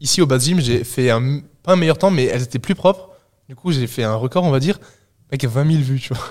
Ici 0.00 0.22
au 0.22 0.26
bas 0.26 0.38
gym, 0.38 0.60
j'ai 0.60 0.84
fait 0.84 1.10
un, 1.10 1.40
pas 1.62 1.72
un 1.72 1.76
meilleur 1.76 1.98
temps, 1.98 2.10
mais 2.10 2.24
elles 2.26 2.42
étaient 2.42 2.60
plus 2.60 2.74
propres. 2.76 3.10
Du 3.48 3.56
coup, 3.56 3.72
j'ai 3.72 3.86
fait 3.86 4.04
un 4.04 4.14
record, 4.14 4.44
on 4.44 4.50
va 4.50 4.60
dire, 4.60 4.78
mec, 5.32 5.44
20 5.44 5.70
000 5.70 5.82
vues, 5.82 6.00
tu 6.00 6.14
vois. 6.14 6.24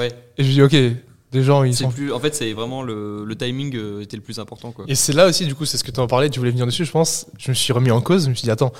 Ouais, 0.00 0.12
Et 0.38 0.44
je 0.44 0.50
dis, 0.50 0.62
ok, 0.62 0.74
des 1.32 1.42
gens, 1.42 1.62
ils 1.64 1.74
sont. 1.74 1.90
plus, 1.90 2.12
en 2.12 2.20
fait, 2.20 2.34
c'est 2.34 2.52
vraiment 2.52 2.82
le, 2.82 3.24
le 3.24 3.36
timing 3.36 3.74
euh, 3.76 4.00
était 4.02 4.16
le 4.16 4.22
plus 4.22 4.38
important, 4.38 4.72
quoi. 4.72 4.84
Et 4.88 4.94
c'est 4.94 5.12
là 5.12 5.26
aussi, 5.26 5.46
du 5.46 5.54
coup, 5.54 5.64
c'est 5.64 5.76
ce 5.78 5.84
que 5.84 5.90
tu 5.90 6.00
en 6.00 6.06
parlais, 6.06 6.30
tu 6.30 6.38
voulais 6.38 6.50
venir 6.52 6.66
dessus, 6.66 6.84
je 6.84 6.90
pense. 6.92 7.26
Je 7.38 7.50
me 7.50 7.54
suis 7.54 7.72
remis 7.72 7.90
en 7.90 8.00
cause, 8.00 8.24
je 8.24 8.30
me 8.30 8.34
suis 8.34 8.44
dit, 8.44 8.50
attends, 8.50 8.72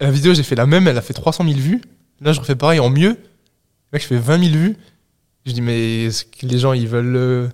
la 0.00 0.10
vidéo, 0.10 0.34
j'ai 0.34 0.42
fait 0.42 0.54
la 0.56 0.66
même, 0.66 0.88
elle 0.88 0.98
a 0.98 1.02
fait 1.02 1.14
300 1.14 1.44
000 1.44 1.56
vues. 1.58 1.80
Là, 2.20 2.32
je 2.32 2.40
refais 2.40 2.56
pareil 2.56 2.80
en 2.80 2.90
mieux. 2.90 3.16
Mec, 3.92 4.02
je 4.02 4.06
fais 4.06 4.18
20 4.18 4.38
000 4.44 4.50
vues. 4.56 4.76
Je 5.44 5.52
dis, 5.52 5.60
mais 5.60 6.04
est-ce 6.04 6.24
que 6.24 6.46
les 6.46 6.58
gens, 6.58 6.72
ils 6.72 6.88
veulent. 6.88 7.16
euh, 7.16 7.48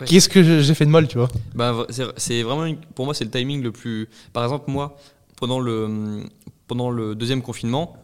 Ouais. 0.00 0.06
Qu'est-ce 0.06 0.30
que 0.30 0.42
j'ai 0.62 0.74
fait 0.74 0.86
de 0.86 0.90
mal, 0.90 1.06
tu 1.08 1.18
vois? 1.18 1.28
Bah, 1.54 1.84
c'est- 1.90 2.04
c'est 2.16 2.42
vraiment, 2.42 2.64
une- 2.64 2.78
pour 2.78 3.04
moi, 3.04 3.12
c'est 3.12 3.24
le 3.24 3.30
timing 3.30 3.62
le 3.62 3.70
plus. 3.70 4.08
Par 4.32 4.42
exemple, 4.44 4.70
moi, 4.70 4.96
pendant 5.36 5.60
le, 5.60 6.22
pendant 6.66 6.88
le 6.90 7.14
deuxième 7.14 7.42
confinement, 7.42 7.94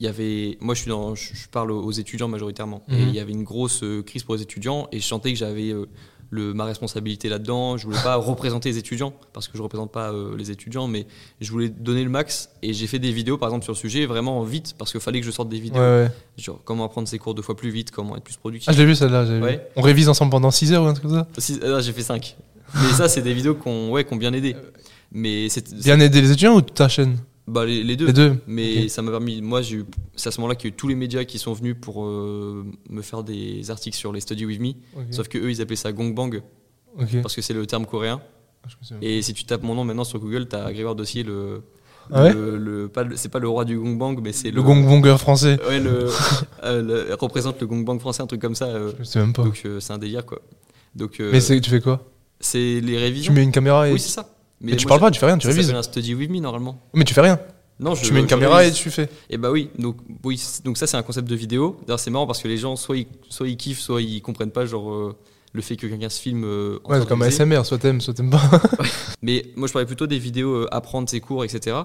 il 0.00 0.04
y 0.06 0.08
avait. 0.08 0.58
Moi, 0.60 0.74
je, 0.74 0.80
suis 0.82 0.88
dans, 0.90 1.14
je 1.14 1.48
parle 1.50 1.70
aux 1.72 1.90
étudiants 1.92 2.28
majoritairement. 2.28 2.82
Et 2.88 2.92
Mhm. 2.96 3.08
il 3.08 3.14
y 3.14 3.20
avait 3.20 3.32
une 3.32 3.44
grosse 3.44 3.82
euh, 3.82 4.02
crise 4.02 4.22
pour 4.24 4.34
les 4.34 4.42
étudiants. 4.42 4.88
Et 4.92 5.00
je 5.00 5.06
sentais 5.06 5.32
que 5.32 5.38
j'avais 5.38 5.70
euh, 5.70 5.86
le, 6.30 6.52
ma 6.52 6.64
responsabilité 6.64 7.28
là-dedans. 7.28 7.76
Je 7.76 7.86
voulais 7.86 8.02
pas 8.02 8.16
représenter 8.16 8.68
les 8.68 8.78
étudiants, 8.78 9.12
parce 9.32 9.48
que 9.48 9.56
je 9.56 9.62
représente 9.62 9.92
pas 9.92 10.12
euh, 10.12 10.36
les 10.36 10.50
étudiants, 10.50 10.86
mais 10.88 11.06
je 11.40 11.50
voulais 11.50 11.68
donner 11.68 12.02
le 12.04 12.10
max. 12.10 12.50
Et 12.62 12.72
j'ai 12.72 12.86
fait 12.86 12.98
des 12.98 13.12
vidéos, 13.12 13.38
par 13.38 13.48
exemple, 13.48 13.64
sur 13.64 13.72
le 13.72 13.78
sujet, 13.78 14.06
vraiment 14.06 14.42
vite, 14.42 14.74
parce 14.76 14.90
qu'il 14.92 15.00
fallait 15.00 15.20
que 15.20 15.26
je 15.26 15.30
sorte 15.30 15.48
des 15.48 15.60
vidéos. 15.60 15.80
ouais. 15.80 16.10
Genre, 16.36 16.60
comment 16.64 16.84
apprendre 16.84 17.08
ses 17.08 17.18
cours 17.18 17.34
deux 17.34 17.42
fois 17.42 17.56
plus 17.56 17.70
vite, 17.70 17.90
comment 17.90 18.16
être 18.16 18.24
plus 18.24 18.36
productif. 18.36 18.68
Ah, 18.70 18.84
vu 18.84 18.94
celle-là. 18.94 19.24
j'ai 19.24 19.36
vu. 19.38 19.42
Ouais. 19.44 19.66
On 19.76 19.82
révise 19.82 20.08
ensemble 20.08 20.30
pendant 20.32 20.50
6 20.50 20.72
heures 20.72 20.82
ou 20.82 20.86
un 20.86 20.94
truc 20.94 21.06
comme 21.08 21.24
ça? 21.38 21.80
J'ai 21.80 21.92
fait 21.92 22.02
5. 22.02 22.36
Mais 22.74 22.92
ça, 22.92 23.08
c'est 23.08 23.22
des 23.22 23.32
vidéos 23.32 23.54
qui 23.54 23.68
ont 23.68 23.92
ouais, 23.92 24.04
qu'on 24.04 24.16
bien 24.16 24.32
aidé. 24.32 24.56
Mais 25.12 25.48
c'est 25.48 25.72
Bien 25.72 25.98
aider 26.00 26.20
les 26.20 26.30
étudiants 26.32 26.56
ou 26.56 26.60
ta 26.60 26.88
chaîne? 26.88 27.16
Bah, 27.46 27.64
les, 27.64 27.82
les 27.84 27.96
deux. 27.96 28.06
Les 28.06 28.12
deux. 28.12 28.36
Mais 28.46 28.88
ça 28.88 29.02
m'a 29.02 29.10
permis. 29.12 29.40
Moi, 29.42 29.62
j'ai 29.62 29.82
c'est 30.16 30.28
à 30.28 30.32
ce 30.32 30.40
moment-là 30.40 30.54
qu'il 30.56 30.68
y 30.68 30.72
a 30.72 30.74
eu 30.74 30.76
tous 30.76 30.88
les 30.88 30.94
médias 30.94 31.24
qui 31.24 31.38
sont 31.38 31.52
venus 31.52 31.76
pour 31.80 32.04
euh, 32.04 32.64
me 32.90 33.02
faire 33.02 33.22
des 33.22 33.70
articles 33.70 33.96
sur 33.96 34.12
les 34.12 34.20
Study 34.20 34.46
With 34.46 34.60
Me. 34.60 34.72
Sauf 35.10 35.28
que 35.28 35.38
eux, 35.38 35.50
ils 35.50 35.60
appelaient 35.62 35.76
ça 35.76 35.92
Gongbang 35.92 36.42
parce 37.22 37.34
que 37.36 37.42
c'est 37.42 37.54
le 37.54 37.66
terme 37.66 37.86
coréen. 37.86 38.20
Ah. 38.64 38.94
Et 39.00 39.22
si 39.22 39.32
tu 39.34 39.44
tapes 39.44 39.62
mon 39.62 39.74
nom 39.74 39.84
maintenant 39.84 40.02
sur 40.04 40.18
Google, 40.18 40.46
t'as 40.48 40.72
Grégoire 40.72 40.94
Dossier, 40.96 41.22
le. 41.22 41.62
Ah 42.12 42.22
ouais 42.24 42.32
le, 42.32 42.56
le- 42.56 42.88
pas 42.88 43.02
le- 43.02 43.16
c'est 43.16 43.28
pas 43.28 43.40
le 43.40 43.48
roi 43.48 43.64
du 43.64 43.76
Gongbang, 43.78 44.20
mais 44.22 44.32
c'est 44.32 44.52
Le 44.52 44.62
gong 44.62 45.04
français. 45.16 45.58
Ouais, 45.68 45.80
le, 45.80 46.08
euh, 46.64 46.80
le- 47.08 47.14
représente 47.14 47.60
le 47.60 47.66
Gongbang 47.66 47.98
français, 47.98 48.22
un 48.22 48.28
truc 48.28 48.40
comme 48.40 48.54
ça. 48.54 48.66
euh. 48.66 48.92
Je 48.98 49.04
sais 49.04 49.18
même 49.18 49.32
pas. 49.32 49.42
donc 49.42 49.60
c'est 49.80 49.92
un 49.92 49.98
délire 49.98 50.24
quoi. 50.24 50.40
Donc 50.94 51.18
Mais 51.20 51.40
c'est- 51.40 51.60
tu 51.60 51.68
fais 51.70 51.80
quoi? 51.80 52.08
c'est 52.40 52.80
les 52.80 52.92
Tu 52.92 52.96
révisions. 52.96 53.32
mets 53.32 53.42
une 53.42 53.50
caméra 53.52 53.88
et. 53.88 53.92
Oui, 53.92 53.98
c'est 53.98 54.10
ça. 54.10 54.35
Mais 54.60 54.76
tu 54.76 54.86
moi, 54.86 54.90
parles 54.90 55.00
pas, 55.00 55.10
tu 55.10 55.20
fais 55.20 55.26
rien, 55.26 55.38
tu 55.38 55.46
ça 55.46 55.52
révises. 55.52 55.70
un 55.70 55.82
study 55.82 56.14
with 56.14 56.30
me 56.30 56.38
normalement. 56.40 56.80
Mais 56.94 57.04
tu 57.04 57.12
fais 57.14 57.20
rien. 57.20 57.38
Non, 57.78 57.94
je, 57.94 58.04
Tu 58.04 58.12
mets 58.14 58.20
une 58.20 58.26
caméra 58.26 58.64
et 58.64 58.72
tu 58.72 58.90
fais. 58.90 59.08
Et 59.28 59.36
bah 59.36 59.50
oui, 59.50 59.68
donc 59.78 59.96
oui, 60.24 60.42
donc 60.64 60.78
ça 60.78 60.86
c'est 60.86 60.96
un 60.96 61.02
concept 61.02 61.28
de 61.28 61.34
vidéo. 61.36 61.76
D'ailleurs 61.86 62.00
c'est 62.00 62.10
marrant 62.10 62.26
parce 62.26 62.40
que 62.42 62.48
les 62.48 62.56
gens 62.56 62.74
soit 62.76 62.96
ils, 62.96 63.06
soit 63.28 63.48
ils 63.48 63.56
kiffent, 63.58 63.80
soit 63.80 64.00
ils 64.00 64.22
comprennent 64.22 64.50
pas 64.50 64.64
genre 64.64 64.90
euh, 64.90 65.14
le 65.52 65.60
fait 65.60 65.76
que 65.76 65.86
quelqu'un 65.86 66.08
se 66.08 66.18
filme. 66.20 66.44
euh, 66.44 66.78
en 66.84 66.98
Ouais, 66.98 67.04
comme. 67.04 67.20
ASMR, 67.20 67.64
soit 67.66 67.76
t'aimes, 67.76 68.00
soit 68.00 68.14
t'aimes 68.14 68.30
pas. 68.30 68.40
Mais 69.20 69.44
moi 69.56 69.68
je 69.68 69.74
parlais 69.74 69.84
plutôt 69.86 70.06
des 70.06 70.18
vidéos 70.18 70.54
euh, 70.54 70.68
apprendre 70.74 71.06
ses 71.10 71.20
cours, 71.20 71.44
etc. 71.44 71.76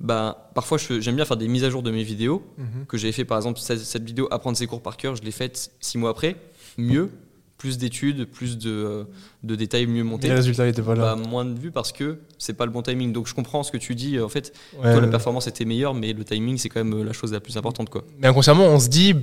Bah 0.00 0.50
parfois 0.54 0.78
j'aime 0.78 1.16
bien 1.16 1.24
faire 1.26 1.36
des 1.36 1.46
mises 1.48 1.64
à 1.64 1.68
jour 1.70 1.82
de 1.82 1.90
mes 1.90 2.02
vidéos 2.04 2.42
Mhm. 2.56 2.86
que 2.86 2.96
j'avais 2.96 3.12
fait 3.12 3.24
par 3.26 3.36
exemple 3.36 3.60
cette, 3.60 3.80
cette 3.80 4.04
vidéo 4.04 4.26
apprendre 4.30 4.56
ses 4.56 4.66
cours 4.66 4.80
par 4.82 4.96
cœur, 4.96 5.14
je 5.14 5.22
l'ai 5.22 5.30
faite 5.30 5.70
six 5.78 5.98
mois 5.98 6.08
après, 6.10 6.36
mieux, 6.78 7.10
plus 7.58 7.78
d'études, 7.78 8.24
plus 8.26 8.58
de, 8.58 8.70
euh, 8.70 9.04
de 9.42 9.54
détails 9.54 9.86
mieux 9.86 10.02
montés. 10.04 10.28
les 10.28 10.34
résultats 10.34 10.66
étaient 10.66 10.82
pas 10.82 10.94
là. 10.94 11.14
Bah, 11.14 11.22
moins 11.28 11.44
de 11.44 11.58
vues 11.58 11.70
parce 11.70 11.92
que 11.92 12.18
c'est 12.38 12.54
pas 12.54 12.66
le 12.66 12.72
bon 12.72 12.82
timing. 12.82 13.12
Donc 13.12 13.26
je 13.26 13.34
comprends 13.34 13.62
ce 13.62 13.70
que 13.72 13.76
tu 13.78 13.94
dis. 13.94 14.18
En 14.20 14.28
fait, 14.28 14.52
Ouais, 14.82 14.92
toi 14.92 15.00
la 15.00 15.08
performance 15.08 15.46
était 15.46 15.64
meilleure, 15.64 15.94
mais 15.94 16.12
le 16.12 16.24
timing 16.24 16.58
c'est 16.58 16.68
quand 16.68 16.84
même 16.84 17.00
euh, 17.00 17.04
la 17.04 17.12
chose 17.12 17.32
la 17.32 17.40
plus 17.40 17.56
importante 17.56 17.88
quoi. 17.90 18.04
Mais 18.18 18.26
inconsciemment, 18.28 18.64
on 18.66 18.78
se 18.80 18.88
dit. 18.88 19.14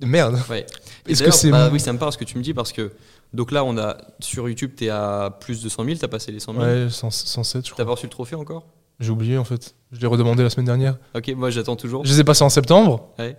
Merde. 0.00 0.38
Ouais. 0.50 0.66
Est-ce 1.08 1.22
que 1.22 1.30
c'est 1.30 1.50
bah 1.50 1.70
oui, 1.72 1.78
ça 1.80 1.92
me 1.92 1.98
parle 1.98 2.12
ce 2.12 2.18
que 2.18 2.24
tu 2.24 2.36
me 2.36 2.42
dis 2.42 2.52
parce 2.52 2.72
que 2.72 2.92
donc 3.32 3.52
là 3.52 3.64
on 3.64 3.78
a 3.78 3.96
sur 4.20 4.48
YouTube 4.48 4.72
t'es 4.76 4.88
à 4.90 5.34
plus 5.40 5.62
de 5.62 5.68
100 5.68 5.84
000, 5.84 5.96
t'as 5.98 6.08
passé 6.08 6.32
les 6.32 6.40
100 6.40 6.52
000. 6.52 6.64
Ouais, 6.64 6.86
100 6.90 7.10
107, 7.10 7.64
je 7.64 7.70
T'as 7.70 7.74
crois. 7.74 7.84
pas 7.86 7.90
reçu 7.92 8.06
le 8.06 8.10
trophée 8.10 8.34
encore? 8.34 8.66
J'ai 9.00 9.10
oublié 9.10 9.38
en 9.38 9.44
fait. 9.44 9.74
Je 9.92 10.00
l'ai 10.00 10.06
redemandé 10.06 10.42
la 10.42 10.50
semaine 10.50 10.66
dernière. 10.66 10.98
Ok, 11.14 11.32
moi 11.36 11.50
j'attends 11.50 11.76
toujours. 11.76 12.04
Je 12.04 12.12
les 12.12 12.20
ai 12.20 12.24
passés 12.24 12.42
en 12.44 12.48
septembre. 12.50 13.08
Ouais. 13.18 13.36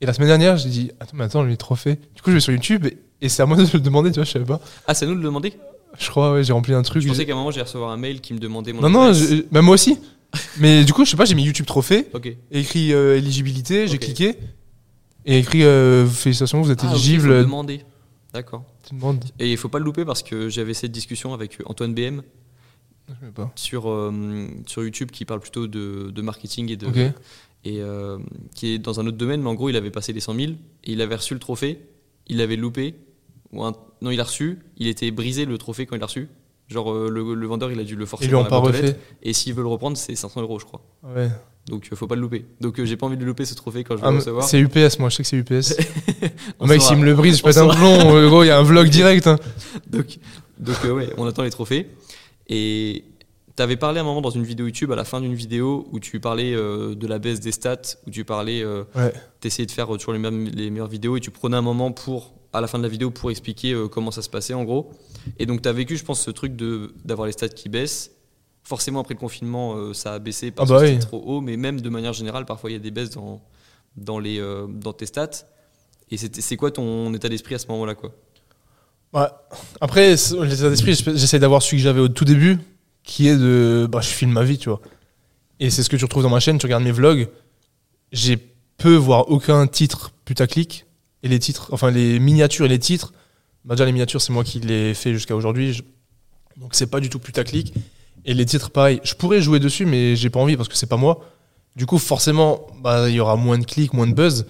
Et 0.00 0.06
la 0.06 0.12
semaine 0.12 0.28
dernière, 0.28 0.56
j'ai 0.56 0.68
dit 0.68 0.90
Attends, 1.00 1.16
mais 1.16 1.24
attends, 1.24 1.42
les 1.42 1.56
trophées. 1.56 1.96
Du 2.14 2.22
coup, 2.22 2.30
je 2.30 2.34
vais 2.34 2.40
sur 2.40 2.52
YouTube 2.52 2.86
et, 2.86 2.98
et 3.22 3.28
c'est 3.28 3.42
à 3.42 3.46
moi 3.46 3.56
de 3.56 3.62
le 3.72 3.80
demander, 3.80 4.10
tu 4.10 4.16
vois, 4.16 4.24
je 4.24 4.30
savais 4.32 4.44
pas. 4.44 4.60
Ah, 4.86 4.94
c'est 4.94 5.04
à 5.04 5.08
nous 5.08 5.14
de 5.14 5.20
le 5.20 5.24
demander? 5.24 5.54
Je 5.98 6.10
crois, 6.10 6.32
ouais, 6.32 6.44
j'ai 6.44 6.52
rempli 6.52 6.74
un 6.74 6.82
truc. 6.82 7.02
Je 7.02 7.08
pensais 7.08 7.20
j'ai- 7.20 7.26
qu'à 7.26 7.32
un 7.32 7.36
moment 7.36 7.50
j'allais 7.50 7.62
recevoir 7.64 7.90
un 7.90 7.96
mail 7.96 8.20
qui 8.20 8.34
me 8.34 8.38
demandait 8.38 8.72
mon 8.74 8.82
Non, 8.82 8.90
non, 8.90 9.12
je- 9.14 9.42
bah, 9.50 9.62
moi 9.62 9.74
aussi. 9.74 9.98
mais 10.58 10.84
du 10.84 10.92
coup, 10.92 11.04
je 11.06 11.10
sais 11.10 11.16
pas, 11.16 11.24
j'ai 11.24 11.34
mis 11.34 11.44
YouTube 11.44 11.64
trophée, 11.66 12.08
Ok. 12.12 12.28
écrit 12.50 12.92
euh, 12.92 13.16
éligibilité, 13.16 13.88
j'ai 13.88 13.96
cliqué. 13.98 14.36
Et 15.24 15.38
écrit 15.38 15.64
euh, 15.64 16.06
Félicitations, 16.06 16.60
vous 16.60 16.70
êtes 16.70 16.84
Ah, 16.84 16.90
éligible. 16.92 17.28
le 17.28 17.42
demander. 17.42 17.84
D'accord. 18.34 18.64
Tu 18.86 18.94
demandes. 18.94 19.24
Et 19.38 19.50
il 19.50 19.56
faut 19.56 19.68
pas 19.70 19.78
le 19.78 19.84
louper 19.84 20.04
parce 20.04 20.22
que 20.22 20.48
j'avais 20.50 20.74
cette 20.74 20.92
discussion 20.92 21.32
avec 21.32 21.58
Antoine 21.64 21.94
BM 21.94 22.22
Je 23.08 23.26
sais 23.26 23.32
pas. 23.32 23.50
sur, 23.56 23.88
euh, 23.90 24.12
sur 24.66 24.82
YouTube 24.84 25.10
qui 25.10 25.24
parle 25.24 25.40
plutôt 25.40 25.66
de, 25.66 26.10
de 26.14 26.22
marketing 26.22 26.70
et 26.70 26.76
de. 26.76 26.86
Et 27.68 27.80
euh, 27.80 28.18
qui 28.54 28.74
est 28.74 28.78
dans 28.78 29.00
un 29.00 29.06
autre 29.06 29.16
domaine, 29.16 29.42
mais 29.42 29.48
en 29.48 29.54
gros, 29.54 29.68
il 29.68 29.76
avait 29.76 29.90
passé 29.90 30.12
les 30.12 30.20
100 30.20 30.34
000 30.34 30.52
et 30.52 30.92
il 30.92 31.00
avait 31.02 31.16
reçu 31.16 31.34
le 31.34 31.40
trophée, 31.40 31.80
il 32.28 32.36
l'avait 32.38 32.56
loupé, 32.56 32.94
ou 33.52 33.64
un- 33.64 33.72
non, 34.02 34.10
il 34.10 34.16
l'a 34.16 34.24
reçu, 34.24 34.58
il 34.76 34.86
était 34.88 35.10
brisé 35.10 35.44
le 35.46 35.58
trophée 35.58 35.86
quand 35.86 35.96
il 35.96 36.00
l'a 36.00 36.06
reçu. 36.06 36.28
Genre, 36.68 36.92
euh, 36.92 37.08
le, 37.10 37.34
le 37.34 37.46
vendeur, 37.46 37.70
il 37.70 37.78
a 37.78 37.84
dû 37.84 37.94
le 37.94 38.06
forcer. 38.06 38.24
Ils 38.24 38.28
lui 38.28 38.32
dans 38.32 38.40
ont 38.40 38.44
la 38.44 38.50
pas 38.50 38.58
refait. 38.58 38.96
Et 39.22 39.32
s'il 39.32 39.54
veut 39.54 39.62
le 39.62 39.68
reprendre, 39.68 39.96
c'est 39.96 40.16
500 40.16 40.42
euros, 40.42 40.58
je 40.58 40.64
crois. 40.64 40.82
Ouais. 41.14 41.28
Donc, 41.68 41.88
euh, 41.92 41.96
faut 41.96 42.08
pas 42.08 42.16
le 42.16 42.20
louper. 42.22 42.44
Donc, 42.60 42.78
euh, 42.80 42.84
j'ai 42.84 42.96
pas 42.96 43.06
envie 43.06 43.16
de 43.16 43.20
le 43.20 43.26
louper 43.28 43.44
ce 43.44 43.54
trophée 43.54 43.84
quand 43.84 43.96
je 43.96 44.00
vais 44.02 44.06
Ah, 44.08 44.10
le 44.10 44.16
recevoir. 44.18 44.44
c'est 44.44 44.58
UPS, 44.58 44.98
moi, 44.98 45.08
je 45.08 45.16
sais 45.16 45.22
que 45.22 45.28
c'est 45.28 45.36
UPS. 45.36 45.76
Le 46.60 46.66
mec, 46.66 46.82
s'il 46.82 46.96
me 46.96 47.04
le 47.04 47.14
brise, 47.14 47.38
je 47.38 47.42
pète 47.44 47.56
un 47.56 47.68
plomb. 47.68 48.28
gros, 48.28 48.42
il 48.42 48.48
y 48.48 48.50
a 48.50 48.58
un 48.58 48.62
vlog 48.64 48.88
direct. 48.88 49.26
hein. 49.28 49.38
Donc, 49.90 50.18
donc 50.58 50.76
ouais, 50.84 51.08
on 51.18 51.26
attend 51.26 51.42
les 51.42 51.50
trophées. 51.50 51.86
Et 52.48 53.04
t'avais 53.56 53.76
parlé 53.76 53.98
à 53.98 54.02
un 54.02 54.04
moment 54.04 54.20
dans 54.20 54.30
une 54.30 54.44
vidéo 54.44 54.66
YouTube, 54.66 54.92
à 54.92 54.96
la 54.96 55.04
fin 55.04 55.20
d'une 55.20 55.34
vidéo, 55.34 55.88
où 55.90 55.98
tu 55.98 56.20
parlais 56.20 56.54
euh, 56.54 56.94
de 56.94 57.06
la 57.06 57.18
baisse 57.18 57.40
des 57.40 57.52
stats, 57.52 57.96
où 58.06 58.10
tu 58.10 58.24
parlais, 58.24 58.62
euh, 58.62 58.84
Ouais. 58.94 59.12
t'essayais 59.40 59.66
de 59.66 59.72
faire 59.72 59.92
euh, 59.92 59.98
toujours 59.98 60.12
les, 60.12 60.18
mêmes, 60.18 60.44
les 60.48 60.70
meilleures 60.70 60.86
vidéos, 60.88 61.16
et 61.16 61.20
tu 61.20 61.30
prenais 61.30 61.56
un 61.56 61.62
moment 61.62 61.90
pour, 61.92 62.34
à 62.52 62.60
la 62.60 62.66
fin 62.66 62.78
de 62.78 62.82
la 62.84 62.88
vidéo, 62.88 63.10
pour 63.10 63.30
expliquer 63.30 63.72
euh, 63.72 63.88
comment 63.88 64.10
ça 64.10 64.22
se 64.22 64.28
passait 64.30 64.54
en 64.54 64.64
gros. 64.64 64.90
Et 65.38 65.46
donc 65.46 65.62
t'as 65.62 65.72
vécu, 65.72 65.96
je 65.96 66.04
pense, 66.04 66.20
ce 66.20 66.30
truc 66.30 66.54
de 66.54 66.92
d'avoir 67.04 67.26
les 67.26 67.32
stats 67.32 67.48
qui 67.48 67.68
baissent. 67.68 68.12
Forcément, 68.62 69.00
après 69.00 69.14
le 69.14 69.20
confinement, 69.20 69.92
ça 69.94 70.14
a 70.14 70.18
baissé 70.18 70.50
parce 70.50 70.70
Ah 70.70 70.74
bah 70.74 70.80
que 70.80 70.84
oui. 70.86 70.92
c'était 70.94 71.06
trop 71.06 71.22
haut, 71.24 71.40
mais 71.40 71.56
même 71.56 71.80
de 71.80 71.88
manière 71.88 72.12
générale, 72.12 72.44
parfois 72.46 72.68
il 72.70 72.72
y 72.72 72.76
a 72.76 72.80
des 72.80 72.90
baisses 72.90 73.10
dans, 73.10 73.40
dans, 73.96 74.18
les, 74.18 74.40
dans 74.68 74.92
tes 74.92 75.06
stats. 75.06 75.46
Et 76.10 76.16
c'est 76.16 76.56
quoi 76.56 76.70
ton 76.72 77.12
état 77.14 77.28
d'esprit 77.28 77.54
à 77.54 77.58
ce 77.58 77.66
moment-là 77.68 77.94
quoi? 77.94 78.12
Ouais. 79.12 79.26
Après, 79.80 80.10
l'état 80.10 80.68
d'esprit, 80.70 80.94
j'essaie 80.94 81.38
d'avoir 81.38 81.62
celui 81.62 81.76
que 81.78 81.82
j'avais 81.84 82.00
au 82.00 82.08
tout 82.08 82.24
début, 82.24 82.58
qui 83.06 83.28
est 83.28 83.36
de. 83.36 83.88
Bah, 83.90 84.00
je 84.02 84.08
filme 84.08 84.32
ma 84.32 84.42
vie, 84.44 84.58
tu 84.58 84.68
vois. 84.68 84.82
Et 85.60 85.70
c'est 85.70 85.82
ce 85.82 85.88
que 85.88 85.96
tu 85.96 86.04
retrouves 86.04 86.22
dans 86.24 86.28
ma 86.28 86.40
chaîne, 86.40 86.58
tu 86.58 86.66
regardes 86.66 86.84
mes 86.84 86.92
vlogs. 86.92 87.28
J'ai 88.12 88.36
peu, 88.76 88.94
voire 88.94 89.30
aucun 89.30 89.66
titre 89.66 90.12
putaclic. 90.26 90.84
Et 91.22 91.28
les 91.28 91.38
titres, 91.38 91.68
enfin 91.72 91.90
les 91.90 92.18
miniatures 92.18 92.66
et 92.66 92.68
les 92.68 92.78
titres, 92.78 93.14
bah 93.64 93.74
déjà 93.74 93.86
les 93.86 93.92
miniatures, 93.92 94.20
c'est 94.20 94.32
moi 94.34 94.44
qui 94.44 94.60
les 94.60 94.92
fait 94.92 95.14
jusqu'à 95.14 95.34
aujourd'hui. 95.34 95.72
Je- 95.72 95.82
Donc 96.58 96.74
c'est 96.74 96.86
pas 96.88 97.00
du 97.00 97.08
tout 97.08 97.18
putaclic. 97.18 97.72
Et 98.26 98.34
les 98.34 98.44
titres, 98.44 98.70
pareil. 98.70 99.00
Je 99.02 99.14
pourrais 99.14 99.40
jouer 99.40 99.58
dessus, 99.60 99.86
mais 99.86 100.14
j'ai 100.14 100.28
pas 100.28 100.40
envie 100.40 100.56
parce 100.56 100.68
que 100.68 100.76
c'est 100.76 100.86
pas 100.88 100.96
moi. 100.98 101.24
Du 101.74 101.86
coup, 101.86 101.98
forcément, 101.98 102.66
bah, 102.82 103.08
il 103.08 103.14
y 103.14 103.20
aura 103.20 103.36
moins 103.36 103.58
de 103.58 103.64
clics, 103.64 103.92
moins 103.94 104.06
de 104.06 104.14
buzz. 104.14 104.46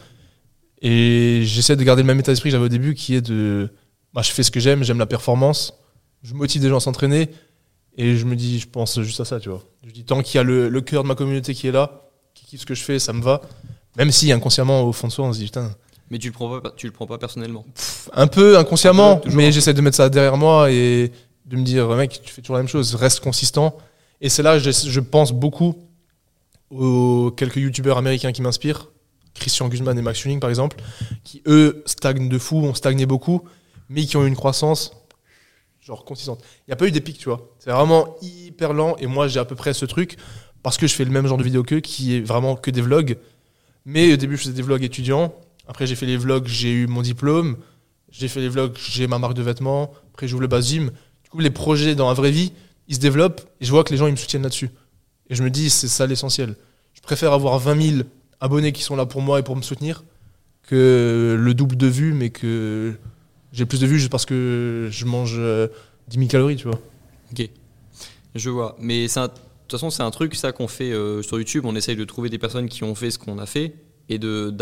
Et 0.82 1.42
j'essaie 1.44 1.76
de 1.76 1.82
garder 1.84 2.02
le 2.02 2.06
même 2.06 2.18
état 2.18 2.32
d'esprit 2.32 2.48
que 2.50 2.52
j'avais 2.52 2.66
au 2.66 2.68
début, 2.70 2.94
qui 2.94 3.14
est 3.14 3.20
de 3.22 3.70
bah, 4.12 4.22
je 4.22 4.30
fais 4.30 4.42
ce 4.42 4.50
que 4.50 4.60
j'aime, 4.60 4.82
j'aime 4.82 4.98
la 4.98 5.06
performance, 5.06 5.74
je 6.22 6.32
motive 6.34 6.62
des 6.62 6.68
gens 6.68 6.78
à 6.78 6.80
s'entraîner, 6.80 7.30
et 7.96 8.16
je 8.16 8.24
me 8.24 8.36
dis, 8.36 8.58
je 8.58 8.68
pense 8.68 9.00
juste 9.00 9.20
à 9.20 9.24
ça, 9.24 9.40
tu 9.40 9.48
vois. 9.48 9.62
Je 9.86 9.90
dis, 9.92 10.04
tant 10.04 10.22
qu'il 10.22 10.36
y 10.36 10.38
a 10.38 10.42
le, 10.42 10.68
le 10.68 10.80
cœur 10.80 11.02
de 11.02 11.08
ma 11.08 11.14
communauté 11.14 11.54
qui 11.54 11.66
est 11.68 11.72
là, 11.72 12.02
qui 12.34 12.44
kiffe 12.46 12.60
ce 12.60 12.66
que 12.66 12.74
je 12.74 12.82
fais, 12.84 12.98
ça 12.98 13.12
me 13.12 13.22
va. 13.22 13.40
Même 13.96 14.10
si 14.10 14.30
inconsciemment, 14.32 14.82
au 14.82 14.92
fond 14.92 15.08
de 15.08 15.12
soi, 15.12 15.24
on 15.24 15.32
se 15.32 15.38
dit, 15.38 15.46
putain, 15.46 15.74
Mais 16.10 16.18
tu 16.18 16.26
le 16.28 16.32
prends 16.34 16.60
pas, 16.60 16.70
tu 16.76 16.86
le 16.86 16.92
prends 16.92 17.06
pas 17.06 17.16
personnellement. 17.18 17.64
un 18.12 18.26
peu 18.26 18.58
inconsciemment, 18.58 19.12
Un 19.12 19.16
peu, 19.16 19.22
toujours. 19.22 19.36
mais 19.38 19.52
j'essaie 19.52 19.72
de 19.74 19.80
mettre 19.80 19.96
ça 19.96 20.08
derrière 20.10 20.36
moi 20.36 20.70
et 20.70 21.10
de 21.46 21.56
me 21.56 21.62
dire, 21.62 21.88
mec, 21.90 22.20
tu 22.22 22.32
fais 22.32 22.42
toujours 22.42 22.56
la 22.56 22.62
même 22.62 22.68
chose, 22.68 22.94
reste 22.94 23.20
consistant. 23.20 23.76
Et 24.20 24.28
c'est 24.28 24.42
là, 24.42 24.58
je, 24.58 24.70
je 24.70 25.00
pense 25.00 25.32
beaucoup 25.32 25.76
aux 26.70 27.30
quelques 27.36 27.56
youtubeurs 27.56 27.98
américains 27.98 28.32
qui 28.32 28.42
m'inspirent, 28.42 28.90
Christian 29.34 29.68
Guzman 29.68 29.96
et 29.98 30.02
Max 30.02 30.18
Tuning 30.20 30.40
par 30.40 30.50
exemple, 30.50 30.76
qui 31.24 31.42
eux 31.46 31.82
stagnent 31.86 32.28
de 32.28 32.38
fou, 32.38 32.56
ont 32.58 32.74
stagné 32.74 33.06
beaucoup, 33.06 33.42
mais 33.88 34.04
qui 34.04 34.16
ont 34.16 34.24
eu 34.24 34.28
une 34.28 34.36
croissance 34.36 34.92
genre 35.86 36.04
consistante. 36.04 36.42
Il 36.66 36.70
n'y 36.70 36.72
a 36.72 36.76
pas 36.76 36.88
eu 36.88 36.90
des 36.90 37.00
pics, 37.00 37.18
tu 37.18 37.28
vois. 37.28 37.48
C'est 37.60 37.70
vraiment 37.70 38.16
hyper 38.20 38.72
lent 38.72 38.96
et 38.98 39.06
moi 39.06 39.28
j'ai 39.28 39.38
à 39.38 39.44
peu 39.44 39.54
près 39.54 39.72
ce 39.72 39.84
truc 39.84 40.16
parce 40.62 40.78
que 40.78 40.88
je 40.88 40.94
fais 40.94 41.04
le 41.04 41.12
même 41.12 41.28
genre 41.28 41.38
de 41.38 41.44
vidéo 41.44 41.62
qu'eux 41.62 41.80
qui 41.80 42.16
est 42.16 42.20
vraiment 42.20 42.56
que 42.56 42.72
des 42.72 42.80
vlogs. 42.80 43.16
Mais 43.84 44.12
au 44.12 44.16
début 44.16 44.36
je 44.36 44.42
faisais 44.42 44.52
des 44.52 44.62
vlogs 44.62 44.82
étudiants, 44.82 45.32
après 45.68 45.86
j'ai 45.86 45.94
fait 45.94 46.06
les 46.06 46.16
vlogs, 46.16 46.48
j'ai 46.48 46.72
eu 46.72 46.86
mon 46.88 47.02
diplôme, 47.02 47.56
j'ai 48.10 48.26
fait 48.26 48.40
les 48.40 48.48
vlogs, 48.48 48.76
j'ai 48.76 49.06
ma 49.06 49.20
marque 49.20 49.34
de 49.34 49.42
vêtements, 49.42 49.92
après 50.12 50.26
j'ouvre 50.26 50.42
le 50.42 50.48
bas 50.48 50.60
gym. 50.60 50.90
Du 51.22 51.30
coup 51.30 51.38
les 51.38 51.50
projets 51.50 51.94
dans 51.94 52.08
la 52.08 52.14
vraie 52.14 52.32
vie, 52.32 52.52
ils 52.88 52.96
se 52.96 53.00
développent 53.00 53.42
et 53.60 53.64
je 53.64 53.70
vois 53.70 53.84
que 53.84 53.92
les 53.92 53.96
gens 53.96 54.08
ils 54.08 54.12
me 54.12 54.16
soutiennent 54.16 54.42
là-dessus. 54.42 54.70
Et 55.30 55.36
je 55.36 55.44
me 55.44 55.50
dis 55.50 55.70
c'est 55.70 55.88
ça 55.88 56.04
l'essentiel. 56.08 56.56
Je 56.94 57.00
préfère 57.00 57.32
avoir 57.32 57.60
20 57.60 57.90
000 57.98 58.02
abonnés 58.40 58.72
qui 58.72 58.82
sont 58.82 58.96
là 58.96 59.06
pour 59.06 59.22
moi 59.22 59.38
et 59.38 59.44
pour 59.44 59.54
me 59.54 59.62
soutenir 59.62 60.02
que 60.62 61.36
le 61.38 61.54
double 61.54 61.76
de 61.76 61.86
vues 61.86 62.12
mais 62.12 62.30
que 62.30 62.96
j'ai 63.52 63.66
plus 63.66 63.80
de 63.80 63.86
vues 63.86 63.98
juste 63.98 64.10
parce 64.10 64.26
que 64.26 64.88
je 64.90 65.04
mange 65.04 65.36
euh, 65.38 65.68
10 66.08 66.18
000 66.18 66.28
calories, 66.28 66.56
tu 66.56 66.68
vois. 66.68 66.80
Ok, 67.32 67.48
je 68.34 68.50
vois. 68.50 68.76
Mais 68.78 69.06
de 69.06 69.12
toute 69.12 69.70
façon, 69.70 69.90
c'est 69.90 70.02
un 70.02 70.10
truc 70.10 70.34
ça 70.34 70.52
qu'on 70.52 70.68
fait 70.68 70.92
euh, 70.92 71.22
sur 71.22 71.38
YouTube. 71.38 71.64
On 71.66 71.74
essaye 71.74 71.96
de 71.96 72.04
trouver 72.04 72.28
des 72.28 72.38
personnes 72.38 72.68
qui 72.68 72.84
ont 72.84 72.94
fait 72.94 73.10
ce 73.10 73.18
qu'on 73.18 73.38
a 73.38 73.46
fait 73.46 73.74
et 74.08 74.18
de, 74.18 74.54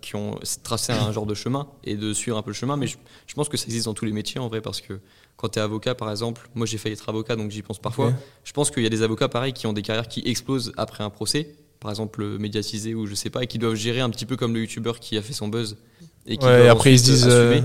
qui 0.00 0.16
ont 0.16 0.38
tracé 0.62 0.92
un 0.92 1.12
genre 1.12 1.26
de 1.26 1.34
chemin 1.34 1.68
et 1.84 1.96
de 1.96 2.14
suivre 2.14 2.38
un 2.38 2.42
peu 2.42 2.50
le 2.50 2.54
chemin. 2.54 2.76
Mais 2.76 2.86
je, 2.86 2.96
je 3.26 3.34
pense 3.34 3.48
que 3.48 3.56
ça 3.56 3.66
existe 3.66 3.86
dans 3.86 3.94
tous 3.94 4.06
les 4.06 4.12
métiers 4.12 4.40
en 4.40 4.48
vrai 4.48 4.60
parce 4.60 4.80
que 4.80 5.00
quand 5.36 5.50
tu 5.50 5.58
es 5.58 5.62
avocat 5.62 5.94
par 5.94 6.10
exemple, 6.10 6.48
moi 6.54 6.66
j'ai 6.66 6.78
failli 6.78 6.94
être 6.94 7.08
avocat 7.08 7.36
donc 7.36 7.50
j'y 7.50 7.62
pense 7.62 7.78
parfois. 7.78 8.12
Je 8.44 8.52
pense 8.52 8.70
qu'il 8.70 8.82
y 8.82 8.86
a 8.86 8.90
des 8.90 9.02
avocats 9.02 9.28
pareils 9.28 9.52
qui 9.52 9.66
ont 9.66 9.72
des 9.74 9.82
carrières 9.82 10.08
qui 10.08 10.22
explosent 10.24 10.72
après 10.78 11.04
un 11.04 11.10
procès, 11.10 11.54
par 11.78 11.90
exemple 11.90 12.22
euh, 12.22 12.38
médiatisé 12.38 12.94
ou 12.94 13.06
je 13.06 13.14
sais 13.14 13.28
pas, 13.28 13.42
et 13.42 13.46
qui 13.46 13.58
doivent 13.58 13.74
gérer 13.74 14.00
un 14.00 14.08
petit 14.08 14.24
peu 14.24 14.36
comme 14.36 14.54
le 14.54 14.60
youtubeur 14.60 14.98
qui 14.98 15.18
a 15.18 15.22
fait 15.22 15.34
son 15.34 15.48
buzz 15.48 15.76
et 16.26 16.38
qui 16.38 16.46
Ouais, 16.46 16.68
après, 16.68 16.92
ils 16.92 16.98
se 16.98 17.04
disent, 17.04 17.28
euh, 17.28 17.60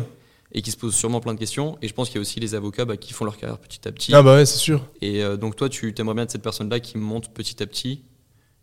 et 0.54 0.62
qui 0.62 0.72
se 0.72 0.78
posent 0.78 0.96
sûrement 0.96 1.20
plein 1.22 1.34
de 1.34 1.40
questions. 1.40 1.78
Et 1.82 1.88
je 1.88 1.94
pense 1.94 2.10
qu'il 2.10 2.16
y 2.16 2.20
a 2.20 2.22
aussi 2.22 2.40
les 2.40 2.56
avocats 2.56 2.86
bah, 2.86 2.98
qui 2.98 3.14
font 3.14 3.26
leur 3.26 3.38
carrière 3.38 3.58
petit 3.58 3.88
à 3.88 3.92
petit. 3.92 4.14
Ah 4.14 4.22
bah 4.22 4.36
ouais, 4.36 4.46
c'est 4.46 4.58
sûr. 4.58 4.86
Et 5.02 5.24
euh, 5.24 5.38
donc 5.38 5.56
toi, 5.56 5.70
tu 5.70 5.94
t'aimerais 5.94 6.14
bien 6.16 6.24
être 6.24 6.32
cette 6.32 6.42
personne-là 6.44 6.80
qui 6.80 6.98
monte 6.98 7.30
petit 7.34 7.62
à 7.64 7.66
petit. 7.68 8.02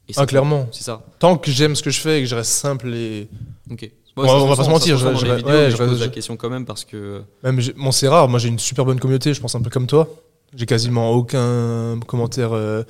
Et 0.08 0.12
Ah, 0.16 0.26
clairement. 0.26 0.68
C'est 0.72 0.84
ça. 0.84 1.04
Tant 1.18 1.36
que 1.36 1.50
j'aime 1.50 1.76
ce 1.76 1.82
que 1.82 1.90
je 1.90 2.00
fais 2.00 2.18
et 2.18 2.22
que 2.22 2.28
je 2.28 2.34
reste 2.34 2.50
simple 2.52 2.92
et 2.94 3.28
Ok. 3.70 3.90
On 4.16 4.22
va- 4.22 4.34
on 4.34 4.46
va 4.48 4.56
pas 4.56 4.64
se 4.64 4.70
mentir, 4.70 4.96
je, 4.98 5.14
je- 5.14 5.26
ouais, 5.26 5.36
vidéos, 5.36 5.52
je 5.52 5.70
je 5.70 5.76
pose 5.76 6.00
la 6.00 6.08
question 6.08 6.36
quand 6.36 6.50
même 6.50 6.64
parce 6.64 6.84
que 6.84 7.22
Même 7.44 7.60
bon, 7.76 7.92
c'est 7.92 8.08
rare. 8.08 8.28
Moi, 8.28 8.40
j'ai 8.40 8.48
une 8.48 8.58
super 8.58 8.84
bonne 8.84 8.98
communauté. 8.98 9.32
Je 9.32 9.40
pense 9.40 9.54
un 9.54 9.60
peu 9.62 9.70
comme 9.70 9.86
toi. 9.86 10.08
J'ai 10.56 10.66
quasiment 10.66 11.12
aucun 11.12 12.00
commentaire, 12.06 12.52
euh, 12.52 12.82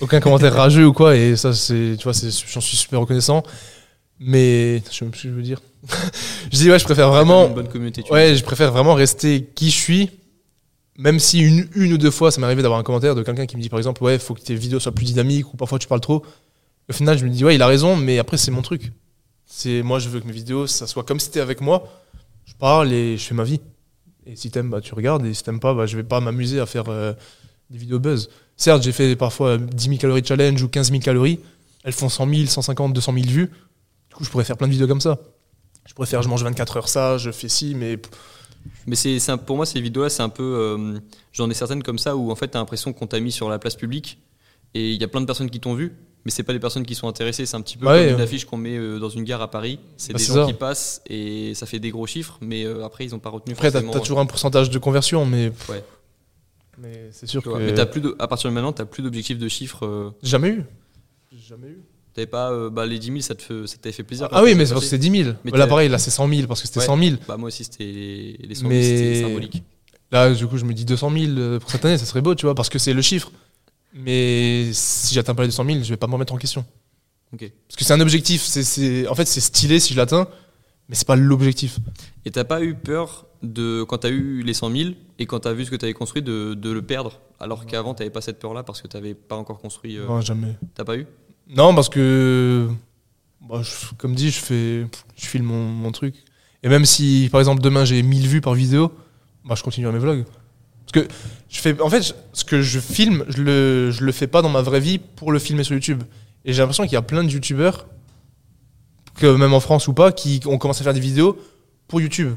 aucun 0.00 0.20
commentaire 0.20 0.54
rageux 0.54 0.86
ou 0.86 0.92
quoi. 0.92 1.16
Et 1.16 1.34
ça, 1.34 1.54
c'est, 1.54 1.96
tu 1.98 2.04
vois, 2.04 2.12
c'est, 2.14 2.30
j'en 2.52 2.60
suis 2.60 2.76
super 2.76 3.00
reconnaissant. 3.00 3.42
Mais 4.20 4.82
je 4.90 4.94
sais 4.94 5.04
même 5.04 5.10
plus 5.10 5.20
ce 5.20 5.24
que 5.24 5.30
je 5.30 5.34
veux 5.34 5.42
dire. 5.42 5.60
je 6.52 6.56
dis 6.56 6.70
ouais, 6.70 6.78
je 6.78 6.84
préfère 6.84 7.08
vraiment. 7.08 7.48
une 7.48 7.54
bonne 7.54 7.68
communauté. 7.68 8.02
tu 8.02 8.12
Ouais, 8.12 8.36
je 8.36 8.44
préfère 8.44 8.70
vraiment 8.70 8.94
rester 8.94 9.48
qui 9.54 9.70
je 9.70 9.76
suis. 9.76 10.10
Même 10.98 11.18
si 11.18 11.40
une, 11.40 11.66
une 11.74 11.94
ou 11.94 11.98
deux 11.98 12.10
fois, 12.10 12.30
ça 12.30 12.38
m'est 12.40 12.46
arrivé 12.46 12.60
d'avoir 12.60 12.78
un 12.78 12.82
commentaire 12.82 13.14
de 13.14 13.22
quelqu'un 13.22 13.46
qui 13.46 13.56
me 13.56 13.62
dit 13.62 13.70
par 13.70 13.78
exemple, 13.78 14.04
ouais, 14.04 14.18
faut 14.18 14.34
que 14.34 14.42
tes 14.42 14.54
vidéos 14.54 14.78
soient 14.78 14.92
plus 14.92 15.06
dynamiques 15.06 15.52
ou 15.54 15.56
parfois 15.56 15.78
tu 15.78 15.88
parles 15.88 16.02
trop. 16.02 16.22
Au 16.90 16.92
final, 16.92 17.16
je 17.16 17.24
me 17.24 17.30
dis, 17.30 17.44
ouais, 17.44 17.54
il 17.54 17.62
a 17.62 17.66
raison, 17.66 17.96
mais 17.96 18.18
après, 18.18 18.36
c'est 18.36 18.50
mon 18.50 18.62
truc. 18.62 18.92
C'est 19.46 19.82
moi, 19.82 19.98
je 19.98 20.08
veux 20.08 20.20
que 20.20 20.26
mes 20.26 20.32
vidéos, 20.32 20.66
ça 20.66 20.86
soit 20.86 21.04
comme 21.04 21.18
si 21.18 21.28
t'étais 21.28 21.40
avec 21.40 21.60
moi. 21.60 21.88
Je 22.44 22.54
parle 22.54 22.92
et 22.92 23.16
je 23.16 23.24
fais 23.24 23.34
ma 23.34 23.44
vie. 23.44 23.60
Et 24.26 24.36
si 24.36 24.50
t'aimes, 24.50 24.68
bah, 24.68 24.80
tu 24.80 24.92
regardes. 24.94 25.24
Et 25.24 25.32
si 25.32 25.42
t'aimes 25.42 25.60
pas, 25.60 25.72
bah, 25.72 25.86
je 25.86 25.96
vais 25.96 26.02
pas 26.02 26.20
m'amuser 26.20 26.60
à 26.60 26.66
faire 26.66 26.88
euh, 26.88 27.12
des 27.70 27.78
vidéos 27.78 28.00
buzz. 28.00 28.28
Certes, 28.56 28.82
j'ai 28.82 28.92
fait 28.92 29.16
parfois 29.16 29.56
10 29.56 29.84
000 29.84 29.96
calories 29.98 30.24
challenge 30.24 30.62
ou 30.62 30.68
15 30.68 30.90
000 30.90 31.00
calories. 31.00 31.38
Elles 31.84 31.92
font 31.92 32.08
100 32.08 32.28
000, 32.28 32.46
150, 32.46 32.92
200 32.92 33.14
000 33.14 33.26
vues. 33.26 33.50
Coup, 34.20 34.24
je 34.26 34.30
pourrais 34.30 34.44
faire 34.44 34.56
plein 34.58 34.66
de 34.66 34.72
vidéos 34.72 34.86
comme 34.86 35.00
ça. 35.00 35.18
Je 35.86 35.94
pourrais 35.94 36.06
faire, 36.06 36.20
je 36.22 36.28
mange 36.28 36.44
24 36.44 36.76
heures 36.76 36.88
ça, 36.90 37.16
je 37.16 37.30
fais 37.30 37.48
ci, 37.48 37.74
mais 37.74 37.98
Mais 38.86 38.94
c'est, 38.96 39.18
c'est 39.18 39.32
un- 39.32 39.38
pour 39.38 39.56
moi, 39.56 39.64
ces 39.64 39.80
vidéos-là, 39.80 40.10
c'est 40.10 40.22
un 40.22 40.28
peu. 40.28 40.42
euh, 40.42 40.98
j'en 41.32 41.48
ai 41.48 41.54
certaines 41.54 41.82
comme 41.82 41.98
ça 41.98 42.14
où 42.16 42.30
en 42.30 42.34
fait, 42.36 42.48
t'as 42.48 42.58
l'impression 42.58 42.92
qu'on 42.92 43.06
t'a 43.06 43.18
mis 43.18 43.32
sur 43.32 43.48
la 43.48 43.58
place 43.58 43.74
publique 43.74 44.18
et 44.74 44.92
il 44.92 45.00
y 45.00 45.04
a 45.04 45.08
plein 45.08 45.22
de 45.22 45.26
personnes 45.26 45.48
qui 45.48 45.60
t'ont 45.60 45.72
vu, 45.72 45.96
mais 46.26 46.30
c'est 46.30 46.42
pas 46.42 46.52
les 46.52 46.60
personnes 46.60 46.84
qui 46.84 46.94
sont 46.94 47.08
intéressées. 47.08 47.46
C'est 47.46 47.56
un 47.56 47.62
petit 47.62 47.78
peu 47.78 47.86
comme 47.86 47.94
une 47.96 48.20
euh. 48.20 48.22
affiche 48.22 48.44
qu'on 48.44 48.58
met 48.58 48.76
euh, 48.76 48.98
dans 48.98 49.08
une 49.08 49.24
gare 49.24 49.40
à 49.40 49.50
Paris. 49.50 49.78
C'est 49.96 50.12
Bah, 50.12 50.18
des 50.18 50.24
c'est 50.24 50.34
gens 50.34 50.44
ça. 50.46 50.52
qui 50.52 50.58
passent 50.58 51.00
et 51.08 51.54
ça 51.54 51.64
fait 51.64 51.78
des 51.78 51.90
gros 51.90 52.06
chiffres, 52.06 52.36
mais 52.42 52.64
euh, 52.66 52.84
après, 52.84 53.06
ils 53.06 53.14
ont 53.14 53.18
pas 53.18 53.30
retenu. 53.30 53.54
Après, 53.54 53.70
t'as 53.72 53.80
forcément, 53.80 53.94
as 53.96 54.00
toujours 54.00 54.20
un 54.20 54.26
pourcentage 54.26 54.68
de 54.68 54.78
conversion, 54.78 55.24
mais. 55.24 55.50
Ouais. 55.70 55.82
Mais 56.76 57.08
c'est 57.12 57.26
sûr 57.26 57.42
tu 57.42 57.48
que. 57.48 57.54
Mais 57.56 57.72
t'as 57.72 57.86
plus 57.86 58.02
de, 58.02 58.14
à 58.18 58.28
partir 58.28 58.50
de 58.50 58.54
maintenant, 58.54 58.72
t'as 58.74 58.84
plus 58.84 59.02
d'objectif 59.02 59.38
de 59.38 59.48
chiffres. 59.48 59.86
euh, 59.86 60.10
Jamais 60.22 60.48
eu. 60.50 60.64
Jamais 61.32 61.68
eu. 61.68 61.80
T'avais 62.20 62.26
pas. 62.30 62.50
euh, 62.52 62.70
bah, 62.70 62.86
les 62.86 62.98
10 62.98 63.06
000, 63.06 63.20
ça 63.20 63.34
te 63.34 63.42
fait- 63.42 63.66
ça 63.66 63.76
t'avait 63.80 63.92
fait 63.92 64.02
plaisir. 64.02 64.28
Ah 64.32 64.42
oui, 64.42 64.54
mais 64.54 64.66
c'est 64.66 64.72
parce 64.74 64.84
que 64.84 64.90
c'est 64.90 64.98
10 64.98 65.10
000. 65.24 65.30
Mais 65.44 65.50
là, 65.52 65.58
t'as- 65.60 65.66
pareil, 65.66 65.88
là, 65.88 65.98
c'est 65.98 66.10
100 66.10 66.28
000 66.28 66.46
parce 66.46 66.60
que 66.60 66.66
c'était 66.66 66.80
Ouais. 66.80 66.86
100 66.86 66.98
000. 66.98 67.16
Bah, 67.28 67.36
moi 67.36 67.48
aussi, 67.48 67.64
c'était 67.64 67.84
les, 67.84 68.36
les 68.48 68.54
100 68.54 68.60
000, 68.62 68.70
Mais- 68.70 68.82
c'était 68.82 69.22
symbolique. 69.22 69.62
Là, 70.12 70.32
du 70.34 70.46
coup, 70.46 70.56
je 70.58 70.64
me 70.64 70.72
dis 70.74 70.84
200 70.84 71.10
000 71.10 71.32
euh, 71.38 71.58
pour 71.60 71.70
cette 71.70 71.84
année, 71.84 71.96
ça 71.98 72.04
serait 72.04 72.20
beau, 72.20 72.34
tu 72.34 72.44
vois, 72.46 72.54
parce 72.54 72.68
que 72.68 72.78
c'est 72.78 72.92
le 72.92 73.02
chiffre. 73.02 73.30
Mais 73.94 74.70
si 74.72 75.14
j'atteins 75.14 75.34
pas 75.34 75.42
les 75.42 75.48
200 75.48 75.64
000, 75.64 75.82
je 75.82 75.88
vais 75.90 75.96
pas 75.96 76.06
me 76.06 76.12
remettre 76.12 76.32
en 76.32 76.36
question. 76.38 76.64
Ok. 77.32 77.50
Parce 77.68 77.76
que 77.76 77.84
c'est 77.84 77.92
un 77.92 78.00
objectif. 78.00 78.42
c'est 78.42 79.06
En 79.08 79.14
fait, 79.14 79.26
c'est 79.26 79.40
stylé 79.40 79.80
si 79.80 79.92
je 79.94 79.98
l'atteins, 79.98 80.28
mais 80.88 80.94
c'est 80.96 81.06
pas 81.06 81.16
l'objectif. 81.16 81.78
Et 82.24 82.30
t'as 82.30 82.44
pas 82.44 82.62
eu 82.62 82.74
peur 82.74 83.26
de 83.42 83.82
quand 83.84 83.98
t'as 83.98 84.10
eu 84.10 84.42
les 84.42 84.52
100 84.54 84.70
000 84.70 84.90
et 85.18 85.26
quand 85.26 85.40
t'as 85.40 85.52
vu 85.52 85.64
ce 85.64 85.70
que 85.70 85.76
t'avais 85.76 85.94
construit 85.94 86.22
de, 86.22 86.54
de 86.54 86.70
le 86.70 86.82
perdre 86.82 87.20
alors 87.38 87.64
qu'avant 87.64 87.94
t'avais 87.94 88.10
pas 88.10 88.20
cette 88.20 88.38
peur 88.38 88.52
là 88.52 88.62
parce 88.62 88.82
que 88.82 88.86
t'avais 88.88 89.14
pas 89.14 89.36
encore 89.36 89.58
construit. 89.60 89.96
euh, 89.96 90.06
Non, 90.06 90.20
jamais. 90.20 90.56
T'as 90.74 90.84
pas 90.84 90.96
eu? 90.98 91.06
Non, 91.56 91.74
parce 91.74 91.88
que, 91.88 92.68
bah, 93.48 93.62
comme 93.98 94.14
dit, 94.14 94.30
je 94.30 94.38
fais, 94.38 94.86
je 95.16 95.26
filme 95.26 95.46
mon, 95.46 95.64
mon 95.64 95.90
truc. 95.92 96.14
Et 96.62 96.68
même 96.68 96.84
si, 96.84 97.28
par 97.32 97.40
exemple, 97.40 97.60
demain 97.62 97.84
j'ai 97.84 98.02
1000 98.02 98.28
vues 98.28 98.40
par 98.40 98.54
vidéo, 98.54 98.92
bah, 99.44 99.54
je 99.56 99.62
continuerai 99.62 99.92
mes 99.92 99.98
vlogs. 99.98 100.24
Parce 100.86 101.06
que 101.06 101.12
je 101.48 101.60
fais, 101.60 101.80
en 101.80 101.90
fait, 101.90 102.14
ce 102.32 102.44
que 102.44 102.62
je 102.62 102.78
filme, 102.78 103.24
je 103.28 103.42
le, 103.42 103.90
je 103.90 104.04
le 104.04 104.12
fais 104.12 104.26
pas 104.26 104.42
dans 104.42 104.48
ma 104.48 104.62
vraie 104.62 104.80
vie 104.80 104.98
pour 104.98 105.32
le 105.32 105.38
filmer 105.38 105.64
sur 105.64 105.74
YouTube. 105.74 106.02
Et 106.44 106.52
j'ai 106.52 106.60
l'impression 106.60 106.84
qu'il 106.84 106.92
y 106.92 106.96
a 106.96 107.02
plein 107.02 107.24
de 107.24 107.30
YouTubeurs, 107.30 107.86
que 109.14 109.36
même 109.36 109.52
en 109.52 109.60
France 109.60 109.88
ou 109.88 109.92
pas, 109.92 110.12
qui 110.12 110.40
ont 110.46 110.58
commencé 110.58 110.82
à 110.82 110.84
faire 110.84 110.94
des 110.94 111.00
vidéos 111.00 111.38
pour 111.88 112.00
YouTube. 112.00 112.34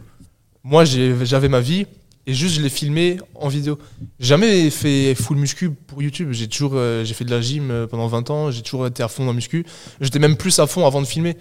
Moi, 0.64 0.86
j'avais 0.86 1.50
ma 1.50 1.60
vie 1.60 1.86
et 2.26 2.34
juste 2.34 2.56
je 2.56 2.62
l'ai 2.62 2.70
filmé 2.70 3.18
en 3.36 3.50
vidéo. 3.50 3.78
Jamais 4.20 4.70
fait 4.70 5.14
full 5.14 5.38
muscu 5.38 5.72
pour 5.72 6.02
YouTube. 6.02 6.30
J'ai 6.32 6.48
toujours, 6.48 6.74
euh, 6.76 7.04
j'ai 7.04 7.14
fait 7.14 7.26
de 7.26 7.32
la 7.32 7.42
gym 7.42 7.70
euh, 7.70 7.88
pendant 7.88 8.08
20 8.08 8.30
ans. 8.30 8.52
J'ai 8.52 8.62
toujours 8.62 8.88
été 8.88 9.04
à 9.04 9.10
fond 9.10 9.24
dans 9.24 9.32
la 9.32 9.36
muscu. 9.36 9.66
J'étais 10.00 10.20
même 10.20 10.38
plus 10.38 10.58
à 10.60 10.68
fond 10.68 10.86
avant 10.86 11.02
de 11.02 11.08
filmer. 11.08 11.36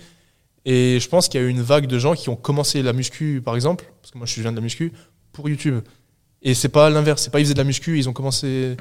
Et 0.64 0.98
je 1.00 1.08
pense 1.08 1.28
qu'il 1.28 1.40
y 1.40 1.44
a 1.44 1.46
eu 1.46 1.50
une 1.50 1.62
vague 1.62 1.86
de 1.86 1.98
gens 1.98 2.14
qui 2.14 2.28
ont 2.28 2.36
commencé 2.36 2.82
la 2.82 2.92
muscu, 2.92 3.42
par 3.44 3.54
exemple, 3.54 3.84
parce 4.00 4.12
que 4.12 4.18
moi 4.18 4.26
je 4.26 4.40
viens 4.40 4.52
de 4.52 4.56
la 4.56 4.62
muscu, 4.62 4.92
pour 5.32 5.48
YouTube. 5.48 5.80
Et 6.42 6.54
c'est 6.54 6.68
pas 6.68 6.90
l'inverse. 6.90 7.22
C'est 7.22 7.30
pas 7.30 7.38
ils 7.38 7.44
faisaient 7.44 7.54
de 7.54 7.58
la 7.58 7.64
muscu, 7.64 7.98
ils 7.98 8.08
ont 8.08 8.12
commencé. 8.12 8.76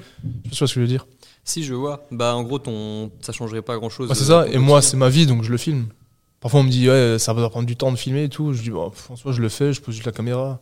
Je 0.45 0.55
sais 0.55 0.59
pas 0.59 0.67
ce 0.67 0.73
que 0.73 0.79
je 0.79 0.81
veux 0.81 0.87
dire? 0.87 1.07
Si 1.43 1.63
je 1.63 1.73
vois. 1.75 2.07
Bah 2.11 2.35
en 2.35 2.43
gros 2.43 2.59
ton 2.59 3.11
ça 3.21 3.31
changerait 3.31 3.61
pas 3.61 3.77
grand 3.77 3.89
chose. 3.89 4.09
Ouais, 4.09 4.15
c'est 4.15 4.25
ça. 4.25 4.47
Et 4.47 4.57
moi, 4.57 4.81
c'est 4.81 4.97
ma 4.97 5.09
vie, 5.09 5.27
donc 5.27 5.43
je 5.43 5.51
le 5.51 5.57
filme. 5.57 5.87
Parfois, 6.39 6.61
on 6.61 6.63
me 6.63 6.71
dit, 6.71 6.89
ouais, 6.89 7.17
ça 7.19 7.33
va 7.33 7.47
prendre 7.49 7.67
du 7.67 7.75
temps 7.75 7.91
de 7.91 7.97
filmer 7.97 8.23
et 8.23 8.29
tout. 8.29 8.53
Je 8.53 8.63
dis, 8.63 8.71
bon, 8.71 8.89
pff, 8.89 9.11
en 9.11 9.15
soi, 9.15 9.31
je 9.31 9.41
le 9.41 9.49
fais, 9.49 9.73
je 9.73 9.81
pose 9.81 9.93
juste 9.93 10.07
la 10.07 10.11
caméra. 10.11 10.59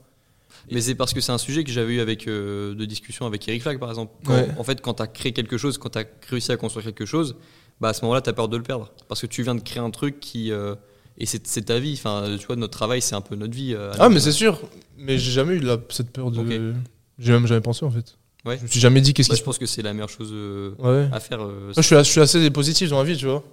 Mais 0.72 0.82
c'est 0.82 0.96
parce 0.96 1.14
que 1.14 1.22
c'est 1.22 1.32
un 1.32 1.38
sujet 1.38 1.64
que 1.64 1.72
j'avais 1.72 1.96
eu 1.96 2.00
avec 2.00 2.28
euh, 2.28 2.76
de 2.76 2.86
discussion 2.86 3.26
avec 3.26 3.48
Eric 3.48 3.62
Flack 3.62 3.80
par 3.80 3.90
exemple. 3.90 4.14
Quand- 4.26 4.34
Ouais. 4.34 4.48
En 4.58 4.64
fait 4.64 4.82
quand 4.82 4.96
t'as 4.96 5.08
créé 5.08 5.32
quelque 5.32 5.58
chose, 5.58 5.78
quand 5.78 5.90
t'as 5.90 6.04
réussi 6.30 6.52
à 6.52 6.58
construire 6.58 6.86
quelque 6.86 7.06
chose, 7.06 7.36
bah 7.82 7.90
à 7.90 7.94
ce 7.94 8.02
moment-là 8.04 8.22
t'as 8.22 8.34
peur 8.34 8.48
de 8.50 8.58
le 8.58 8.64
perdre 8.64 8.92
parce 9.08 9.22
que 9.22 9.28
tu 9.28 9.44
viens 9.44 9.56
de 9.56 9.62
créer 9.62 9.82
un 9.82 9.92
truc 9.92 10.20
qui 10.20 10.52
euh, 10.52 10.76
et 11.18 11.26
c'est 11.26 11.46
c'est 11.48 11.64
ta 11.64 11.80
vie. 11.80 11.94
Enfin 11.98 12.36
tu 12.40 12.46
vois 12.46 12.56
notre 12.56 12.78
travail 12.78 13.02
c'est 13.02 13.16
un 13.16 13.22
peu 13.22 13.36
notre 13.36 13.54
vie. 13.54 13.74
euh, 13.74 13.92
Ah, 14.00 14.10
mais 14.10 14.20
c'est 14.20 14.32
sûr. 14.32 14.60
Mais 14.98 15.18
j'ai 15.18 15.32
jamais 15.32 15.56
eu 15.56 15.60
la- 15.60 15.78
cette 15.90 16.12
peur 16.12 16.32
de. 16.32 16.40
Ok. 16.42 16.76
J'ai 17.20 17.32
même 17.34 17.48
jamais 17.48 17.62
pensé, 17.62 17.84
en 17.86 17.92
fait. 17.92 18.16
Ouais. 18.46 18.58
Je 18.58 18.64
me 18.64 18.68
suis 18.68 18.80
jamais 18.80 19.02
dit 19.02 19.14
qu'est-ce 19.14 19.28
Bah, 19.28 19.34
qui 19.36 19.40
je 19.40 19.42
se 19.42 19.46
pense 19.46 19.58
que 19.58 19.66
c'est 19.66 19.82
la 19.82 19.92
meilleure 19.94 20.10
chose 20.10 20.34
Ouais. 20.80 21.10
à 21.12 21.20
faire. 21.20 21.40
Moi, 21.40 21.72
je 21.76 21.82
suis, 21.82 21.96
je 21.98 22.04
suis 22.04 22.22
assez 22.22 22.50
positif 22.52 22.90
dans 22.90 22.98
la 23.00 23.04
vie, 23.04 23.18
tu 23.18 23.26
vois. 23.26 23.44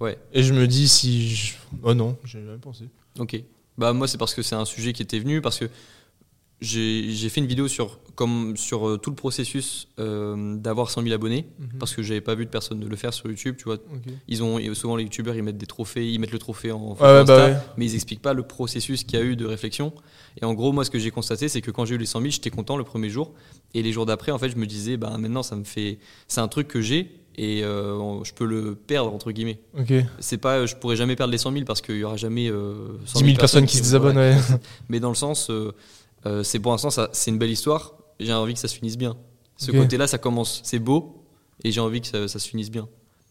Ouais. 0.00 0.16
Et 0.32 0.42
je 0.44 0.52
me 0.52 0.66
dis 0.68 0.86
si. 0.88 1.34
Je... 1.34 1.54
Oh 1.82 1.94
non, 1.94 2.16
j'ai 2.24 2.40
jamais 2.44 2.58
pensé. 2.58 2.84
Ok. 3.18 3.40
Bah 3.78 3.92
moi 3.92 4.06
c'est 4.08 4.16
parce 4.18 4.32
que 4.34 4.42
c'est 4.42 4.54
un 4.54 4.64
sujet 4.64 4.92
qui 4.94 5.02
était 5.02 5.18
venu 5.18 5.40
parce 5.42 5.58
que 5.58 5.66
j'ai 6.60 7.28
fait 7.28 7.40
une 7.40 7.46
vidéo 7.46 7.68
sur, 7.68 8.00
comme, 8.14 8.56
sur 8.56 8.88
euh, 8.88 8.96
tout 8.96 9.10
le 9.10 9.16
processus 9.16 9.88
euh, 9.98 10.56
d'avoir 10.56 10.90
100 10.90 11.02
000 11.02 11.14
abonnés, 11.14 11.46
Mhm. 11.58 11.78
parce 11.78 11.94
que 11.94 12.02
j'avais 12.02 12.20
pas 12.22 12.34
vu 12.34 12.46
de 12.46 12.50
personne 12.50 12.82
le 12.82 12.96
faire 12.96 13.12
sur 13.12 13.28
YouTube, 13.28 13.56
tu 13.58 13.64
vois. 13.64 13.76
Ils 14.26 14.42
ont, 14.42 14.58
souvent 14.74 14.96
les 14.96 15.04
youtubeurs, 15.04 15.34
ils 15.36 15.42
mettent 15.42 15.58
des 15.58 15.66
trophées, 15.66 16.10
ils 16.10 16.18
mettent 16.18 16.32
le 16.32 16.38
trophée 16.38 16.72
en 16.72 16.92
Insta, 16.92 17.24
bah 17.24 17.46
ouais. 17.48 17.56
mais 17.76 17.84
ils 17.86 17.94
expliquent 17.94 18.22
pas 18.22 18.32
le 18.32 18.42
processus 18.42 19.04
qu'il 19.04 19.18
y 19.18 19.22
a 19.22 19.24
eu 19.24 19.36
de 19.36 19.44
réflexion. 19.44 19.92
Et 20.40 20.44
en 20.46 20.54
gros, 20.54 20.72
moi, 20.72 20.84
ce 20.84 20.90
que 20.90 20.98
j'ai 20.98 21.10
constaté, 21.10 21.48
c'est 21.48 21.60
que 21.60 21.70
quand 21.70 21.84
j'ai 21.84 21.94
eu 21.94 21.98
les 21.98 22.06
100 22.06 22.20
000, 22.20 22.30
j'étais 22.30 22.50
content 22.50 22.76
le 22.76 22.84
premier 22.84 23.10
jour. 23.10 23.32
Et 23.74 23.82
les 23.82 23.92
jours 23.92 24.06
d'après, 24.06 24.32
en 24.32 24.38
fait, 24.38 24.48
je 24.48 24.56
me 24.56 24.66
disais, 24.66 24.96
bah, 24.96 25.14
maintenant, 25.18 25.42
ça 25.42 25.56
me 25.56 25.64
fait. 25.64 25.98
C'est 26.28 26.40
un 26.40 26.48
truc 26.48 26.68
que 26.68 26.80
j'ai 26.80 27.10
et 27.38 27.62
euh, 27.64 28.24
je 28.24 28.32
peux 28.32 28.46
le 28.46 28.74
perdre, 28.74 29.12
entre 29.12 29.30
guillemets. 29.30 29.60
Ok. 29.78 29.92
C'est 30.20 30.38
pas, 30.38 30.64
je 30.64 30.74
pourrais 30.74 30.96
jamais 30.96 31.16
perdre 31.16 31.32
les 31.32 31.38
100 31.38 31.52
000 31.52 31.64
parce 31.66 31.82
qu'il 31.82 31.96
y 31.96 32.04
aura 32.04 32.16
jamais 32.16 32.48
euh, 32.50 32.96
100 33.04 33.18
10 33.20 33.24
000 33.26 33.36
personnes 33.38 33.66
qui 33.66 33.76
se 33.76 33.82
désabonnent, 33.82 34.16
ouais. 34.16 34.36
Mais 34.88 35.00
dans 35.00 35.10
le 35.10 35.14
sens, 35.14 35.50
euh, 35.50 35.72
euh, 36.26 36.42
c'est 36.42 36.58
pour 36.58 36.72
l'instant, 36.72 36.90
ça- 36.90 37.08
c'est 37.12 37.30
une 37.30 37.38
belle 37.38 37.50
histoire. 37.50 37.94
J'ai 38.20 38.32
envie 38.32 38.54
que 38.54 38.60
ça 38.60 38.68
se 38.68 38.74
finisse 38.74 38.96
bien. 38.98 39.16
Ce 39.56 39.70
côté-là, 39.70 40.06
ça 40.06 40.18
commence, 40.18 40.60
c'est 40.64 40.78
beau 40.78 41.22
et 41.64 41.72
j'ai 41.72 41.80
envie 41.80 42.00
que 42.02 42.06
ça, 42.08 42.28
ça 42.28 42.38
se 42.38 42.46
finisse 42.48 42.70
bien. 42.70 42.88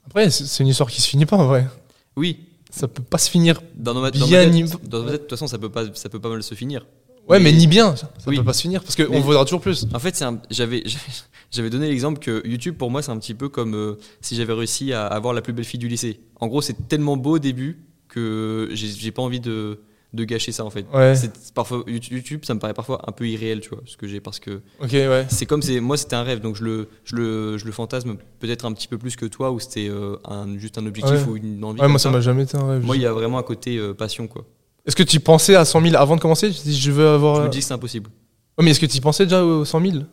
Après, 0.08 0.30
c'est 0.32 0.64
une 0.64 0.70
histoire 0.70 0.90
qui 0.90 1.02
se 1.02 1.08
finit 1.08 1.26
pas 1.26 1.38
en 1.38 1.46
vrai. 1.48 1.68
Oui, 2.16 2.40
Ça 2.72 2.88
peut 2.88 3.04
pas 3.04 3.18
se 3.18 3.30
finir. 3.30 3.62
dans 3.76 3.94
dans 3.94 4.10
Bien 4.10 4.28
tête, 4.28 4.52
ni- 4.54 4.64
dans 4.90 5.04
de 5.04 5.18
toute 5.18 5.30
façon, 5.30 5.48
ça 5.48 5.58
peut 5.58 5.70
pas, 5.70 5.86
ça 5.94 6.10
peut 6.10 6.20
pas 6.20 6.30
mal 6.30 6.42
se 6.44 6.56
finir. 6.56 6.86
Ouais, 7.28 7.40
mais, 7.40 7.52
Mais- 7.52 7.58
ni 7.58 7.68
bien. 7.68 7.96
Ça 7.96 8.08
Oui. 8.28 8.38
peut 8.38 8.44
pas 8.44 8.54
se 8.54 8.62
finir 8.62 8.84
parce 8.84 8.96
qu'on 8.96 9.20
vaudra 9.22 9.44
toujours 9.46 9.62
plus. 9.62 9.88
En 9.94 10.00
fait, 10.00 10.24
j'avais 10.52 10.84
j'avais 11.52 11.70
donné 11.70 11.88
l'exemple 11.88 12.20
que 12.20 12.46
YouTube 12.48 12.76
pour 12.78 12.92
moi 12.92 13.02
c'est 13.02 13.12
un 13.12 13.18
petit 13.18 13.34
peu 13.34 13.50
comme 13.50 13.74
euh, 13.76 13.96
si 14.22 14.36
j'avais 14.36 14.54
réussi 14.54 14.94
à 14.94 15.06
avoir 15.08 15.34
la 15.34 15.42
plus 15.42 15.54
belle 15.54 15.66
fille 15.66 15.80
du 15.80 15.88
lycée. 15.88 16.20
En 16.40 16.48
gros, 16.48 16.62
c'est 16.62 16.88
tellement 16.88 17.18
beau 17.18 17.36
au 17.36 17.40
début 17.40 17.80
que 18.10 18.70
j'ai 18.74 19.12
pas 19.12 19.22
envie 19.24 19.40
de, 19.40 19.80
de 20.16 20.24
gâcher 20.24 20.52
ça 20.52 20.66
en 20.66 20.70
fait. 20.70 20.86
Ouais. 20.94 21.14
Parfois 21.54 21.84
YouTube, 21.88 22.42
ça 22.46 22.54
me 22.54 22.60
paraît 22.60 22.74
parfois 22.74 23.02
un 23.08 23.12
peu 23.12 23.28
irréel, 23.28 23.60
tu 23.60 23.70
vois, 23.70 23.82
ce 23.86 23.98
que 23.98 24.08
j'ai 24.08 24.20
parce 24.22 24.40
que 24.40 24.62
Ok, 24.82 24.92
ouais. 24.94 25.26
c'est 25.30 25.46
comme 25.46 25.62
c'est 25.62 25.80
moi 25.80 25.98
c'était 25.98 26.16
un 26.16 26.24
rêve 26.24 26.40
donc 26.40 26.56
je 26.56 26.64
le 26.64 26.90
je 27.04 27.16
le, 27.16 27.58
je 27.58 27.66
le 27.66 27.72
fantasme 27.72 28.16
peut-être 28.40 28.66
un 28.66 28.74
petit 28.74 28.88
peu 28.88 28.98
plus 28.98 29.16
que 29.16 29.26
toi 29.26 29.52
où 29.52 29.60
c'était 29.60 29.88
euh, 29.90 30.16
un, 30.26 30.58
juste 30.58 30.78
un 30.78 30.86
objectif 30.86 31.14
Ouais. 31.28 31.32
ou 31.32 31.38
une 31.38 31.64
envie. 31.64 31.82
Moi, 31.88 32.00
ça 32.00 32.10
m'a 32.10 32.22
jamais 32.22 32.44
été 32.44 32.58
un 32.58 32.68
rêve. 32.68 32.84
Moi, 32.86 32.96
il 32.96 33.02
y 33.02 33.06
a 33.06 33.14
vraiment 33.14 33.38
un 33.38 33.44
côté 33.44 33.78
euh, 33.78 33.94
passion 33.94 34.28
quoi. 34.28 34.46
Est-ce 34.86 34.96
que 34.96 35.04
tu 35.04 35.20
pensais 35.20 35.56
à 35.56 35.66
100 35.66 35.82
000 35.82 35.96
avant 35.96 36.16
de 36.16 36.22
commencer? 36.22 36.50
Tu 36.52 36.62
dis, 36.64 36.80
je 36.80 36.92
veux 36.92 37.08
avoir. 37.08 37.36
Je 37.38 37.42
me 37.42 37.46
euh, 37.48 37.50
dis 37.50 37.60
que 37.60 37.66
c'est 37.66 37.74
impossible. 37.74 38.10
Ouais, 38.58 38.64
mais 38.64 38.72
est-ce 38.72 38.80
que 38.80 38.86
tu 38.86 39.02
pensais 39.02 39.26
déjà 39.26 39.44
aux 39.44 39.66
100 39.66 39.82
000 39.92 40.04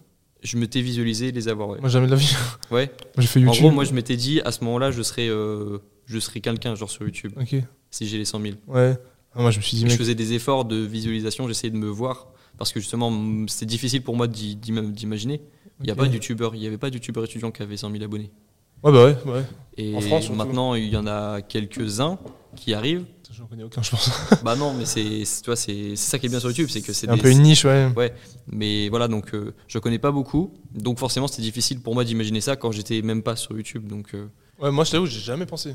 Je 0.42 0.56
m'étais 0.56 0.80
visualisé 0.80 1.30
les 1.30 1.48
avoir. 1.48 1.68
Ouais. 1.68 1.78
Moi, 1.80 1.88
jamais 1.90 2.06
de 2.06 2.10
la 2.12 2.16
vie. 2.16 2.34
Ouais. 2.70 2.90
J'ai 3.18 3.26
fait 3.26 3.38
En 3.40 3.42
YouTube. 3.44 3.60
gros, 3.62 3.70
moi 3.70 3.84
je 3.84 3.92
m'étais 3.92 4.16
dit 4.16 4.40
à 4.44 4.50
ce 4.50 4.64
moment-là, 4.64 4.90
je 4.90 5.02
serais 5.02 5.28
euh, 5.28 5.78
je 6.06 6.18
serais 6.18 6.40
quelqu'un 6.40 6.74
genre 6.74 6.90
sur 6.90 7.02
YouTube 7.04 7.32
Ok, 7.40 7.54
si 7.90 8.08
j'ai 8.08 8.16
les 8.18 8.24
100 8.24 8.40
000. 8.40 8.54
ouais. 8.68 8.96
Ah, 9.34 9.40
moi, 9.42 9.50
je 9.50 9.58
me 9.58 9.62
suis 9.62 9.76
dit, 9.76 9.82
je 9.82 9.86
mec. 9.88 9.96
faisais 9.98 10.14
des 10.14 10.32
efforts 10.34 10.64
de 10.64 10.76
visualisation, 10.76 11.48
j'essayais 11.48 11.70
de 11.70 11.76
me 11.78 11.88
voir 11.88 12.28
parce 12.58 12.72
que 12.72 12.80
justement 12.80 13.10
c'était 13.48 13.66
difficile 13.66 14.02
pour 14.02 14.14
moi 14.16 14.26
d'imaginer. 14.26 15.40
Il 15.80 15.86
n'y 15.86 15.90
a 15.90 15.96
pas 15.96 16.06
de 16.06 16.12
youtubeur, 16.14 16.54
il 16.54 16.60
n'y 16.60 16.66
avait 16.66 16.78
pas 16.78 16.90
de 16.90 16.94
youtubeur 16.94 17.24
étudiant 17.24 17.50
qui 17.50 17.62
avait 17.62 17.76
100 17.76 17.90
000 17.90 18.04
abonnés. 18.04 18.30
Ouais, 18.84 18.92
bah 18.92 19.04
ouais, 19.06 19.16
ouais. 19.32 19.44
Et 19.76 19.94
En 19.96 20.00
France, 20.00 20.30
maintenant 20.30 20.74
il 20.74 20.88
y 20.88 20.96
en 20.96 21.06
a 21.06 21.40
quelques-uns 21.40 22.18
qui 22.56 22.74
arrivent. 22.74 23.04
J'en 23.32 23.46
connais 23.46 23.62
aucun, 23.62 23.80
je 23.82 23.90
pense. 23.90 24.10
bah 24.44 24.54
non, 24.56 24.74
mais 24.74 24.84
c'est 24.84 25.24
c'est- 25.24 25.40
tu 25.42 25.46
vois, 25.46 25.56
c'est 25.56 25.96
c'est 25.96 26.10
ça 26.10 26.18
qui 26.18 26.26
est 26.26 26.28
bien 26.28 26.38
sur 26.38 26.50
YouTube, 26.50 26.68
c'est 26.68 26.82
que 26.82 26.92
c'est 26.92 27.06
C'est 27.06 27.08
un 27.08 27.14
des- 27.16 27.22
peu 27.22 27.30
une 27.30 27.40
niche, 27.40 27.64
ouais. 27.64 27.88
Ouais, 27.96 28.12
mais 28.46 28.90
voilà, 28.90 29.08
donc 29.08 29.34
euh, 29.34 29.54
je 29.68 29.78
connais 29.78 29.98
pas 29.98 30.10
beaucoup, 30.12 30.52
donc 30.74 30.98
forcément 30.98 31.26
c'était 31.26 31.40
difficile 31.42 31.80
pour 31.80 31.94
moi 31.94 32.04
d'imaginer 32.04 32.42
ça 32.42 32.56
quand 32.56 32.70
j'étais 32.72 33.00
même 33.00 33.22
pas 33.22 33.34
sur 33.36 33.56
YouTube, 33.56 33.86
donc 33.88 34.14
euh, 34.14 34.26
Ouais, 34.60 34.70
moi, 34.70 34.84
je 34.84 34.90
t'avoue, 34.90 35.06
j'ai 35.06 35.18
jamais 35.20 35.46
pensé. 35.46 35.74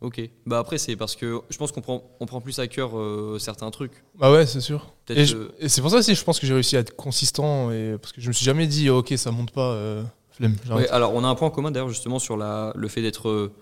Ok. 0.00 0.20
Bah 0.46 0.58
après 0.58 0.78
c'est 0.78 0.96
parce 0.96 1.16
que 1.16 1.40
je 1.50 1.56
pense 1.56 1.72
qu'on 1.72 1.80
prend, 1.80 2.02
on 2.20 2.26
prend 2.26 2.40
plus 2.40 2.58
à 2.58 2.66
cœur 2.66 2.98
euh, 2.98 3.38
certains 3.38 3.70
trucs. 3.70 4.04
Bah 4.18 4.32
ouais, 4.32 4.46
c'est 4.46 4.60
sûr. 4.60 4.94
Et, 5.08 5.24
c'est 5.68 5.80
pour 5.80 5.90
ça 5.90 5.98
aussi, 5.98 6.14
je 6.14 6.24
pense 6.24 6.40
que 6.40 6.46
j'ai 6.46 6.54
réussi 6.54 6.76
à 6.76 6.80
être 6.80 6.96
consistant. 6.96 7.70
Et... 7.70 7.96
Parce 8.00 8.12
que 8.12 8.20
je 8.20 8.28
me 8.28 8.32
suis 8.32 8.44
jamais 8.44 8.66
dit, 8.66 8.90
ok, 8.90 9.14
ça 9.16 9.30
monte 9.30 9.52
pas, 9.52 9.72
euh, 9.72 10.02
flemme. 10.30 10.56
ouais, 10.70 10.88
alors 10.88 11.14
on 11.14 11.24
a 11.24 11.28
un 11.28 11.34
point 11.34 11.48
en 11.48 11.50
commun 11.50 11.70
d'ailleurs 11.70 11.88
justement 11.88 12.18
sur 12.18 12.36
la, 12.36 12.72
le 12.74 12.88
fait 12.88 13.02
d'être 13.02 13.28
euh, 13.28 13.52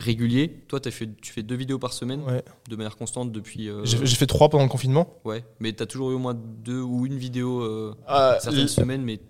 régulier. 0.00 0.48
Toi 0.68 0.80
as 0.84 0.90
fait, 0.90 1.08
tu 1.20 1.32
fais 1.32 1.42
deux 1.42 1.56
vidéos 1.56 1.78
par 1.78 1.92
semaine 1.92 2.22
Ouais. 2.22 2.42
de 2.68 2.76
manière 2.76 2.96
constante 2.96 3.32
depuis. 3.32 3.70
J'ai 3.84 4.16
fait 4.16 4.26
trois 4.26 4.48
pendant 4.48 4.64
le 4.64 4.70
confinement. 4.70 5.14
ouais, 5.24 5.44
mais 5.60 5.72
t'as 5.72 5.86
toujours 5.86 6.10
eu 6.10 6.14
au 6.14 6.18
moins 6.18 6.34
deux 6.34 6.80
ou 6.80 7.06
une 7.06 7.18
vidéo 7.18 7.94
Ah, 8.06 8.38
certaines 8.40 8.68
semaines, 8.68 9.02
mais 9.02 9.20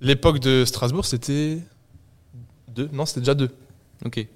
L'époque 0.00 0.38
de 0.38 0.64
Strasbourg, 0.64 1.04
c'était 1.04 1.58
deux. 2.68 2.88
Non, 2.92 3.06
c'était 3.06 3.20
déjà 3.20 3.34
deux. 3.34 3.50
ok. 4.04 4.26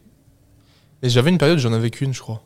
Et 1.05 1.09
j'avais 1.09 1.31
une 1.31 1.39
période, 1.39 1.59
j'en 1.59 1.73
avais 1.73 1.91
qu'une, 1.91 2.13
je 2.15 2.21
crois. 2.21 2.43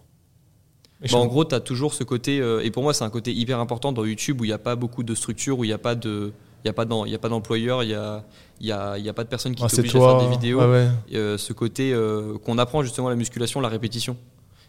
Bah, 1.00 1.16
en 1.18 1.26
gros, 1.26 1.44
tu 1.44 1.54
as 1.54 1.60
toujours 1.60 1.94
ce 1.94 2.02
côté, 2.02 2.40
euh, 2.40 2.60
et 2.64 2.70
pour 2.72 2.82
moi, 2.82 2.92
c'est 2.92 3.04
un 3.04 3.10
côté 3.10 3.32
hyper 3.32 3.60
important 3.60 3.92
dans 3.92 4.04
YouTube 4.04 4.40
où 4.40 4.44
il 4.44 4.48
n'y 4.48 4.52
a 4.52 4.58
pas 4.58 4.74
beaucoup 4.74 5.04
de 5.04 5.14
structure, 5.14 5.58
où 5.58 5.64
il 5.64 5.68
n'y 5.68 5.72
a 5.72 5.78
pas 5.78 5.94
de. 5.94 6.32
Il 6.64 6.66
n'y 6.66 6.70
a 6.70 6.72
pas 6.72 6.84
d'en- 6.84 7.04
il 7.04 7.12
y 7.12 7.14
a 7.14 7.18
pas 7.20 7.28
d'employeur, 7.28 7.84
il 7.84 7.90
n'y 7.90 7.94
a, 7.94 8.24
il 8.60 8.66
y 8.66 8.72
a, 8.72 8.98
il 8.98 9.04
y 9.04 9.08
a 9.08 9.12
pas 9.12 9.22
de 9.22 9.28
personne 9.28 9.54
qui 9.54 9.62
Ah, 9.64 9.68
t'oblige 9.68 9.94
à 9.94 10.00
faire 10.00 10.18
des 10.18 10.28
vidéos. 10.28 10.58
Ouais, 10.58 10.66
ouais. 10.66 10.88
Euh, 11.14 11.38
ce 11.38 11.52
côté 11.52 11.92
euh, 11.92 12.36
qu'on 12.38 12.58
apprend 12.58 12.82
justement 12.82 13.08
la 13.08 13.14
musculation, 13.14 13.60
la 13.60 13.68
répétition. 13.68 14.16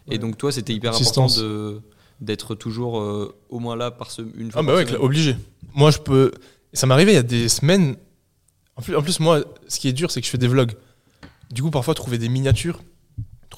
Ouais. 0.06 0.14
Et 0.14 0.18
donc, 0.18 0.38
toi, 0.38 0.52
c'était 0.52 0.72
hyper 0.72 0.94
important 0.94 1.26
de- 1.26 1.80
d'être 2.20 2.54
toujours 2.54 3.00
euh, 3.00 3.34
au 3.48 3.58
moins 3.58 3.74
là 3.74 3.90
par 3.90 4.12
ce, 4.12 4.22
une 4.36 4.52
fois 4.52 4.60
Ah 4.60 4.64
bah 4.64 4.76
ouais, 4.76 4.94
obligé. 4.98 5.34
Moi, 5.74 5.90
je 5.90 5.98
peux. 5.98 6.30
Ça 6.72 6.86
m'est 6.86 6.94
arrivé 6.94 7.10
il 7.10 7.16
y 7.16 7.18
a 7.18 7.24
des 7.24 7.48
semaines. 7.48 7.96
En 8.76 8.82
plus, 8.82 8.94
en 8.94 9.02
plus, 9.02 9.18
moi, 9.18 9.40
ce 9.66 9.80
qui 9.80 9.88
est 9.88 9.92
dur, 9.92 10.12
c'est 10.12 10.20
que 10.20 10.26
je 10.26 10.30
fais 10.30 10.38
des 10.38 10.46
vlogs. 10.46 10.74
Du 11.50 11.60
coup, 11.62 11.70
parfois, 11.70 11.94
trouver 11.94 12.18
des 12.18 12.28
miniatures, 12.28 12.80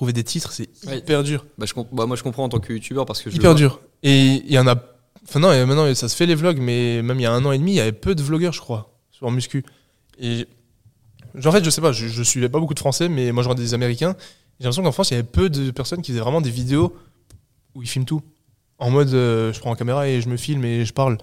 trouver 0.02 0.12
des 0.12 0.24
titres, 0.24 0.50
c'est 0.50 0.68
Ouais. 0.88 0.98
hyper 0.98 1.22
dur. 1.22 1.46
Bah, 1.58 1.64
je 1.64 1.74
bah, 1.92 2.06
moi, 2.06 2.16
je 2.16 2.24
comprends 2.24 2.42
en 2.42 2.48
tant 2.48 2.58
que 2.58 2.72
youtubeur 2.72 3.06
parce 3.06 3.22
que 3.22 3.30
je 3.30 3.36
Hyper 3.36 3.54
dur. 3.54 3.80
Et 4.02 4.42
il 4.44 4.52
y 4.52 4.58
en 4.58 4.66
a. 4.66 4.74
Enfin, 5.22 5.38
non, 5.38 5.52
et 5.52 5.64
maintenant, 5.64 5.94
ça 5.94 6.08
se 6.08 6.16
fait 6.16 6.26
les 6.26 6.34
vlogs, 6.34 6.58
mais 6.58 7.02
même 7.02 7.20
il 7.20 7.22
y 7.22 7.26
a 7.26 7.32
un 7.32 7.44
an 7.44 7.52
et 7.52 7.58
demi, 7.58 7.70
il 7.70 7.76
y 7.76 7.80
avait 7.80 7.92
peu 7.92 8.16
de 8.16 8.22
vlogueurs, 8.22 8.52
je 8.52 8.60
crois, 8.60 8.98
sur 9.12 9.30
muscu. 9.30 9.64
Et. 10.18 10.48
En 11.44 11.52
fait, 11.52 11.64
je 11.64 11.70
sais 11.70 11.80
pas, 11.80 11.92
je, 11.92 12.08
je 12.08 12.22
suivais 12.24 12.48
pas 12.48 12.58
beaucoup 12.58 12.74
de 12.74 12.80
Français, 12.80 13.08
mais 13.08 13.30
moi, 13.30 13.44
je 13.44 13.48
regardais 13.48 13.62
des 13.62 13.74
Américains. 13.74 14.16
J'ai 14.58 14.64
l'impression 14.64 14.82
qu'en 14.82 14.92
France, 14.92 15.12
il 15.12 15.14
y 15.14 15.18
avait 15.18 15.26
peu 15.26 15.48
de 15.48 15.70
personnes 15.70 16.02
qui 16.02 16.10
faisaient 16.10 16.20
vraiment 16.20 16.40
des 16.40 16.50
vidéos 16.50 16.96
où 17.76 17.82
ils 17.82 17.88
filment 17.88 18.04
tout. 18.04 18.22
En 18.78 18.90
mode, 18.90 19.14
euh, 19.14 19.52
je 19.52 19.60
prends 19.60 19.70
la 19.70 19.76
caméra 19.76 20.08
et 20.08 20.20
je 20.20 20.28
me 20.28 20.36
filme 20.36 20.64
et 20.64 20.84
je 20.84 20.92
parle. 20.92 21.16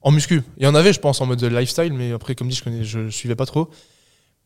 En 0.00 0.10
muscu. 0.10 0.42
Il 0.58 0.64
y 0.64 0.66
en 0.66 0.74
avait, 0.74 0.92
je 0.92 1.00
pense, 1.00 1.20
en 1.20 1.26
mode 1.26 1.42
lifestyle, 1.42 1.92
mais 1.92 2.12
après, 2.12 2.34
comme 2.34 2.48
dit, 2.48 2.56
je, 2.56 2.64
connais, 2.64 2.84
je, 2.84 3.10
suivais 3.10 3.36
pas 3.36 3.46
trop. 3.46 3.70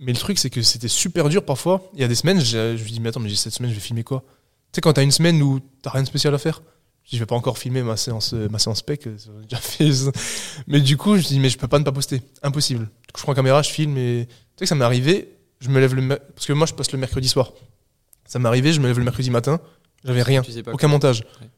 Mais 0.02 0.12
le 0.12 0.18
truc, 0.18 0.38
c'est 0.38 0.50
que 0.50 0.62
c'était 0.62 0.88
super 0.88 1.28
dur 1.28 1.44
parfois. 1.44 1.88
Il 1.94 2.00
y 2.00 2.04
a 2.04 2.08
des 2.08 2.14
semaines, 2.14 2.40
je, 2.40 2.76
je 2.76 2.82
me 2.82 2.88
dis, 2.88 3.00
mais 3.00 3.10
attends, 3.10 3.20
mais 3.20 3.28
j'ai 3.28 3.36
cette 3.36 3.54
semaine, 3.54 3.70
je 3.70 3.76
vais 3.76 3.80
filmer 3.80 4.02
quoi? 4.02 4.24
Tu 4.26 4.76
sais, 4.76 4.80
quand 4.80 4.92
t'as 4.92 5.02
une 5.02 5.12
semaine 5.12 5.40
où 5.42 5.60
t'as 5.82 5.90
rien 5.90 6.02
de 6.02 6.08
spécial 6.08 6.34
à 6.34 6.38
faire, 6.38 6.62
je 7.04 7.10
dis, 7.10 7.16
je 7.16 7.22
vais 7.22 7.26
pas 7.26 7.36
encore 7.36 7.56
filmer 7.56 7.82
ma 7.82 7.96
séance, 7.96 8.32
euh, 8.34 8.48
ma 8.48 8.58
séance 8.58 8.78
spec, 8.78 9.06
euh, 9.06 9.16
déjà 9.42 9.56
fait 9.58 9.92
ça. 9.92 10.10
Mais 10.66 10.80
du 10.80 10.96
coup, 10.96 11.16
je 11.16 11.22
dis, 11.22 11.38
mais 11.38 11.48
je 11.48 11.58
peux 11.58 11.68
pas 11.68 11.78
ne 11.78 11.84
pas 11.84 11.92
poster. 11.92 12.20
Impossible. 12.42 12.84
Du 12.84 13.12
coup, 13.12 13.18
je 13.18 13.22
prends 13.22 13.32
la 13.32 13.36
caméra, 13.36 13.62
je 13.62 13.70
filme 13.70 13.96
et. 13.96 14.26
Tu 14.26 14.34
sais 14.58 14.64
que 14.64 14.68
ça 14.68 14.74
m'est 14.74 14.84
arrivé, 14.84 15.36
je 15.60 15.68
me 15.68 15.78
lève 15.78 15.94
le. 15.94 16.08
Parce 16.34 16.46
que 16.46 16.52
moi, 16.52 16.66
je 16.66 16.74
passe 16.74 16.90
le 16.92 16.98
mercredi 16.98 17.28
soir. 17.28 17.52
Ça 18.26 18.38
m'est 18.38 18.48
arrivé, 18.48 18.72
je 18.72 18.80
me 18.80 18.86
lève 18.86 18.98
le 18.98 19.04
mercredi 19.04 19.30
matin, 19.30 19.60
j'avais 20.04 20.22
rien. 20.22 20.42
Tu 20.42 20.52
sais 20.52 20.62
pas 20.62 20.72
Aucun 20.72 20.88
montage. 20.88 21.24
Ouais. 21.40 21.48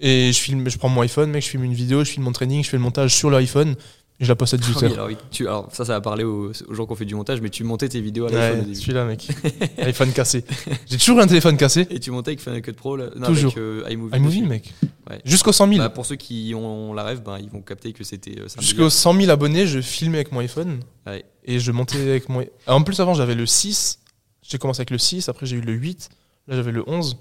Et 0.00 0.32
je 0.32 0.38
filme, 0.38 0.68
je 0.68 0.76
prends 0.76 0.88
mon 0.88 1.02
iPhone, 1.02 1.30
mec, 1.30 1.44
je 1.44 1.48
filme 1.48 1.64
une 1.64 1.74
vidéo, 1.74 2.02
je 2.02 2.10
filme 2.10 2.24
mon 2.24 2.32
training, 2.32 2.64
je 2.64 2.68
fais 2.68 2.76
le 2.76 2.82
montage 2.82 3.14
sur 3.14 3.30
l'iPhone 3.30 3.76
je 4.20 4.28
la 4.28 4.36
poste 4.36 4.54
à 4.54 4.58
Ah 4.60 4.64
18h. 4.64 4.86
oui, 4.86 4.92
alors, 4.92 5.06
oui, 5.08 5.16
tu- 5.30 5.46
alors, 5.48 5.68
ça, 5.72 5.84
ça 5.84 5.92
va 5.94 6.00
parler 6.00 6.22
aux, 6.24 6.52
aux 6.68 6.74
gens 6.74 6.86
qui 6.86 6.92
ont 6.92 6.96
fait 6.96 7.04
du 7.04 7.14
montage, 7.14 7.40
mais 7.40 7.50
tu 7.50 7.64
montais 7.64 7.88
tes 7.88 8.00
vidéos 8.00 8.26
à 8.26 8.30
l'iPhone 8.30 8.68
Ouais, 8.68 8.74
celui-là, 8.74 9.04
mec. 9.04 9.28
iPhone 9.78 10.12
cassé. 10.12 10.44
J'ai 10.86 10.98
toujours 10.98 11.18
eu 11.18 11.22
un 11.22 11.26
téléphone 11.26 11.56
cassé. 11.56 11.86
Et 11.90 11.98
tu 12.00 12.10
montais 12.10 12.30
avec 12.30 12.40
Final 12.40 12.62
Cut 12.62 12.72
Pro, 12.74 12.96
là, 12.96 13.06
non, 13.16 13.26
Toujours. 13.26 13.52
avec 13.52 13.58
euh, 13.58 13.84
iMovie. 13.90 14.16
iMovie, 14.16 14.42
mec. 14.42 14.72
Ouais. 15.10 15.20
Jusqu'aux 15.24 15.52
100 15.52 15.66
000. 15.68 15.78
Bah, 15.78 15.88
pour 15.90 16.06
ceux 16.06 16.16
qui 16.16 16.52
ont 16.56 16.92
la 16.94 17.02
rêve, 17.04 17.22
ben, 17.22 17.38
ils 17.38 17.50
vont 17.50 17.60
capter 17.60 17.92
que 17.92 18.04
c'était. 18.04 18.38
euh, 18.38 18.46
Jusqu'aux 18.60 18.76
délire. 18.76 18.92
100 18.92 19.14
000 19.14 19.30
abonnés, 19.30 19.66
je 19.66 19.80
filmais 19.80 20.18
avec 20.18 20.32
mon 20.32 20.40
iPhone 20.40 20.80
Ouais. 21.06 21.24
et 21.44 21.58
je 21.58 21.72
montais 21.72 22.00
avec 22.00 22.28
mon. 22.28 22.44
Ah, 22.66 22.74
en 22.76 22.82
plus, 22.82 23.00
avant, 23.00 23.14
j'avais 23.14 23.34
le 23.34 23.46
6. 23.46 23.98
J'ai 24.42 24.58
commencé 24.58 24.80
avec 24.80 24.90
le 24.90 24.98
6, 24.98 25.28
après, 25.28 25.46
j'ai 25.46 25.56
eu 25.56 25.60
le 25.62 25.72
8. 25.72 26.08
Là, 26.48 26.56
j'avais 26.56 26.72
le 26.72 26.84
11. 26.86 27.16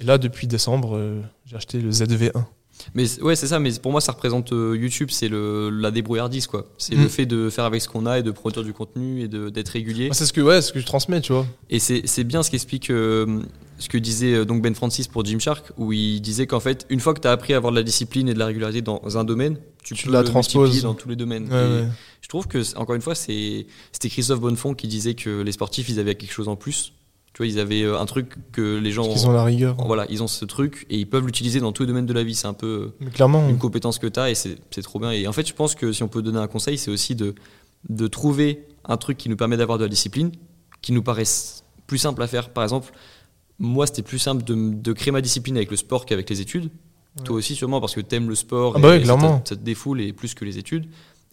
Et 0.00 0.04
là, 0.04 0.18
depuis 0.18 0.46
décembre, 0.46 0.96
euh, 0.96 1.20
j'ai 1.46 1.56
acheté 1.56 1.80
le 1.80 1.90
ZV1. 1.90 2.44
Mais 2.94 3.04
ouais, 3.22 3.36
c'est 3.36 3.46
ça. 3.46 3.58
Mais 3.58 3.70
pour 3.80 3.92
moi, 3.92 4.00
ça 4.00 4.12
représente 4.12 4.52
euh, 4.52 4.76
YouTube, 4.76 5.08
c'est 5.10 5.28
le 5.28 5.70
la 5.70 5.90
débrouillardise, 5.90 6.46
quoi. 6.46 6.66
C'est 6.78 6.94
Mm. 6.96 7.02
le 7.02 7.08
fait 7.08 7.26
de 7.26 7.50
faire 7.50 7.64
avec 7.64 7.80
ce 7.82 7.88
qu'on 7.88 8.06
a 8.06 8.18
et 8.18 8.22
de 8.22 8.30
produire 8.30 8.64
du 8.64 8.72
contenu 8.72 9.22
et 9.22 9.28
d'être 9.28 9.68
régulier. 9.70 10.06
Moi, 10.06 10.14
c'est 10.14 10.26
ce 10.26 10.32
que, 10.32 10.40
ouais, 10.40 10.60
ce 10.62 10.72
que 10.72 10.80
je 10.80 10.86
transmets, 10.86 11.20
tu 11.20 11.32
vois. 11.32 11.46
Et 11.70 11.78
c'est 11.78 12.24
bien 12.24 12.42
ce 12.42 12.50
qu'explique 12.50 12.90
euh, 12.90 13.40
ce 13.78 13.88
que 13.88 13.98
disait 13.98 14.34
euh, 14.34 14.44
donc 14.44 14.62
Ben 14.62 14.74
Francis 14.74 15.08
pour 15.08 15.24
Gymshark, 15.24 15.72
où 15.76 15.92
il 15.92 16.20
disait 16.20 16.46
qu'en 16.46 16.60
fait, 16.60 16.86
une 16.90 17.00
fois 17.00 17.14
que 17.14 17.20
tu 17.20 17.26
as 17.28 17.32
appris 17.32 17.52
à 17.54 17.56
avoir 17.56 17.72
de 17.72 17.76
la 17.78 17.82
discipline 17.82 18.28
et 18.28 18.34
de 18.34 18.38
la 18.38 18.46
régularité 18.46 18.82
dans 18.82 19.00
un 19.16 19.24
domaine, 19.24 19.56
tu, 19.82 19.94
Tu 19.94 20.06
peux 20.06 20.12
la 20.12 20.22
transposes. 20.22 20.82
dans 20.82 20.94
tous 20.94 21.08
les 21.08 21.16
domaines. 21.16 21.52
Ouais, 21.52 21.58
Et 21.64 21.82
ouais. 21.82 21.88
Je 22.20 22.28
trouve 22.28 22.46
que, 22.46 22.58
encore 22.76 22.94
une 22.94 23.02
fois, 23.02 23.16
c'est- 23.16 23.66
c'était 23.90 24.08
Christophe 24.08 24.40
Bonnefond 24.40 24.74
qui 24.74 24.86
disait 24.86 25.14
que 25.14 25.40
les 25.42 25.50
sportifs, 25.52 25.88
ils 25.88 25.98
avaient 25.98 26.14
quelque 26.14 26.32
chose 26.32 26.46
en 26.48 26.54
plus. 26.56 26.92
Tu 27.34 27.38
vois, 27.38 27.46
ils 27.46 27.58
avaient 27.58 27.82
euh, 27.82 27.98
un 27.98 28.04
truc 28.04 28.34
que 28.52 28.78
les 28.78 28.90
gens. 28.92 29.06
Parce 29.06 29.20
qu'ils 29.20 29.28
ont 29.28 29.32
la 29.32 29.44
rigueur. 29.44 29.76
Voilà, 29.86 30.06
ils 30.10 30.22
ont 30.22 30.26
ce 30.26 30.44
truc 30.44 30.86
et 30.90 30.98
ils 30.98 31.08
peuvent 31.08 31.24
l'utiliser 31.24 31.60
dans 31.60 31.72
tous 31.72 31.82
les 31.84 31.86
domaines 31.86 32.04
de 32.06 32.12
la 32.12 32.22
vie. 32.24 32.34
C'est 32.34 32.46
un 32.46 32.52
peu 32.52 32.92
Mais 33.00 33.10
clairement. 33.10 33.48
une 33.48 33.56
compétence 33.58 33.98
que 33.98 34.06
tu 34.06 34.20
as 34.20 34.30
et 34.30 34.34
c'est 34.34 34.56
c'est 34.70 34.82
trop 34.82 34.98
bien. 34.98 35.12
Et 35.12 35.26
en 35.26 35.32
fait, 35.32 35.46
je 35.48 35.54
pense 35.54 35.74
que 35.74 35.92
si 35.92 36.02
on 36.02 36.08
peut 36.08 36.20
donner 36.22 36.38
un 36.38 36.46
conseil, 36.46 36.76
c'est 36.76 36.90
aussi 36.90 37.14
de, 37.14 37.34
de 37.88 38.06
trouver 38.06 38.66
un 38.84 38.96
truc 38.98 39.16
qui 39.16 39.28
nous 39.30 39.36
permet 39.36 39.56
d'avoir 39.56 39.78
de 39.78 39.84
la 39.84 39.88
discipline, 39.88 40.30
qui 40.82 40.92
nous 40.92 41.02
paraisse 41.02 41.64
plus 41.86 41.98
simple 41.98 42.22
à 42.22 42.26
faire. 42.26 42.50
Par 42.50 42.64
exemple, 42.64 42.92
moi, 43.58 43.86
c'était 43.86 44.02
plus 44.02 44.18
simple 44.18 44.44
de, 44.44 44.54
de 44.74 44.92
créer 44.92 45.12
ma 45.12 45.20
discipline 45.22 45.56
avec 45.56 45.70
le 45.70 45.76
sport 45.76 46.04
qu'avec 46.04 46.28
les 46.28 46.40
études. 46.40 46.70
Toi 47.24 47.36
aussi, 47.36 47.54
sûrement, 47.54 47.78
parce 47.80 47.94
que 47.94 48.00
tu 48.00 48.14
aimes 48.14 48.28
le 48.28 48.34
sport 48.34 48.72
Ah 48.76 48.78
bah 48.78 48.88
et 48.96 49.00
oui, 49.00 49.06
ça, 49.06 49.12
te- 49.42 49.48
ça 49.50 49.56
te 49.56 49.60
défoule 49.62 50.00
et 50.00 50.12
plus 50.14 50.34
que 50.34 50.44
les 50.46 50.56
études. 50.58 50.86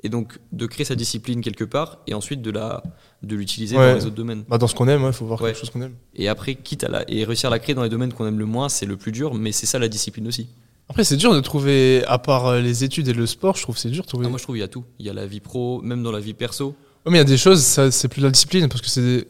Et 0.04 0.08
donc 0.10 0.40
de 0.54 0.66
créer 0.66 0.86
sa 0.86 0.96
discipline 0.96 1.42
quelque 1.42 1.66
part 1.66 1.98
et 2.08 2.14
ensuite 2.14 2.42
de 2.42 2.52
la 2.52 2.82
de 3.22 3.36
l'utiliser 3.36 3.76
Ouais. 3.78 3.90
dans 3.92 3.96
les 3.98 4.06
autres 4.06 4.16
domaines. 4.16 4.46
Bah, 4.48 4.58
dans 4.58 4.68
ce 4.68 4.74
qu'on 4.76 4.88
aime, 4.88 5.04
il 5.06 5.12
faut 5.14 5.26
voir 5.26 5.42
Ouais. 5.42 5.50
quelque 5.52 5.60
chose 5.60 5.70
qu'on 5.72 5.82
aime. 5.82 5.96
Et 6.16 6.30
après, 6.30 6.56
quitte 6.56 6.86
à 6.86 6.88
la 6.88 7.04
et 7.12 7.26
réussir 7.26 7.48
à 7.48 7.50
la 7.52 7.60
créer 7.60 7.76
dans 7.76 7.84
les 7.84 7.90
domaines 7.90 8.14
qu'on 8.14 8.26
aime 8.26 8.40
le 8.40 8.46
moins, 8.46 8.70
c'est 8.70 8.86
le 8.86 8.96
plus 8.96 9.12
dur, 9.12 9.34
mais 9.34 9.52
c'est 9.52 9.66
ça 9.66 9.78
la 9.78 9.90
discipline 9.90 10.26
aussi. 10.28 10.48
Après, 10.88 11.04
c'est 11.04 11.18
dur 11.18 11.34
de 11.34 11.40
trouver, 11.42 12.04
à 12.08 12.18
part 12.18 12.48
euh, 12.48 12.62
les 12.62 12.84
études 12.86 13.10
et 13.10 13.14
le 13.14 13.26
sport, 13.28 13.58
je 13.58 13.62
trouve 13.64 13.76
que 13.76 13.82
c'est 13.82 13.90
dur 13.92 14.04
de 14.04 14.08
trouver. 14.08 14.26
Ah, 14.26 14.30
moi 14.30 14.38
je 14.40 14.44
trouve 14.44 14.56
il 14.58 14.62
y 14.62 14.64
a 14.64 14.68
tout. 14.70 14.86
Il 15.00 15.06
y 15.06 15.10
a 15.10 15.14
la 15.14 15.28
vie 15.28 15.42
pro, 15.42 15.82
même 15.82 16.02
dans 16.02 16.12
la 16.14 16.20
vie 16.22 16.34
perso. 16.34 16.76
Mais 17.06 17.14
il 17.14 17.18
y 17.18 17.20
a 17.20 17.24
des 17.26 17.38
choses, 17.38 17.62
ça, 17.62 17.92
c'est 17.92 18.08
plus 18.08 18.22
de 18.22 18.26
la 18.28 18.32
discipline, 18.32 18.70
parce 18.70 18.82
que 18.82 18.88
c'est 18.88 19.28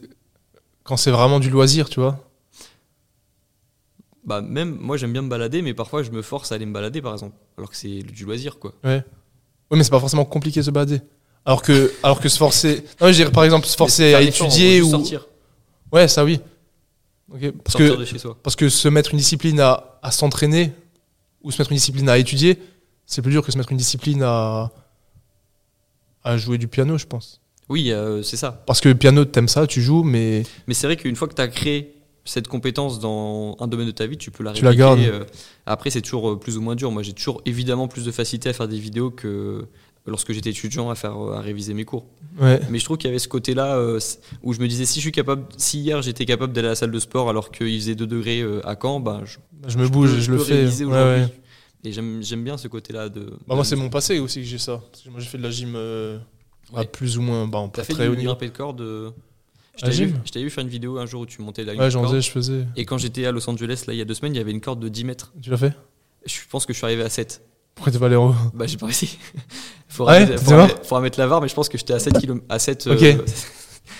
quand 0.84 0.96
c'est 0.96 1.10
vraiment 1.10 1.40
du 1.40 1.50
loisir, 1.50 1.88
tu 1.90 1.98
vois. 2.00 2.24
Bah 4.24 4.40
même 4.42 4.76
moi 4.80 4.96
j'aime 4.96 5.12
bien 5.12 5.22
me 5.22 5.28
balader, 5.28 5.62
mais 5.62 5.74
parfois 5.74 6.02
je 6.02 6.10
me 6.10 6.22
force 6.22 6.52
à 6.52 6.54
aller 6.54 6.66
me 6.66 6.72
balader 6.72 7.00
par 7.02 7.12
exemple, 7.14 7.36
alors 7.56 7.70
que 7.70 7.76
c'est 7.76 8.02
du 8.02 8.24
loisir 8.24 8.58
quoi. 8.58 8.74
Ouais. 8.84 9.02
Oui, 9.70 9.78
mais 9.78 9.84
c'est 9.84 9.90
pas 9.90 10.00
forcément 10.00 10.24
compliqué 10.24 10.60
de 10.60 10.64
se 10.64 10.70
balader. 10.70 11.00
Alors 11.44 11.62
que, 11.62 11.92
alors 12.02 12.20
que 12.20 12.28
se 12.28 12.36
forcer. 12.36 12.84
Non, 13.00 13.08
je 13.08 13.12
dirais 13.14 13.32
par 13.32 13.44
exemple 13.44 13.66
se 13.66 13.76
forcer 13.76 14.14
à 14.14 14.20
étudier 14.22 14.82
ou. 14.82 14.90
sortir, 14.90 15.26
Ouais, 15.92 16.06
ça 16.08 16.24
oui. 16.24 16.40
Parce 17.30 17.76
sortir 17.76 17.94
que, 17.94 18.00
de 18.00 18.04
chez 18.04 18.18
soi. 18.18 18.36
parce 18.42 18.56
que 18.56 18.68
se 18.68 18.88
mettre 18.88 19.12
une 19.12 19.18
discipline 19.18 19.60
à, 19.60 19.98
à 20.02 20.10
s'entraîner 20.10 20.72
ou 21.42 21.50
se 21.52 21.60
mettre 21.62 21.70
une 21.70 21.76
discipline 21.76 22.08
à 22.08 22.18
étudier, 22.18 22.58
c'est 23.06 23.22
plus 23.22 23.30
dur 23.30 23.44
que 23.44 23.52
se 23.52 23.56
mettre 23.58 23.70
une 23.70 23.78
discipline 23.78 24.22
à, 24.24 24.70
à 26.24 26.36
jouer 26.36 26.58
du 26.58 26.68
piano, 26.68 26.98
je 26.98 27.06
pense. 27.06 27.40
Oui, 27.68 27.92
euh, 27.92 28.22
c'est 28.24 28.36
ça. 28.36 28.62
Parce 28.66 28.80
que 28.80 28.88
le 28.88 28.96
piano, 28.96 29.24
t'aimes 29.24 29.46
ça, 29.48 29.66
tu 29.66 29.80
joues, 29.80 30.02
mais 30.02 30.42
Mais 30.66 30.74
c'est 30.74 30.88
vrai 30.88 30.96
qu'une 30.96 31.14
fois 31.14 31.28
que 31.28 31.34
tu 31.34 31.40
as 31.42 31.48
créé 31.48 31.94
cette 32.30 32.48
compétence 32.48 33.00
dans 33.00 33.56
un 33.60 33.66
domaine 33.66 33.86
de 33.86 33.92
ta 33.92 34.06
vie, 34.06 34.16
tu 34.16 34.30
peux 34.30 34.44
la 34.44 34.52
Tu 34.52 34.64
la 34.64 34.74
gardes. 34.74 35.00
euh, 35.00 35.24
après, 35.66 35.90
c'est 35.90 36.00
toujours 36.00 36.30
euh, 36.30 36.38
plus 36.38 36.56
ou 36.56 36.60
moins 36.60 36.76
dur. 36.76 36.90
Moi, 36.92 37.02
j'ai 37.02 37.12
toujours 37.12 37.42
évidemment 37.44 37.88
plus 37.88 38.04
de 38.04 38.10
facilité 38.12 38.48
à 38.48 38.52
faire 38.52 38.68
des 38.68 38.78
vidéos 38.78 39.10
que 39.10 39.66
lorsque 40.06 40.32
j'étais 40.32 40.50
étudiant 40.50 40.90
à 40.90 40.94
faire 40.94 41.16
euh, 41.18 41.34
à 41.34 41.40
réviser 41.40 41.74
mes 41.74 41.84
cours. 41.84 42.06
ouais. 42.40 42.60
Mais 42.70 42.78
je 42.78 42.84
trouve 42.84 42.96
qu'il 42.98 43.08
y 43.08 43.10
avait 43.10 43.18
ce 43.18 43.28
côté-là 43.28 43.76
euh, 43.76 43.98
où 44.42 44.52
je 44.52 44.60
me 44.60 44.68
disais 44.68 44.84
si 44.84 45.00
je 45.00 45.04
suis 45.06 45.12
capable, 45.12 45.44
si 45.56 45.80
hier 45.80 46.00
j'étais 46.02 46.24
capable 46.24 46.52
d'aller 46.52 46.68
à 46.68 46.70
la 46.70 46.74
salle 46.76 46.92
de 46.92 46.98
sport 47.00 47.28
alors 47.28 47.50
qu'il 47.50 47.78
faisait 47.80 47.94
2 47.96 48.06
degrés 48.06 48.40
euh, 48.42 48.66
à 48.66 48.76
Caen, 48.80 49.00
ben 49.00 49.22
je, 49.24 49.38
Je 49.68 49.76
me 49.78 49.88
bouge, 49.88 50.14
peux- 50.14 50.20
je, 50.20 50.30
le 50.30 50.38
fais. 50.38 50.54
réviser 50.54 50.84
Ouais, 50.84 50.92
ouais. 50.92 51.28
Et 51.84 51.92
j'aime 51.92 52.22
j'aime 52.22 52.44
bien 52.44 52.56
ce 52.58 52.68
côté-là 52.68 53.08
de. 53.08 53.32
Bah, 53.48 53.54
moi, 53.56 53.64
c'est 53.64 53.76
mon 53.76 53.88
passé 53.90 54.18
aussi 54.20 54.40
que 54.40 54.46
j'ai 54.46 54.58
ça. 54.58 54.80
Parce 54.92 55.02
que 55.02 55.10
moi, 55.10 55.18
j'ai 55.20 55.26
fait 55.28 55.38
de 55.38 55.42
la 55.42 55.50
gym 55.50 55.72
euh, 55.76 56.18
à 56.76 56.84
plus 56.84 57.18
ou 57.18 57.22
moins, 57.22 57.46
bah, 57.48 57.58
T'as 57.72 57.80
pas 57.82 57.84
fait 57.84 57.92
très 57.94 58.06
haut 58.06 58.12
du 58.12 58.18
niveau. 58.18 58.28
grimpé 58.30 58.46
de 58.48 58.56
corde 58.56 58.80
euh, 58.82 59.10
Je 59.76 59.82
t'avais 59.82 59.96
vu, 59.96 60.06
gym 60.08 60.20
je 60.34 60.38
vu 60.40 60.50
faire 60.50 60.62
une 60.64 60.68
vidéo 60.70 60.98
un 60.98 61.06
jour 61.06 61.22
où 61.22 61.26
tu 61.26 61.40
montais 61.42 61.64
la 61.64 61.74
Ouais, 61.74 61.90
j'en 61.90 62.06
faisais, 62.06 62.20
je 62.20 62.30
faisais. 62.30 62.66
Et 62.76 62.84
quand 62.84 62.98
j'étais 62.98 63.24
à 63.26 63.32
Los 63.32 63.48
Angeles, 63.48 63.84
là, 63.86 63.94
il 63.94 63.98
y 63.98 64.02
a 64.02 64.04
deux 64.04 64.14
semaines, 64.14 64.34
il 64.34 64.38
y 64.38 64.40
avait 64.40 64.50
une 64.50 64.60
corde 64.60 64.80
de 64.80 64.88
10 64.88 65.04
mètres. 65.04 65.32
Tu 65.40 65.50
l'as 65.50 65.56
fait? 65.56 65.72
Je 66.26 66.36
pense 66.50 66.66
que 66.66 66.72
je 66.72 66.78
suis 66.78 66.84
arrivé 66.84 67.02
à 67.02 67.08
7. 67.08 67.42
Pourquoi 67.74 67.92
t'es 67.92 67.98
pas 67.98 68.06
allé 68.06 68.16
en 68.16 68.30
haut? 68.30 68.34
Bah, 68.52 68.66
j'ai 68.66 68.76
pas 68.76 68.86
réussi. 68.86 69.16
faut 69.88 70.06
Ouais, 70.06 70.26
mettre, 70.26 70.42
faudra, 70.42 70.68
faudra 70.68 71.00
mettre 71.00 71.18
la 71.18 71.26
barre, 71.28 71.40
mais 71.40 71.48
je 71.48 71.54
pense 71.54 71.68
que 71.68 71.78
j'étais 71.78 71.94
à 71.94 71.98
7 71.98 72.18
km. 72.18 72.44
À 72.48 72.58
7, 72.58 72.86
Ok. 72.88 73.02
euh, 73.02 73.16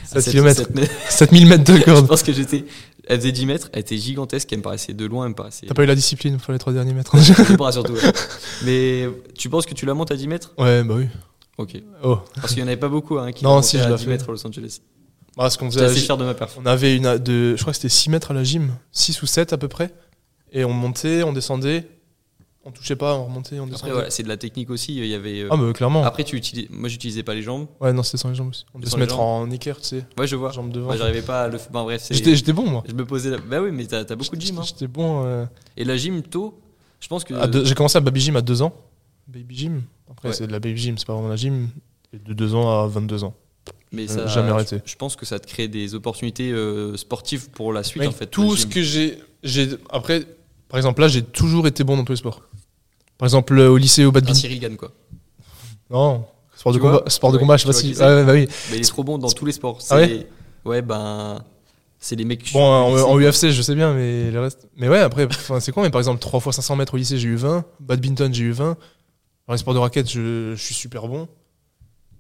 7 0.07 0.21
7 0.23 0.33
km. 0.33 0.57
7 0.57 0.75
mètres. 0.75 0.93
7000 1.11 1.47
mètres 1.47 1.65
de 1.65 1.77
je 1.79 1.83
corde. 1.85 2.07
pense 2.07 2.23
que 2.23 2.33
j'étais. 2.33 2.65
Elle 3.07 3.19
faisait 3.21 3.33
10 3.33 3.47
mètres, 3.47 3.71
elle 3.73 3.81
était 3.81 3.97
gigantesque, 3.97 4.53
elle 4.53 4.59
me 4.59 4.63
paraissait 4.63 4.93
de 4.93 5.05
loin, 5.07 5.25
elle 5.25 5.31
me 5.31 5.35
paraissait. 5.35 5.67
T'as 5.67 5.75
pas 5.75 5.83
eu 5.83 5.87
la 5.87 5.95
discipline 5.95 6.37
pour 6.37 6.53
les 6.53 6.59
3 6.59 6.73
derniers 6.75 6.93
mètres 6.93 7.17
Les 7.49 7.57
bras 7.57 7.73
surtout. 7.73 7.95
ouais. 7.95 8.13
Mais 8.65 9.09
tu 9.37 9.49
penses 9.49 9.65
que 9.67 9.75
tu 9.75 9.87
la 9.87 9.95
montes 9.95 10.11
à 10.11 10.17
10 10.17 10.29
mètres? 10.29 10.53
Ouais, 10.59 10.85
bah 10.85 10.95
oui. 10.99 11.07
Ok. 11.57 11.81
Oh. 12.05 12.19
Parce 12.37 12.49
qu'il 12.53 12.61
y 12.61 12.63
en 12.63 12.67
avait 12.69 12.77
pas 12.77 12.89
beaucoup 12.89 13.19
hein, 13.19 13.33
qui 13.33 13.43
Non, 13.45 13.63
si, 13.63 13.79
je 13.79 13.83
à 13.83 13.89
l'ai 13.89 13.97
10 13.97 14.05
fait. 14.05 14.11
mètres 14.11 14.29
à 14.29 14.33
Los 14.33 14.47
Angeles. 14.47 14.81
Bah, 15.37 15.49
ce 15.49 15.57
qu'on 15.59 15.71
J'étais 15.71 15.85
faisait, 15.85 15.85
à 15.87 15.91
assez 15.91 16.01
la 16.01 16.05
fier 16.07 16.17
de 16.17 16.25
ma 16.25 16.35
perf. 16.35 16.59
On 16.61 16.67
avait 16.67 16.97
une 16.97 17.17
de, 17.19 17.55
je 17.57 17.61
crois 17.63 17.73
que 17.73 17.77
c'était 17.77 17.89
6 17.89 18.11
mètres 18.11 18.31
à 18.33 18.35
la 18.35 18.45
gym, 18.45 18.73
6 18.93 19.23
ou 19.23 19.27
7 19.27 19.53
à 19.53 19.59
peu 19.59 19.69
près. 19.69 19.93
Et 20.53 20.65
on 20.65 20.73
montait, 20.73 21.23
on 21.23 21.33
descendait, 21.33 21.87
on 22.65 22.73
touchait 22.73 22.97
pas, 22.97 23.15
on 23.15 23.27
remontait, 23.27 23.59
on 23.59 23.63
Après, 23.63 23.71
descendait. 23.73 23.93
voilà, 23.93 24.11
c'est 24.11 24.25
de 24.25 24.29
la 24.29 24.37
technique 24.37 24.69
aussi. 24.71 24.97
Il 24.97 25.07
y 25.07 25.15
avait. 25.15 25.43
euh, 25.43 25.49
Ah, 25.51 25.57
bah 25.57 25.73
clairement. 25.73 26.03
Après, 26.05 26.25
tu 26.25 26.37
utilises. 26.37 26.67
Moi, 26.71 26.89
j'utilisais 26.89 27.23
pas 27.23 27.35
les 27.35 27.43
jambes. 27.43 27.69
Ouais, 27.81 27.93
non, 27.93 28.03
c'était 28.03 28.19
sans 28.19 28.29
les 28.31 28.35
jambes 28.35 28.49
aussi. 28.49 28.67
On 28.75 28.81
devait 28.81 28.91
Sans 28.91 28.97
se 28.97 29.01
les 29.01 29.07
mettre 29.07 29.15
jambes. 29.17 29.49
en 29.49 29.51
équerre, 29.53 29.81
tu 29.81 29.87
sais, 29.87 30.05
Ouais, 30.19 30.27
je 30.27 30.35
vois. 30.37 30.51
jambes 30.51 30.73
devant. 30.73 30.87
Moi, 30.87 30.97
j'arrivais 30.97 31.23
pas 31.23 31.45
à 31.45 31.49
le. 31.49 31.59
Bref, 31.71 32.03
c'est. 32.05 32.15
J'étais 32.15 32.35
j'étais 32.35 32.53
bon, 32.53 32.67
moi. 32.69 32.83
Je 32.89 32.93
me 32.93 33.07
posais. 33.07 33.31
là- 33.31 33.39
Bah 33.39 33.61
oui, 33.63 33.71
mais 33.73 33.87
t'as 33.87 34.05
t'as 34.05 34.17
beaucoup 34.17 34.35
de 34.37 34.41
gym. 34.41 34.59
Hein. 34.59 34.63
J'étais 34.67 34.89
bon. 34.89 35.25
euh, 35.25 35.47
Et 35.77 35.85
la 35.85 35.97
gym, 35.97 36.21
tôt, 36.23 36.59
je 36.99 37.07
pense 37.07 37.23
que. 37.25 37.47
deux- 37.47 37.65
J'ai 37.65 37.75
commencé 37.77 37.97
à 37.97 38.01
baby 38.01 38.21
gym 38.21 38.35
à 38.37 38.43
2 38.43 38.61
ans. 38.63 38.75
Baby 39.29 39.57
gym. 39.57 39.83
Après, 40.11 40.29
Ouais. 40.29 40.35
c'est 40.35 40.47
de 40.49 40.53
la 40.53 40.59
baby 40.59 40.77
gym, 40.81 40.99
c'est 40.99 41.07
pas 41.07 41.15
vraiment 41.15 41.29
la 41.29 41.37
gym. 41.37 41.69
Et 42.13 42.19
de 42.19 42.35
2 42.35 42.55
ans 42.57 42.83
à 42.83 42.87
22 42.89 43.23
ans. 43.23 43.35
Mais 43.93 44.03
j'ai 44.03 44.15
ça, 44.15 44.27
jamais 44.27 44.51
arrêté. 44.51 44.81
Je 44.85 44.95
pense 44.97 45.17
que 45.17 45.27
ça 45.27 45.39
te 45.39 45.47
crée 45.47 45.69
des 45.69 45.95
opportunités 45.95 46.51
euh, 46.53 46.97
sportives 46.97 47.51
pour 47.51 47.73
la 47.73 47.83
suite, 47.83 48.01
Mec, 48.03 48.09
en 48.11 48.13
fait. 48.13 48.27
tout 48.27 48.57
ce 48.57 48.67
que 48.67 48.83
j'ai, 48.83 49.19
j'ai. 49.43 49.69
Après, 49.91 50.25
par 50.69 50.79
exemple, 50.79 51.01
là, 51.01 51.09
j'ai 51.09 51.23
toujours 51.23 51.67
été 51.67 51.83
bon 51.85 51.97
dans 51.97 52.05
tous 52.05 52.13
les 52.13 52.19
sports. 52.19 52.43
Par 53.19 53.27
exemple, 53.27 53.59
au 53.59 53.77
lycée, 53.77 54.05
au 54.05 54.09
Un 54.09 54.13
badminton. 54.13 54.35
Cyril 54.41 54.61
Gann, 54.61 54.77
quoi. 54.77 54.93
Non, 55.91 56.25
sport 56.57 56.73
de 56.73 56.79
Tu 56.79 56.83
combat. 56.83 57.03
Sport 57.09 57.33
de 57.33 57.37
Ouais, 57.37 57.41
combat, 57.43 57.57
je 57.57 57.63
sais 57.63 57.67
pas 57.67 57.73
vois 57.73 57.81
si. 57.81 57.95
Ouais, 57.95 58.05
ouais, 58.07 58.25
bah 58.25 58.33
oui. 58.33 58.49
Mais 58.71 58.77
il 58.77 58.81
est 58.83 58.89
trop 58.89 59.03
bon 59.05 59.19
dans 59.19 59.29
tous 59.31 59.45
les 59.45 59.53
sports. 59.53 59.79
Ah 59.83 59.85
C'est- 59.89 59.95
ouais 59.97 60.27
Ouais, 60.65 60.83
ben. 60.83 61.43
C'est 62.03 62.17
les 62.17 62.25
mecs. 62.25 62.51
Bon, 62.55 62.63
en, 62.65 62.95
en 63.11 63.19
UFC, 63.21 63.51
je 63.51 63.61
sais 63.61 63.75
bien, 63.75 63.93
mais 63.93 64.31
le 64.31 64.41
reste. 64.41 64.67
Mais 64.77 64.89
ouais, 64.89 65.01
après, 65.01 65.27
enfin, 65.27 65.61
c'est 65.61 65.71
con, 65.73 65.83
mais 65.83 65.91
par 65.91 66.01
exemple, 66.01 66.19
3 66.21 66.41
fois 66.41 66.53
500 66.53 66.77
mètres 66.77 66.95
au 66.95 66.97
lycée, 66.97 67.19
j'ai 67.19 67.29
eu 67.29 67.35
20. 67.37 67.65
Badminton, 67.81 68.33
j'ai 68.33 68.45
eu 68.45 68.53
20. 68.53 68.77
Dans 69.47 69.53
les 69.53 69.59
sports 69.59 69.75
de 69.75 69.79
raquette, 69.81 70.09
je, 70.11 70.55
je 70.55 70.63
suis 70.63 70.75
super 70.75 71.09
bon. 71.09 71.29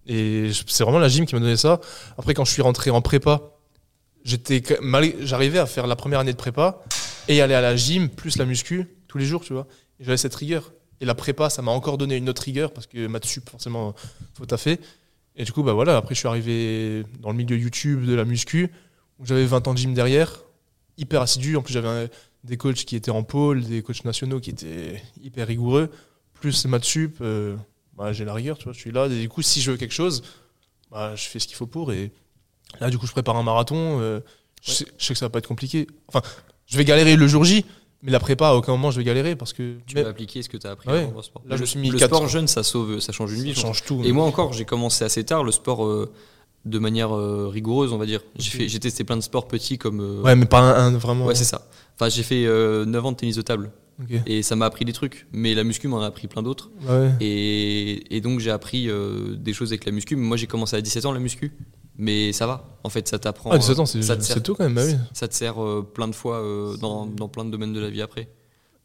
Et 0.06 0.50
c'est 0.66 0.82
vraiment 0.82 0.98
la 0.98 1.08
gym 1.08 1.26
qui 1.26 1.34
m'a 1.34 1.40
donné 1.40 1.56
ça. 1.56 1.80
Après, 2.18 2.34
quand 2.34 2.44
je 2.44 2.52
suis 2.52 2.62
rentré 2.62 2.90
en 2.90 3.02
prépa, 3.02 3.42
j'étais 4.24 4.62
j'arrivais 5.20 5.58
à 5.58 5.66
faire 5.66 5.86
la 5.86 5.96
première 5.96 6.20
année 6.20 6.32
de 6.32 6.38
prépa 6.38 6.82
et 7.28 7.40
aller 7.40 7.54
à 7.54 7.60
la 7.60 7.76
gym 7.76 8.08
plus 8.08 8.36
la 8.38 8.44
muscu 8.44 8.86
tous 9.08 9.18
les 9.18 9.24
jours, 9.24 9.42
tu 9.42 9.52
vois. 9.52 9.66
J'avais 10.00 10.16
cette 10.16 10.34
rigueur. 10.34 10.72
Et 11.00 11.04
la 11.04 11.14
prépa, 11.14 11.48
ça 11.48 11.62
m'a 11.62 11.70
encore 11.70 11.96
donné 11.96 12.16
une 12.16 12.28
autre 12.28 12.42
rigueur 12.42 12.72
parce 12.72 12.86
que 12.86 13.06
maths 13.06 13.24
sup, 13.24 13.48
forcément, 13.48 13.94
faut 14.34 14.46
taffer. 14.46 14.78
Et 15.36 15.44
du 15.44 15.52
coup, 15.52 15.62
bah 15.62 15.72
voilà, 15.72 15.96
après, 15.96 16.14
je 16.14 16.20
suis 16.20 16.28
arrivé 16.28 17.04
dans 17.20 17.30
le 17.30 17.36
milieu 17.36 17.56
YouTube 17.56 18.04
de 18.04 18.14
la 18.14 18.24
muscu 18.24 18.70
où 19.18 19.26
j'avais 19.26 19.46
20 19.46 19.68
ans 19.68 19.74
de 19.74 19.78
gym 19.78 19.94
derrière, 19.94 20.42
hyper 20.98 21.22
assidu. 21.22 21.56
En 21.56 21.62
plus, 21.62 21.72
j'avais 21.72 22.10
des 22.44 22.56
coachs 22.56 22.84
qui 22.84 22.96
étaient 22.96 23.10
en 23.10 23.22
pôle, 23.22 23.62
des 23.62 23.82
coachs 23.82 24.04
nationaux 24.04 24.40
qui 24.40 24.50
étaient 24.50 25.02
hyper 25.22 25.46
rigoureux. 25.46 25.90
Plus 26.34 26.66
maths 26.66 26.84
sup, 26.84 27.18
euh, 27.20 27.56
bah, 28.00 28.12
j'ai 28.14 28.24
la 28.24 28.32
rigueur, 28.34 28.56
tu 28.58 28.64
vois, 28.64 28.72
je 28.72 28.78
suis 28.80 28.90
là. 28.92 29.06
Et 29.06 29.20
du 29.20 29.28
coup, 29.28 29.42
si 29.42 29.60
je 29.60 29.70
veux 29.70 29.76
quelque 29.76 29.92
chose, 29.92 30.22
bah, 30.90 31.14
je 31.14 31.24
fais 31.28 31.38
ce 31.38 31.46
qu'il 31.46 31.56
faut 31.56 31.66
pour. 31.66 31.92
Et 31.92 32.10
là, 32.80 32.88
du 32.90 32.96
coup, 32.98 33.06
je 33.06 33.12
prépare 33.12 33.36
un 33.36 33.42
marathon. 33.42 33.98
euh, 34.00 34.20
je, 34.62 34.72
sais, 34.72 34.86
je 34.98 35.04
sais 35.04 35.12
que 35.14 35.18
ça 35.18 35.26
va 35.26 35.30
pas 35.30 35.38
être 35.40 35.46
compliqué. 35.48 35.86
Enfin, 36.08 36.22
je 36.66 36.76
vais 36.78 36.84
galérer 36.86 37.16
le 37.16 37.26
jour 37.28 37.44
J, 37.44 37.64
mais 38.02 38.10
la 38.10 38.18
prépa, 38.20 38.48
à 38.48 38.54
aucun 38.54 38.72
moment, 38.72 38.90
je 38.90 38.96
vais 38.98 39.04
galérer 39.04 39.36
parce 39.36 39.52
que 39.52 39.76
Tu 39.86 39.94
mais 39.96 40.02
peux 40.02 40.08
appliquer 40.08 40.42
ce 40.42 40.48
que 40.48 40.56
tu 40.56 40.66
as 40.66 40.70
appris 40.70 40.88
Ouais. 40.88 41.02
avant 41.04 41.20
sport. 41.22 41.42
Là, 41.46 41.56
je 41.56 41.60
le, 41.60 41.60
me 41.60 41.66
suis 41.66 41.78
mis 41.78 41.90
le 41.90 41.98
sport 41.98 42.26
jeune, 42.26 42.48
ça 42.48 42.62
sauve, 42.62 43.00
ça 43.00 43.12
change 43.12 43.32
une 43.34 43.42
vie. 43.42 43.54
ça 43.54 43.60
je 43.60 43.66
change 43.66 43.84
tout. 43.84 44.00
Et 44.04 44.12
moi 44.12 44.24
encore, 44.24 44.52
j'ai 44.54 44.64
commencé 44.64 45.04
assez 45.04 45.22
tard 45.24 45.44
le 45.44 45.52
sport 45.52 45.84
euh, 45.84 46.10
de 46.64 46.78
manière 46.78 47.14
euh, 47.14 47.48
rigoureuse, 47.48 47.92
on 47.92 47.98
va 47.98 48.06
dire. 48.06 48.22
J'ai 48.38 48.80
testé 48.80 49.04
plein 49.04 49.16
de 49.18 49.22
sports 49.22 49.46
petits 49.48 49.76
comme. 49.76 50.22
Ouais, 50.24 50.34
mais 50.36 50.46
pas 50.46 50.60
un, 50.60 50.94
un 50.94 50.98
vraiment. 50.98 51.26
ouais, 51.26 51.34
c'est 51.34 51.44
ça. 51.44 51.66
Enfin, 51.96 52.08
j'ai 52.08 52.22
fait 52.22 52.46
euh, 52.46 52.86
9 52.86 53.04
ans 53.06 53.12
de 53.12 53.16
tennis 53.18 53.36
de 53.36 53.42
table 53.42 53.70
Et 54.26 54.42
ça 54.42 54.56
m'a 54.56 54.66
appris 54.66 54.84
des 54.84 54.92
trucs. 54.92 55.26
Mais 55.32 55.54
la 55.54 55.64
muscu 55.64 55.88
m'en 55.88 56.00
a 56.02 56.06
appris 56.06 56.26
plein 56.28 56.42
d'autres. 56.42 56.70
Ouais. 56.88 57.10
Et, 57.20 58.16
et 58.16 58.20
donc 58.20 58.40
j'ai 58.40 58.50
appris 58.50 58.88
euh, 58.88 59.36
des 59.36 59.52
choses 59.52 59.70
avec 59.70 59.84
la 59.84 59.92
muscu. 59.92 60.16
Moi, 60.16 60.36
j'ai 60.36 60.46
commencé 60.46 60.76
à 60.76 60.80
17 60.80 61.04
ans 61.06 61.12
la 61.12 61.20
muscu, 61.20 61.52
mais 61.96 62.32
ça 62.32 62.46
va. 62.46 62.78
En 62.84 62.88
fait, 62.88 63.06
ça 63.08 63.18
t'apprend. 63.18 63.50
Ah, 63.50 63.58
17 63.58 63.78
ans, 63.78 63.82
euh, 63.82 63.86
c'est 63.86 64.02
ça 64.02 64.16
te 64.16 64.22
sert- 64.22 64.34
c'est 64.36 64.42
tôt 64.42 64.54
quand 64.54 64.64
même, 64.64 64.74
bah 64.74 64.82
oui. 64.86 64.94
Ça 65.12 65.28
te 65.28 65.34
sert 65.34 65.62
euh, 65.62 65.82
plein 65.82 66.08
de 66.08 66.14
fois 66.14 66.36
euh, 66.38 66.76
dans, 66.76 67.06
dans 67.06 67.28
plein 67.28 67.44
de 67.44 67.50
domaines 67.50 67.72
de 67.72 67.80
la 67.80 67.90
vie 67.90 68.02
après. 68.02 68.28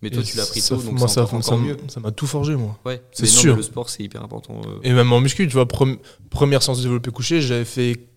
Mais 0.02 0.10
toi, 0.10 0.22
Et 0.22 0.26
tu 0.26 0.36
l'as 0.38 0.44
appris 0.44 0.62
tôt, 0.62 0.76
donc 0.76 1.00
moi, 1.00 1.08
ça, 1.08 1.26
ça, 1.42 1.56
mieux. 1.58 1.78
ça 1.88 2.00
m'a 2.02 2.12
tout 2.12 2.28
forgé, 2.28 2.56
moi. 2.56 2.78
Ouais, 2.86 3.02
C'est 3.12 3.24
non, 3.24 3.32
sûr. 3.32 3.56
le 3.56 3.62
sport, 3.64 3.90
c'est 3.90 4.04
hyper 4.04 4.22
important. 4.24 4.62
euh. 4.66 4.80
Et 4.84 4.92
même 4.92 5.12
en 5.14 5.22
muscu, 5.22 5.48
tu 5.48 5.54
vois, 5.54 5.66
première 6.30 6.62
séance 6.62 6.80
de 6.80 6.84
développé 6.84 7.10
couché, 7.12 7.42
j'avais 7.42 7.66
fait 7.66 8.08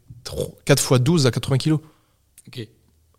4 0.64 0.82
fois 0.82 0.98
12 0.98 1.26
à 1.26 1.30
80 1.30 1.56
kilos. 1.58 1.80
Ok. 2.48 2.66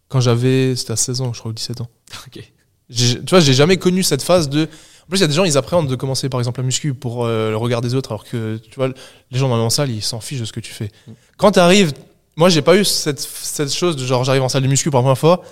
Quand 0.10 0.20
j'avais, 0.20 0.76
c'était 0.76 0.92
à 0.92 0.96
16 0.98 1.22
ans, 1.22 1.34
je 1.34 1.40
crois, 1.40 1.52
ou 1.52 1.54
17 1.54 1.82
ans. 1.82 1.90
Ok. 2.28 2.52
Tu 2.94 3.20
vois, 3.30 3.40
j'ai 3.40 3.54
jamais 3.54 3.78
connu 3.78 4.04
cette 4.04 4.22
phase 4.24 4.50
de. 4.50 4.64
En 4.64 5.08
plus, 5.10 5.18
il 5.18 5.22
y 5.22 5.24
a 5.24 5.28
des 5.28 5.34
gens, 5.34 5.44
ils 5.44 5.58
appréhendent 5.58 5.88
de 5.90 5.96
commencer 5.96 6.30
par 6.30 6.40
exemple 6.40 6.60
la 6.60 6.66
muscu 6.66 6.94
pour 6.94 7.26
euh, 7.26 7.50
le 7.50 7.58
regard 7.58 7.82
des 7.82 7.96
autres, 7.96 8.12
alors 8.12 8.26
que 8.26 8.58
tu 8.58 8.76
vois, 8.76 8.90
les 9.32 9.40
gens 9.40 9.50
dans 9.50 9.62
la 9.64 9.70
salle, 9.70 9.90
ils 9.90 10.02
s'en 10.04 10.20
fichent 10.20 10.40
de 10.40 10.46
ce 10.46 10.54
que 10.54 10.60
tu 10.60 10.72
fais. 10.74 10.92
Mm. 11.08 11.12
Quand 11.38 11.52
tu 11.54 11.60
arrives, 11.60 11.94
moi, 12.36 12.50
j'ai 12.50 12.62
pas 12.62 12.76
eu 12.78 12.86
cette, 12.86 13.20
cette 13.20 13.74
chose 13.74 13.96
de 13.96 14.06
genre, 14.06 14.24
j'arrive 14.24 14.44
en 14.44 14.50
salle 14.50 14.64
de 14.64 14.68
muscu 14.68 14.90
pour 14.92 15.00
la 15.00 15.04
première 15.04 15.18
fois, 15.18 15.44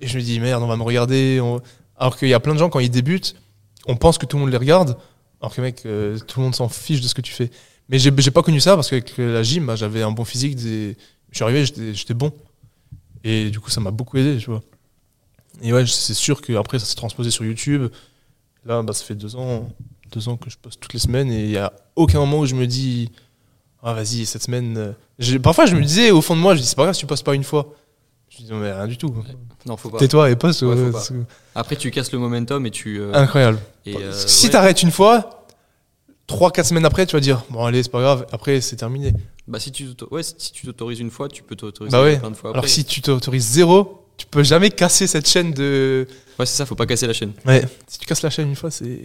et 0.00 0.06
je 0.06 0.16
me 0.18 0.22
dis, 0.22 0.38
merde, 0.40 0.62
on 0.62 0.66
va 0.66 0.76
me 0.76 0.82
regarder. 0.82 1.40
on- 1.42 1.60
Alors 1.98 2.16
qu'il 2.18 2.28
y 2.28 2.34
a 2.34 2.40
plein 2.40 2.52
de 2.54 2.58
gens, 2.58 2.68
quand 2.68 2.80
ils 2.80 2.90
débutent, 2.90 3.34
on 3.86 3.96
pense 3.96 4.18
que 4.18 4.26
tout 4.26 4.36
le 4.36 4.42
monde 4.42 4.50
les 4.50 4.58
regarde, 4.58 4.96
alors 5.40 5.54
que 5.54 5.60
mec, 5.60 5.82
euh, 5.86 6.18
tout 6.26 6.40
le 6.40 6.44
monde 6.44 6.54
s'en 6.54 6.68
fiche 6.68 7.00
de 7.00 7.08
ce 7.08 7.14
que 7.14 7.20
tu 7.22 7.32
fais. 7.32 7.50
Mais 7.88 7.98
j'ai 7.98 8.10
pas 8.10 8.42
connu 8.42 8.60
ça 8.60 8.74
parce 8.76 8.88
qu'avec 8.88 9.12
la 9.18 9.42
gym, 9.42 9.66
bah, 9.66 9.76
j'avais 9.76 10.02
un 10.02 10.10
bon 10.10 10.24
physique. 10.24 10.56
Des... 10.56 10.96
Je 11.30 11.36
suis 11.36 11.44
arrivé, 11.44 11.66
j'étais 11.66 11.92
j'étais 11.94 12.14
bon. 12.14 12.32
Et 13.24 13.50
du 13.50 13.60
coup, 13.60 13.68
ça 13.70 13.80
m'a 13.80 13.90
beaucoup 13.90 14.16
aidé, 14.16 14.38
tu 14.38 14.48
vois. 14.50 14.62
Et 15.62 15.72
ouais, 15.72 15.86
c'est 15.86 16.14
sûr 16.14 16.40
qu'après, 16.42 16.78
ça 16.78 16.86
s'est 16.86 16.94
transposé 16.96 17.30
sur 17.30 17.44
YouTube. 17.44 17.88
Là, 18.66 18.82
bah, 18.82 18.92
ça 18.92 19.04
fait 19.04 19.14
deux 19.14 19.36
ans, 19.36 19.68
deux 20.12 20.28
ans 20.28 20.36
que 20.36 20.50
je 20.50 20.56
poste 20.58 20.80
toutes 20.80 20.92
les 20.94 20.98
semaines 21.00 21.30
et 21.30 21.44
il 21.44 21.50
n'y 21.50 21.56
a 21.56 21.72
aucun 21.96 22.18
moment 22.20 22.38
où 22.40 22.46
je 22.46 22.54
me 22.54 22.66
dis 22.66 23.10
Ah, 23.82 23.92
vas-y, 23.94 24.26
cette 24.26 24.42
semaine. 24.42 24.94
euh, 25.20 25.38
Parfois, 25.38 25.66
je 25.66 25.76
me 25.76 25.82
disais 25.82 26.10
au 26.10 26.20
fond 26.20 26.34
de 26.36 26.40
moi, 26.40 26.54
je 26.54 26.60
dis 26.60 26.66
C'est 26.66 26.76
pas 26.76 26.82
grave 26.84 26.94
si 26.94 27.00
tu 27.00 27.06
postes 27.06 27.24
pas 27.24 27.34
une 27.34 27.44
fois. 27.44 27.72
Je 28.30 28.38
dis 28.38 28.50
Non, 28.50 28.58
mais 28.58 28.72
rien 28.72 28.86
du 28.86 28.96
tout. 28.98 29.14
Non, 29.66 29.76
faut 29.76 29.90
pas. 29.90 29.98
Tais-toi 29.98 30.30
et 30.30 30.36
poste. 30.36 30.62
Ouais, 30.62 30.74
ouais, 30.74 30.92
c'est 31.00 31.14
Après, 31.54 31.76
tu 31.76 31.90
casses 31.90 32.10
le 32.12 32.18
momentum 32.18 32.64
et 32.66 32.70
tu. 32.70 32.98
euh, 33.00 33.12
Incroyable. 33.14 33.58
et, 33.86 33.96
euh, 33.96 34.12
si 34.12 34.46
ouais. 34.46 34.52
t'arrêtes 34.52 34.82
une 34.82 34.90
fois, 34.90 35.46
3-4 36.28 36.64
semaines 36.64 36.84
après, 36.86 37.06
tu 37.06 37.14
vas 37.16 37.20
dire, 37.20 37.44
bon, 37.50 37.64
allez, 37.64 37.82
c'est 37.82 37.92
pas 37.92 38.00
grave, 38.00 38.26
après, 38.32 38.60
c'est 38.60 38.76
terminé. 38.76 39.12
Bah, 39.46 39.60
si 39.60 39.70
tu 39.72 39.94
t'autorises 39.94 41.00
une 41.00 41.10
fois, 41.10 41.28
tu 41.28 41.42
peux 41.42 41.54
t'autoriser 41.54 41.94
Bah 41.94 42.16
plein 42.18 42.30
de 42.30 42.36
fois 42.36 42.50
Alors 42.50 42.60
après. 42.64 42.70
si 42.70 42.84
tu 42.86 43.02
t'autorises 43.02 43.44
zéro, 43.46 44.03
tu 44.16 44.26
peux 44.26 44.42
jamais 44.42 44.70
casser 44.70 45.06
cette 45.06 45.28
chaîne 45.28 45.52
de. 45.52 46.06
Ouais, 46.38 46.46
c'est 46.46 46.56
ça, 46.56 46.66
faut 46.66 46.74
pas 46.74 46.86
casser 46.86 47.06
la 47.06 47.12
chaîne. 47.12 47.32
Ouais, 47.46 47.64
si 47.86 47.98
tu 47.98 48.06
casses 48.06 48.22
la 48.22 48.30
chaîne 48.30 48.48
une 48.48 48.56
fois, 48.56 48.70
c'est. 48.70 49.02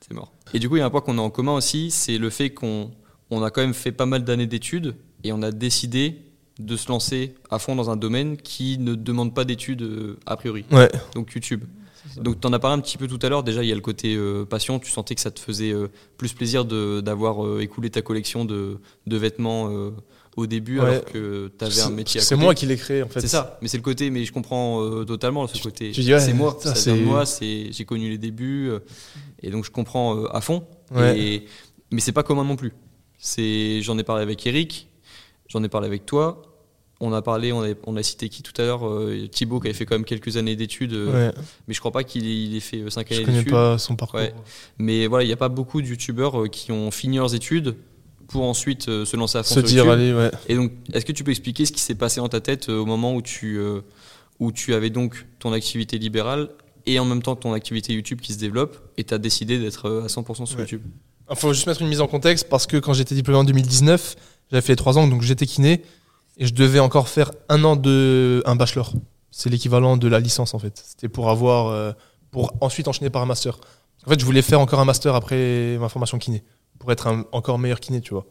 C'est 0.00 0.14
mort. 0.14 0.32
Et 0.54 0.58
du 0.58 0.68
coup, 0.68 0.76
il 0.76 0.80
y 0.80 0.82
a 0.82 0.86
un 0.86 0.90
point 0.90 1.00
qu'on 1.02 1.18
a 1.18 1.22
en 1.22 1.30
commun 1.30 1.52
aussi, 1.54 1.90
c'est 1.90 2.18
le 2.18 2.30
fait 2.30 2.50
qu'on 2.50 2.90
on 3.30 3.42
a 3.42 3.50
quand 3.50 3.60
même 3.60 3.74
fait 3.74 3.92
pas 3.92 4.06
mal 4.06 4.24
d'années 4.24 4.46
d'études 4.46 4.94
et 5.24 5.32
on 5.32 5.42
a 5.42 5.52
décidé 5.52 6.16
de 6.58 6.76
se 6.76 6.88
lancer 6.88 7.34
à 7.50 7.58
fond 7.58 7.76
dans 7.76 7.90
un 7.90 7.96
domaine 7.96 8.36
qui 8.36 8.78
ne 8.78 8.94
demande 8.94 9.34
pas 9.34 9.44
d'études 9.44 9.82
euh, 9.82 10.18
a 10.26 10.36
priori. 10.36 10.64
Ouais. 10.72 10.90
Donc 11.14 11.32
YouTube. 11.34 11.64
Donc 12.16 12.40
tu 12.40 12.46
en 12.46 12.52
as 12.52 12.58
parlé 12.58 12.76
un 12.76 12.80
petit 12.80 12.98
peu 12.98 13.06
tout 13.06 13.18
à 13.22 13.28
l'heure. 13.28 13.42
Déjà, 13.44 13.62
il 13.62 13.68
y 13.68 13.72
a 13.72 13.74
le 13.74 13.80
côté 13.82 14.14
euh, 14.16 14.44
passion. 14.44 14.78
Tu 14.78 14.90
sentais 14.90 15.14
que 15.14 15.20
ça 15.20 15.30
te 15.30 15.38
faisait 15.38 15.72
euh, 15.72 15.88
plus 16.16 16.32
plaisir 16.32 16.64
de- 16.64 17.00
d'avoir 17.00 17.46
euh, 17.46 17.60
écoulé 17.60 17.88
ta 17.90 18.02
collection 18.02 18.44
de, 18.44 18.78
de 19.06 19.16
vêtements 19.16 19.70
euh, 19.70 19.90
au 20.36 20.46
début 20.46 20.78
Ouais. 20.80 20.86
alors 20.86 21.04
que 21.04 21.50
tu 21.58 21.64
avais 21.64 21.80
un 21.80 21.90
métier 21.90 22.20
à 22.20 22.24
C'est 22.24 22.36
moi 22.36 22.54
qui 22.54 22.66
l'ai 22.66 22.76
créé, 22.76 23.02
en 23.02 23.08
fait. 23.08 23.20
C'est 23.20 23.28
ça, 23.28 23.58
mais 23.60 23.68
c'est 23.68 23.76
le 23.76 23.82
côté, 23.82 24.10
mais 24.10 24.24
je 24.24 24.32
comprends 24.32 24.82
euh, 24.82 25.04
totalement 25.04 25.46
ce 25.46 25.60
côté. 25.62 25.92
ouais, 25.96 26.20
c'est 26.20 26.32
moi, 26.32 26.56
ça, 26.60 26.94
moi, 26.94 27.24
j'ai 27.40 27.84
connu 27.84 28.10
les 28.10 28.18
débuts, 28.18 28.68
euh, 28.70 28.78
et 29.42 29.50
donc 29.50 29.64
je 29.64 29.70
comprends 29.70 30.16
euh, 30.16 30.34
à 30.34 30.40
fond. 30.40 30.64
Ouais. 30.94 31.18
Et, 31.18 31.46
mais 31.90 32.00
c'est 32.00 32.12
pas 32.12 32.22
commun 32.22 32.44
non 32.44 32.56
plus. 32.56 32.72
J'en 33.82 33.98
ai 33.98 34.04
parlé 34.04 34.22
avec 34.22 34.46
Eric, 34.46 34.88
j'en 35.48 35.62
ai 35.64 35.68
parlé 35.68 35.86
avec 35.88 36.06
toi. 36.06 36.42
On 37.02 37.14
a 37.14 37.22
parlé, 37.22 37.50
on 37.50 37.62
a, 37.62 37.68
on 37.86 37.96
a 37.96 38.02
cité 38.02 38.28
qui 38.28 38.42
tout 38.42 38.52
à 38.60 38.64
l'heure, 38.64 38.82
Thibaut 39.30 39.58
qui 39.58 39.68
avait 39.68 39.74
fait 39.74 39.86
quand 39.86 39.94
même 39.94 40.04
quelques 40.04 40.36
années 40.36 40.54
d'études, 40.54 40.94
mais 41.66 41.74
je 41.74 41.80
crois 41.80 41.92
pas 41.92 42.04
qu'il 42.04 42.26
ait, 42.26 42.56
ait 42.58 42.60
fait 42.60 42.88
5 42.88 43.06
je 43.08 43.14
années 43.14 43.24
connais 43.24 43.38
d'études. 43.38 43.52
pas 43.52 43.78
son 43.78 43.96
parcours. 43.96 44.20
Mais 44.78 45.06
voilà, 45.06 45.24
il 45.24 45.26
n'y 45.26 45.32
a 45.32 45.36
pas 45.38 45.48
beaucoup 45.48 45.80
de 45.82 45.86
youtubeurs 45.86 46.48
qui 46.50 46.72
ont 46.72 46.90
fini 46.90 47.16
leurs 47.16 47.34
études 47.34 47.74
pour 48.30 48.44
ensuite 48.44 48.88
euh, 48.88 49.04
se 49.04 49.16
lancer 49.16 49.38
à 49.38 49.42
fond 49.42 49.54
Se 49.54 49.60
sur 49.60 49.68
dire, 49.68 49.84
YouTube. 49.84 49.92
allez, 49.92 50.14
ouais. 50.14 50.30
Et 50.48 50.54
donc, 50.54 50.70
est-ce 50.92 51.04
que 51.04 51.10
tu 51.12 51.24
peux 51.24 51.32
expliquer 51.32 51.66
ce 51.66 51.72
qui 51.72 51.80
s'est 51.80 51.96
passé 51.96 52.20
dans 52.20 52.28
ta 52.28 52.40
tête 52.40 52.68
euh, 52.68 52.78
au 52.78 52.86
moment 52.86 53.12
où 53.14 53.22
tu, 53.22 53.58
euh, 53.58 53.80
où 54.38 54.52
tu 54.52 54.72
avais 54.72 54.88
donc 54.90 55.26
ton 55.40 55.52
activité 55.52 55.98
libérale 55.98 56.48
et 56.86 56.98
en 57.00 57.04
même 57.04 57.22
temps 57.22 57.34
ton 57.34 57.52
activité 57.52 57.92
YouTube 57.92 58.20
qui 58.20 58.32
se 58.32 58.38
développe 58.38 58.78
et 58.96 59.02
tu 59.04 59.12
as 59.12 59.18
décidé 59.18 59.58
d'être 59.58 60.04
à 60.04 60.06
100% 60.06 60.46
sur 60.46 60.56
Ouais. 60.56 60.62
YouTube? 60.62 60.82
Il 61.28 61.36
faut 61.36 61.52
juste 61.52 61.66
mettre 61.66 61.82
une 61.82 61.88
mise 61.88 62.00
en 62.00 62.06
contexte 62.06 62.48
parce 62.48 62.66
que 62.66 62.76
quand 62.76 62.92
j'étais 62.92 63.14
diplômé 63.16 63.38
en 63.40 63.44
2019, 63.44 64.16
j'avais 64.50 64.62
fait 64.62 64.72
les 64.72 64.76
3 64.76 64.98
ans, 64.98 65.06
donc 65.08 65.22
j'étais 65.22 65.46
kiné 65.46 65.82
et 66.38 66.46
je 66.46 66.54
devais 66.54 66.78
encore 66.78 67.08
faire 67.08 67.32
un 67.48 67.62
an 67.64 67.74
de 67.76 68.42
un 68.46 68.54
bachelor. 68.56 68.92
C'est 69.32 69.50
l'équivalent 69.50 69.96
de 69.96 70.08
la 70.08 70.20
licence 70.20 70.54
en 70.54 70.58
fait. 70.58 70.82
C'était 70.86 71.08
pour 71.08 71.30
avoir, 71.30 71.94
pour 72.30 72.52
ensuite 72.60 72.88
enchaîner 72.88 73.10
par 73.10 73.22
un 73.22 73.26
master. 73.26 73.58
En 74.06 74.10
fait, 74.10 74.18
je 74.18 74.24
voulais 74.24 74.42
faire 74.42 74.60
encore 74.60 74.80
un 74.80 74.84
master 74.84 75.14
après 75.14 75.76
ma 75.78 75.88
formation 75.88 76.18
kiné 76.18 76.42
pour 76.80 76.90
être 76.90 77.06
un 77.06 77.24
encore 77.30 77.60
meilleur 77.60 77.78
kiné, 77.78 78.00
tu 78.00 78.14
vois. 78.14 78.26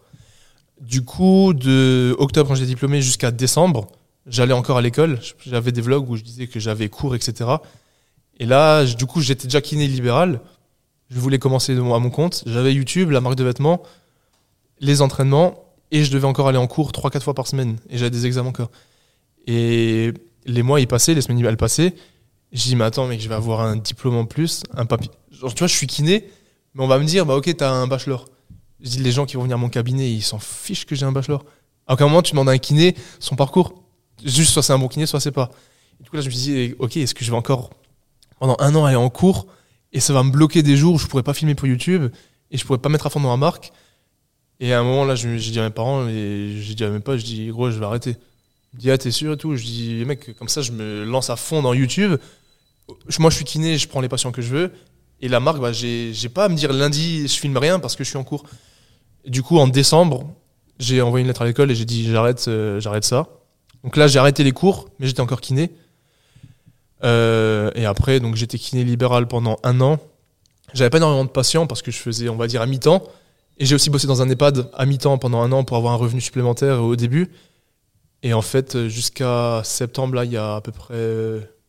Du 0.81 1.05
coup, 1.05 1.53
de 1.53 2.15
octobre 2.19 2.49
quand 2.49 2.55
j'étais 2.55 2.67
diplômé 2.67 3.01
jusqu'à 3.01 3.31
décembre, 3.31 3.87
j'allais 4.25 4.53
encore 4.53 4.77
à 4.77 4.81
l'école. 4.81 5.19
J'avais 5.45 5.71
des 5.71 5.81
vlogs 5.81 6.09
où 6.09 6.17
je 6.17 6.23
disais 6.23 6.47
que 6.47 6.59
j'avais 6.59 6.89
cours, 6.89 7.15
etc. 7.15 7.49
Et 8.39 8.45
là, 8.45 8.83
du 8.85 9.05
coup, 9.05 9.21
j'étais 9.21 9.45
déjà 9.45 9.61
kiné 9.61 9.87
libéral. 9.87 10.41
Je 11.09 11.19
voulais 11.19 11.39
commencer 11.39 11.75
à 11.75 11.79
mon 11.79 12.09
compte. 12.09 12.43
J'avais 12.45 12.73
YouTube, 12.73 13.11
la 13.11 13.21
marque 13.21 13.35
de 13.35 13.43
vêtements, 13.43 13.83
les 14.79 15.01
entraînements, 15.01 15.63
et 15.91 16.03
je 16.03 16.11
devais 16.11 16.25
encore 16.25 16.47
aller 16.47 16.57
en 16.57 16.67
cours 16.67 16.91
3-4 16.91 17.21
fois 17.21 17.33
par 17.33 17.47
semaine. 17.47 17.77
Et 17.89 17.97
j'avais 17.97 18.11
des 18.11 18.25
examens 18.25 18.49
encore. 18.49 18.71
Et 19.47 20.13
les 20.45 20.63
mois, 20.63 20.79
ils 20.79 20.87
passaient, 20.87 21.13
les 21.13 21.21
semaines, 21.21 21.45
elles 21.45 21.57
passaient. 21.57 21.93
Je 22.51 22.63
dis, 22.63 22.75
mais 22.75 22.85
attends, 22.85 23.05
mec, 23.05 23.21
je 23.21 23.29
vais 23.29 23.35
avoir 23.35 23.61
un 23.61 23.75
diplôme 23.75 24.15
en 24.15 24.25
plus, 24.25 24.63
un 24.73 24.85
papier. 24.85 25.11
Genre, 25.31 25.53
tu 25.53 25.59
vois, 25.59 25.67
je 25.67 25.75
suis 25.75 25.87
kiné, 25.87 26.29
mais 26.73 26.83
on 26.83 26.87
va 26.87 26.97
me 26.97 27.03
dire, 27.03 27.25
bah 27.25 27.35
ok, 27.35 27.55
t'as 27.55 27.69
un 27.69 27.87
bachelor. 27.87 28.25
Je 28.81 28.89
dis, 28.89 28.99
les 28.99 29.11
gens 29.11 29.25
qui 29.25 29.35
vont 29.35 29.43
venir 29.43 29.55
à 29.55 29.59
mon 29.59 29.69
cabinet, 29.69 30.11
ils 30.11 30.21
s'en 30.21 30.39
fichent 30.39 30.85
que 30.85 30.95
j'ai 30.95 31.05
un 31.05 31.11
bachelor. 31.11 31.43
À 31.87 31.93
aucun 31.93 32.05
moment, 32.05 32.21
tu 32.21 32.31
demandes 32.31 32.49
à 32.49 32.53
un 32.53 32.57
kiné 32.57 32.95
son 33.19 33.35
parcours. 33.35 33.73
Juste, 34.23 34.51
soit 34.51 34.63
c'est 34.63 34.73
un 34.73 34.79
bon 34.79 34.87
kiné, 34.87 35.05
soit 35.05 35.19
c'est 35.19 35.31
pas. 35.31 35.51
Et 35.99 36.03
du 36.03 36.09
coup, 36.09 36.15
là, 36.15 36.21
je 36.21 36.27
me 36.27 36.31
suis 36.31 36.41
dit, 36.41 36.75
ok, 36.79 36.97
est-ce 36.97 37.13
que 37.15 37.25
je 37.25 37.31
vais 37.31 37.37
encore, 37.37 37.71
pendant 38.39 38.55
un 38.59 38.73
an, 38.75 38.85
aller 38.85 38.95
en 38.95 39.09
cours 39.09 39.47
et 39.91 39.99
ça 39.99 40.13
va 40.13 40.23
me 40.23 40.29
bloquer 40.31 40.61
des 40.63 40.77
jours 40.77 40.93
où 40.95 40.97
je 40.97 41.07
pourrais 41.07 41.23
pas 41.23 41.33
filmer 41.33 41.55
pour 41.55 41.67
YouTube 41.67 42.11
et 42.51 42.57
je 42.57 42.65
pourrais 42.65 42.77
pas 42.79 42.89
mettre 42.89 43.07
à 43.07 43.09
fond 43.09 43.19
dans 43.19 43.29
ma 43.29 43.37
marque? 43.37 43.71
Et 44.61 44.73
à 44.73 44.79
un 44.79 44.83
moment 44.83 45.05
là, 45.05 45.15
je- 45.15 45.37
j'ai 45.37 45.51
dit 45.51 45.59
à 45.59 45.63
mes 45.63 45.69
parents 45.73 46.07
et 46.07 46.55
j'ai 46.59 46.75
dit 46.75 46.83
à 46.83 46.89
mes 46.89 46.99
potes, 46.99 47.19
je 47.19 47.25
dis 47.25 47.47
gros, 47.47 47.71
je 47.71 47.79
vais 47.79 47.85
arrêter. 47.85 48.15
Me 48.73 48.79
disent 48.79 48.91
ah 48.91 48.97
t'es 48.97 49.11
sûr 49.11 49.33
et 49.33 49.37
tout? 49.37 49.55
Je 49.55 49.63
dis 49.63 50.03
mec, 50.05 50.35
comme 50.37 50.47
ça 50.49 50.61
je 50.61 50.71
me 50.73 51.03
lance 51.05 51.29
à 51.29 51.35
fond 51.37 51.61
dans 51.61 51.73
YouTube. 51.73 52.17
Je- 53.07 53.19
Moi 53.21 53.29
je 53.29 53.35
suis 53.37 53.45
kiné, 53.45 53.77
je 53.77 53.87
prends 53.87 54.01
les 54.01 54.09
patients 54.09 54.31
que 54.31 54.41
je 54.41 54.49
veux. 54.49 54.71
Et 55.21 55.27
la 55.27 55.39
marque, 55.39 55.59
bah, 55.59 55.71
j'ai 55.73 56.13
pas 56.33 56.45
à 56.45 56.49
me 56.49 56.55
dire 56.55 56.71
lundi 56.71 57.27
je 57.27 57.33
filme 57.39 57.57
rien 57.57 57.79
parce 57.79 57.95
que 57.95 58.03
je 58.03 58.09
suis 58.09 58.17
en 58.17 58.23
cours. 58.23 58.43
Et 59.29 59.31
du 59.31 59.43
coup 59.43 59.59
en 59.59 59.67
décembre, 59.67 60.33
j'ai 60.79 61.01
envoyé 61.03 61.21
une 61.21 61.27
lettre 61.27 61.43
à 61.43 61.45
l'école 61.45 61.69
et 61.69 61.75
j'ai 61.75 61.85
dit 61.85 62.09
j'arrête, 62.11 62.43
euh, 62.47 62.79
j'arrête 62.79 63.03
ça. 63.05 63.27
Donc 63.83 63.95
là 63.95 64.07
j'ai 64.07 64.17
arrêté 64.19 64.43
les 64.43 64.51
cours, 64.51 64.89
mais 64.99 65.05
j'étais 65.05 65.21
encore 65.21 65.39
kiné. 65.39 65.71
Euh, 67.03 67.71
et 67.75 67.85
après, 67.85 68.19
donc 68.19 68.35
j'étais 68.35 68.57
kiné 68.57 68.83
libéral 68.83 69.27
pendant 69.27 69.57
un 69.63 69.79
an. 69.81 69.99
J'avais 70.73 70.89
pas 70.89 70.97
énormément 70.97 71.23
de 71.25 71.29
patients 71.29 71.65
parce 71.67 71.81
que 71.81 71.91
je 71.91 71.97
faisais, 71.97 72.27
on 72.29 72.35
va 72.35 72.47
dire, 72.47 72.61
à 72.61 72.65
mi-temps. 72.65 73.03
Et 73.57 73.65
j'ai 73.65 73.75
aussi 73.75 73.89
bossé 73.89 74.07
dans 74.07 74.21
un 74.21 74.29
EHPAD 74.29 74.69
à 74.73 74.85
mi-temps 74.85 75.17
pendant 75.17 75.41
un 75.41 75.51
an 75.51 75.63
pour 75.63 75.77
avoir 75.77 75.93
un 75.93 75.97
revenu 75.97 76.21
supplémentaire 76.21 76.81
au 76.83 76.95
début. 76.95 77.29
Et 78.23 78.33
en 78.33 78.41
fait, 78.41 78.75
euh, 78.75 78.89
jusqu'à 78.89 79.61
septembre, 79.63 80.15
là, 80.15 80.25
il 80.25 80.31
y 80.31 80.37
a 80.37 80.55
à 80.55 80.61
peu 80.61 80.71
près 80.71 80.93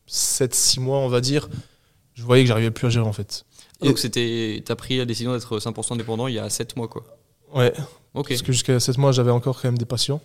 7-6 0.08 0.80
mois, 0.80 0.98
on 0.98 1.08
va 1.08 1.20
dire, 1.20 1.48
je 2.14 2.22
voyais 2.22 2.42
que 2.42 2.48
j'arrivais 2.48 2.70
plus 2.70 2.86
à 2.86 2.90
gérer 2.90 3.06
en 3.06 3.12
fait. 3.12 3.44
Et- 3.82 3.86
Donc, 3.88 3.98
c'était, 3.98 4.62
tu 4.64 4.70
as 4.72 4.76
pris 4.76 4.98
la 4.98 5.04
décision 5.04 5.32
d'être 5.32 5.58
100% 5.58 5.94
indépendant 5.94 6.26
il 6.26 6.34
y 6.34 6.38
a 6.38 6.50
7 6.50 6.76
mois, 6.76 6.88
quoi. 6.88 7.04
Ouais, 7.54 7.72
Ok. 8.14 8.28
parce 8.28 8.42
que 8.42 8.52
jusqu'à 8.52 8.78
7 8.80 8.98
mois, 8.98 9.12
j'avais 9.12 9.30
encore 9.30 9.60
quand 9.60 9.68
même 9.68 9.78
des 9.78 9.84
patients. 9.84 10.20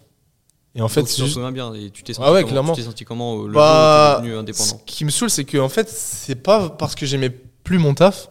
Et 0.75 0.81
en 0.81 0.89
fait, 0.89 1.01
Donc, 1.01 1.09
tu 1.09 1.21
t'en 1.21 1.27
souviens 1.27 1.51
bien. 1.51 1.73
Et 1.73 1.89
tu 1.89 2.03
t'es 2.03 2.13
senti 2.13 2.27
Ah 2.27 2.33
ouais, 2.33 2.43
comment. 2.43 2.73
Tu 2.73 2.81
t'es 2.81 2.87
senti 2.87 3.05
comment 3.05 3.41
euh, 3.43 3.47
le 3.47 3.53
Bah, 3.53 4.17
devenu 4.19 4.35
indépendant 4.35 4.77
Ce 4.79 4.83
qui 4.85 5.05
me 5.05 5.09
saoule, 5.09 5.29
c'est 5.29 5.45
que 5.45 5.57
en 5.57 5.69
fait, 5.69 5.89
c'est 5.89 6.35
pas 6.35 6.69
parce 6.69 6.95
que 6.95 7.05
j'aimais 7.05 7.29
plus 7.29 7.77
mon 7.77 7.93
taf. 7.93 8.29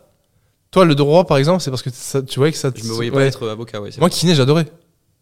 Toi, 0.71 0.85
le 0.85 0.95
droit, 0.95 1.25
par 1.25 1.39
exemple, 1.39 1.63
c'est 1.63 1.71
parce 1.71 1.83
que 1.83 1.91
ça, 1.91 2.23
tu 2.23 2.39
voyais 2.39 2.53
que 2.53 2.59
ça. 2.59 2.71
Je 2.75 2.85
me 2.85 2.93
voyais 2.93 3.11
pas 3.11 3.25
être 3.25 3.49
avocat, 3.49 3.81
ouais. 3.81 3.91
Moi, 3.99 4.11
kiné, 4.11 4.35
j'adorais. 4.35 4.67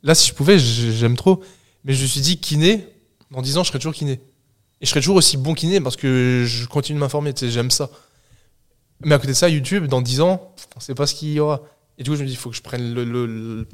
Là, 0.03 0.15
si 0.15 0.29
je 0.29 0.35
pouvais, 0.35 0.59
j'aime 0.59 1.17
trop. 1.17 1.41
Mais 1.85 1.93
je 1.93 2.03
me 2.03 2.07
suis 2.09 2.21
dit, 2.21 2.39
kiné, 2.39 2.89
dans 3.31 3.43
10 3.43 3.59
ans, 3.59 3.63
je 3.63 3.69
serai 3.69 3.79
toujours 3.79 3.95
kiné. 3.95 4.21
Et 4.81 4.87
je 4.87 4.91
serai 4.91 5.01
toujours 5.01 5.17
aussi 5.17 5.37
bon 5.37 5.55
kiné 5.55 5.81
parce 5.81 5.95
que 5.97 6.45
je 6.47 6.67
continue 6.67 6.97
de 6.97 7.01
m'informer, 7.01 7.33
tu 7.33 7.47
sais, 7.47 7.53
j'aime 7.53 7.71
ça. 7.71 7.89
Mais 9.05 9.15
à 9.15 9.19
côté 9.19 9.29
de 9.29 9.37
ça, 9.37 9.49
YouTube, 9.49 9.87
dans 9.87 10.01
10 10.01 10.21
ans, 10.23 10.55
on 10.77 10.81
sait 10.81 10.95
pas 10.95 11.07
ce 11.07 11.15
qu'il 11.15 11.33
y 11.33 11.39
aura. 11.41 11.61
Et 11.99 12.03
du 12.05 12.11
coup, 12.11 12.17
je 12.17 12.23
me 12.23 12.27
dis, 12.27 12.33
il 12.33 12.37
faut 12.39 12.51
que 12.51 12.57
je 12.57 12.63
prenne 12.63 12.95
le- 12.95 13.05
le- 13.05 13.27
le- 13.27 13.69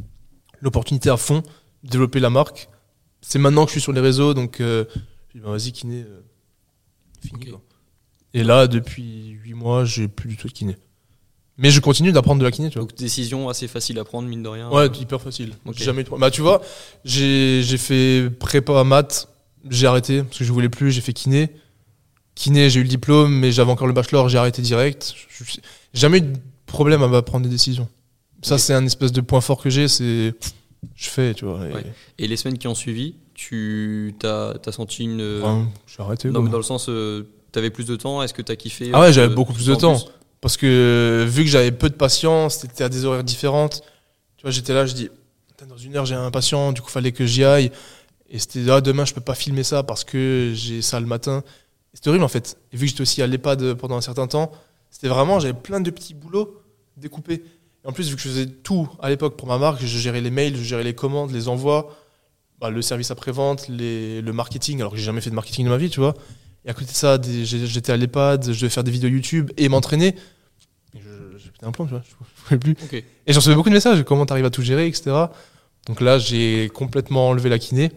l'opportunité 0.61 1.09
à 1.11 1.17
fond, 1.17 1.43
développer 1.85 2.21
la 2.21 2.31
marque. 2.31 2.69
C'est 3.21 3.39
maintenant 3.39 3.65
que 3.65 3.71
je 3.71 3.73
suis 3.75 3.81
sur 3.81 3.93
les 3.93 4.01
réseaux, 4.01 4.35
donc 4.35 4.61
euh, 4.61 4.85
je 5.29 5.39
dis, 5.39 5.45
bah, 5.45 5.51
vas-y, 5.51 5.73
kiné, 5.73 6.03
euh, 6.03 6.21
fini. 7.27 7.47
Quoi. 7.47 7.61
Et 8.35 8.43
là, 8.45 8.67
depuis 8.67 9.31
8 9.45 9.55
mois, 9.55 9.85
j'ai 9.85 10.09
plus 10.09 10.29
du 10.29 10.37
tout 10.37 10.49
de 10.49 10.53
kiné. 10.53 10.77
Mais 11.61 11.71
je 11.71 11.81
continue 11.81 12.13
d'apprendre 12.13 12.39
de 12.41 12.45
la 12.45 12.53
kiné, 12.53 12.69
tu 12.71 12.79
vois. 12.79 12.87
Donc, 12.87 12.97
décision 12.97 13.49
assez 13.49 13.67
facile 13.67 13.99
à 13.99 14.05
prendre, 14.05 14.29
mine 14.29 14.43
de 14.45 14.49
rien. 14.49 14.71
Ouais, 14.71 14.87
hyper 14.87 15.21
facile. 15.21 15.55
Ok. 15.67 15.75
J'ai 15.77 15.85
Jamais 15.87 16.03
eu 16.03 16.05
de 16.05 16.09
problème. 16.09 16.29
Bah, 16.29 16.31
tu 16.31 16.41
vois, 16.41 16.63
j'ai 17.05 17.63
fait 17.79 18.31
prépa 18.39 18.85
maths, 18.85 19.29
j'ai 19.69 19.87
arrêté 19.87 20.23
parce 20.23 20.39
que 20.39 20.45
je 20.45 20.53
voulais 20.53 20.69
plus, 20.69 20.93
j'ai 20.93 21.01
fait 21.01 21.13
kiné. 21.13 21.51
Kiné, 22.37 22.71
j'ai 22.71 22.79
eu 22.79 22.85
le 22.85 22.89
diplôme, 22.89 23.33
mais 23.35 23.51
j'avais 23.51 23.73
encore 23.73 23.89
le 23.89 23.93
bachelor, 23.93 24.29
j'ai 24.29 24.39
arrêté 24.39 24.63
direct. 24.63 25.15
Jamais 25.95 26.19
eu 26.19 26.23
de 26.23 26.39
problème 26.67 27.03
à 27.03 27.23
prendre 27.23 27.45
des 27.45 27.51
décisions. 27.51 27.89
Ça, 28.43 28.59
c'est 28.59 28.75
un 28.75 28.85
espèce 28.87 29.13
de 29.13 29.21
point 29.21 29.41
fort 29.41 29.61
que 29.63 29.71
j'ai, 29.71 29.89
c'est. 29.89 30.35
Je 30.95 31.09
fais, 31.09 31.35
tu 31.35 31.45
vois. 31.45 31.67
et- 31.67 31.73
Ouais. 31.73 31.85
Et 32.19 32.29
les 32.29 32.37
semaines 32.37 32.57
qui 32.59 32.69
ont 32.69 32.75
suivi, 32.75 33.17
tu 33.35 34.15
as, 34.23 34.55
senti 34.71 35.05
une. 35.05 35.41
Enfin, 35.43 35.69
j'ai 35.87 36.03
arrêté. 36.03 36.29
Non, 36.31 36.43
mais 36.43 36.51
dans 36.51 36.57
le 36.59 36.63
sens, 36.63 36.87
tu 36.87 37.59
avais 37.59 37.71
plus 37.71 37.87
de 37.87 37.97
temps, 37.97 38.23
est-ce 38.23 38.35
que 38.35 38.43
tu 38.43 38.53
as 38.53 38.57
kiffé 38.57 38.91
Ah 38.93 39.01
ouais, 39.01 39.07
euh, 39.09 39.13
j'avais 39.13 39.35
beaucoup 39.35 39.53
plus 39.53 39.67
de 39.67 39.75
temps. 39.75 39.99
Parce 40.41 40.57
que 40.57 41.27
vu 41.29 41.43
que 41.45 41.51
j'avais 41.51 41.73
peu 41.73 41.89
de 41.89 41.95
patients, 41.95 42.49
c'était 42.49 42.85
à 42.85 42.89
des 42.89 43.05
horaires 43.05 43.25
différentes. 43.25 43.83
Tu 44.37 44.43
vois, 44.43 44.53
j'étais 44.53 44.73
là, 44.73 44.87
je 44.87 44.95
dis, 44.95 45.11
dans 45.69 45.77
une 45.77 45.97
heure 45.97 46.07
j'ai 46.07 46.15
un 46.15 46.31
patient, 46.31 46.71
du 46.73 46.81
coup 46.81 46.91
fallait 46.91 47.11
que 47.11 47.27
j'y 47.27 47.43
aille. 47.45 47.73
Et 48.31 48.39
c'était 48.39 48.71
ah, 48.71 48.81
demain 48.81 49.05
je 49.05 49.15
peux 49.15 49.21
pas 49.21 49.35
filmer 49.35 49.65
ça 49.65 49.83
parce 49.83 50.05
que 50.05 50.53
j'ai 50.55 50.81
ça 50.83 51.01
le 51.01 51.07
matin. 51.07 51.43
C'était 51.93 52.11
horrible 52.11 52.25
en 52.25 52.29
fait. 52.29 52.57
Et 52.73 52.77
vu 52.77 52.85
que 52.87 52.91
j'étais 52.91 53.01
aussi 53.03 53.21
à 53.23 53.27
l'EHPAD 53.27 53.75
pendant 53.75 53.97
un 53.97 54.01
certain 54.01 54.29
temps, 54.29 54.53
c'était 54.91 55.09
vraiment, 55.09 55.41
j'avais 55.41 55.55
plein 55.55 55.81
de 55.81 55.91
petits 55.91 56.15
boulots 56.15 56.61
découpés. 56.97 57.43
Et 57.85 57.89
en 57.89 57.93
plus, 57.93 58.09
vu 58.11 58.17
que 58.17 58.23
je 58.23 58.29
faisais 58.29 58.47
tout 58.47 58.89
à 59.01 59.09
l'époque 59.09 59.37
pour 59.37 59.49
ma 59.49 59.59
marque, 59.59 59.81
je 59.81 59.87
gérais 59.87 60.21
les 60.21 60.31
mails, 60.31 60.57
je 60.57 60.63
gérais 60.63 60.85
les 60.85 60.95
commandes, 60.95 61.31
les 61.31 61.49
envois, 61.49 61.97
bah, 62.61 62.71
le 62.71 62.83
service 62.83 63.11
après-vente, 63.11 63.67
le 63.69 64.31
marketing, 64.33 64.81
alors 64.81 64.93
que 64.93 64.99
j'ai 64.99 65.05
jamais 65.05 65.21
fait 65.21 65.31
de 65.31 65.35
marketing 65.35 65.65
de 65.65 65.71
ma 65.71 65.77
vie, 65.77 65.91
tu 65.91 66.01
vois. 66.01 66.15
Et 66.65 66.71
à 66.71 66.75
côté 66.75 66.87
de 66.87 66.97
ça, 66.97 67.19
j'étais 67.23 67.93
à 67.93 67.97
l'EHPAD, 67.97 68.53
je 68.53 68.61
devais 68.61 68.69
faire 68.69 68.85
des 68.85 68.91
vidéos 68.91 69.09
YouTube 69.09 69.51
et 69.57 69.69
m'entraîner. 69.69 70.15
J'ai 70.93 71.51
pété 71.51 71.65
un 71.67 71.73
plomb, 71.73 71.87
tu 71.87 71.93
vois, 71.93 72.03
je 72.05 72.55
ne 72.55 72.59
pouvais 72.59 72.75
plus. 72.75 72.99
Et 73.27 73.33
j'en 73.33 73.39
recevais 73.41 73.55
beaucoup 73.55 73.71
de 73.71 73.75
messages, 73.75 74.03
comment 74.03 74.27
t'arrives 74.27 74.45
à 74.45 74.51
tout 74.51 74.63
gérer, 74.63 74.87
etc. 74.87 75.15
Donc 75.87 76.01
là, 76.01 76.19
j'ai 76.19 76.69
complètement 76.75 77.29
enlevé 77.29 77.49
la 77.49 77.59
kiné. 77.59 77.93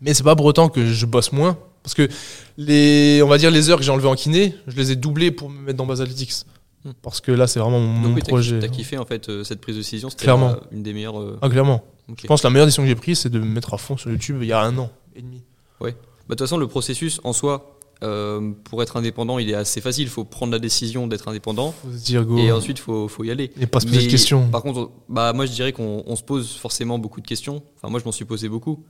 Mais 0.00 0.14
c'est 0.14 0.24
pas 0.24 0.34
pour 0.34 0.46
autant 0.46 0.68
que 0.68 0.86
je 0.86 1.06
bosse 1.06 1.32
moins. 1.32 1.58
Parce 1.82 1.94
que 1.94 2.08
les, 2.56 3.20
on 3.22 3.28
va 3.28 3.36
dire 3.36 3.50
les 3.50 3.68
heures 3.68 3.78
que 3.78 3.84
j'ai 3.84 3.90
enlevées 3.90 4.08
en 4.08 4.14
kiné, 4.14 4.56
je 4.66 4.76
les 4.76 4.90
ai 4.90 4.96
doublées 4.96 5.30
pour 5.30 5.50
me 5.50 5.60
mettre 5.60 5.76
dans 5.76 5.86
Basalytics. 5.86 6.32
Hmm. 6.32 6.53
Parce 7.02 7.20
que 7.20 7.32
là, 7.32 7.46
c'est 7.46 7.60
vraiment 7.60 7.80
mon 7.80 8.02
Donc 8.08 8.16
oui, 8.16 8.22
projet. 8.22 8.58
t'as 8.58 8.68
kiffé 8.68 8.98
en 8.98 9.06
fait 9.06 9.28
euh, 9.28 9.42
cette 9.44 9.60
prise 9.60 9.76
de 9.76 9.80
décision, 9.80 10.10
c'était 10.10 10.24
Clairement. 10.24 10.48
la- 10.50 10.60
une 10.72 10.82
des 10.82 10.92
meilleures. 10.92 11.18
euh, 11.20 11.38
Ah, 11.42 11.48
clairement. 11.48 11.82
Je 12.20 12.26
pense 12.26 12.42
que 12.42 12.46
la 12.46 12.50
meilleure 12.50 12.66
décision 12.66 12.82
que 12.82 12.88
j'ai 12.88 12.94
prise, 12.94 13.20
c'est 13.20 13.30
de 13.30 13.38
me 13.38 13.46
mettre 13.46 13.72
à 13.72 13.78
fond 13.78 13.96
sur 13.96 14.10
YouTube 14.10 14.38
il 14.42 14.48
y 14.48 14.52
a 14.52 14.60
un 14.60 14.76
an 14.78 14.90
et 15.16 15.22
demi. 15.22 15.42
Bah, 15.80 15.88
de 15.90 15.94
toute 16.28 16.40
façon, 16.40 16.56
le 16.56 16.66
processus 16.66 17.20
en 17.24 17.32
soi, 17.34 17.78
euh, 18.02 18.52
pour 18.64 18.82
être 18.82 18.96
indépendant, 18.96 19.38
il 19.38 19.50
est 19.50 19.54
assez 19.54 19.82
facile. 19.82 20.04
Il 20.04 20.10
faut 20.10 20.24
prendre 20.24 20.52
la 20.52 20.58
décision 20.58 21.06
d'être 21.06 21.28
indépendant 21.28 21.72
Faut 21.72 21.92
se 21.92 22.02
dire, 22.04 22.24
go. 22.24 22.38
et 22.38 22.50
ensuite, 22.50 22.78
il 22.78 22.82
faut, 22.82 23.08
faut 23.08 23.24
y 23.24 23.30
aller. 23.30 23.50
Et 23.60 23.66
pas 23.66 23.80
se 23.80 23.86
poser 23.86 23.98
Mais 23.98 24.04
de 24.06 24.10
questions. 24.10 24.48
Par 24.48 24.62
contre, 24.62 24.90
bah, 25.10 25.32
moi, 25.34 25.44
je 25.44 25.52
dirais 25.52 25.72
qu'on 25.72 26.02
on 26.06 26.16
se 26.16 26.22
pose 26.22 26.56
forcément 26.56 26.98
beaucoup 26.98 27.20
de 27.20 27.26
questions. 27.26 27.62
Enfin, 27.76 27.90
moi, 27.90 28.00
je 28.00 28.04
m'en 28.06 28.12
suis 28.12 28.24
posé 28.24 28.48
beaucoup. 28.48 28.82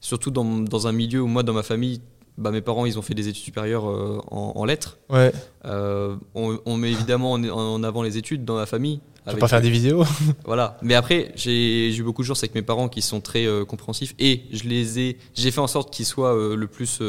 Surtout 0.00 0.30
dans, 0.30 0.44
dans 0.44 0.86
un 0.86 0.92
milieu 0.92 1.20
où, 1.20 1.26
moi, 1.26 1.42
dans 1.42 1.52
ma 1.52 1.64
famille, 1.64 2.00
bah, 2.38 2.50
mes 2.50 2.60
parents, 2.62 2.86
ils 2.86 2.98
ont 2.98 3.02
fait 3.02 3.14
des 3.14 3.28
études 3.28 3.42
supérieures 3.44 3.88
euh, 3.90 4.20
en, 4.30 4.52
en 4.56 4.64
lettres. 4.64 4.98
Ouais. 5.10 5.32
Euh, 5.66 6.16
on, 6.34 6.58
on 6.64 6.76
met 6.76 6.90
évidemment 6.92 7.32
en, 7.32 7.44
en 7.44 7.82
avant 7.82 8.02
les 8.02 8.16
études 8.16 8.44
dans 8.46 8.56
la 8.56 8.64
famille. 8.66 9.00
Tu 9.24 9.30
avec- 9.32 9.40
pas 9.40 9.48
faire 9.48 9.60
des 9.60 9.68
vidéos. 9.70 10.04
Voilà. 10.46 10.78
Mais 10.82 10.94
après, 10.94 11.32
j'ai 11.36 11.94
eu 11.94 12.02
beaucoup 12.02 12.22
de 12.22 12.26
chance 12.28 12.38
avec 12.42 12.54
mes 12.54 12.62
parents 12.62 12.88
qui 12.88 13.02
sont 13.02 13.20
très 13.20 13.44
euh, 13.46 13.64
compréhensifs 13.66 14.14
et 14.18 14.44
je 14.52 14.64
les 14.64 14.98
ai, 15.00 15.18
j'ai 15.34 15.50
fait 15.50 15.60
en 15.60 15.66
sorte 15.66 15.92
qu'ils 15.92 16.06
soient 16.06 16.34
le 16.56 16.66
plus, 16.66 17.02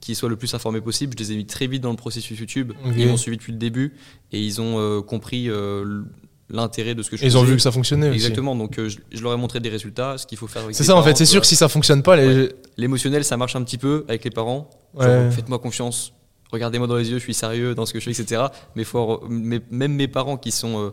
qu'ils 0.00 0.14
soient 0.16 0.28
le 0.28 0.36
plus 0.36 0.52
informés 0.54 0.82
possible. 0.82 1.14
Je 1.16 1.22
les 1.24 1.32
ai 1.32 1.36
mis 1.36 1.46
très 1.46 1.66
vite 1.66 1.82
dans 1.82 1.90
le 1.90 1.96
processus 1.96 2.38
YouTube. 2.38 2.72
Ils 2.96 3.06
m'ont 3.08 3.16
suivi 3.16 3.38
depuis 3.38 3.52
le 3.52 3.58
début 3.58 3.94
et 4.32 4.40
ils 4.42 4.60
ont 4.60 4.78
euh, 4.78 5.00
compris 5.00 5.48
euh, 5.48 6.02
l'intérêt 6.50 6.94
de 6.94 7.02
ce 7.02 7.10
que 7.10 7.16
je 7.16 7.24
Ils 7.24 7.38
ont 7.38 7.42
vu 7.44 7.56
que 7.56 7.62
ça 7.62 7.72
fonctionnait 7.72 8.08
aussi. 8.08 8.16
Exactement. 8.16 8.54
Donc 8.54 8.78
euh, 8.78 8.88
je, 8.88 8.98
je 9.12 9.22
leur 9.22 9.32
ai 9.32 9.36
montré 9.36 9.60
des 9.60 9.68
résultats, 9.70 10.18
ce 10.18 10.26
qu'il 10.26 10.38
faut 10.38 10.46
faire. 10.46 10.62
avec 10.64 10.74
C'est 10.76 10.84
ça 10.84 10.96
en 10.96 11.02
fait, 11.02 11.16
c'est 11.16 11.24
sûr 11.26 11.40
que 11.40 11.46
si 11.46 11.56
ça 11.56 11.68
fonctionne 11.68 12.02
pas, 12.02 12.16
les... 12.16 12.50
L'émotionnel, 12.76 13.24
ça 13.24 13.36
marche 13.36 13.56
un 13.56 13.62
petit 13.62 13.78
peu 13.78 14.04
avec 14.08 14.24
les 14.24 14.30
parents. 14.30 14.68
Ouais. 14.94 15.30
Faites-moi 15.30 15.58
confiance. 15.58 16.12
Regardez-moi 16.52 16.86
dans 16.86 16.96
les 16.96 17.10
yeux, 17.10 17.18
je 17.18 17.22
suis 17.24 17.34
sérieux 17.34 17.74
dans 17.74 17.86
ce 17.86 17.92
que 17.92 17.98
je 18.00 18.04
fais, 18.12 18.20
etc. 18.22 18.42
Mais, 18.76 18.84
faut, 18.84 19.24
mais 19.28 19.60
même 19.70 19.92
mes 19.94 20.06
parents 20.08 20.36
qui 20.36 20.50
sont. 20.52 20.78
euh, 20.78 20.90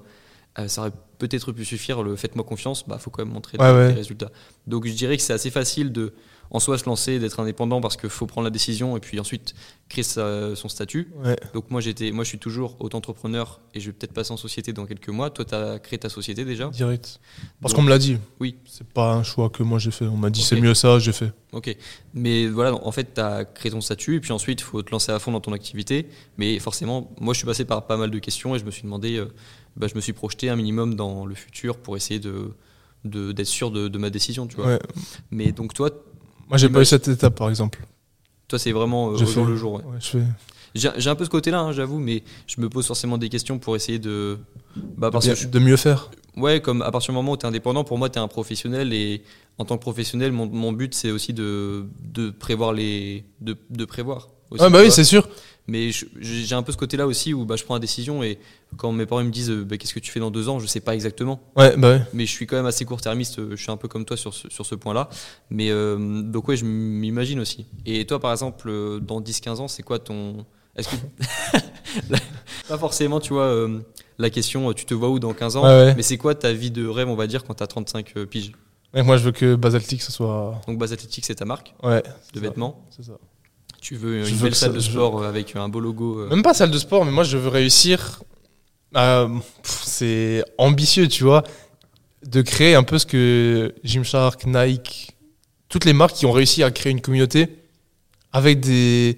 euh, 0.60 0.68
ça 0.68 0.82
aurait 0.82 0.92
peut-être 1.18 1.52
pu 1.52 1.64
suffire, 1.66 2.02
le 2.04 2.16
faites-moi 2.16 2.44
confiance, 2.44 2.84
bah 2.88 2.98
faut 2.98 3.10
quand 3.10 3.24
même 3.24 3.34
montrer 3.34 3.58
Ouais, 3.60 3.68
des, 3.72 3.78
ouais. 3.78 3.88
des 3.90 3.94
résultats. 3.94 4.32
Donc 4.68 4.86
je 4.88 4.92
dirais 4.94 5.16
que 5.18 5.24
c'est 5.24 5.34
assez 5.34 5.52
facile 5.52 5.92
de, 5.92 6.14
en 6.54 6.60
soi, 6.60 6.78
se 6.78 6.86
lancer, 6.86 7.18
d'être 7.18 7.40
indépendant 7.40 7.80
parce 7.80 7.96
qu'il 7.96 8.10
faut 8.10 8.28
prendre 8.28 8.44
la 8.44 8.50
décision 8.52 8.98
et 8.98 9.00
puis 9.00 9.20
ensuite 9.22 9.54
créer 9.88 10.04
sa- 10.04 10.54
son 10.56 10.68
statut. 10.68 11.10
Ouais. 11.24 11.38
Donc 11.54 11.72
moi, 11.72 11.80
j'étais, 11.80 12.12
moi 12.12 12.24
je 12.26 12.30
suis 12.30 12.40
toujours 12.40 12.76
auto-entrepreneur 12.80 13.62
et 13.74 13.80
je 13.80 13.86
vais 13.88 13.94
peut-être 13.94 14.12
passer 14.14 14.34
en 14.34 14.38
société 14.38 14.74
dans 14.74 14.86
quelques 14.86 15.08
mois. 15.10 15.30
Toi, 15.30 15.46
tu 15.46 15.56
as 15.56 15.80
créé 15.80 15.98
ta 15.98 16.10
société 16.10 16.44
déjà 16.44 16.68
direct. 16.70 17.20
Parce 17.62 17.74
qu'on 17.74 17.82
me 17.82 17.90
l'a 17.90 17.98
dit. 17.98 18.18
Oui. 18.42 18.58
C'est 18.66 18.86
pas 18.88 19.14
un 19.14 19.24
choix 19.24 19.50
que 19.50 19.64
moi 19.64 19.80
j'ai 19.80 19.92
fait. 19.92 20.06
On 20.06 20.18
m'a 20.18 20.30
dit 20.30 20.42
c'est 20.44 20.60
mieux 20.60 20.74
ça, 20.74 21.00
j'ai 21.00 21.14
fait. 21.14 21.32
Ok, 21.54 21.76
mais 22.14 22.48
voilà, 22.48 22.74
en 22.74 22.92
fait, 22.92 23.14
tu 23.14 23.22
as 23.22 23.46
créé 23.46 23.72
ton 23.72 23.82
statut 23.82 24.16
et 24.16 24.20
puis 24.20 24.32
ensuite, 24.32 24.60
il 24.62 24.64
faut 24.64 24.82
te 24.82 24.92
lancer 24.92 25.12
à 25.12 25.20
fond 25.20 25.32
dans 25.32 25.42
ton 25.42 25.54
activité. 25.54 26.08
Mais 26.38 26.60
forcément, 26.60 27.12
moi, 27.20 27.34
je 27.34 27.38
suis 27.40 27.48
passé 27.48 27.66
par 27.66 27.88
pas 27.88 27.98
mal 27.98 28.12
de 28.12 28.20
questions 28.20 28.56
et 28.56 28.60
je 28.60 28.66
me 28.66 28.72
suis 28.72 28.84
demandé, 28.84 29.18
euh, 29.18 29.26
bah, 29.78 29.88
je 29.88 29.96
me 29.96 30.02
suis 30.02 30.14
projeté 30.14 30.50
un 30.50 30.56
minimum 30.58 30.96
dans 30.96 31.26
le 31.26 31.36
futur 31.36 31.78
pour 31.78 31.96
essayer 31.96 32.20
de 32.20 32.52
de- 33.04 33.32
d'être 33.32 33.48
sûr 33.48 33.72
de, 33.72 33.88
de 33.88 33.98
ma 33.98 34.12
décision, 34.12 34.46
tu 34.46 34.58
vois. 34.58 34.68
Ouais. 34.68 34.80
Mais 35.32 35.52
donc 35.52 35.74
toi, 35.74 35.90
Moi 36.52 36.58
j'ai 36.58 36.70
pas 36.70 36.82
eu 36.82 36.86
cette 36.86 37.08
étape 37.08 37.36
par 37.36 37.50
exemple. 37.50 37.80
toi, 38.48 38.60
c'est 38.60 38.72
vraiment 38.74 39.12
euh, 39.12 39.18
J'ai 39.18 39.24
au 39.24 39.28
jour 39.28 39.46
le 39.46 39.56
jour. 39.56 39.74
ouais. 39.76 39.84
Ouais, 39.84 39.98
je. 40.00 40.20
J'ai 40.74 41.10
un 41.10 41.16
peu 41.16 41.26
ce 41.26 41.30
côté-là, 41.30 41.60
hein, 41.60 41.72
j'avoue, 41.74 42.00
mais 42.00 42.24
je 42.48 42.62
me 42.62 42.70
pose 42.70 42.86
forcément 42.88 43.18
des 43.18 43.28
questions 43.28 43.60
pour 43.60 43.76
essayer 43.76 44.00
de, 44.00 44.38
bah, 44.98 45.10
parce 45.12 45.26
Bien- 45.26 45.34
que 45.34 45.40
je- 45.42 45.48
de 45.50 45.60
mieux 45.60 45.76
faire. 45.76 46.12
Ouais, 46.38 46.62
comme 46.62 46.82
à 46.82 46.92
partir 46.92 47.12
du 47.12 47.16
moment 47.16 47.34
où 47.34 47.38
tu 47.38 47.46
es 47.46 47.50
indépendant, 47.50 47.84
pour 47.84 47.98
moi, 47.98 48.10
tu 48.10 48.20
es 48.20 48.22
un 48.22 48.30
professionnel 48.30 48.94
et 48.94 49.22
en 49.58 49.66
tant 49.66 49.76
que 49.78 49.82
professionnel, 49.82 50.32
mon, 50.32 50.46
mon 50.48 50.72
but, 50.72 50.94
c'est 50.94 51.12
aussi 51.12 51.34
de, 51.34 51.86
de 52.04 52.30
prévoir 52.30 52.72
les. 52.72 53.26
de, 53.42 53.58
de 53.70 53.84
prévoir. 53.86 54.30
aussi, 54.50 54.64
Ouais, 54.64 54.70
bah 54.70 54.80
oui, 54.82 54.92
c'est 54.92 55.04
sûr. 55.04 55.28
Mais 55.68 55.92
je- 55.92 56.06
j'ai 56.22 56.56
un 56.56 56.64
peu 56.64 56.72
ce 56.72 56.78
côté-là 56.78 57.06
aussi 57.06 57.34
où 57.34 57.44
bah, 57.46 57.58
je 57.58 57.66
prends 57.66 57.74
la 57.76 57.80
décision 57.82 58.24
et 58.24 58.40
quand 58.78 58.92
mes 58.92 59.06
parents 59.06 59.24
me 59.24 59.30
disent 59.30 59.50
euh, 59.52 59.64
bah, 59.66 59.78
qu'est-ce 59.78 59.94
que 59.94 60.00
tu 60.00 60.12
fais 60.12 60.20
dans 60.20 60.32
deux 60.32 60.50
ans, 60.50 60.60
je 60.60 60.66
sais 60.68 60.80
pas 60.80 60.94
exactement. 60.96 61.42
Ouais, 61.56 61.76
bah 61.78 61.90
ouais. 61.90 62.02
Mais 62.14 62.26
je 62.26 62.32
suis 62.32 62.48
quand 62.48 62.56
même 62.56 62.66
assez 62.66 62.86
court-termiste, 62.86 63.40
euh, 63.40 63.52
je 63.56 63.62
suis 63.62 63.72
un 63.72 63.78
peu 63.78 63.88
comme 63.88 64.06
toi 64.06 64.18
sur 64.18 64.34
ce, 64.34 64.50
sur 64.50 64.66
ce 64.66 64.76
point-là. 64.76 65.10
Mais 65.50 65.70
euh, 65.70 66.22
donc, 66.24 66.48
ouais, 66.48 66.58
je 66.58 66.66
m'imagine 66.66 67.40
aussi. 67.40 67.66
Et 67.86 68.06
toi, 68.06 68.20
par 68.20 68.32
exemple, 68.32 68.70
euh, 68.70 69.00
dans 69.00 69.22
10-15 69.22 69.58
ans, 69.60 69.68
c'est 69.68 69.84
quoi 69.84 70.00
ton. 70.00 70.46
Est-ce 70.76 70.88
que. 70.90 70.96
pas 72.70 72.78
forcément, 72.78 73.20
tu 73.20 73.34
vois, 73.34 73.44
euh, 73.46 73.80
la 74.18 74.30
question, 74.30 74.72
tu 74.74 74.86
te 74.86 74.94
vois 74.94 75.10
où 75.10 75.20
dans 75.20 75.34
15 75.34 75.56
ans 75.58 75.64
ouais. 75.64 75.94
Mais 75.96 76.04
c'est 76.04 76.18
quoi 76.18 76.36
ta 76.36 76.54
vie 76.54 76.72
de 76.72 76.88
rêve, 76.88 77.10
on 77.10 77.16
va 77.16 77.28
dire, 77.28 77.44
quand 77.44 77.54
tu 77.56 77.64
as 77.64 77.68
35 77.68 78.14
euh, 78.18 78.26
piges? 78.26 78.52
Ouais, 78.94 79.04
moi 79.04 79.16
je 79.18 79.24
veux 79.24 79.32
que 79.32 79.56
Basaltic 79.56 80.02
ce 80.02 80.12
soit. 80.12 80.60
Donc, 80.68 80.78
Base 80.78 80.92
Athletic, 80.94 81.24
c'est 81.26 81.36
ta 81.36 81.46
marque 81.46 81.74
Ouais. 81.82 82.04
de 82.34 82.40
vêtements. 82.40 82.86
C'est 82.90 83.04
ça. 83.04 83.14
Tu 83.82 83.96
veux 83.96 84.28
une 84.28 84.38
belle 84.38 84.54
salle 84.54 84.70
ça- 84.72 84.76
de 84.76 84.80
sport 84.82 85.24
avec 85.24 85.56
un 85.56 85.68
beau 85.70 85.80
logo. 85.80 86.20
euh, 86.20 86.30
Même 86.30 86.44
pas 86.44 86.54
salle 86.54 86.72
de 86.72 86.78
sport, 86.78 87.04
mais 87.06 87.12
moi 87.12 87.24
je 87.24 87.38
veux 87.38 87.48
réussir. 87.50 88.22
Pff, 88.94 89.84
c'est 89.84 90.44
ambitieux, 90.58 91.08
tu 91.08 91.24
vois, 91.24 91.44
de 92.26 92.42
créer 92.42 92.76
un 92.76 92.84
peu 92.84 93.00
ce 93.00 93.06
que 93.06 93.74
Gymshark, 93.84 94.46
Nike, 94.46 95.16
toutes 95.70 95.86
les 95.86 95.94
marques 95.94 96.16
qui 96.16 96.26
ont 96.26 96.32
réussi 96.32 96.64
à 96.64 96.72
créer 96.72 96.92
une 96.92 97.02
communauté 97.02 97.48
avec 98.34 98.60
des, 98.60 99.18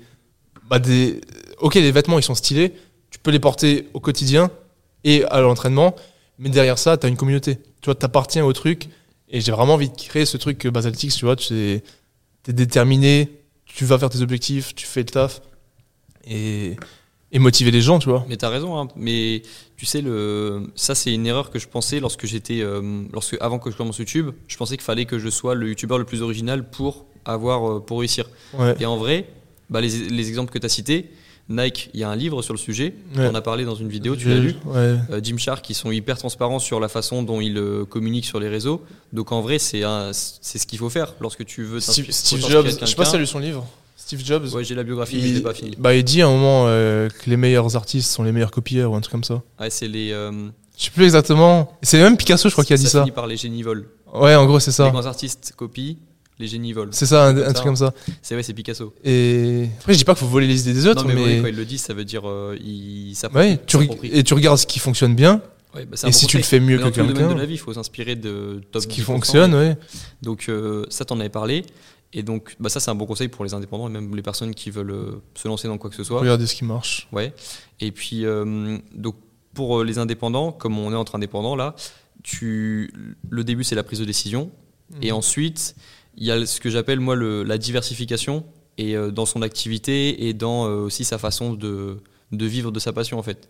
bah 0.69 0.79
des. 0.79 1.21
Ok, 1.59 1.75
les 1.75 1.91
vêtements 1.91 2.19
ils 2.19 2.23
sont 2.23 2.35
stylés, 2.35 2.73
tu 3.09 3.19
peux 3.19 3.31
les 3.31 3.39
porter 3.39 3.89
au 3.93 3.99
quotidien 3.99 4.51
et 5.03 5.23
à 5.25 5.41
l'entraînement, 5.41 5.95
mais 6.39 6.49
derrière 6.49 6.77
ça, 6.77 6.97
tu 6.97 7.05
as 7.05 7.09
une 7.09 7.17
communauté. 7.17 7.57
Tu 7.81 7.85
vois, 7.85 7.95
t'appartiens 7.95 8.45
au 8.45 8.53
truc 8.53 8.89
et 9.29 9.41
j'ai 9.41 9.51
vraiment 9.51 9.73
envie 9.73 9.89
de 9.89 9.95
créer 9.95 10.25
ce 10.25 10.37
truc 10.37 10.57
que 10.57 10.67
Basaltix, 10.67 11.15
tu 11.15 11.25
vois, 11.25 11.35
tu 11.35 11.53
es, 11.53 11.83
déterminé, 12.47 13.29
tu 13.65 13.85
vas 13.85 13.97
faire 13.97 14.09
tes 14.09 14.21
objectifs, 14.21 14.75
tu 14.75 14.85
fais 14.85 15.01
le 15.01 15.05
taf 15.07 15.41
et, 16.25 16.75
et 17.33 17.39
motiver 17.39 17.71
les 17.71 17.81
gens, 17.81 17.99
tu 17.99 18.07
vois. 18.09 18.25
Mais 18.29 18.37
t'as 18.37 18.49
raison, 18.49 18.79
hein. 18.79 18.87
mais 18.95 19.41
tu 19.75 19.85
sais, 19.85 20.01
le... 20.01 20.63
ça 20.75 20.93
c'est 20.95 21.13
une 21.13 21.25
erreur 21.27 21.49
que 21.49 21.59
je 21.59 21.67
pensais 21.67 21.99
lorsque 21.99 22.25
j'étais, 22.25 22.61
euh, 22.61 23.03
lorsque 23.11 23.35
avant 23.41 23.59
que 23.59 23.69
je 23.71 23.75
commence 23.75 23.97
YouTube, 23.97 24.29
je 24.47 24.55
pensais 24.55 24.77
qu'il 24.77 24.83
fallait 24.85 25.05
que 25.05 25.19
je 25.19 25.29
sois 25.29 25.55
le 25.55 25.67
YouTuber 25.69 25.97
le 25.97 26.05
plus 26.05 26.21
original 26.21 26.69
pour 26.69 27.05
avoir, 27.25 27.69
euh, 27.69 27.79
pour 27.79 27.99
réussir. 27.99 28.29
Ouais. 28.57 28.75
Et 28.79 28.85
en 28.85 28.97
vrai, 28.97 29.27
bah, 29.69 29.81
les, 29.81 29.89
les 29.89 30.29
exemples 30.29 30.51
que 30.53 30.59
tu 30.59 30.65
as 30.67 30.69
cités, 30.69 31.09
Nike, 31.49 31.89
il 31.93 31.99
y 31.99 32.03
a 32.03 32.09
un 32.09 32.15
livre 32.15 32.41
sur 32.41 32.53
le 32.53 32.59
sujet, 32.59 32.93
Ouais. 33.17 33.27
on 33.29 33.35
a 33.35 33.41
parlé 33.41 33.65
dans 33.65 33.75
une 33.75 33.89
vidéo, 33.89 34.15
tu 34.15 34.29
l'as 34.29 34.37
lu. 34.39 34.55
Ouais. 34.65 34.75
Euh, 35.09 35.19
Gymshark, 35.21 35.61
qui 35.65 35.73
sont 35.73 35.91
hyper 35.91 36.17
transparents 36.17 36.59
sur 36.59 36.79
la 36.79 36.87
façon 36.87 37.21
dont 37.23 37.41
ils 37.41 37.59
communiquent 37.89 38.25
sur 38.27 38.39
les 38.39 38.47
réseaux. 38.47 38.81
Donc 39.11 39.31
en 39.33 39.41
vrai, 39.41 39.59
c'est 39.59 39.81
c'est 40.13 40.57
ce 40.59 40.65
qu'il 40.65 40.79
faut 40.79 40.89
faire 40.89 41.15
lorsque 41.19 41.43
tu 41.45 41.63
veux 41.63 41.81
Steve, 41.81 42.05
Jobs, 42.47 42.67
je 42.79 42.85
sais 42.85 42.95
pas 42.95 43.03
si 43.05 43.11
t'as 43.11 43.17
lu 43.17 43.25
son 43.27 43.39
livre. 43.39 43.67
Steve 43.95 44.21
Jobs. 44.25 44.53
Ouais, 44.53 44.63
j'ai 44.63 44.75
la 44.75 44.83
biographie, 44.83 45.15
mais 45.17 45.21
je 45.21 45.27
l'ai 45.27 45.33
il, 45.39 45.43
pas 45.43 45.53
fini. 45.53 45.75
bah, 45.77 45.93
il 45.95 46.03
dit 46.03 46.21
à 46.21 46.27
un 46.27 46.31
moment 46.31 46.65
euh, 46.67 47.09
que 47.09 47.29
les 47.29 47.37
meilleurs 47.37 47.75
artistes 47.75 48.09
sont 48.11 48.23
les 48.23 48.31
meilleurs 48.31 48.51
copieurs 48.51 48.91
ou 48.91 48.95
un 48.95 49.01
truc 49.01 49.11
comme 49.11 49.23
ça. 49.23 49.41
Ouais, 49.59 49.69
c'est 49.69 49.87
les. 49.87 50.11
euh, 50.11 50.31
Je 50.77 50.85
sais 50.85 50.91
plus 50.91 51.05
exactement. 51.05 51.77
C'est 51.81 52.01
même 52.01 52.17
Picasso, 52.17 52.49
je 52.49 52.53
crois, 52.53 52.65
qui 52.65 52.73
a 52.73 52.77
dit 52.77 52.87
ça. 52.87 52.99
finit 53.01 53.11
par 53.11 53.27
les 53.27 53.37
génies 53.37 53.63
volent. 53.63 53.83
Ouais, 54.13 54.35
en 54.35 54.45
gros, 54.45 54.59
c'est 54.59 54.71
Les 54.71 54.75
ça. 54.75 54.89
grands 54.89 55.05
artistes 55.05 55.53
copient, 55.55 55.95
les 56.37 56.47
génies 56.47 56.73
volent. 56.73 56.91
C'est 56.91 57.05
ça, 57.05 57.27
un, 57.27 57.53
truc 57.53 57.65
comme 57.65 57.75
ça. 57.75 57.93
C'est 58.21 58.35
vrai, 58.35 58.43
c'est 58.43 58.53
Picasso. 58.53 58.93
Et 59.03 59.69
après, 59.79 59.93
je 59.93 59.97
dis 59.99 60.03
pas 60.05 60.13
qu'il 60.13 60.19
faut 60.25 60.27
voler 60.31 60.47
les 60.47 60.61
idées 60.61 60.73
des 60.73 60.85
autres, 60.87 61.01
non, 61.03 61.07
mais, 61.07 61.15
mais, 61.15 61.23
ouais, 61.37 61.41
quand 61.41 61.47
ils 61.47 61.55
le 61.55 61.65
disent, 61.65 61.81
ça 61.81 61.93
veut 61.93 62.05
dire 62.05 62.27
euh, 62.29 62.55
ils 62.63 63.15
s'approprient- 63.15 63.37
ouais, 63.53 63.59
tu, 63.65 63.77
reg- 63.77 63.87
s'approprient. 63.87 64.11
et 64.13 64.23
tu 64.23 64.33
regardes 64.33 64.57
ce 64.59 64.67
qui 64.67 64.79
fonctionne 64.79 65.15
bien, 65.15 65.41
Ouais, 65.75 65.85
bah, 65.85 65.95
c'est 65.97 66.05
un 66.05 66.09
et 66.09 66.11
bon 66.11 66.17
si 66.19 66.27
tu 66.27 66.37
le 66.37 66.43
conseil. 66.43 66.59
fais 66.59 66.63
mieux 66.63 66.77
Mais 66.77 66.83
que 66.83 66.83
dans 66.83 66.91
tout 66.91 67.07
le 67.07 67.13
domaine 67.15 67.33
de 67.35 67.39
la 67.39 67.45
vie, 67.47 67.55
il 67.55 67.57
faut 67.57 67.73
s'inspirer 67.73 68.15
de 68.15 68.61
top 68.71 68.83
ce 68.83 68.87
qui 68.87 69.01
10%, 69.01 69.03
fonctionne, 69.05 69.55
ouais. 69.55 69.75
Donc 70.21 70.45
euh, 70.49 70.85
ça, 70.89 71.03
t'en 71.05 71.19
avais 71.19 71.29
parlé. 71.29 71.65
Et 72.13 72.21
donc, 72.23 72.55
bah, 72.59 72.69
ça, 72.69 72.79
c'est 72.79 72.91
un 72.91 72.95
bon 72.95 73.05
conseil 73.05 73.27
pour 73.27 73.43
les 73.43 73.53
indépendants 73.53 73.87
et 73.87 73.91
même 73.91 74.15
les 74.15 74.21
personnes 74.21 74.53
qui 74.53 74.69
veulent 74.69 74.91
euh, 74.91 75.21
se 75.35 75.47
lancer 75.47 75.67
dans 75.67 75.77
quoi 75.77 75.89
que 75.89 75.95
ce 75.95 76.03
soit. 76.03 76.19
Regardez 76.19 76.45
ce 76.47 76.55
qui 76.55 76.63
marche. 76.65 77.07
Ouais. 77.11 77.33
Et 77.79 77.91
puis, 77.91 78.25
euh, 78.25 78.77
donc, 78.93 79.15
pour 79.53 79.79
euh, 79.79 79.83
les 79.83 79.97
indépendants, 79.97 80.51
comme 80.51 80.77
on 80.77 80.91
est 80.91 80.95
entre 80.95 81.15
indépendants 81.15 81.55
là, 81.55 81.75
tu, 82.21 82.93
le 83.29 83.43
début, 83.43 83.63
c'est 83.63 83.75
la 83.75 83.83
prise 83.83 83.99
de 83.99 84.05
décision. 84.05 84.51
Et 85.01 85.11
Mhm. 85.11 85.17
ensuite, 85.17 85.75
il 86.17 86.25
y 86.25 86.31
a 86.31 86.45
ce 86.45 86.59
que 86.59 86.69
j'appelle, 86.69 86.99
moi, 86.99 87.15
le, 87.15 87.43
la 87.43 87.57
diversification 87.57 88.45
et 88.77 88.95
euh, 88.95 89.11
dans 89.11 89.25
son 89.25 89.41
activité 89.41 90.27
et 90.27 90.33
dans 90.33 90.67
euh, 90.67 90.75
aussi 90.85 91.03
sa 91.03 91.17
façon 91.17 91.53
de, 91.53 91.97
de 92.31 92.45
vivre 92.45 92.71
de 92.71 92.79
sa 92.79 92.93
passion, 92.93 93.17
en 93.19 93.23
fait. 93.23 93.49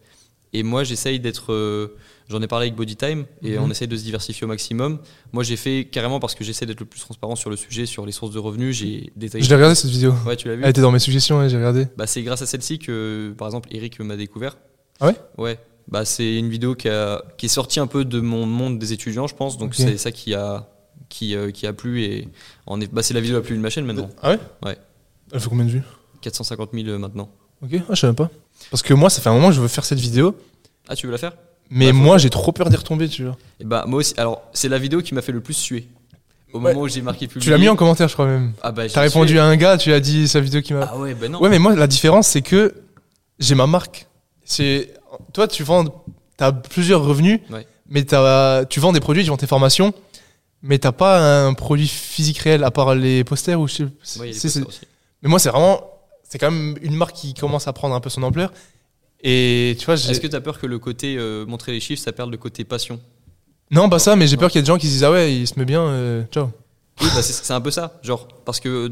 Et 0.53 0.63
moi, 0.63 0.83
j'essaye 0.83 1.19
d'être. 1.19 1.51
euh, 1.53 1.95
J'en 2.29 2.41
ai 2.41 2.47
parlé 2.47 2.67
avec 2.67 2.77
Bodytime 2.77 3.25
et 3.41 3.57
Mhm. 3.57 3.63
on 3.65 3.69
essaie 3.69 3.85
de 3.85 3.97
se 3.97 4.03
diversifier 4.03 4.45
au 4.45 4.47
maximum. 4.47 4.99
Moi, 5.33 5.43
j'ai 5.43 5.57
fait 5.57 5.89
carrément 5.91 6.21
parce 6.21 6.35
que 6.35 6.43
j'essaie 6.45 6.65
d'être 6.65 6.79
le 6.79 6.85
plus 6.85 7.01
transparent 7.01 7.35
sur 7.35 7.49
le 7.49 7.57
sujet, 7.57 7.85
sur 7.85 8.05
les 8.05 8.13
sources 8.13 8.31
de 8.31 8.39
revenus. 8.39 8.77
J'ai 8.77 9.11
détaillé. 9.17 9.43
Je 9.43 9.49
l'ai 9.49 9.55
regardé 9.55 9.75
cette 9.75 9.91
vidéo. 9.91 10.13
Ouais, 10.25 10.37
tu 10.37 10.47
l'as 10.47 10.55
vu 10.55 10.63
Elle 10.63 10.69
était 10.69 10.79
dans 10.81 10.91
mes 10.91 10.99
suggestions, 10.99 11.39
ouais, 11.39 11.49
j'ai 11.49 11.57
regardé. 11.57 11.85
bah, 11.97 12.07
c'est 12.07 12.23
grâce 12.23 12.41
à 12.41 12.45
celle-ci 12.45 12.79
que, 12.79 13.35
par 13.37 13.49
exemple, 13.49 13.67
Eric 13.71 13.99
m'a 13.99 14.15
découvert. 14.15 14.57
Ah 15.01 15.07
ouais? 15.07 15.15
Ouais. 15.37 15.59
Bah, 15.89 16.05
c'est 16.05 16.35
une 16.37 16.49
vidéo 16.49 16.75
qui, 16.75 16.87
a- 16.87 17.21
qui 17.37 17.47
est 17.47 17.49
sortie 17.49 17.81
un 17.81 17.87
peu 17.87 18.05
de 18.05 18.21
mon 18.21 18.45
monde 18.45 18.79
des 18.79 18.93
étudiants, 18.93 19.27
je 19.27 19.35
pense. 19.35 19.57
Donc, 19.57 19.75
c'est 19.75 19.97
ça 19.97 20.13
qui 20.13 20.33
a, 20.33 20.69
qui, 21.09 21.35
euh, 21.35 21.51
qui 21.51 21.67
a 21.67 21.73
plu. 21.73 22.03
Et 22.03 22.29
bah, 22.93 23.03
c'est 23.03 23.13
la 23.13 23.19
vidéo 23.19 23.35
la 23.35 23.41
plus 23.41 23.51
vue 23.51 23.57
de 23.57 23.63
ma 23.63 23.69
chaîne 23.69 23.85
maintenant. 23.85 24.09
Ah 24.21 24.29
ouais? 24.31 24.39
Ouais. 24.65 24.77
Elle 25.33 25.41
fait 25.41 25.49
combien 25.49 25.65
de 25.65 25.71
vues? 25.71 25.83
450 26.21 26.69
000 26.73 26.97
maintenant. 26.99 27.29
Ok, 27.63 27.69
ah, 27.89 27.93
je 27.93 27.95
savais 27.99 28.13
pas. 28.13 28.29
Parce 28.71 28.81
que 28.83 28.93
moi, 28.93 29.09
ça 29.09 29.21
fait 29.21 29.29
un 29.29 29.33
moment 29.33 29.49
que 29.49 29.55
je 29.55 29.61
veux 29.61 29.67
faire 29.67 29.85
cette 29.85 29.99
vidéo, 29.99 30.35
Ah, 30.87 30.95
tu 30.95 31.05
veux 31.05 31.11
la 31.11 31.17
faire? 31.17 31.33
Mais 31.69 31.87
Ouais, 31.87 31.91
faut 31.91 31.97
moi, 31.97 32.17
j'ai 32.17 32.29
trop 32.29 32.51
peur 32.51 32.69
d'y 32.69 32.75
retomber, 32.75 33.07
tu 33.07 33.23
vois. 33.23 33.37
et 33.59 33.63
bah, 33.63 33.85
Moi 33.87 33.99
aussi. 33.99 34.13
Alors, 34.17 34.41
c'est 34.53 34.67
la 34.69 34.77
vidéo 34.77 35.01
qui 35.01 35.13
m'a 35.15 35.21
fait 35.21 35.31
le 35.31 35.39
plus 35.41 35.53
suer. 35.53 35.87
Au 36.51 36.57
Ouais. 36.59 36.71
moment 36.73 36.81
où 36.81 36.87
j'ai 36.87 37.01
marqué 37.01 37.27
publier. 37.27 37.43
Tu 37.45 37.49
l'as 37.49 37.57
mis 37.57 37.69
en 37.69 37.75
commentaire, 37.75 38.07
je 38.09 38.13
crois 38.13 38.27
même. 38.27 38.53
Ah, 38.61 38.71
bah, 38.71 38.87
j'ai 38.87 38.93
T'as 38.93 39.01
répondu 39.01 39.29
sué. 39.33 39.39
à 39.39 39.45
un 39.45 39.55
gars, 39.55 39.77
tu 39.77 39.91
as 39.93 39.99
dit 39.99 40.27
sa 40.27 40.39
vidéo 40.39 40.61
qui 40.61 40.73
m'a. 40.73 40.87
Ah, 40.91 40.97
ouais, 40.97 41.13
bah 41.15 41.27
non. 41.29 41.41
Ouais, 41.41 41.49
mais 41.49 41.57
moi, 41.57 41.75
la 41.75 41.87
différence, 41.87 42.27
c'est 42.27 42.41
que 42.43 42.75
j'ai 43.39 43.55
ma 43.55 43.65
marque. 43.65 44.07
C'est 44.45 44.93
toi, 45.33 45.47
tu 45.47 45.63
vends 45.63 45.85
tu 45.85 46.43
as 46.43 46.51
plusieurs 46.51 47.03
revenus, 47.03 47.39
Ouais. 47.49 47.65
mais 47.89 48.03
t'as- 48.03 48.65
tu 48.65 48.79
vends 48.79 48.91
des 48.91 48.99
produits, 48.99 49.23
tu 49.23 49.29
vends 49.29 49.37
tes 49.37 49.47
formations, 49.47 49.93
mais 50.61 50.77
t'as 50.79 50.91
pas 50.91 51.45
un 51.45 51.53
produit 51.53 51.87
physique 51.87 52.39
réel 52.39 52.63
à 52.63 52.71
part 52.71 52.93
les 52.93 53.23
posters 53.23 53.59
ou 53.59 53.67
je 53.67 53.73
sais- 53.75 53.83
Ouais, 53.83 53.89
il 53.89 54.19
y 54.19 54.21
a 54.21 54.25
des 54.33 54.33
c'est- 54.33 54.49
c'est- 54.49 54.59
posters 54.61 54.67
aussi. 54.67 54.87
Mais 55.23 55.29
moi, 55.29 55.39
c'est 55.39 55.49
vraiment, 55.49 55.81
c'est 56.33 56.39
quand 56.39 56.49
même 56.49 56.75
une 56.81 56.95
marque 56.95 57.15
qui 57.15 57.35
commence 57.35 57.67
à 57.67 57.73
prendre 57.73 57.93
un 57.93 57.99
peu 57.99 58.09
son 58.09 58.23
ampleur. 58.23 58.51
Et 59.23 59.75
tu 59.77 59.85
vois, 59.85 59.93
Est-ce 59.93 60.19
que 60.19 60.25
tu 60.25 60.35
as 60.35 60.41
peur 60.41 60.59
que 60.59 60.65
le 60.65 60.79
côté 60.79 61.15
euh, 61.15 61.45
montrer 61.45 61.71
les 61.73 61.79
chiffres, 61.79 62.01
ça 62.01 62.11
perde 62.11 62.31
le 62.31 62.37
côté 62.37 62.63
passion? 62.63 62.99
Non, 63.69 63.87
pas 63.87 63.99
ça, 63.99 64.15
mais 64.15 64.25
j'ai 64.25 64.35
peur 64.35 64.49
qu'il 64.49 64.57
y 64.57 64.61
ait 64.61 64.63
des 64.63 64.67
gens 64.67 64.79
qui 64.79 64.87
se 64.87 64.93
disent 64.93 65.03
ah 65.03 65.11
ouais, 65.11 65.31
il 65.31 65.47
se 65.47 65.59
met 65.59 65.65
bien, 65.65 65.81
euh, 65.83 66.23
ciao. 66.31 66.45
Oui, 66.99 67.07
bah, 67.15 67.21
c'est 67.21 67.53
un 67.53 67.61
peu 67.61 67.69
ça. 67.69 67.99
Genre, 68.01 68.27
parce 68.45 68.59
que 68.59 68.67
euh, 68.67 68.89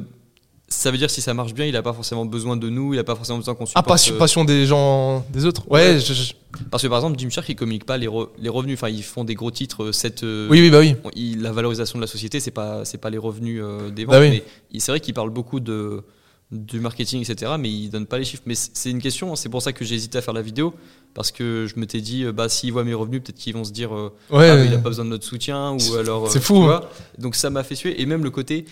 ça 0.68 0.92
veut 0.92 1.00
dire 1.00 1.10
si 1.10 1.20
ça 1.20 1.34
marche 1.34 1.56
bien, 1.56 1.66
il 1.66 1.76
a 1.76 1.82
pas 1.82 1.94
forcément 1.94 2.26
besoin 2.28 2.58
de 2.58 2.70
nous, 2.70 2.94
il 2.94 3.00
a 3.00 3.04
pas 3.04 3.16
forcément 3.16 3.40
besoin 3.40 3.56
qu'on 3.56 3.64
Ah, 3.64 3.68
supporte. 3.70 3.88
passion, 3.88 4.14
euh, 4.14 4.18
passion 4.20 4.46
des 4.46 4.68
gens, 4.68 5.26
des 5.34 5.46
autres. 5.46 5.64
Ouais, 5.68 5.96
Ouais. 5.96 6.00
je- 6.00 6.14
je- 6.14 6.34
Parce 6.70 6.84
que 6.84 6.88
par 6.88 7.00
exemple, 7.00 7.18
Gymshark, 7.18 7.50
ils 7.50 7.56
communiquent 7.56 7.86
pas 7.88 7.98
les, 7.98 8.08
re- 8.08 8.30
les 8.40 8.50
revenus. 8.50 8.78
Enfin, 8.78 8.90
ils 8.90 9.04
font 9.04 9.24
des 9.24 9.34
gros 9.36 9.50
titres. 9.52 9.92
Cette, 9.92 10.22
oui, 10.22 10.48
oui, 10.62 10.70
bah 10.70 10.80
oui. 10.82 10.96
il- 11.16 11.42
la 11.42 11.52
valorisation 11.52 11.98
de 11.98 12.04
la 12.04 12.08
société, 12.08 12.40
c'est 12.40 12.52
pas 12.52 12.86
c'est 12.86 13.00
pas 13.00 13.10
les 13.10 13.18
revenus 13.18 13.60
euh, 13.64 13.90
des 13.90 14.06
ventes, 14.06 14.14
Bah 14.14 14.20
oui. 14.22 14.30
mais 14.30 14.44
il- 14.72 14.80
c'est 14.82 14.92
vrai 14.92 15.00
qu'ils 15.00 15.16
parlent 15.16 15.30
beaucoup 15.32 15.60
de 15.60 16.04
du 16.52 16.80
marketing, 16.80 17.22
etc. 17.28 17.54
Mais 17.60 17.70
ils 17.70 17.90
donnent 17.90 18.06
pas 18.06 18.18
les 18.18 18.26
chiffres. 18.26 18.44
Mais 18.46 18.56
c'est 18.56 18.90
une 18.92 19.02
question. 19.02 19.32
hein. 19.32 19.36
C'est 19.36 19.50
pour 19.50 19.62
ça 19.62 19.72
que 19.74 19.86
j'ai 19.86 19.96
hésité 19.96 20.18
à 20.18 20.22
faire 20.22 20.34
la 20.34 20.42
vidéo 20.42 20.74
parce 21.14 21.32
que 21.32 21.66
je 21.68 21.80
m'étais 21.80 22.02
dit, 22.02 22.24
euh, 22.26 22.32
bah 22.32 22.50
s'ils 22.50 22.72
voient 22.74 22.84
mes 22.84 22.94
revenus, 22.94 23.22
peut-être 23.24 23.38
qu'ils 23.38 23.54
vont 23.54 23.64
se 23.64 23.72
dire, 23.72 23.96
euh, 23.96 24.14
Ouais, 24.30 24.50
ah, 24.50 24.56
mais 24.58 24.66
il 24.66 24.74
a 24.74 24.76
euh, 24.76 24.80
pas 24.80 24.90
besoin 24.90 25.06
de 25.06 25.10
notre 25.10 25.26
soutien 25.26 25.72
ou 25.78 25.96
alors. 25.96 26.30
c'est 26.30 26.40
euh, 26.40 26.42
fou, 26.42 26.58
hein. 26.64 26.66
vois. 26.80 26.90
Donc 27.18 27.36
ça 27.36 27.50
m'a 27.50 27.64
fait 27.64 27.76
suer. 27.76 28.02
Et 28.02 28.06
même 28.06 28.24
le 28.24 28.30
côté. 28.32 28.66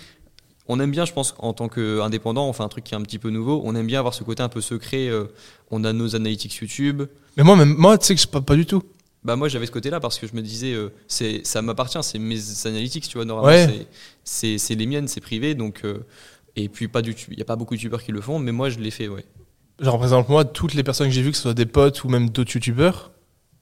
On 0.71 0.79
aime 0.79 0.91
bien, 0.91 1.03
je 1.03 1.13
pense, 1.13 1.33
en 1.39 1.51
tant 1.53 1.67
qu'indépendant, 1.67 2.47
on 2.47 2.53
fait 2.53 2.61
un 2.61 2.67
truc 2.67 2.83
qui 2.83 2.93
est 2.93 2.97
un 2.97 3.01
petit 3.01 3.17
peu 3.17 3.31
nouveau. 3.31 3.59
On 3.65 3.73
aime 3.75 3.87
bien 3.87 3.97
avoir 3.97 4.13
ce 4.13 4.23
côté 4.23 4.43
un 4.43 4.49
peu 4.49 4.61
secret. 4.61 5.09
on 5.71 5.83
a 5.83 5.93
nos 5.93 6.15
analytics 6.15 6.53
YouTube. 6.55 7.03
Mais 7.37 7.43
moi, 7.43 7.55
même, 7.55 7.73
moi, 7.75 7.97
tu 7.97 8.05
sais 8.05 8.13
que 8.15 8.21
je 8.21 8.27
pas, 8.27 8.41
pas 8.41 8.55
du 8.55 8.65
tout. 8.67 8.83
Bah 9.21 9.35
moi 9.35 9.49
j'avais 9.49 9.65
ce 9.65 9.71
côté-là 9.71 9.99
parce 9.99 10.17
que 10.17 10.27
je 10.27 10.33
me 10.33 10.41
disais 10.41 10.71
euh, 10.71 10.93
c'est 11.09 11.41
ça 11.43 11.61
m'appartient, 11.61 11.99
c'est 12.03 12.19
mes 12.19 12.37
analytics, 12.65 13.05
tu 13.05 13.17
vois 13.17 13.25
normalement 13.25 13.49
Ouais. 13.65 13.85
c'est- 14.23 14.75
les 14.75 14.85
miennes, 14.85 15.09
c'est 15.09 15.19
privé 15.19 15.55
donc 15.55 15.81
euh, 15.83 16.05
et 16.63 16.69
puis 16.69 16.87
pas 16.87 17.01
du 17.01 17.15
il 17.31 17.37
y 17.37 17.41
a 17.41 17.45
pas 17.45 17.55
beaucoup 17.55 17.75
de 17.75 17.79
youtubeurs 17.79 18.03
qui 18.03 18.11
le 18.11 18.21
font 18.21 18.39
mais 18.39 18.51
moi 18.51 18.69
je 18.69 18.79
l'ai 18.79 18.91
fait 18.91 19.07
ouais. 19.07 19.25
Genre, 19.81 19.95
par 19.95 20.03
exemple, 20.03 20.29
moi, 20.29 20.43
toutes 20.43 20.73
les 20.73 20.83
personnes 20.83 21.07
que 21.07 21.13
j'ai 21.13 21.21
vues, 21.21 21.31
que 21.31 21.37
ce 21.37 21.43
soit 21.43 21.53
des 21.53 21.65
potes 21.65 22.03
ou 22.03 22.09
même 22.09 22.29
d'autres 22.29 22.51
youtubeurs, 22.53 23.11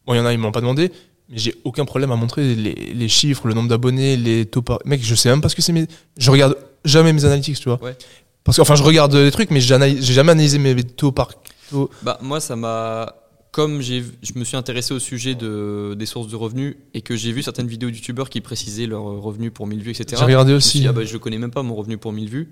bon, 0.07 0.15
il 0.15 0.17
y 0.17 0.19
en 0.19 0.25
a, 0.25 0.33
ils 0.33 0.39
m'ont 0.39 0.51
pas 0.51 0.61
demandé, 0.61 0.91
mais 1.29 1.37
j'ai 1.37 1.53
aucun 1.63 1.85
problème 1.85 2.11
à 2.11 2.15
montrer 2.15 2.55
les, 2.55 2.73
les 2.73 3.07
chiffres, 3.07 3.47
le 3.47 3.53
nombre 3.53 3.69
d'abonnés, 3.69 4.17
les 4.17 4.47
taux 4.47 4.63
par. 4.63 4.79
Mec, 4.83 4.99
je 5.03 5.13
sais 5.13 5.29
même 5.29 5.41
pas 5.41 5.49
ce 5.49 5.55
que 5.55 5.61
c'est, 5.61 5.73
mais 5.73 5.85
je 6.17 6.31
regarde 6.31 6.57
jamais 6.85 7.13
mes 7.13 7.23
analytics, 7.25 7.59
tu 7.59 7.69
vois. 7.69 7.79
Ouais. 7.83 7.95
Parce 8.43 8.57
que, 8.57 8.63
enfin, 8.63 8.73
je 8.73 8.81
regarde 8.81 9.15
des 9.15 9.29
trucs, 9.29 9.51
mais 9.51 9.61
j'ai 9.61 9.77
jamais 9.77 10.31
analysé 10.31 10.57
mes 10.57 10.81
taux 10.83 11.11
par. 11.11 11.29
taux. 11.69 11.91
Bah 12.01 12.17
moi 12.21 12.39
ça 12.39 12.55
m'a 12.55 13.13
comme 13.51 13.81
je 13.81 14.03
me 14.35 14.43
suis 14.43 14.55
intéressé 14.57 14.93
au 14.93 14.99
sujet 14.99 15.35
de 15.35 15.95
des 15.97 16.05
sources 16.05 16.29
de 16.29 16.35
revenus 16.35 16.77
et 16.93 17.01
que 17.01 17.15
j'ai 17.15 17.31
vu 17.31 17.43
certaines 17.43 17.67
vidéos 17.67 17.89
de 17.89 17.95
youtubeurs 17.95 18.29
qui 18.29 18.39
précisaient 18.41 18.85
leurs 18.85 19.03
revenus 19.03 19.51
pour 19.53 19.67
1000 19.67 19.81
vues 19.81 19.91
etc. 19.91 20.15
J'ai 20.17 20.25
regardé 20.25 20.51
Je 20.51 20.55
me 20.55 20.59
suis 20.59 20.69
aussi. 20.69 20.79
dit, 20.81 20.87
ah 20.87 20.93
bah, 20.93 21.03
je 21.03 21.17
connais 21.17 21.37
même 21.37 21.51
pas 21.51 21.63
mon 21.63 21.75
revenu 21.75 21.97
pour 21.97 22.13
1000 22.13 22.29
vues 22.29 22.49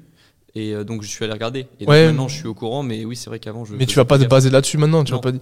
et 0.55 0.73
euh, 0.73 0.83
donc 0.83 1.03
je 1.03 1.07
suis 1.07 1.23
allé 1.23 1.33
regarder 1.33 1.67
et 1.79 1.85
donc 1.85 1.89
Ouais. 1.89 2.05
maintenant 2.07 2.27
je 2.27 2.35
suis 2.35 2.47
au 2.47 2.53
courant 2.53 2.81
mais 2.83 3.03
oui 3.05 3.15
c'est 3.15 3.29
vrai 3.29 3.39
qu'avant 3.39 3.65
je 3.65 3.73
mais 3.73 3.79
tu 3.85 3.91
faisais 3.91 4.01
vas 4.01 4.05
pas 4.05 4.15
te 4.17 4.21
gaffe. 4.21 4.29
baser 4.29 4.49
là-dessus 4.49 4.77
maintenant, 4.77 5.03
tu 5.03 5.11
Non. 5.11 5.17
vas 5.17 5.21
pas. 5.23 5.31
dire- 5.33 5.41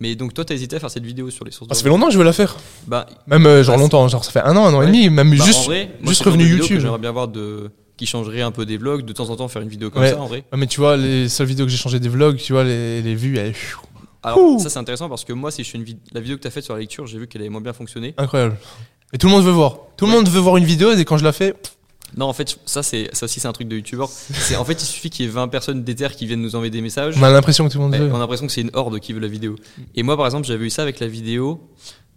Mais 0.00 0.14
donc 0.16 0.34
toi 0.34 0.44
t'as 0.44 0.54
hésité 0.54 0.76
à 0.76 0.80
faire 0.80 0.90
cette 0.90 1.04
vidéo 1.04 1.30
sur 1.30 1.44
les 1.44 1.50
sources 1.52 1.68
Ah, 1.70 1.74
ça 1.74 1.82
fait 1.82 1.88
longtemps 1.88 2.06
que 2.08 2.12
je 2.12 2.18
veux 2.18 2.24
la 2.24 2.32
faire. 2.32 2.56
Bah 2.86 3.06
Même, 3.28 3.46
euh, 3.46 3.62
genre 3.62 3.76
Bah, 3.76 3.82
longtemps, 3.82 4.08
genre 4.08 4.24
ça 4.24 4.32
fait 4.32 4.40
un 4.40 4.56
an, 4.56 4.66
un 4.66 4.74
an 4.74 4.82
et 4.82 4.86
Ouais. 4.86 4.86
demi, 4.86 5.08
même 5.08 5.30
Bah, 5.36 5.44
juste. 5.44 5.60
en 5.60 5.62
vrai, 5.64 5.90
moi, 6.00 6.08
juste 6.10 6.18
c'est 6.18 6.24
le 6.24 6.30
genre 6.30 6.32
revenu 6.34 6.44
de 6.44 6.48
vidéo 6.48 6.56
que 6.58 6.62
YouTube. 6.72 6.80
J'aimerais 6.82 6.98
bien 6.98 7.12
voir 7.12 7.28
de 7.28 7.70
qui 7.96 8.06
changerait 8.06 8.40
un 8.42 8.50
peu 8.50 8.66
des 8.66 8.76
vlogs, 8.76 9.04
de 9.04 9.12
temps 9.12 9.30
en 9.30 9.36
temps 9.36 9.46
faire 9.46 9.62
une 9.62 9.68
vidéo 9.68 9.88
comme 9.90 10.02
Ouais. 10.02 10.10
ça 10.10 10.20
en 10.20 10.26
vrai. 10.26 10.38
Ouais, 10.52 10.58
mais 10.58 10.66
tu 10.66 10.80
vois, 10.80 10.96
les 10.96 11.28
seules 11.28 11.46
vidéos 11.46 11.64
que 11.64 11.70
j'ai 11.70 11.76
changé 11.78 12.00
des 12.00 12.08
vlogs, 12.08 12.36
tu 12.38 12.52
vois, 12.52 12.64
les, 12.64 13.02
les 13.02 13.14
vues, 13.14 13.38
elles. 13.38 13.54
Alors 14.24 14.38
Ouh. 14.40 14.58
ça 14.58 14.68
c'est 14.68 14.78
intéressant 14.80 15.08
parce 15.08 15.22
que 15.24 15.32
moi 15.34 15.50
si 15.52 15.62
je 15.62 15.70
fais 15.70 15.76
une 15.78 15.84
vid- 15.84 15.98
la 16.12 16.20
vidéo 16.20 16.36
que 16.36 16.42
tu 16.42 16.48
as 16.48 16.50
faite 16.50 16.64
sur 16.64 16.72
la 16.74 16.80
lecture, 16.80 17.06
j'ai 17.06 17.18
vu 17.18 17.28
qu'elle 17.28 17.42
avait 17.42 17.50
moins 17.50 17.60
bien 17.60 17.72
fonctionné. 17.74 18.14
Incroyable. 18.16 18.56
Et 19.12 19.18
tout 19.18 19.26
le 19.28 19.32
monde 19.32 19.44
veut 19.44 19.52
voir. 19.52 19.76
Tout 19.96 20.06
le 20.06 20.10
Ouais. 20.10 20.16
monde 20.16 20.28
veut 20.28 20.40
voir 20.40 20.56
une 20.56 20.64
vidéo 20.64 20.90
et 20.92 21.04
quand 21.04 21.18
je 21.18 21.24
la 21.24 21.32
fais, 21.32 21.54
Non 22.16 22.26
en 22.26 22.32
fait 22.32 22.58
ça 22.66 22.82
c'est 22.82 23.08
ça 23.12 23.24
aussi 23.24 23.40
c'est 23.40 23.48
un 23.48 23.52
truc 23.52 23.68
de 23.68 23.76
youtubeur. 23.76 24.08
C'est 24.08 24.56
en 24.56 24.64
fait 24.64 24.74
il 24.74 24.86
suffit 24.86 25.10
qu'il 25.10 25.26
y 25.26 25.28
ait 25.28 25.32
20 25.32 25.48
personnes 25.48 25.84
d'éther 25.84 26.14
qui 26.14 26.26
viennent 26.26 26.42
nous 26.42 26.54
envoyer 26.54 26.70
des 26.70 26.80
messages. 26.80 27.16
on 27.18 27.22
a 27.22 27.30
l'impression 27.30 27.66
que 27.66 27.72
tout 27.72 27.78
le 27.78 27.84
monde 27.84 27.96
veut. 27.96 28.10
on 28.12 28.16
a 28.16 28.18
l'impression 28.18 28.46
que 28.46 28.52
c'est 28.52 28.60
une 28.60 28.70
horde 28.74 28.98
qui 29.00 29.12
veut 29.12 29.20
la 29.20 29.28
vidéo. 29.28 29.56
Et 29.94 30.02
moi 30.02 30.16
par 30.16 30.26
exemple 30.26 30.46
j'avais 30.46 30.66
eu 30.66 30.70
ça 30.70 30.82
avec 30.82 31.00
la 31.00 31.08
vidéo, 31.08 31.60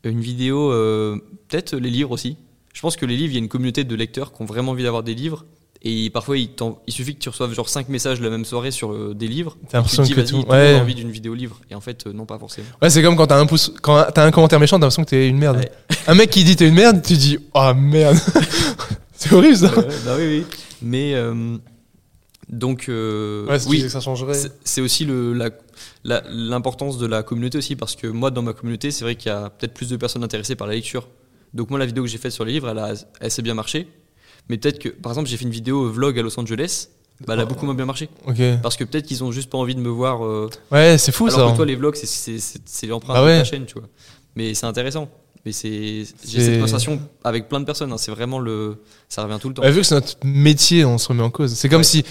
une 0.03 0.21
vidéo 0.21 0.71
euh, 0.71 1.17
peut-être 1.47 1.75
les 1.75 1.89
livres 1.89 2.11
aussi. 2.11 2.37
Je 2.73 2.81
pense 2.81 2.95
que 2.95 3.05
les 3.05 3.17
livres 3.17 3.31
il 3.31 3.35
y 3.35 3.37
a 3.37 3.39
une 3.39 3.49
communauté 3.49 3.83
de 3.83 3.95
lecteurs 3.95 4.33
qui 4.33 4.41
ont 4.41 4.45
vraiment 4.45 4.71
envie 4.71 4.83
d'avoir 4.83 5.03
des 5.03 5.15
livres. 5.15 5.45
Et 5.83 6.09
parfois, 6.09 6.37
il, 6.37 6.49
suffit 6.89 7.15
que 7.15 7.19
tu 7.19 7.29
reçoives 7.29 7.53
genre 7.53 7.69
5 7.69 7.87
messages 7.89 8.19
la 8.19 8.29
même 8.29 8.45
soirée 8.45 8.71
sur 8.71 8.91
euh, 8.91 9.13
des 9.13 9.27
livres. 9.27 9.57
T'as 9.69 9.77
l'impression 9.77 10.03
que 10.03 10.21
tout. 10.21 10.43
Ouais. 10.49 10.79
envie 10.81 10.95
d'une 10.95 11.11
vidéo 11.11 11.35
livre. 11.35 11.61
Et 11.69 11.75
en 11.75 11.81
fait, 11.81 12.07
euh, 12.07 12.13
non, 12.13 12.25
pas 12.25 12.39
forcément. 12.39 12.67
Ouais, 12.81 12.89
c'est 12.89 13.03
comme 13.03 13.15
quand 13.15 13.27
t'as 13.27 13.39
un 13.39 13.45
pouce, 13.45 13.71
quand 13.81 14.05
t'as 14.13 14.25
un 14.25 14.31
commentaire 14.31 14.59
méchant, 14.59 14.77
t'as 14.77 14.87
l'impression 14.87 15.03
que 15.03 15.09
t'es 15.11 15.29
une 15.29 15.37
merde. 15.37 15.57
Ouais. 15.57 15.71
Un 16.07 16.15
mec 16.15 16.31
qui 16.31 16.43
dit 16.43 16.55
t'es 16.55 16.67
une 16.67 16.73
merde, 16.73 17.01
tu 17.03 17.15
dis 17.15 17.37
oh 17.53 17.73
merde. 17.75 18.17
c'est 19.17 19.33
horrible 19.33 19.57
ça. 19.57 19.77
Ouais, 19.77 19.85
bah 20.05 20.15
oui, 20.17 20.25
oui. 20.25 20.45
Mais 20.81 21.13
euh, 21.15 21.57
donc, 22.49 22.85
euh, 22.87 23.45
Ouais, 23.47 23.57
oui, 23.67 23.81
que 23.81 23.89
ça 23.89 23.99
changerait. 23.99 24.39
c'est 24.63 24.81
aussi 24.81 25.05
la- 25.05 25.49
la- 26.03 26.23
l'importance 26.29 26.97
de 26.97 27.05
la 27.05 27.23
communauté 27.23 27.57
aussi 27.57 27.75
parce 27.75 27.95
que 27.95 28.07
moi, 28.07 28.31
dans 28.31 28.41
ma 28.41 28.53
communauté, 28.53 28.91
c'est 28.91 29.03
vrai 29.03 29.15
qu'il 29.15 29.29
y 29.31 29.35
a 29.35 29.49
peut-être 29.49 29.73
plus 29.73 29.89
de 29.89 29.97
personnes 29.97 30.23
intéressées 30.23 30.55
par 30.55 30.67
la 30.67 30.73
lecture. 30.75 31.07
Donc 31.53 31.69
moi, 31.69 31.79
la 31.79 31.85
vidéo 31.85 32.03
que 32.03 32.09
j'ai 32.09 32.17
faite 32.17 32.31
sur 32.31 32.45
les 32.45 32.53
livres, 32.53 32.69
elle, 32.69 32.79
a- 32.79 32.93
elle 33.19 33.31
s'est 33.31 33.41
bien 33.41 33.53
marché. 33.53 33.87
Mais 34.49 34.57
peut-être 34.57 34.79
que, 34.79 34.89
par 34.89 35.11
exemple, 35.11 35.27
j'ai 35.27 35.35
fait 35.37 35.43
une 35.45 35.51
vidéo 35.51 35.89
vlog 35.91 36.17
à 36.17 36.21
Los 36.21 36.39
Angeles, 36.39 36.87
bah, 37.25 37.33
elle 37.33 37.41
a 37.41 37.45
beaucoup 37.45 37.65
moins 37.65 37.73
bien 37.75 37.85
marché. 37.85 38.09
Ok. 38.27 38.37
Parce 38.61 38.77
que 38.77 38.83
peut-être 38.85 39.05
qu'ils 39.05 39.23
ont 39.23 39.31
juste 39.31 39.49
pas 39.49 39.57
envie 39.57 39.75
de 39.75 39.81
me 39.81 39.89
voir. 39.89 40.23
euh, 40.25 40.49
Ouais, 40.71 40.97
c'est 40.97 41.11
fou 41.11 41.27
alors 41.27 41.47
ça. 41.47 41.51
que 41.51 41.55
toi, 41.57 41.65
les 41.65 41.75
vlogs, 41.75 41.95
c'est- 41.95 42.85
l'empreinte 42.87 43.17
Bah 43.17 43.33
de 43.33 43.39
ta 43.39 43.43
chaîne, 43.43 43.65
tu 43.65 43.73
vois. 43.73 43.89
Mais 44.35 44.53
c'est 44.53 44.67
intéressant. 44.67 45.09
Mais 45.47 45.53
c'est 45.53 46.03
j'ai 46.27 46.41
cette 46.41 46.55
conversation 46.55 46.99
avec 47.23 47.47
plein 47.47 47.61
de 47.61 47.65
personnes. 47.65 47.93
hein. 47.93 47.97
C'est 47.97 48.11
vraiment 48.11 48.37
le, 48.37 48.83
ça 49.07 49.23
revient 49.23 49.37
tout 49.39 49.47
le 49.47 49.53
temps. 49.53 49.61
Bah, 49.61 49.71
vu 49.71 49.77
que 49.79 49.85
c'est 49.87 49.95
notre 49.95 50.17
métier, 50.25 50.83
on 50.83 50.97
se 50.97 51.07
remet 51.07 51.23
en 51.23 51.29
cause. 51.29 51.53
C'est 51.53 51.69
comme 51.69 51.77
Ouais. 51.77 51.83
si 51.85 52.03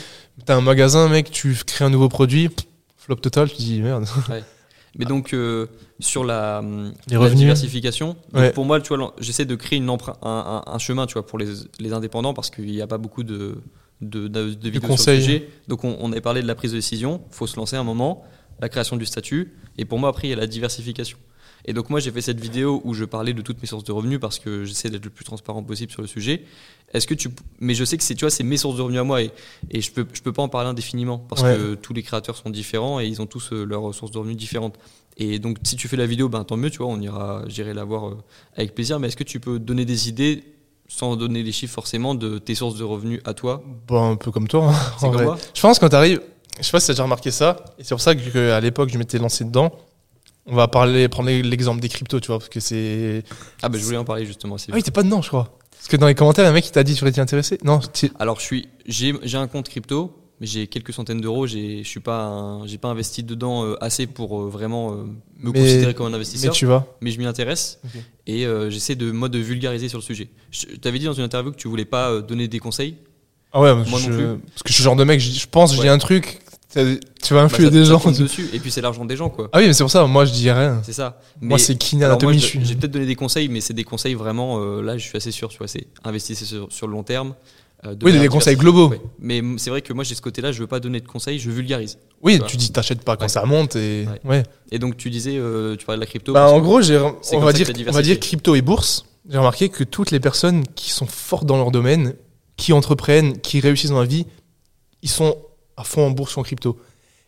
t'as 0.47 0.57
un 0.57 0.63
magasin, 0.63 1.07
mec, 1.11 1.31
tu 1.31 1.55
crées 1.67 1.85
un 1.85 1.91
nouveau 1.91 2.09
produit, 2.09 2.49
flop 2.97 3.17
total, 3.17 3.51
tu 3.51 3.57
dis 3.57 3.83
merde. 3.83 4.07
Mais 4.99 5.05
donc 5.05 5.35
euh, 5.35 5.67
sur 6.01 6.25
la, 6.25 6.63
Les 7.09 7.13
la 7.17 7.19
revenus. 7.21 7.41
diversification, 7.41 8.17
Ouais. 8.33 8.53
pour 8.53 8.65
moi, 8.65 8.81
tu 8.81 8.97
vois, 8.97 9.15
j'essaie 9.21 9.45
de 9.45 9.55
créer 9.55 9.79
une 9.79 9.87
empre- 9.89 10.17
un, 10.23 10.63
un- 10.67 10.73
un 10.73 10.79
chemin, 10.79 11.05
tu 11.07 11.13
vois, 11.13 11.27
pour 11.27 11.39
les, 11.39 11.49
les 11.79 11.93
indépendants 11.93 12.33
parce 12.33 12.49
qu'il 12.49 12.65
n'y 12.71 12.81
a 12.81 12.87
pas 12.87 12.97
beaucoup 12.97 13.23
de 13.23 13.59
de, 14.01 14.29
de, 14.29 14.55
de 14.55 14.69
vidéos 14.71 14.81
conseils. 14.89 15.21
sur 15.23 15.31
le 15.33 15.39
sujet. 15.41 15.49
Donc 15.69 15.85
on, 15.85 15.99
on 16.01 16.11
avait 16.13 16.23
parlé 16.23 16.41
de 16.41 16.47
la 16.47 16.55
prise 16.55 16.71
de 16.73 16.77
décision, 16.79 17.21
faut 17.31 17.47
se 17.47 17.57
lancer 17.57 17.77
un 17.77 17.85
moment, 17.85 18.25
la 18.61 18.71
création 18.71 18.97
du 18.97 19.05
statut, 19.05 19.53
et 19.77 19.85
pour 19.85 19.99
moi 19.99 20.09
après 20.09 20.29
il 20.29 20.31
y 20.31 20.35
a 20.35 20.37
la 20.37 20.47
diversification. 20.47 21.19
Et 21.65 21.73
donc 21.73 21.91
moi 21.91 21.99
j'ai 21.99 22.11
fait 22.13 22.21
cette 22.21 22.39
vidéo 22.41 22.81
où 22.85 22.95
je 22.95 23.05
parlais 23.05 23.33
de 23.33 23.43
toutes 23.43 23.61
mes 23.61 23.67
sources 23.67 23.83
de 23.85 23.91
revenus 23.93 24.21
parce 24.21 24.39
que 24.39 24.65
j'essaie 24.65 24.89
d'être 24.91 25.05
le 25.05 25.11
plus 25.11 25.25
transparent 25.25 25.63
possible 25.65 25.91
sur 25.91 26.03
le 26.03 26.07
sujet. 26.09 26.45
Est-ce 26.93 27.07
que 27.09 27.15
tu 27.15 27.29
mais 27.59 27.75
je 27.75 27.85
sais 27.85 27.97
que 27.97 28.05
c'est 28.05 28.15
tu 28.15 28.25
vois 28.25 28.31
c'est 28.31 28.45
mes 28.45 28.57
sources 28.57 28.77
de 28.77 28.83
revenus 28.83 29.01
à 29.01 29.05
moi 29.05 29.23
et, 29.23 29.33
et 29.71 29.81
je 29.81 29.91
peux 29.91 30.07
je 30.13 30.21
peux 30.23 30.33
pas 30.33 30.43
en 30.43 30.49
parler 30.49 30.69
indéfiniment 30.69 31.19
parce 31.19 31.43
Ouais. 31.43 31.57
que 31.57 31.75
tous 31.75 31.93
les 31.93 32.03
créateurs 32.05 32.37
sont 32.37 32.51
différents 32.51 33.01
et 33.01 33.07
ils 33.07 33.21
ont 33.21 33.27
tous 33.27 33.53
euh, 33.53 33.65
leurs 33.65 33.93
sources 33.95 34.13
de 34.13 34.19
revenus 34.19 34.37
différentes. 34.37 34.77
Et 35.17 35.39
donc 35.41 35.59
si 35.65 35.75
tu 35.77 35.89
fais 35.89 35.97
la 35.97 36.07
vidéo 36.07 36.29
ben 36.29 36.45
tant 36.45 36.57
mieux 36.57 36.71
tu 36.71 36.79
vois 36.79 36.87
on 36.89 37.01
ira 37.01 37.43
j'irai 37.49 37.75
la 37.75 37.85
voir 37.85 38.09
euh, 38.09 38.17
avec 38.57 38.75
plaisir 38.75 39.01
mais 39.01 39.09
est-ce 39.09 39.17
que 39.17 39.25
tu 39.25 39.41
peux 39.41 39.59
donner 39.59 39.85
des 39.85 40.09
idées 40.09 40.45
sans 40.89 41.17
donner 41.17 41.43
les 41.43 41.51
chiffres 41.51 41.75
forcément 41.75 42.15
de 42.15 42.39
tes 42.39 42.55
sources 42.55 42.77
de 42.77 42.85
revenus 42.85 43.21
à 43.25 43.35
toi? 43.35 43.61
Bon, 43.89 44.13
un 44.13 44.17
peu 44.17 44.31
comme 44.31 44.47
toi. 44.47 44.69
hein, 44.71 44.75
C'est 44.99 45.07
en 45.07 45.09
comme 45.11 45.17
vrai. 45.17 45.25
moi? 45.25 45.39
Je 45.53 45.61
pense 45.61 45.81
quand 45.81 45.89
t'arrives, 45.89 46.21
je 46.61 46.63
sais 46.65 46.71
pas 46.71 46.79
si 46.79 46.87
t'as 46.87 46.93
déjà 46.93 47.03
remarqué 47.03 47.33
ça, 47.33 47.65
et 47.77 47.83
c'est 47.83 47.89
pour 47.95 48.01
ça 48.01 48.15
que 48.15 48.51
à 48.53 48.61
l'époque 48.61 48.89
je 48.91 48.97
m'étais 48.97 49.19
lancé 49.19 49.45
dedans. 49.45 49.73
On 50.49 50.55
va 50.55 50.69
parler, 50.69 51.09
prendre 51.09 51.29
l'exemple 51.31 51.81
des 51.81 51.89
cryptos, 51.89 52.21
tu 52.21 52.29
vois, 52.29 52.39
parce 52.39 52.49
que 52.49 52.61
c'est. 52.61 53.25
Ah 53.63 53.69
ben 53.69 53.79
je 53.79 53.85
voulais 53.85 53.97
en 53.97 54.05
parler 54.05 54.25
justement. 54.27 54.57
Ah 54.69 54.73
oui, 54.75 54.83
t'es 54.83 54.91
pas 54.93 55.03
dedans, 55.03 55.21
je 55.23 55.29
crois. 55.29 55.59
Parce 55.73 55.89
que 55.89 55.97
dans 55.97 56.07
les 56.07 56.15
commentaires, 56.15 56.47
un 56.49 56.53
mec 56.53 56.65
qui 56.65 56.73
t'a 56.73 56.85
dit 56.85 56.95
tu 56.95 57.11
t'y 57.13 57.21
intéressé. 57.21 57.59
Non, 57.65 57.81
Alors 58.19 58.39
je 58.41 58.45
suis, 58.45 58.69
j'ai, 58.87 59.13
j'ai 59.23 59.39
un 59.39 59.47
compte 59.49 59.69
crypto, 59.69 60.17
mais 60.41 60.47
j'ai 60.47 60.67
quelques 60.69 60.93
centaines 60.93 61.21
d'euros. 61.21 61.47
J'ai, 61.47 61.83
je 61.83 61.89
suis 61.89 62.01
pas, 62.01 62.61
j'ai 62.67 62.79
pas 62.79 62.89
investi 62.89 63.23
dedans 63.25 63.65
euh, 63.65 63.77
assez 63.83 64.07
pour 64.07 64.41
euh, 64.41 64.49
vraiment 64.49 64.93
euh, 64.93 65.05
me 65.39 65.51
Mais- 65.51 65.61
considérer 65.61 65.95
comme 65.95 66.07
un 66.07 66.11
mais 66.11 66.17
investisseur. 66.17 66.53
tu 66.55 66.67
vas. 66.67 66.87
Mais 67.01 67.11
je 67.11 67.19
m'y 67.19 67.27
intéresse 67.27 67.81
et 68.27 68.47
j'essaie 68.69 68.95
de 68.95 69.11
moi 69.11 69.29
de 69.29 69.39
vulgariser 69.39 69.89
sur 69.89 69.99
le 69.99 70.05
sujet. 70.05 70.29
Je 70.53 70.67
t'avais 70.81 70.99
dit 70.99 71.05
dans 71.07 71.13
une 71.13 71.25
interview 71.25 71.51
que 71.53 71.57
tu 71.57 71.67
voulais 71.69 71.85
pas 71.85 72.21
donner 72.21 72.47
des 72.49 72.59
conseils. 72.61 72.97
Ah 73.53 73.61
ouais, 73.61 73.75
Moi 73.75 74.01
non 74.01 74.07
plus. 74.07 74.25
parce 74.27 74.63
que 74.65 74.69
je 74.69 74.73
suis 74.75 74.83
le 74.83 74.85
genre 74.85 74.97
de 74.97 75.05
mec, 75.05 75.19
je, 75.21 75.31
je 75.31 75.47
pense, 75.47 75.77
Ouais. 75.79 75.89
un 75.89 75.99
truc, 75.99 76.41
tu 77.23 77.35
vas 77.35 77.41
Bah, 77.41 77.45
influer 77.47 77.65
ça- 77.67 77.71
des 77.71 77.85
ça 77.85 77.91
gens. 77.99 78.11
dessus 78.11 78.49
et 78.53 78.59
puis 78.61 78.71
c'est 78.71 78.81
l'argent 78.81 79.05
des 79.05 79.17
gens 79.17 79.29
quoi. 79.31 79.49
Ah 79.53 79.59
oui, 79.59 79.67
mais 79.67 79.73
c'est 79.73 79.83
pour 79.85 79.91
ça, 79.91 80.05
moi 80.07 80.25
je 80.25 80.33
dis 80.33 80.51
rien. 80.51 80.81
C'est 80.85 80.93
ça. 80.93 81.21
Moi 81.41 81.59
c'est 81.59 81.77
moi, 81.95 82.07
Anatomy, 82.07 82.39
je 82.39 82.45
suis. 82.47 82.65
j'ai 82.65 82.75
peut-être 82.77 82.93
donné 82.93 83.07
des 83.07 83.15
conseils, 83.17 83.49
mais 83.49 83.61
c'est 83.61 83.75
des 83.75 83.85
conseils 83.85 84.15
vraiment. 84.15 84.61
euh, 84.61 84.83
là, 84.83 84.97
je 84.99 85.03
suis 85.05 85.17
assez 85.17 85.31
sûr. 85.31 85.49
Tu 85.49 85.59
vois, 85.59 85.69
c'est 85.69 85.87
investissez 86.05 86.45
sur, 86.45 86.67
sur 86.71 86.87
le 86.87 86.93
long 86.93 87.03
terme. 87.03 87.35
euh, 87.85 87.95
de 87.95 88.05
Oui, 88.07 88.13
des 88.19 88.29
conseils 88.29 88.57
globaux. 88.57 88.89
Ouais. 88.89 89.01
Mais 89.19 89.43
c'est 89.59 89.69
vrai 89.71 89.83
que 89.83 89.93
moi 89.93 90.03
j'ai 90.05 90.15
ce 90.15 90.23
côté-là. 90.23 90.51
Je 90.53 90.61
veux 90.61 90.67
pas 90.67 90.81
donner 90.81 91.01
de 91.01 91.07
conseils. 91.09 91.39
Je 91.39 91.51
vulgarise. 91.51 91.99
Oui, 92.23 92.39
tu 92.41 92.47
tu 92.53 92.57
dis 92.57 92.73
t'achètes 92.73 93.03
pas 93.03 93.17
quand 93.17 93.25
Ouais. 93.25 93.29
ça 93.29 93.45
monte 93.45 93.77
et. 93.77 94.07
Ouais. 94.25 94.31
Ouais. 94.31 94.43
Et 94.73 94.79
donc 94.79 94.97
tu 94.97 95.11
disais, 95.11 95.37
euh, 95.37 95.77
tu 95.77 95.85
parlais 95.85 95.99
de 95.99 96.01
la 96.01 96.07
crypto. 96.07 96.33
Bah, 96.33 96.49
en 96.49 96.61
gros, 96.61 96.81
j'ai, 96.81 96.99
on 96.99 97.41
va 97.41 97.53
dire, 97.53 97.69
on 97.89 97.93
va 97.93 98.03
dire 98.03 98.19
crypto 98.19 98.55
et 98.55 98.63
bourse. 98.63 99.05
J'ai 99.29 99.39
remarqué 99.39 99.69
que 99.69 99.83
toutes 99.85 100.11
les 100.13 100.21
personnes 100.21 100.65
qui 100.77 100.91
sont 100.91 101.07
fortes 101.07 101.47
dans 101.47 101.57
leur 101.57 101.71
domaine, 101.73 102.15
qui 102.57 102.73
entreprennent, 102.73 103.39
qui 103.41 103.61
réussissent 103.61 103.91
dans 103.91 104.01
la 104.01 104.07
vie, 104.07 104.25
ils 105.03 105.11
sont 105.11 105.37
à 105.77 105.85
fond 105.85 106.07
en 106.07 106.11
bourse 106.11 106.37
ou 106.37 106.41
en 106.41 106.43
crypto. 106.43 106.79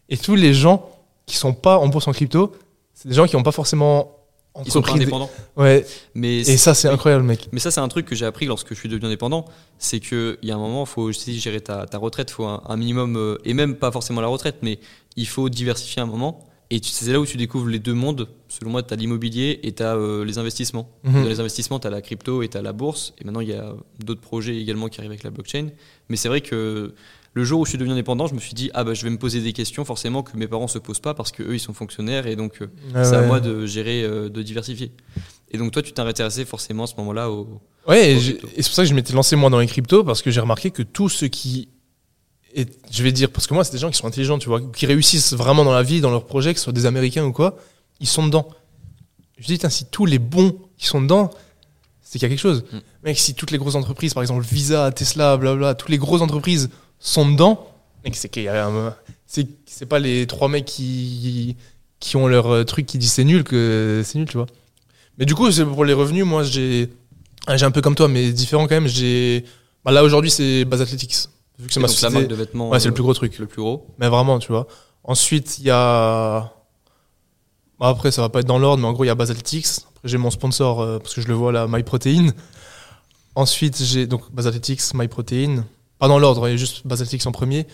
Et 0.08 0.16
tous 0.16 0.34
les 0.34 0.54
gens 0.54 0.90
qui 1.26 1.36
sont 1.36 1.52
pas 1.52 1.78
en 1.78 1.88
bourse 1.88 2.06
ou 2.06 2.10
en 2.10 2.12
crypto, 2.12 2.52
c'est 2.94 3.08
des 3.08 3.14
gens 3.14 3.26
qui 3.26 3.36
n'ont 3.36 3.42
pas 3.42 3.52
forcément 3.52 4.18
ils 4.64 4.72
sont 4.72 4.82
pas 4.82 4.92
indépendants. 4.92 5.30
Ouais. 5.56 5.86
Mais 6.14 6.38
Et 6.38 6.56
ça, 6.56 6.74
c'est 6.74 6.88
incroyable, 6.88 7.24
mec. 7.24 7.48
Mais 7.52 7.60
ça, 7.60 7.70
c'est 7.70 7.80
un 7.80 7.88
truc 7.88 8.06
que 8.06 8.14
j'ai 8.14 8.26
appris 8.26 8.46
lorsque 8.46 8.70
je 8.70 8.74
suis 8.78 8.88
devenu 8.88 9.06
indépendant. 9.06 9.44
C'est 9.78 10.00
qu'il 10.00 10.38
y 10.42 10.50
a 10.50 10.54
un 10.54 10.58
moment, 10.58 10.84
il 10.84 10.88
faut 10.88 11.02
aussi 11.02 11.38
gérer 11.38 11.60
ta, 11.60 11.86
ta 11.86 11.98
retraite. 11.98 12.30
Il 12.30 12.34
faut 12.34 12.46
un, 12.46 12.62
un 12.66 12.76
minimum, 12.76 13.16
euh, 13.16 13.38
et 13.44 13.54
même 13.54 13.76
pas 13.76 13.92
forcément 13.92 14.20
la 14.20 14.26
retraite, 14.26 14.56
mais 14.62 14.78
il 15.16 15.26
faut 15.26 15.48
diversifier 15.48 16.02
un 16.02 16.06
moment. 16.06 16.44
Et 16.70 16.80
c'est 16.82 17.10
là 17.12 17.18
où 17.18 17.24
tu 17.24 17.38
découvres 17.38 17.68
les 17.68 17.78
deux 17.78 17.94
mondes. 17.94 18.28
Selon 18.48 18.70
moi, 18.70 18.82
tu 18.82 18.92
as 18.92 18.96
l'immobilier 18.96 19.58
et 19.62 19.72
tu 19.72 19.82
as 19.82 19.96
les 20.24 20.38
investissements. 20.38 20.90
Mhm. 21.04 21.22
Dans 21.22 21.28
les 21.28 21.40
investissements, 21.40 21.78
tu 21.78 21.86
as 21.86 21.90
la 21.90 22.02
crypto 22.02 22.42
et 22.42 22.48
tu 22.48 22.58
as 22.58 22.62
la 22.62 22.72
bourse. 22.72 23.14
Et 23.18 23.24
maintenant, 23.24 23.40
il 23.40 23.48
y 23.48 23.54
a 23.54 23.72
d'autres 24.04 24.20
projets 24.20 24.56
également 24.56 24.88
qui 24.88 25.00
arrivent 25.00 25.12
avec 25.12 25.22
la 25.22 25.30
blockchain. 25.30 25.68
Mais 26.10 26.16
c'est 26.16 26.28
vrai 26.28 26.42
que 26.42 26.94
le 27.34 27.44
jour 27.44 27.60
où 27.60 27.64
je 27.64 27.70
suis 27.70 27.78
devenu 27.78 27.92
indépendant, 27.92 28.26
je 28.26 28.34
me 28.34 28.40
suis 28.40 28.54
dit, 28.54 28.70
ah 28.74 28.84
bah, 28.84 28.94
je 28.94 29.04
vais 29.04 29.10
me 29.10 29.18
poser 29.18 29.40
des 29.40 29.52
questions 29.52 29.84
forcément 29.84 30.22
que 30.22 30.36
mes 30.36 30.48
parents 30.48 30.66
se 30.66 30.78
posent 30.78 31.00
pas 31.00 31.14
parce 31.14 31.30
qu'eux, 31.30 31.54
ils 31.54 31.60
sont 31.60 31.74
fonctionnaires. 31.74 32.26
Et 32.26 32.36
donc, 32.36 32.62
euh, 32.62 32.66
Ouais, 32.94 33.04
c'est 33.04 33.16
à 33.16 33.22
moi 33.22 33.40
de 33.40 33.66
gérer, 33.66 34.02
euh, 34.02 34.28
de 34.28 34.42
diversifier. 34.42 34.92
Et 35.50 35.58
donc, 35.58 35.72
toi, 35.72 35.82
tu 35.82 35.92
t'es 35.92 36.00
intéressé 36.00 36.44
forcément 36.44 36.84
à 36.84 36.86
ce 36.86 36.94
moment-là 36.96 37.30
au. 37.30 37.60
Ouais, 37.86 38.12
et, 38.12 38.16
Aux 38.16 38.20
cryptos. 38.20 38.48
et 38.56 38.62
c'est 38.62 38.68
pour 38.68 38.74
ça 38.74 38.82
que 38.82 38.88
je 38.88 38.94
m'étais 38.94 39.12
lancé 39.12 39.36
moi 39.36 39.50
dans 39.50 39.60
les 39.60 39.66
cryptos 39.66 40.04
parce 40.04 40.22
que 40.22 40.30
j'ai 40.30 40.40
remarqué 40.40 40.70
que 40.70 40.82
tous 40.82 41.08
ceux 41.08 41.28
qui, 41.28 41.68
est, 42.54 42.68
je 42.90 43.02
vais 43.02 43.12
dire, 43.12 43.30
parce 43.30 43.46
que 43.46 43.54
moi 43.54 43.64
c'est 43.64 43.72
des 43.72 43.78
gens 43.78 43.90
qui 43.90 43.96
sont 43.96 44.06
intelligents, 44.06 44.38
tu 44.38 44.48
vois, 44.48 44.60
qui 44.60 44.86
réussissent 44.86 45.32
vraiment 45.32 45.64
dans 45.64 45.72
la 45.72 45.82
vie, 45.82 46.00
dans 46.00 46.10
leurs 46.10 46.26
projets, 46.26 46.52
que 46.52 46.60
ce 46.60 46.64
soit 46.64 46.72
des 46.72 46.86
Américains 46.86 47.24
ou 47.24 47.32
quoi, 47.32 47.56
ils 48.00 48.06
sont 48.06 48.26
dedans. 48.26 48.48
Je 49.38 49.50
me 49.52 49.56
dis, 49.56 49.70
si 49.70 49.86
tous 49.86 50.04
les 50.04 50.18
bons 50.18 50.58
qui 50.76 50.86
sont 50.86 51.00
dedans, 51.00 51.30
c'est 52.02 52.18
qu'il 52.18 52.22
y 52.22 52.26
a 52.26 52.28
quelque 52.28 52.40
chose. 52.40 52.64
Mm. 52.72 52.78
Mec, 53.04 53.18
si 53.18 53.34
toutes 53.34 53.50
les 53.50 53.58
grosses 53.58 53.74
entreprises, 53.74 54.14
par 54.14 54.22
exemple 54.22 54.44
Visa, 54.44 54.90
Tesla, 54.92 55.36
blabla, 55.36 55.74
toutes 55.74 55.90
les 55.90 55.98
grosses 55.98 56.22
entreprises 56.22 56.70
sont 57.00 57.30
dedans, 57.30 57.68
mec, 58.04 58.16
c'est 58.16 58.28
qu'il 58.28 58.44
y 58.44 58.48
a 58.48 58.66
un- 58.66 58.94
c'est 59.26 59.46
c'est 59.66 59.86
pas 59.86 59.98
les 59.98 60.26
trois 60.26 60.48
mecs 60.48 60.64
qui 60.64 61.56
qui 62.00 62.16
ont 62.16 62.26
leur 62.28 62.46
euh, 62.52 62.64
truc 62.64 62.86
qui 62.86 62.98
dit 62.98 63.08
c'est 63.08 63.24
nul 63.24 63.44
que 63.44 64.02
c'est 64.04 64.18
nul, 64.18 64.28
tu 64.28 64.36
vois. 64.36 64.46
Mais 65.18 65.24
du 65.26 65.34
coup, 65.34 65.50
c'est 65.50 65.64
pour 65.64 65.84
les 65.84 65.92
revenus, 65.94 66.24
moi 66.24 66.42
j'ai 66.42 66.90
ah, 67.46 67.56
j'ai 67.56 67.64
un 67.66 67.70
peu 67.70 67.80
comme 67.80 67.94
toi, 67.94 68.08
mais 68.08 68.32
différent 68.32 68.66
quand 68.66 68.74
même. 68.74 68.88
J'ai 68.88 69.44
bah, 69.84 69.90
là 69.92 70.04
aujourd'hui 70.04 70.30
c'est 70.30 70.64
Base 70.64 70.80
Athletics, 70.82 71.28
vu 71.58 71.66
que 71.66 71.72
c'est 71.72 71.80
ma 71.80 71.88
la 71.88 72.10
marque 72.10 72.28
de 72.28 72.34
vêtements. 72.34 72.68
Ouais, 72.70 72.78
c'est 72.78 72.86
le 72.86 72.92
euh, 72.92 72.94
plus 72.94 73.02
gros 73.02 73.14
truc. 73.14 73.38
Le 73.38 73.46
plus 73.46 73.62
gros. 73.62 73.86
Mais 73.98 74.08
vraiment, 74.08 74.38
tu 74.38 74.52
vois. 74.52 74.66
Ensuite, 75.04 75.58
il 75.58 75.64
y 75.64 75.70
a. 75.70 76.52
Bah, 77.80 77.88
après, 77.88 78.10
ça 78.10 78.22
va 78.22 78.28
pas 78.28 78.40
être 78.40 78.46
dans 78.46 78.58
l'ordre, 78.58 78.82
mais 78.82 78.88
en 78.88 78.92
gros, 78.92 79.04
il 79.04 79.06
y 79.06 79.10
a 79.10 79.14
Base 79.14 79.30
Athletics. 79.30 79.66
Après, 79.88 80.08
j'ai 80.08 80.18
mon 80.18 80.30
sponsor, 80.30 80.80
euh, 80.80 80.98
parce 80.98 81.14
que 81.14 81.20
je 81.20 81.28
le 81.28 81.34
vois 81.34 81.52
là, 81.52 81.66
MyProtein. 81.68 82.32
Ensuite, 83.34 83.82
j'ai 83.82 84.06
donc 84.06 84.30
Base 84.32 84.46
Athletics, 84.46 84.82
MyProtein. 84.94 85.64
Pas 85.98 86.08
dans 86.08 86.18
l'ordre, 86.18 86.48
juste 86.56 86.86
Base 86.86 87.02
Athletics 87.02 87.26
en 87.26 87.32
premier. 87.32 87.66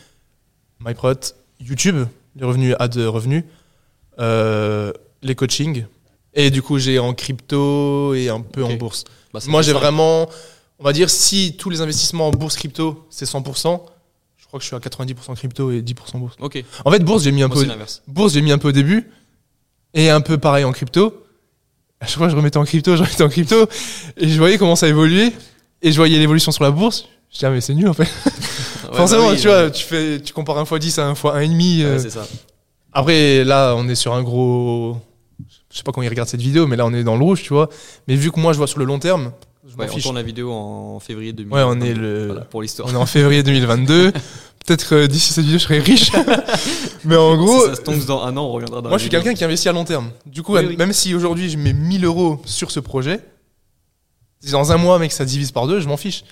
MyProt, 0.80 1.14
YouTube, 1.60 2.06
les 2.36 2.44
revenus, 2.44 2.74
ad 2.78 2.96
revenus. 2.96 3.44
Euh, 4.18 4.92
les 5.22 5.34
coachings. 5.34 5.86
Et 6.34 6.50
du 6.50 6.62
coup, 6.62 6.78
j'ai 6.78 6.98
en 6.98 7.14
crypto 7.14 8.14
et 8.14 8.28
un 8.28 8.40
peu 8.40 8.64
en 8.64 8.74
bourse. 8.74 9.04
Bah, 9.32 9.40
Moi, 9.46 9.62
j'ai 9.62 9.72
vraiment. 9.72 10.28
On 10.78 10.84
va 10.84 10.92
dire, 10.92 11.08
si 11.08 11.56
tous 11.56 11.70
les 11.70 11.80
investissements 11.80 12.28
en 12.28 12.30
bourse 12.30 12.56
crypto, 12.56 13.06
c'est 13.08 13.24
100%, 13.24 13.80
je 14.36 14.46
crois 14.46 14.58
que 14.58 14.62
je 14.62 14.66
suis 14.66 14.76
à 14.76 14.80
90% 14.80 15.36
crypto 15.36 15.70
et 15.70 15.82
10% 15.82 16.18
bourse. 16.18 16.34
Ok. 16.40 16.62
En 16.84 16.90
fait, 16.90 16.98
bourse, 16.98 17.22
j'ai 17.22 17.32
mis 17.32 17.42
un 17.42 17.48
Moi, 17.48 17.56
peu. 17.56 17.68
Bourse, 18.08 18.32
j'ai 18.34 18.42
mis 18.42 18.50
un 18.50 18.58
peu 18.58 18.68
au 18.68 18.72
début. 18.72 19.08
Et 19.94 20.10
un 20.10 20.20
peu 20.20 20.38
pareil 20.38 20.64
en 20.64 20.72
crypto. 20.72 21.24
À 22.00 22.06
chaque 22.06 22.18
fois, 22.18 22.28
je 22.28 22.34
remettais 22.36 22.56
en 22.56 22.64
crypto, 22.64 22.96
je 22.96 23.02
remettais 23.04 23.22
en 23.22 23.28
crypto. 23.28 23.68
Et 24.16 24.28
je 24.28 24.36
voyais 24.38 24.58
comment 24.58 24.76
ça 24.76 24.88
évoluait. 24.88 25.32
Et 25.80 25.92
je 25.92 25.96
voyais 25.96 26.18
l'évolution 26.18 26.50
sur 26.50 26.64
la 26.64 26.72
bourse. 26.72 27.06
Je 27.34 27.38
dis, 27.40 27.46
ah, 27.46 27.50
mais 27.50 27.60
c'est 27.60 27.74
nul 27.74 27.88
en 27.88 27.94
fait. 27.94 28.08
Ouais, 28.90 28.96
Forcément, 28.98 29.26
bah 29.26 29.32
oui, 29.32 29.40
tu 29.40 29.48
vois, 29.48 29.70
tu, 29.70 29.82
fais, 29.82 30.20
tu 30.20 30.32
compares 30.34 30.58
un 30.58 30.64
x 30.64 30.72
10 30.78 30.98
à 30.98 31.06
un 31.06 31.12
x 31.14 31.22
1,5. 31.22 31.32
ouais, 31.32 31.84
euh. 31.84 31.98
c'est 31.98 32.10
ça. 32.10 32.26
Après, 32.92 33.42
là, 33.44 33.74
on 33.76 33.88
est 33.88 33.94
sur 33.94 34.12
un 34.14 34.22
gros. 34.22 34.98
Je 35.72 35.78
sais 35.78 35.82
pas 35.82 35.90
quand 35.90 36.02
ils 36.02 36.08
regardent 36.08 36.28
cette 36.28 36.42
vidéo, 36.42 36.66
mais 36.68 36.76
là, 36.76 36.86
on 36.86 36.92
est 36.92 37.02
dans 37.02 37.16
le 37.16 37.24
rouge, 37.24 37.42
tu 37.42 37.48
vois. 37.54 37.68
Mais 38.06 38.14
vu 38.14 38.30
que 38.30 38.38
moi, 38.38 38.52
je 38.52 38.58
vois 38.58 38.68
sur 38.68 38.78
le 38.78 38.84
long 38.84 38.98
terme, 39.00 39.32
je 39.66 39.74
Ouais, 39.76 39.88
on 39.92 39.98
tourne 39.98 40.16
la 40.16 40.22
vidéo 40.22 40.52
en 40.52 41.00
février 41.00 41.32
2000. 41.32 41.52
Ouais, 41.52 41.62
on 41.64 41.80
est 41.80 41.94
le- 41.94 42.26
Voilà, 42.26 42.42
pour 42.42 42.62
l'histoire. 42.62 42.88
On 42.88 42.92
est 42.92 42.96
en 42.96 43.06
février 43.06 43.42
2022. 43.42 44.12
Peut-être 44.66 44.88
que 44.88 45.06
d'ici 45.06 45.32
cette 45.32 45.44
vidéo, 45.44 45.58
je 45.58 45.64
serai 45.64 45.78
riche. 45.80 46.12
mais 47.04 47.16
en 47.16 47.36
gros, 47.36 47.62
si 47.62 47.66
ça 47.70 47.74
se 47.76 47.80
tombe 47.80 48.04
dans 48.04 48.22
un 48.22 48.36
an, 48.36 48.44
on 48.44 48.52
reviendra 48.52 48.80
dans 48.80 48.88
moi, 48.90 48.98
je 48.98 49.02
suis 49.02 49.10
quelqu'un 49.10 49.34
qui 49.34 49.44
investit 49.44 49.68
à 49.68 49.72
long 49.72 49.84
terme. 49.84 50.10
Du 50.26 50.42
coup, 50.42 50.54
Oui, 50.54 50.64
oui. 50.68 50.76
même 50.76 50.92
si 50.92 51.14
aujourd'hui, 51.14 51.50
je 51.50 51.58
mets 51.58 51.72
1000 51.72 52.04
euros 52.04 52.40
sur 52.44 52.70
ce 52.70 52.80
projet, 52.80 53.20
dans 54.50 54.72
un 54.72 54.76
mois, 54.76 54.98
mec, 54.98 55.10
ça 55.12 55.24
divise 55.24 55.50
par 55.52 55.66
deux, 55.66 55.80
je 55.80 55.88
m'en 55.88 55.96
fiche. 55.96 56.24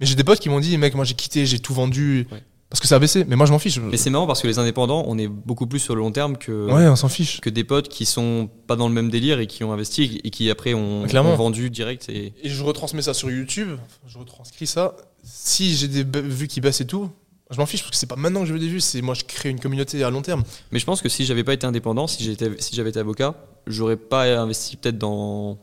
Mais 0.00 0.06
j'ai 0.06 0.14
des 0.14 0.24
potes 0.24 0.40
qui 0.40 0.48
m'ont 0.48 0.60
dit, 0.60 0.76
mec, 0.78 0.94
moi, 0.94 1.04
j'ai 1.04 1.14
quitté, 1.14 1.46
j'ai 1.46 1.58
tout 1.58 1.74
vendu. 1.74 2.26
Ouais. 2.32 2.42
Parce 2.70 2.80
que 2.80 2.86
ça 2.86 2.96
a 2.96 2.98
baissé. 3.00 3.24
Mais 3.26 3.34
moi, 3.34 3.46
je 3.46 3.52
m'en 3.52 3.58
fiche. 3.58 3.80
Mais 3.80 3.96
c'est 3.96 4.10
marrant 4.10 4.28
parce 4.28 4.40
que 4.40 4.46
les 4.46 4.60
indépendants, 4.60 5.04
on 5.08 5.18
est 5.18 5.26
beaucoup 5.26 5.66
plus 5.66 5.80
sur 5.80 5.96
le 5.96 6.00
long 6.00 6.12
terme 6.12 6.36
que, 6.36 6.70
Ouais, 6.70 6.86
on 6.86 6.94
s'en 6.94 7.08
fiche. 7.08 7.40
que 7.40 7.50
des 7.50 7.64
potes 7.64 7.88
qui 7.88 8.06
sont 8.06 8.48
pas 8.68 8.76
dans 8.76 8.86
le 8.86 8.94
même 8.94 9.10
délire 9.10 9.40
et 9.40 9.48
qui 9.48 9.64
ont 9.64 9.72
investi 9.72 10.20
et 10.22 10.30
qui 10.30 10.48
après 10.50 10.72
ont, 10.74 11.04
vendu 11.36 11.68
direct. 11.68 12.08
Et... 12.08 12.32
Et 12.42 12.48
je 12.48 12.62
retransmets 12.62 13.02
ça 13.02 13.12
sur 13.12 13.28
YouTube. 13.28 13.70
Je 14.06 14.18
retranscris 14.18 14.68
ça. 14.68 14.96
Si 15.24 15.74
j'ai 15.74 15.88
des 15.88 16.04
vues 16.04 16.46
qui 16.46 16.60
baissent 16.60 16.80
et 16.80 16.86
tout, 16.86 17.10
je 17.50 17.58
m'en 17.58 17.66
fiche 17.66 17.80
parce 17.80 17.90
que 17.90 17.96
c'est 17.96 18.06
pas 18.06 18.16
maintenant 18.16 18.42
que 18.42 18.46
je 18.46 18.52
veux 18.52 18.60
des 18.60 18.68
vues, 18.68 18.80
c'est 18.80 19.02
moi, 19.02 19.14
je 19.14 19.24
crée 19.24 19.50
une 19.50 19.58
communauté 19.58 20.04
à 20.04 20.10
long 20.10 20.22
terme. 20.22 20.44
Mais 20.70 20.78
je 20.78 20.86
pense 20.86 21.02
que 21.02 21.08
si 21.08 21.24
j'avais 21.24 21.42
pas 21.42 21.54
été 21.54 21.66
indépendant, 21.66 22.06
si 22.06 22.22
j'étais, 22.22 22.50
si 22.58 22.76
j'avais 22.76 22.90
été 22.90 23.00
avocat, 23.00 23.34
j'aurais 23.66 23.96
pas 23.96 24.24
investi 24.38 24.76
peut-être 24.76 24.98
dans. 24.98 25.58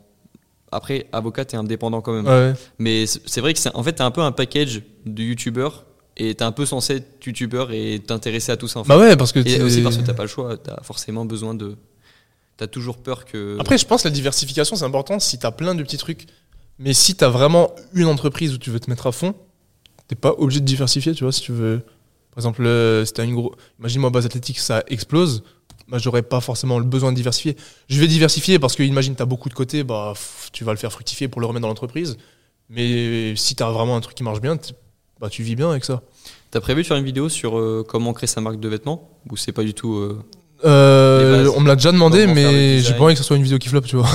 Après, 0.70 1.06
avocat, 1.12 1.44
t'es 1.44 1.56
indépendant 1.56 2.00
quand 2.00 2.12
même. 2.12 2.26
Ouais. 2.26 2.52
Mais 2.78 3.06
c'est 3.06 3.40
vrai 3.40 3.54
que 3.54 3.58
c'est 3.58 3.74
en 3.74 3.82
fait 3.82 3.92
t'es 3.94 4.02
un 4.02 4.10
peu 4.10 4.20
un 4.20 4.32
package 4.32 4.82
de 5.06 5.22
youtubeurs 5.22 5.84
et 6.16 6.34
t'es 6.34 6.44
un 6.44 6.52
peu 6.52 6.66
censé 6.66 6.96
être 6.96 7.26
youtubeur 7.26 7.72
et 7.72 8.00
t'intéresser 8.04 8.52
à 8.52 8.56
tout 8.56 8.68
ça 8.68 8.80
en 8.80 8.84
fait. 8.84 8.88
Bah 8.88 8.98
ouais, 8.98 9.16
parce 9.16 9.32
que. 9.32 9.40
et 9.40 9.62
aussi 9.62 9.80
parce 9.80 9.96
que 9.96 10.02
t'as 10.02 10.14
pas 10.14 10.24
le 10.24 10.28
choix, 10.28 10.56
t'as 10.56 10.82
forcément 10.82 11.24
besoin 11.24 11.54
de. 11.54 11.76
T'as 12.56 12.66
toujours 12.66 12.98
peur 12.98 13.24
que. 13.24 13.56
Après, 13.60 13.78
je 13.78 13.86
pense 13.86 14.02
que 14.02 14.08
la 14.08 14.14
diversification, 14.14 14.76
c'est 14.76 14.84
important 14.84 15.18
si 15.20 15.38
t'as 15.38 15.52
plein 15.52 15.74
de 15.74 15.82
petits 15.82 15.98
trucs. 15.98 16.26
Mais 16.80 16.92
si 16.92 17.14
t'as 17.14 17.28
vraiment 17.28 17.74
une 17.92 18.06
entreprise 18.06 18.54
où 18.54 18.58
tu 18.58 18.70
veux 18.70 18.80
te 18.80 18.90
mettre 18.90 19.06
à 19.06 19.12
fond, 19.12 19.34
t'es 20.06 20.14
pas 20.14 20.32
obligé 20.38 20.60
de 20.60 20.64
diversifier, 20.64 21.14
tu 21.14 21.24
vois, 21.24 21.32
si 21.32 21.40
tu 21.40 21.52
veux. 21.52 21.80
Par 22.30 22.38
exemple, 22.38 22.64
euh, 22.66 23.04
si 23.04 23.12
t'as 23.12 23.24
une 23.24 23.34
gros. 23.34 23.54
Imagine-moi, 23.78 24.10
base 24.10 24.26
athlétique, 24.26 24.58
ça 24.58 24.82
explose. 24.88 25.42
Bah, 25.90 25.98
j'aurais 25.98 26.22
pas 26.22 26.40
forcément 26.40 26.78
le 26.78 26.84
besoin 26.84 27.12
de 27.12 27.16
diversifier. 27.16 27.56
Je 27.88 27.98
vais 28.00 28.06
diversifier 28.06 28.58
parce 28.58 28.74
que, 28.76 28.82
imagine, 28.82 29.14
t'as 29.14 29.24
beaucoup 29.24 29.48
de 29.48 29.54
côtés, 29.54 29.84
bah, 29.84 30.12
tu 30.52 30.64
vas 30.64 30.72
le 30.72 30.78
faire 30.78 30.92
fructifier 30.92 31.28
pour 31.28 31.40
le 31.40 31.46
remettre 31.46 31.62
dans 31.62 31.68
l'entreprise. 31.68 32.16
Mais 32.70 33.34
si 33.36 33.54
t'as 33.54 33.70
vraiment 33.70 33.96
un 33.96 34.00
truc 34.00 34.14
qui 34.14 34.22
marche 34.22 34.40
bien, 34.40 34.58
bah, 35.20 35.30
tu 35.30 35.42
vis 35.42 35.56
bien 35.56 35.70
avec 35.70 35.84
ça. 35.84 36.02
T'as 36.50 36.60
prévu 36.60 36.82
de 36.82 36.86
faire 36.86 36.96
une 36.98 37.04
vidéo 37.04 37.28
sur 37.28 37.58
euh, 37.58 37.84
comment 37.88 38.12
créer 38.12 38.26
sa 38.26 38.40
marque 38.40 38.60
de 38.60 38.68
vêtements? 38.68 39.08
Ou 39.30 39.36
c'est 39.36 39.52
pas 39.52 39.64
du 39.64 39.72
tout. 39.74 39.94
euh, 39.96 40.18
Euh, 40.64 41.50
on 41.56 41.60
me 41.60 41.68
l'a 41.68 41.76
déjà 41.76 41.92
demandé, 41.92 42.22
Comment 42.22 42.34
mais 42.34 42.80
j'ai 42.80 42.92
pas 42.94 43.04
envie 43.04 43.14
que 43.14 43.18
ce 43.18 43.24
soit 43.24 43.36
une 43.36 43.42
vidéo 43.42 43.58
qui 43.58 43.68
floppe, 43.68 43.86
tu 43.86 43.96
vois. 43.96 44.08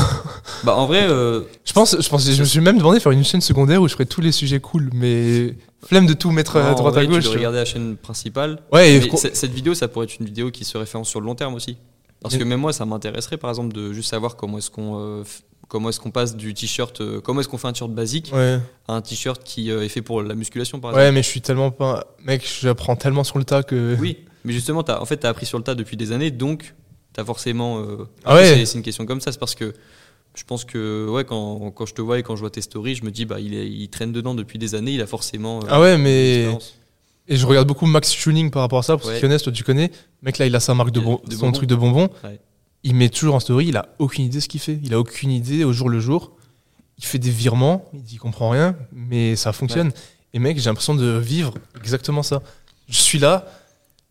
Bah 0.63 0.75
en 0.75 0.85
vrai, 0.85 1.03
euh, 1.09 1.41
Je 1.65 1.73
pense, 1.73 1.95
je 1.99 2.07
pense, 2.09 2.29
je 2.29 2.39
me 2.39 2.45
suis 2.45 2.59
même 2.59 2.77
demandé 2.77 2.97
de 2.97 3.01
faire 3.03 3.11
une 3.11 3.23
chaîne 3.23 3.41
secondaire 3.41 3.81
où 3.81 3.87
je 3.87 3.93
ferais 3.93 4.05
tous 4.05 4.21
les 4.21 4.31
sujets 4.31 4.59
cool, 4.59 4.89
mais 4.93 5.55
flemme 5.85 6.05
de 6.05 6.13
tout 6.13 6.31
mettre 6.31 6.57
à 6.57 6.71
en 6.71 6.75
droite 6.75 6.93
vrai, 6.95 7.03
à 7.03 7.05
gauche. 7.05 7.23
tu 7.23 7.37
regarder 7.37 7.59
la 7.59 7.65
chaîne 7.65 7.97
principale. 7.97 8.59
Ouais, 8.71 8.95
et 8.95 9.09
cette 9.17 9.53
vidéo, 9.53 9.73
ça 9.73 9.87
pourrait 9.87 10.05
être 10.05 10.17
une 10.19 10.25
vidéo 10.25 10.51
qui 10.51 10.65
se 10.65 10.77
référence 10.77 11.09
sur 11.09 11.19
le 11.19 11.25
long 11.25 11.35
terme 11.35 11.53
aussi. 11.53 11.77
Parce 12.21 12.37
que 12.37 12.43
même 12.43 12.59
moi, 12.59 12.73
ça 12.73 12.85
m'intéresserait 12.85 13.37
par 13.37 13.49
exemple 13.49 13.73
de 13.73 13.93
juste 13.93 14.09
savoir 14.09 14.35
comment 14.35 14.57
est-ce 14.57 14.71
qu'on 14.71 14.99
euh, 14.99 15.23
comment 15.67 15.89
est-ce 15.89 15.99
qu'on 15.99 16.11
passe 16.11 16.35
du 16.35 16.53
t-shirt, 16.53 17.01
euh, 17.01 17.19
comment 17.19 17.41
est-ce 17.41 17.49
qu'on 17.49 17.57
fait 17.57 17.67
un 17.67 17.73
t-shirt 17.73 17.91
basique 17.91 18.31
ouais. 18.33 18.59
à 18.87 18.93
un 18.93 19.01
t-shirt 19.01 19.43
qui 19.43 19.69
euh, 19.71 19.83
est 19.83 19.89
fait 19.89 20.01
pour 20.01 20.23
la 20.23 20.33
musculation 20.33 20.79
par 20.79 20.93
ouais, 20.93 21.01
exemple. 21.01 21.15
mais 21.15 21.23
je 21.23 21.27
suis 21.27 21.41
tellement 21.41 21.71
pas. 21.71 22.15
Mec, 22.23 22.47
j'apprends 22.61 22.95
tellement 22.95 23.25
sur 23.25 23.37
le 23.37 23.43
tas 23.43 23.63
que. 23.63 23.97
Oui, 23.99 24.19
mais 24.45 24.53
justement, 24.53 24.81
as, 24.83 25.01
en 25.01 25.05
fait, 25.05 25.17
tu 25.17 25.27
as 25.27 25.29
appris 25.29 25.45
sur 25.45 25.57
le 25.57 25.63
tas 25.65 25.75
depuis 25.75 25.97
des 25.97 26.13
années, 26.13 26.31
donc 26.31 26.73
tu 27.13 27.19
as 27.19 27.25
forcément. 27.25 27.85
Ah 28.23 28.35
ouais. 28.35 28.65
C'est 28.65 28.77
une 28.77 28.83
question 28.83 29.05
comme 29.05 29.19
ça, 29.19 29.31
c'est 29.33 29.39
parce 29.39 29.55
que 29.55 29.73
je 30.35 30.43
pense 30.43 30.65
que 30.65 31.07
ouais, 31.09 31.23
quand, 31.25 31.71
quand 31.71 31.85
je 31.85 31.93
te 31.93 32.01
vois 32.01 32.19
et 32.19 32.23
quand 32.23 32.35
je 32.35 32.41
vois 32.41 32.49
tes 32.49 32.61
stories, 32.61 32.95
je 32.95 33.03
me 33.05 33.11
dis, 33.11 33.25
bah, 33.25 33.39
il, 33.39 33.53
est- 33.53 33.67
il 33.69 33.89
traîne 33.89 34.11
dedans 34.11 34.33
depuis 34.35 34.57
des 34.59 34.75
années, 34.75 34.91
il 34.93 35.01
a 35.01 35.07
forcément. 35.07 35.59
euh, 35.63 35.67
Ah 35.69 35.79
ouais, 35.79 35.97
mais. 35.97 36.47
Et 37.27 37.37
je 37.37 37.45
regarde 37.45 37.67
beaucoup 37.67 37.85
Max 37.85 38.09
Tuning 38.11 38.51
par 38.51 38.63
rapport 38.63 38.79
à 38.79 38.83
ça, 38.83 38.97
parce 38.97 39.07
Ouais. 39.09 39.19
que 39.21 39.25
Younes, 39.25 39.39
toi 39.39 39.51
tu 39.53 39.63
connais. 39.63 39.91
Mec, 40.23 40.37
là, 40.39 40.45
il 40.45 40.55
a 40.55 40.59
sa 40.59 40.73
marque 40.73 40.91
de, 40.91 40.99
De- 40.99 41.05
bon- 41.05 41.21
de 41.25 41.33
son 41.35 41.51
truc 41.53 41.69
de 41.69 41.75
bonbons. 41.75 42.09
Ouais. 42.23 42.39
Il 42.83 42.95
met 42.95 43.07
toujours 43.09 43.35
en 43.35 43.39
story, 43.39 43.67
il 43.67 43.77
a 43.77 43.87
aucune 43.99 44.25
idée 44.25 44.41
ce 44.41 44.49
qu'il 44.49 44.59
fait. 44.59 44.77
Il 44.83 44.93
a 44.93 44.99
aucune 44.99 45.31
idée 45.31 45.63
au 45.63 45.71
jour 45.71 45.87
le 45.89 45.99
jour. 46.01 46.33
Il 46.97 47.05
fait 47.05 47.19
des 47.19 47.29
virements, 47.29 47.85
il 47.93 48.03
dit 48.03 48.17
comprend 48.17 48.49
rien, 48.49 48.75
mais 48.91 49.35
ça 49.37 49.53
fonctionne. 49.53 49.91
Et 50.33 50.39
mec, 50.39 50.57
j'ai 50.59 50.65
l'impression 50.65 50.95
de 50.95 51.17
vivre 51.17 51.53
exactement 51.79 52.23
ça. 52.23 52.41
Je 52.89 52.97
suis 52.99 53.19
là, 53.19 53.45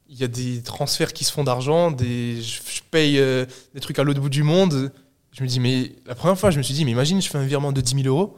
il 0.09 0.17
y 0.19 0.25
a 0.25 0.29
des 0.29 0.63
transferts 0.63 1.13
qui 1.13 1.25
se 1.25 1.33
font 1.33 1.45
d'argent, 1.45 1.91
des, 1.91 2.41
je, 2.41 2.61
je 2.67 2.81
paye 2.91 3.19
euh, 3.19 3.45
des 3.75 3.81
trucs 3.81 3.99
à 3.99 4.05
l'autre 4.05 4.21
bout 4.21 4.29
du 4.31 4.43
monde. 4.43 4.91
Je 5.33 5.43
me 5.43 5.49
dis, 5.49 5.61
mais 5.61 5.93
la 6.07 6.15
première 6.15 6.39
fois, 6.39 6.51
je 6.51 6.59
me 6.59 6.63
suis 6.63 6.75
dit, 6.75 6.85
mais 6.85 6.91
imagine, 6.91 7.21
je 7.23 7.29
fais 7.29 7.39
un 7.39 7.47
virement 7.47 7.73
de 7.73 7.81
10 7.81 8.03
000 8.03 8.07
euros. 8.09 8.37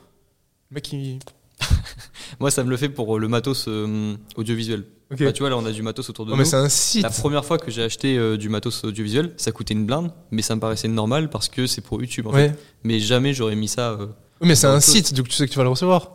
Le 0.71 0.77
mec, 0.77 0.93
il. 0.93 1.19
Moi, 2.41 2.51
ça 2.51 2.63
me 2.65 2.71
le 2.71 2.77
fait 2.77 2.89
pour 2.89 3.19
le 3.19 3.29
matos 3.29 3.67
euh, 3.69 4.15
audiovisuel. 4.37 4.85
Bah, 5.11 5.33
tu 5.33 5.41
vois, 5.41 5.51
là, 5.51 5.57
on 5.57 5.67
a 5.67 5.73
du 5.73 5.83
matos 5.83 6.09
autour 6.11 6.25
de 6.27 6.31
Oh, 6.31 6.35
nous. 6.35 6.39
mais 6.39 6.45
c'est 6.45 6.57
un 6.57 6.69
site. 6.69 7.03
La 7.03 7.11
première 7.11 7.45
fois 7.45 7.59
que 7.59 7.71
j'ai 7.71 7.83
acheté 7.83 8.17
euh, 8.17 8.37
du 8.37 8.49
matos 8.49 8.85
audiovisuel, 8.85 9.33
ça 9.37 9.53
coûtait 9.53 9.75
une 9.75 9.87
blinde, 9.87 10.13
mais 10.31 10.43
ça 10.43 10.55
me 10.57 10.61
paraissait 10.61 10.89
normal 10.89 11.31
parce 11.31 11.49
que 11.49 11.67
c'est 11.67 11.81
pour 11.81 12.01
YouTube 12.01 12.27
en 12.27 12.33
Ouais. 12.33 12.49
fait. 12.51 12.59
Mais 12.85 12.99
jamais 13.01 13.35
j'aurais 13.35 13.55
mis 13.55 13.69
ça. 13.69 13.91
euh, 13.93 14.07
Oui, 14.41 14.49
mais 14.49 14.55
c'est 14.57 14.67
un 14.67 14.81
site, 14.81 15.15
donc 15.15 15.29
tu 15.29 15.35
sais 15.35 15.47
que 15.47 15.53
tu 15.53 15.59
vas 15.59 15.63
le 15.65 15.71
recevoir. 15.71 16.15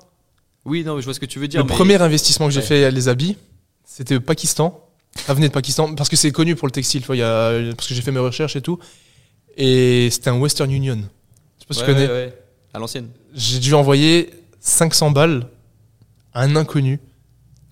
Oui, 0.65 0.83
non, 0.83 0.95
mais 0.95 1.01
je 1.01 1.05
vois 1.05 1.13
ce 1.13 1.19
que 1.19 1.25
tu 1.25 1.39
veux 1.39 1.47
dire. 1.47 1.61
Le 1.61 1.67
mais- 1.69 1.75
premier 1.75 2.01
investissement 2.01 2.47
que 2.47 2.53
j'ai 2.53 2.59
Ouais. 2.59 2.65
fait 2.65 2.83
à 2.85 2.91
les 2.91 3.07
habits, 3.07 3.37
c'était 3.85 4.15
au 4.15 4.21
Pakistan. 4.21 4.85
Ça 5.15 5.33
venait 5.33 5.47
de 5.47 5.53
Pakistan, 5.53 5.93
parce 5.95 6.09
que 6.09 6.15
c'est 6.15 6.31
connu 6.31 6.55
pour 6.55 6.67
le 6.67 6.71
textile, 6.71 7.01
tu 7.01 7.07
vois, 7.07 7.15
il 7.15 7.19
y 7.19 7.23
a- 7.23 7.73
parce 7.75 7.87
que 7.87 7.93
j'ai 7.95 8.01
fait 8.01 8.11
mes 8.11 8.19
recherches 8.19 8.55
et 8.55 8.61
tout. 8.61 8.79
Et 9.57 10.09
c'était 10.11 10.29
un 10.29 10.37
Western 10.39 10.71
Union. 10.71 10.99
pas 11.67 11.73
si 11.73 11.79
Ouais, 11.81 11.85
tu 11.87 11.93
connais. 11.93 12.05
ouais, 12.07 12.11
ouais. 12.13 12.37
À 12.73 12.79
l'ancienne. 12.79 13.09
J'ai 13.33 13.59
dû 13.59 13.73
envoyer 13.73 14.29
500 14.59 15.11
balles 15.11 15.47
à 16.33 16.41
un 16.43 16.55
inconnu. 16.55 16.99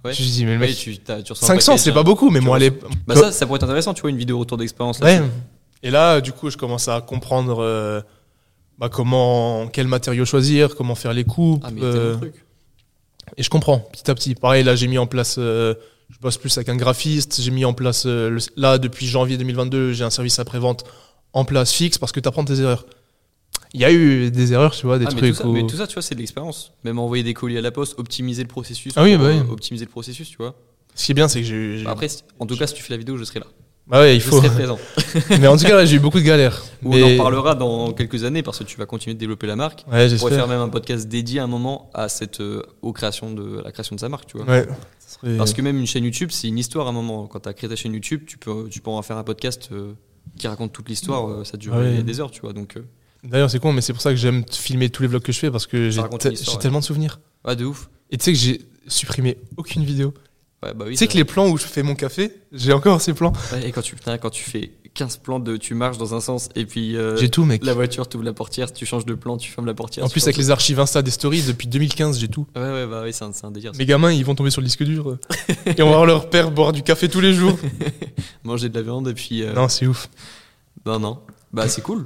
Ouais. 0.06 0.14
Je 0.14 0.22
me 0.24 0.28
dis, 0.28 0.46
mais 0.46 0.54
le 0.54 0.60
mec, 0.60 0.76
tu, 0.76 0.98
tu 0.98 1.12
ressens 1.12 1.32
un 1.46 1.48
500, 1.48 1.72
package, 1.74 1.80
c'est 1.84 1.92
pas 1.94 2.04
beaucoup, 2.04 2.30
mais 2.30 2.40
moi, 2.40 2.58
ressens- 2.58 2.72
les. 2.72 2.90
Bah 3.08 3.16
ça, 3.16 3.32
ça 3.32 3.46
pourrait 3.46 3.58
être 3.58 3.64
intéressant, 3.64 3.94
tu 3.94 4.02
vois, 4.02 4.10
une 4.10 4.18
vidéo 4.18 4.38
retour 4.40 4.58
d'expérience. 4.58 5.00
Ouais. 5.00 5.22
Et 5.84 5.92
là, 5.92 6.22
du 6.22 6.32
coup, 6.32 6.50
je 6.50 6.58
commence 6.58 6.88
à 6.88 7.02
comprendre 7.02 7.60
euh, 7.64 8.02
bah, 8.78 8.90
comment, 8.90 9.68
quel 9.68 9.88
matériau 9.88 10.26
choisir, 10.26 10.76
comment 10.76 10.96
faire 10.96 11.14
les 11.14 11.24
coupes. 11.24 11.64
Ah, 11.66 11.70
euh, 11.82 12.16
trucs. 12.18 12.46
et 13.38 13.44
je 13.44 13.50
comprends 13.50 13.80
petit 13.80 14.10
à 14.10 14.16
petit. 14.16 14.36
Pareil, 14.36 14.64
là, 14.64 14.76
j'ai 14.76 14.88
mis 14.88 14.98
en 14.98 15.08
place. 15.08 15.36
euh, 15.40 15.74
je 16.10 16.18
bosse 16.20 16.38
plus 16.38 16.56
avec 16.58 16.70
un 16.70 16.76
graphiste. 16.78 17.42
J'ai 17.42 17.52
mis 17.52 17.66
en 17.66 17.74
place. 17.74 18.06
euh, 18.06 18.30
le- 18.30 18.40
là, 18.56 18.78
depuis 18.78 19.08
janvier 19.08 19.38
2022, 19.38 19.94
j'ai 19.94 20.04
un 20.04 20.10
service 20.10 20.40
après-vente 20.40 20.86
en 21.34 21.46
place 21.46 21.72
fixe 21.74 21.98
parce 21.98 22.12
que 22.12 22.20
tu 22.20 22.28
apprends 22.28 22.46
tes 22.46 22.60
erreurs. 22.60 22.86
Il 23.74 23.82
y 23.82 23.86
a 23.86 23.92
eu 23.92 24.32
des 24.32 24.54
erreurs, 24.54 24.74
tu 24.74 24.86
vois, 24.86 24.98
des 24.98 25.06
Ah, 25.06 25.10
mais, 25.14 25.18
trucs 25.20 25.32
tout 25.36 25.42
ça, 25.42 25.48
où. 25.48 25.52
mais 25.52 25.66
tout 25.68 25.76
ça, 25.76 25.88
tu 25.88 25.94
vois, 25.96 26.02
c'est 26.02 26.16
de 26.16 26.20
l'expérience. 26.20 26.72
Même 26.84 27.00
envoyer 27.00 27.24
des 27.24 27.34
colis 27.34 27.58
à 27.58 27.62
la 27.62 27.72
poste, 27.72 27.96
optimiser 28.00 28.42
le 28.44 28.48
processus. 28.48 28.94
Ah 28.96 29.04
oui, 29.04 29.18
bah 29.18 29.26
oui. 29.28 29.38
euh, 29.40 29.52
Optimiser 29.52 29.86
le 29.86 29.92
processus, 29.92 30.30
tu 30.30 30.38
vois. 30.38 30.56
Ce 30.96 31.06
qui 31.06 31.12
est 31.12 31.16
bien, 31.16 31.28
c'est 31.28 31.42
que 31.42 31.46
j'ai. 31.48 31.84
Bah 31.84 31.92
après, 31.92 32.08
en 32.40 32.46
tout 32.46 32.56
cas, 32.58 32.66
si 32.66 32.74
tu 32.74 32.82
fais 32.82 32.94
la 32.94 32.98
vidéo, 32.98 33.18
je 33.18 33.24
serai 33.24 33.40
là. 33.40 33.46
Bah 33.88 34.00
ouais, 34.02 34.16
il 34.18 34.20
Je 34.22 34.26
faut. 34.28 34.38
serai 34.42 34.50
présent. 34.50 34.78
mais 35.40 35.48
en 35.48 35.56
tout 35.58 35.64
cas, 35.66 35.86
j'ai 35.86 35.96
eu 35.98 36.00
beaucoup 36.00 36.20
de 36.20 36.26
galères. 36.26 36.62
Mais... 36.82 37.04
on 37.04 37.14
en 37.14 37.18
parlera 37.24 37.56
dans 37.56 37.92
quelques 37.94 38.24
années 38.24 38.42
parce 38.44 38.58
que 38.60 38.64
tu 38.64 38.78
vas 38.78 38.86
continuer 38.86 39.14
de 39.14 39.20
développer 39.20 39.48
la 39.48 39.56
marque. 39.56 39.80
Ouais, 39.82 39.86
On 39.86 39.90
pourrait 39.92 40.10
faire 40.10 40.20
j'espère. 40.40 40.48
même 40.48 40.60
un 40.60 40.70
podcast 40.70 41.08
dédié 41.08 41.40
à 41.40 41.44
un 41.44 41.48
moment 41.48 41.90
à 41.94 42.10
cette 42.10 42.42
euh, 42.42 42.64
aux 42.82 42.92
créations 42.94 43.32
de 43.32 43.60
à 43.60 43.64
la 43.64 43.72
création 43.72 43.96
de 43.96 44.00
sa 44.02 44.10
marque, 44.10 44.26
tu 44.28 44.38
vois. 44.38 44.46
Ouais. 44.46 44.68
serait- 45.08 45.38
Parce 45.38 45.54
que 45.54 45.62
même 45.62 45.78
une 45.78 45.88
chaîne 45.88 46.04
YouTube, 46.04 46.30
c'est 46.32 46.48
une 46.48 46.58
histoire 46.58 46.88
à 46.88 46.90
un 46.90 46.94
moment. 46.94 47.28
Quand 47.28 47.40
tu 47.42 47.50
as 47.50 47.54
créé 47.54 47.70
ta 47.70 47.76
chaîne 47.76 47.94
YouTube, 47.94 48.24
tu 48.28 48.38
peux 48.38 48.68
tu 48.70 48.82
peux 48.82 48.90
en 48.92 49.02
faire 49.04 49.18
un 49.18 49.24
podcast 49.24 49.70
euh, 49.72 49.94
qui 50.38 50.48
raconte 50.48 50.74
toute 50.74 50.90
l'histoire. 50.90 51.28
euh, 51.30 51.44
ça 51.44 51.58
dure 51.58 51.74
Ah 51.76 51.80
ouais. 51.80 52.04
des 52.04 52.20
heures, 52.20 52.32
tu 52.32 52.42
vois. 52.42 52.54
Donc 52.54 52.78
euh, 52.78 52.82
D'ailleurs, 53.24 53.50
c'est 53.50 53.60
con, 53.60 53.74
mais 53.74 53.82
c'est 53.82 53.94
pour 53.94 54.02
ça 54.02 54.12
que 54.12 54.16
j'aime 54.16 54.44
filmer 54.50 54.90
tous 54.90 55.02
les 55.02 55.08
vlogs 55.08 55.22
que 55.24 55.32
je 55.32 55.40
fais 55.40 55.52
parce 55.52 55.68
que 55.68 55.90
j'ai 55.90 56.02
ouais. 56.02 56.58
tellement 56.60 56.80
de 56.80 56.84
souvenirs. 56.84 57.20
ouais, 57.46 57.56
de 57.56 57.66
ouf. 57.66 57.90
Et 58.12 58.18
tu 58.18 58.24
sais 58.26 58.34
que 58.34 58.38
j'ai 58.40 58.62
supprimé 58.88 59.38
aucune 59.58 59.84
vidéo. 59.84 60.14
Ouais, 60.64 60.74
bah 60.74 60.86
oui. 60.88 60.94
tu 60.94 60.98
sais 60.98 61.08
que 61.08 61.18
les 61.18 61.24
plans 61.26 61.48
où 61.50 61.58
je 61.58 61.66
fais 61.66 61.84
mon 61.84 61.94
café, 61.96 62.32
j'ai 62.52 62.74
encore 62.74 63.02
ces 63.02 63.14
plans. 63.14 63.34
Ouais, 63.54 63.68
et 63.68 63.72
quand 63.72 63.82
tu 63.82 63.96
putain, 63.96 64.18
quand 64.18 64.30
tu 64.30 64.44
fais 64.44 64.72
15 64.98 65.18
plans 65.18 65.40
de 65.40 65.58
tu 65.58 65.76
marches 65.76 65.98
dans 66.00 66.16
un 66.16 66.20
sens 66.20 66.50
et 66.56 66.66
puis 66.66 66.98
euh, 66.98 67.16
J'ai 67.18 67.30
tout, 67.30 67.46
mec. 67.46 67.64
la 67.64 67.74
voiture 67.76 68.10
t'ouvre 68.10 68.24
la 68.24 68.34
portière, 68.34 68.74
tu 68.74 68.86
changes 68.86 69.06
de 69.06 69.14
plan, 69.14 69.38
tu 69.38 69.50
fermes 69.52 69.68
la 69.68 69.76
portière. 69.76 70.04
En 70.04 70.08
tu 70.10 70.14
plus, 70.14 70.24
avec 70.24 70.38
les 70.38 70.50
archives 70.50 70.80
Insta 70.80 71.02
des 71.04 71.12
stories, 71.12 71.44
depuis 71.44 71.68
2015, 71.68 72.20
j'ai 72.20 72.28
tout. 72.28 72.48
Ouais 72.56 72.62
ouais 72.64 72.88
bah 72.88 73.02
oui, 73.06 73.14
c'est 73.14 73.24
un, 73.24 73.32
un 73.44 73.52
délire. 73.52 73.72
Mes 73.78 73.86
gamins, 73.86 74.12
ils 74.12 74.26
vont 74.26 74.34
tomber 74.36 74.50
sur 74.50 74.60
le 74.62 74.66
disque 74.68 74.84
dur. 74.84 75.18
et 75.66 75.82
on 75.84 75.86
va 75.86 75.92
voir 75.92 76.06
leur 76.08 76.30
père 76.30 76.50
boire 76.52 76.74
du 76.74 76.82
café 76.82 77.08
tous 77.08 77.22
les 77.22 77.34
jours. 77.34 77.58
Manger 78.44 78.70
de 78.70 78.76
la 78.76 78.82
viande 78.82 79.08
et 79.08 79.14
puis 79.14 79.44
euh, 79.44 79.54
Non, 79.54 79.70
c'est 79.70 79.86
ouf. 79.88 80.10
non 80.86 81.00
non. 81.00 81.20
Bah 81.54 81.68
c'est 81.70 81.82
cool. 81.82 82.06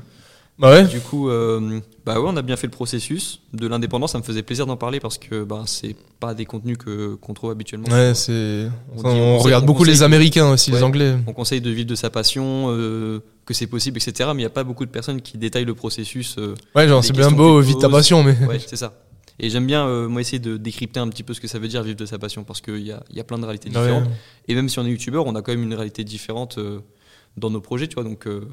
Bah 0.61 0.69
ouais. 0.69 0.83
Du 0.85 0.99
coup, 1.01 1.27
euh, 1.29 1.79
bah 2.05 2.19
ouais, 2.21 2.27
on 2.31 2.37
a 2.37 2.41
bien 2.43 2.55
fait 2.55 2.67
le 2.67 2.71
processus 2.71 3.41
de 3.53 3.67
l'indépendance. 3.67 4.11
Ça 4.11 4.19
me 4.19 4.23
faisait 4.23 4.43
plaisir 4.43 4.65
d'en 4.67 4.77
parler 4.77 4.99
parce 4.99 5.17
que 5.17 5.43
bah, 5.43 5.63
c'est 5.65 5.95
pas 6.19 6.33
des 6.35 6.45
contenus 6.45 6.77
que 6.77 7.15
qu'on 7.15 7.33
trouve 7.33 7.49
habituellement. 7.51 7.89
Ouais, 7.89 8.13
c'est. 8.13 8.67
On 8.95 8.99
On, 9.03 9.13
dit- 9.13 9.19
on 9.19 9.37
regarde 9.39 9.65
beaucoup 9.65 9.83
les 9.83 10.03
Américains 10.03 10.49
aussi, 10.51 10.69
les. 10.71 10.83
Anglais. 10.83 11.15
On 11.27 11.33
conseille 11.33 11.61
de 11.61 11.69
vivre 11.71 11.89
de 11.89 11.95
sa 11.95 12.09
passion, 12.11 12.67
euh, 12.69 13.19
que 13.45 13.53
c'est 13.55 13.65
possible, 13.67 13.97
etc. 13.97 14.29
Mais 14.29 14.41
il 14.41 14.45
n'y 14.45 14.45
a 14.45 14.49
pas 14.51 14.63
beaucoup 14.63 14.85
de 14.85 14.91
personnes 14.91 15.19
qui 15.21 15.37
détaillent 15.39 15.65
le 15.65 15.73
processus. 15.75 16.35
euh, 16.37 16.53
Ouais, 16.75 16.87
genre, 16.87 17.03
c'est 17.03 17.13
bien 17.13 17.31
beau, 17.31 17.59
vite 17.59 17.79
ta 17.79 17.89
passion, 17.89 18.23
mais. 18.23 18.37
ouais, 18.47 18.59
c'est 18.65 18.75
ça. 18.77 18.93
Et 19.39 19.49
j'aime 19.49 19.65
bien, 19.65 19.87
euh, 19.87 20.07
moi, 20.07 20.21
essayer 20.21 20.37
de 20.37 20.57
décrypter 20.57 20.99
un 20.99 21.07
petit 21.07 21.23
peu 21.23 21.33
ce 21.33 21.41
que 21.41 21.47
ça 21.47 21.57
veut 21.57 21.67
dire 21.67 21.81
vivre 21.81 21.97
de 21.97 22.05
sa 22.05 22.19
passion 22.19 22.43
parce 22.43 22.61
qu'il 22.61 22.85
y 22.85 22.91
a, 22.91 23.01
il 23.09 23.17
y 23.17 23.19
a 23.19 23.23
plein 23.23 23.39
de 23.39 23.45
réalités 23.45 23.69
Ouais. 23.69 23.79
différentes. 23.81 24.07
Et 24.47 24.53
même 24.53 24.69
si 24.69 24.77
on 24.77 24.85
est 24.85 24.91
youtubeur, 24.91 25.25
on 25.25 25.33
a 25.33 25.41
quand 25.41 25.51
même 25.53 25.63
une 25.63 25.73
réalité 25.73 26.03
différente 26.03 26.59
euh, 26.59 26.79
dans 27.37 27.49
nos 27.49 27.61
projets, 27.61 27.87
tu 27.87 27.95
vois. 27.95 28.03
Donc, 28.03 28.27
euh, 28.27 28.47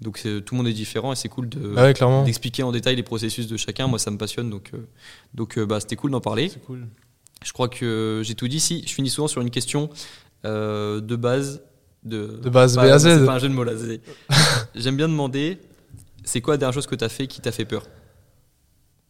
donc 0.00 0.20
tout 0.22 0.54
le 0.54 0.56
monde 0.56 0.68
est 0.68 0.72
différent 0.72 1.12
et 1.12 1.16
c'est 1.16 1.28
cool 1.28 1.48
de, 1.48 1.60
Bah 1.68 1.84
ouais, 1.84 1.94
clairement. 1.94 2.24
d'expliquer 2.24 2.62
en 2.62 2.72
détail 2.72 2.96
les 2.96 3.02
processus 3.02 3.46
de 3.46 3.56
chacun. 3.56 3.86
Moi, 3.86 3.98
ça 3.98 4.10
me 4.10 4.18
passionne, 4.18 4.50
donc, 4.50 4.70
euh, 4.74 4.78
donc 5.34 5.58
euh, 5.58 5.66
bah, 5.66 5.80
c'était 5.80 5.96
cool 5.96 6.10
d'en 6.10 6.20
parler. 6.20 6.50
Cool. 6.66 6.86
Je 7.44 7.52
crois 7.52 7.68
que 7.68 8.22
j'ai 8.24 8.34
tout 8.34 8.48
dit. 8.48 8.60
Si, 8.60 8.82
je 8.86 8.92
finis 8.92 9.10
souvent 9.10 9.28
sur 9.28 9.40
une 9.42 9.50
question 9.50 9.90
euh, 10.44 11.00
de 11.00 11.16
base. 11.16 11.62
De, 12.04 12.38
De 12.42 12.50
base, 12.50 12.76
pas- 12.76 12.86
B 12.86 12.90
à 12.90 12.98
Z. 12.98 13.02
C'est 13.20 13.26
pas 13.26 13.34
un 13.34 13.38
jeu 13.38 13.48
de 13.48 13.54
mots 13.54 13.64
là. 13.64 13.72
c'est- 13.76 14.00
J'aime 14.74 14.96
bien 14.96 15.08
demander 15.08 15.58
c'est 16.24 16.40
quoi 16.40 16.54
la 16.54 16.58
dernière 16.58 16.74
chose 16.74 16.86
que 16.86 16.94
tu 16.94 17.04
as 17.04 17.08
fait 17.08 17.26
qui 17.26 17.40
t'a 17.40 17.52
fait 17.52 17.64
peur? 17.64 17.84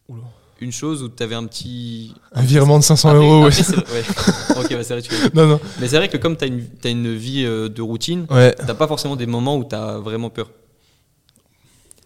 Oula. 0.09 0.23
Une 0.61 0.73
chose 0.73 1.03
où 1.03 1.09
tu 1.11 1.23
avais 1.23 1.35
un 1.35 1.45
petit. 1.45 2.15
Un 2.35 2.43
virement 2.43 2.79
de 2.79 2.83
500 2.85 3.11
Après- 3.11 3.21
euros, 3.23 3.45
après, 3.47 3.63
ouais. 3.63 4.65
ok, 4.65 4.71
bah, 4.71 4.83
c'est 4.83 4.95
vrai, 4.99 5.03
tu. 5.03 5.11
Non, 5.35 5.47
non. 5.47 5.61
Mais 5.81 5.89
c'est 5.89 5.97
vrai 5.99 6.09
que 6.09 6.17
comme 6.17 6.37
tu 6.37 6.45
as 6.45 6.47
une, 6.47 6.65
t'as 6.81 6.91
une 6.91 7.15
vie 7.15 7.45
euh, 7.45 7.69
de 7.69 7.83
routine, 7.83 8.27
Ouais. 8.31 8.55
T'as 8.55 8.75
pas 8.75 8.87
forcément 8.87 9.17
des 9.17 9.27
moments 9.27 9.57
où 9.59 9.65
t'as 9.65 9.99
vraiment 9.99 10.31
peur. 10.31 10.51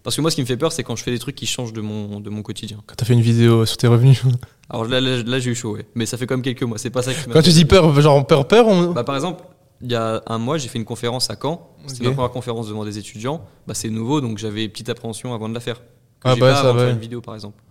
Parce 0.03 0.17
que 0.17 0.23
moi, 0.23 0.31
ce 0.31 0.37
qui 0.37 0.41
me 0.43 0.47
fait 0.47 0.57
peur, 0.57 0.73
c'est 0.73 0.83
quand 0.83 0.97
je 0.97 1.03
fais 1.05 1.11
des 1.11 1.19
trucs 1.19 1.37
qui 1.37 1.47
changent 1.47 1.73
de 1.75 1.81
mon, 1.83 2.21
de 2.21 2.31
mon 2.31 2.43
quotidien. 2.43 2.79
Quand 2.87 2.95
t'as 2.97 3.05
fait 3.05 3.13
une 3.13 3.21
vidéo 3.21 3.67
sur 3.67 3.77
tes 3.77 3.87
revenus. 3.87 4.23
Alors 4.71 4.85
là, 4.87 5.01
là, 5.01 5.23
là, 5.23 5.39
j'ai 5.39 5.51
eu 5.51 5.55
chaud, 5.55 5.75
ouais. 5.77 5.85
Mais 5.95 6.07
ça 6.07 6.17
fait 6.17 6.27
quand 6.27 6.35
même 6.35 6.43
quelques 6.43 6.63
mois. 6.63 6.79
C'est 6.79 6.91
pas 6.91 7.03
ça 7.03 7.13
qui 7.13 7.29
Quand 7.29 7.43
tu 7.43 7.51
dis 7.51 7.65
peur, 7.67 8.01
genre 8.01 8.27
peur, 8.27 8.49
peur, 8.49 8.67
on. 8.67 8.93
Bah, 8.93 9.05
par 9.05 9.15
exemple, 9.15 9.43
il 9.83 9.93
y 9.93 9.95
a 9.95 10.23
un 10.27 10.39
mois, 10.39 10.59
j'ai 10.59 10.69
fait 10.69 10.79
une 10.79 10.85
conférence 10.85 11.29
à 11.31 11.37
Caen. 11.41 11.69
C'était 11.87 12.03
Ok. 12.03 12.09
ma 12.09 12.15
première 12.15 12.31
conférence 12.33 12.69
devant 12.69 12.85
des 12.85 12.99
étudiants. 12.99 13.45
Bah, 13.67 13.75
c'est 13.75 13.91
nouveau, 13.91 14.21
donc 14.21 14.39
j'avais 14.39 14.69
petite 14.69 14.89
appréhension 14.89 15.35
avant 15.35 15.49
de 15.49 15.55
la 15.55 15.61
faire. 15.61 15.81
Que 15.81 15.85
Ah 16.25 16.35
bah, 16.35 16.41
pas 16.41 16.55
ça 16.55 16.61
avant 16.71 16.75
de 16.75 16.79
faire 16.81 16.89
une 16.95 16.99
vidéo, 16.99 17.21
par 17.21 17.35
exemple. 17.35 17.63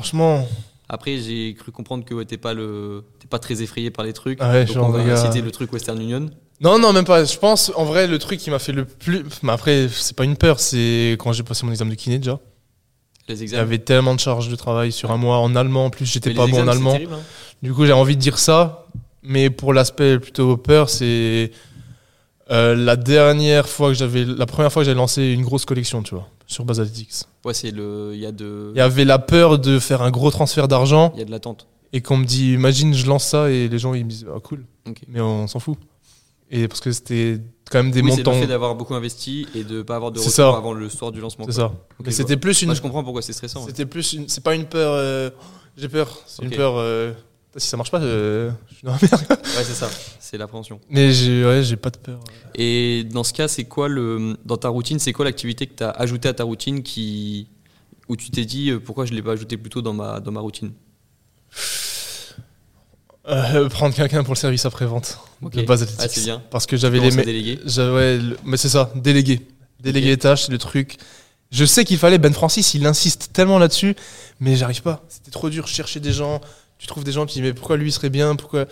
Franchement. 0.00 0.48
Après, 0.88 1.18
j'ai 1.18 1.54
cru 1.54 1.70
comprendre 1.72 2.04
que 2.04 2.14
ouais, 2.14 2.24
t'es 2.24 2.36
pas 2.38 2.52
le, 2.54 3.04
t'es 3.20 3.28
pas 3.28 3.38
très 3.38 3.62
effrayé 3.62 3.90
par 3.90 4.04
les 4.04 4.12
trucs. 4.12 4.38
Ah 4.40 4.50
ouais, 4.50 4.64
donc 4.64 4.74
genre, 4.74 4.88
on 4.88 4.92
va 4.92 5.04
gars. 5.04 5.16
citer 5.16 5.40
le 5.42 5.50
truc 5.50 5.72
Western 5.72 6.00
Union. 6.00 6.28
Non, 6.60 6.78
non, 6.78 6.92
même 6.92 7.04
pas. 7.04 7.24
Je 7.24 7.38
pense, 7.38 7.70
en 7.76 7.84
vrai, 7.84 8.06
le 8.06 8.18
truc 8.18 8.40
qui 8.40 8.50
m'a 8.50 8.58
fait 8.58 8.72
le 8.72 8.84
plus. 8.84 9.24
Mais 9.42 9.52
après, 9.52 9.88
c'est 9.92 10.16
pas 10.16 10.24
une 10.24 10.36
peur, 10.36 10.58
c'est 10.58 11.16
quand 11.20 11.32
j'ai 11.32 11.42
passé 11.42 11.64
mon 11.64 11.70
examen 11.72 11.90
de 11.90 11.94
kiné 11.96 12.18
déjà. 12.18 12.40
Les 13.28 13.34
Il 13.36 13.40
y 13.40 13.42
examens. 13.44 13.62
avait 13.62 13.78
tellement 13.78 14.14
de 14.14 14.20
charges 14.20 14.48
de 14.48 14.56
travail 14.56 14.90
sur 14.90 15.10
un 15.12 15.16
mois 15.16 15.38
en 15.38 15.54
allemand. 15.54 15.84
En 15.86 15.90
plus, 15.90 16.06
j'étais 16.06 16.34
pas 16.34 16.46
bon 16.46 16.62
en 16.62 16.68
allemand. 16.68 16.92
terrible, 16.92 17.14
hein. 17.14 17.20
Du 17.62 17.72
coup, 17.72 17.86
j'ai 17.86 17.92
envie 17.92 18.16
de 18.16 18.20
dire 18.20 18.38
ça. 18.38 18.86
Mais 19.22 19.48
pour 19.50 19.72
l'aspect 19.72 20.18
plutôt 20.18 20.56
peur, 20.56 20.88
c'est. 20.90 21.52
euh, 22.50 22.74
la 22.74 22.96
dernière 22.96 23.68
fois 23.68 23.88
que 23.88 23.94
j'avais. 23.94 24.24
La 24.24 24.46
première 24.46 24.72
fois 24.72 24.82
que 24.82 24.86
j'avais 24.86 24.96
lancé 24.98 25.22
une 25.32 25.42
grosse 25.44 25.64
collection, 25.66 26.02
tu 26.02 26.14
vois, 26.16 26.26
sur 26.50 26.64
Basaltics. 26.64 27.22
Ouais, 27.44 27.54
c'est 27.54 27.70
le, 27.70 28.10
il 28.14 28.20
y 28.20 28.26
a 28.26 28.32
de, 28.32 28.72
Il 28.74 28.78
y 28.78 28.82
avait 28.82 29.04
la 29.04 29.18
peur 29.18 29.58
de 29.58 29.78
faire 29.78 30.02
un 30.02 30.10
gros 30.10 30.30
transfert 30.30 30.68
d'argent 30.68 31.12
il 31.14 31.20
y 31.20 31.22
a 31.22 31.24
de 31.24 31.30
l'attente. 31.30 31.66
et 31.92 32.00
qu'on 32.02 32.16
me 32.18 32.24
dit, 32.24 32.52
imagine, 32.54 32.92
je 32.94 33.06
lance 33.06 33.24
ça 33.24 33.50
et 33.50 33.68
les 33.68 33.78
gens 33.78 33.94
ils 33.94 34.04
me 34.04 34.10
disent, 34.10 34.26
ah 34.34 34.40
cool. 34.40 34.64
Ok. 34.88 34.98
Mais 35.08 35.20
on 35.20 35.46
s'en 35.46 35.60
fout. 35.60 35.78
Et 36.50 36.66
parce 36.66 36.80
que 36.80 36.90
c'était 36.90 37.38
quand 37.70 37.80
même 37.82 37.92
des 37.92 38.00
oui, 38.02 38.10
c'est 38.10 38.16
montants. 38.18 38.32
le 38.32 38.40
fait 38.40 38.46
d'avoir 38.48 38.74
beaucoup 38.74 38.94
investi 38.96 39.46
et 39.54 39.62
de 39.62 39.82
pas 39.82 39.94
avoir 39.94 40.10
de 40.10 40.18
C'est 40.18 40.24
retour 40.42 40.52
ça. 40.54 40.58
avant 40.58 40.72
le 40.72 40.88
soir 40.88 41.12
du 41.12 41.20
lancement. 41.20 41.44
C'est 41.46 41.52
ça. 41.52 41.66
Ok, 41.66 42.06
Mais 42.06 42.10
c'était 42.10 42.36
plus 42.36 42.60
une. 42.62 42.66
Moi, 42.66 42.74
je 42.74 42.82
comprends 42.82 43.04
pourquoi 43.04 43.22
c'est 43.22 43.32
stressant. 43.32 43.60
ouais. 43.60 43.66
C'était 43.68 43.86
plus 43.86 44.14
une. 44.14 44.28
C'est 44.28 44.42
pas 44.42 44.56
une 44.56 44.64
peur. 44.64 44.92
euh, 44.92 45.30
J'ai 45.76 45.88
peur. 45.88 46.18
C'est 46.26 46.42
une 46.44 46.50
peur. 46.50 46.74
euh, 46.76 47.12
Si 47.56 47.66
ça 47.68 47.76
marche 47.76 47.90
pas, 47.90 48.00
euh, 48.00 48.50
je 48.70 48.74
suis 48.76 48.84
dans 48.86 48.92
la 48.92 48.98
merde. 49.02 49.26
Ouais, 49.30 49.64
c'est 49.64 49.74
ça. 49.74 49.90
C'est 50.20 50.38
l'appréhension. 50.38 50.80
Mais 50.88 51.12
j'ai 51.12 51.44
ouais, 51.44 51.62
j'ai 51.64 51.76
pas 51.76 51.90
de 51.90 51.96
peur. 51.98 52.20
Et 52.54 53.04
dans 53.10 53.24
ce 53.24 53.32
cas, 53.32 53.48
c'est 53.48 53.64
quoi 53.64 53.88
le 53.88 54.36
dans 54.44 54.56
ta 54.56 54.68
routine, 54.68 54.98
c'est 55.00 55.12
quoi 55.12 55.24
l'activité 55.24 55.66
que 55.66 55.74
tu 55.74 55.82
as 55.82 55.90
ajoutée 55.90 56.28
à 56.28 56.32
ta 56.34 56.44
routine 56.44 56.82
qui 56.84 57.48
où 58.08 58.16
tu 58.16 58.30
t'es 58.30 58.44
dit 58.44 58.70
euh, 58.70 58.78
pourquoi 58.78 59.04
je 59.04 59.12
l'ai 59.14 59.22
pas 59.22 59.32
ajouté 59.32 59.56
plus 59.56 59.70
tôt 59.70 59.82
dans 59.82 59.92
ma 59.92 60.20
dans 60.20 60.30
ma 60.30 60.40
routine? 60.40 60.72
Euh, 63.28 63.68
prendre 63.68 63.94
quelqu'un 63.94 64.22
pour 64.24 64.34
le 64.34 64.38
service 64.38 64.64
après-vente. 64.64 65.18
Ok. 65.42 65.52
De 65.54 65.62
base 65.62 65.86
Ah, 65.98 66.08
c'est 66.08 66.24
bien. 66.24 66.42
Parce 66.50 66.66
que 66.66 66.76
j'avais 66.76 66.98
les. 67.00 67.10
Le- 67.10 68.36
mais 68.44 68.56
c'est 68.56 68.68
ça, 68.68 68.90
déléguer. 68.94 69.46
Déléguer 69.80 70.08
les 70.08 70.16
tâches, 70.18 70.48
le 70.48 70.58
truc. 70.58 70.96
Je 71.50 71.64
sais 71.64 71.84
qu'il 71.84 71.98
fallait, 71.98 72.18
Ben 72.18 72.32
Francis, 72.32 72.74
il 72.74 72.86
insiste 72.86 73.30
tellement 73.32 73.58
là-dessus, 73.58 73.96
mais 74.38 74.54
j'arrive 74.56 74.82
pas. 74.82 75.04
C'était 75.08 75.32
trop 75.32 75.50
dur, 75.50 75.66
chercher 75.66 75.98
des 75.98 76.12
gens, 76.12 76.40
tu 76.80 76.86
trouves 76.86 77.04
des 77.04 77.12
gens, 77.12 77.26
tu 77.26 77.34
dis, 77.34 77.42
mais 77.42 77.52
pourquoi 77.52 77.76
lui 77.76 77.92
serait 77.92 78.08
bien, 78.10 78.34
pourquoi? 78.36 78.64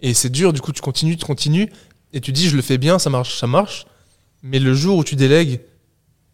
Et 0.00 0.14
c'est 0.14 0.30
dur, 0.30 0.52
du 0.52 0.60
coup, 0.60 0.72
tu 0.72 0.80
continues, 0.80 1.16
tu 1.16 1.26
continues, 1.26 1.68
et 2.12 2.20
tu 2.20 2.30
dis, 2.32 2.48
je 2.48 2.54
le 2.56 2.62
fais 2.62 2.78
bien, 2.78 2.98
ça 3.00 3.10
marche, 3.10 3.36
ça 3.38 3.46
marche. 3.48 3.86
Mais 4.42 4.58
le 4.60 4.72
jour 4.72 4.98
où 4.98 5.04
tu 5.04 5.16
délègues, 5.16 5.60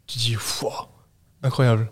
tu 0.07 0.19
dis, 0.19 0.37
Wouah, 0.37 0.89
incroyable. 1.43 1.91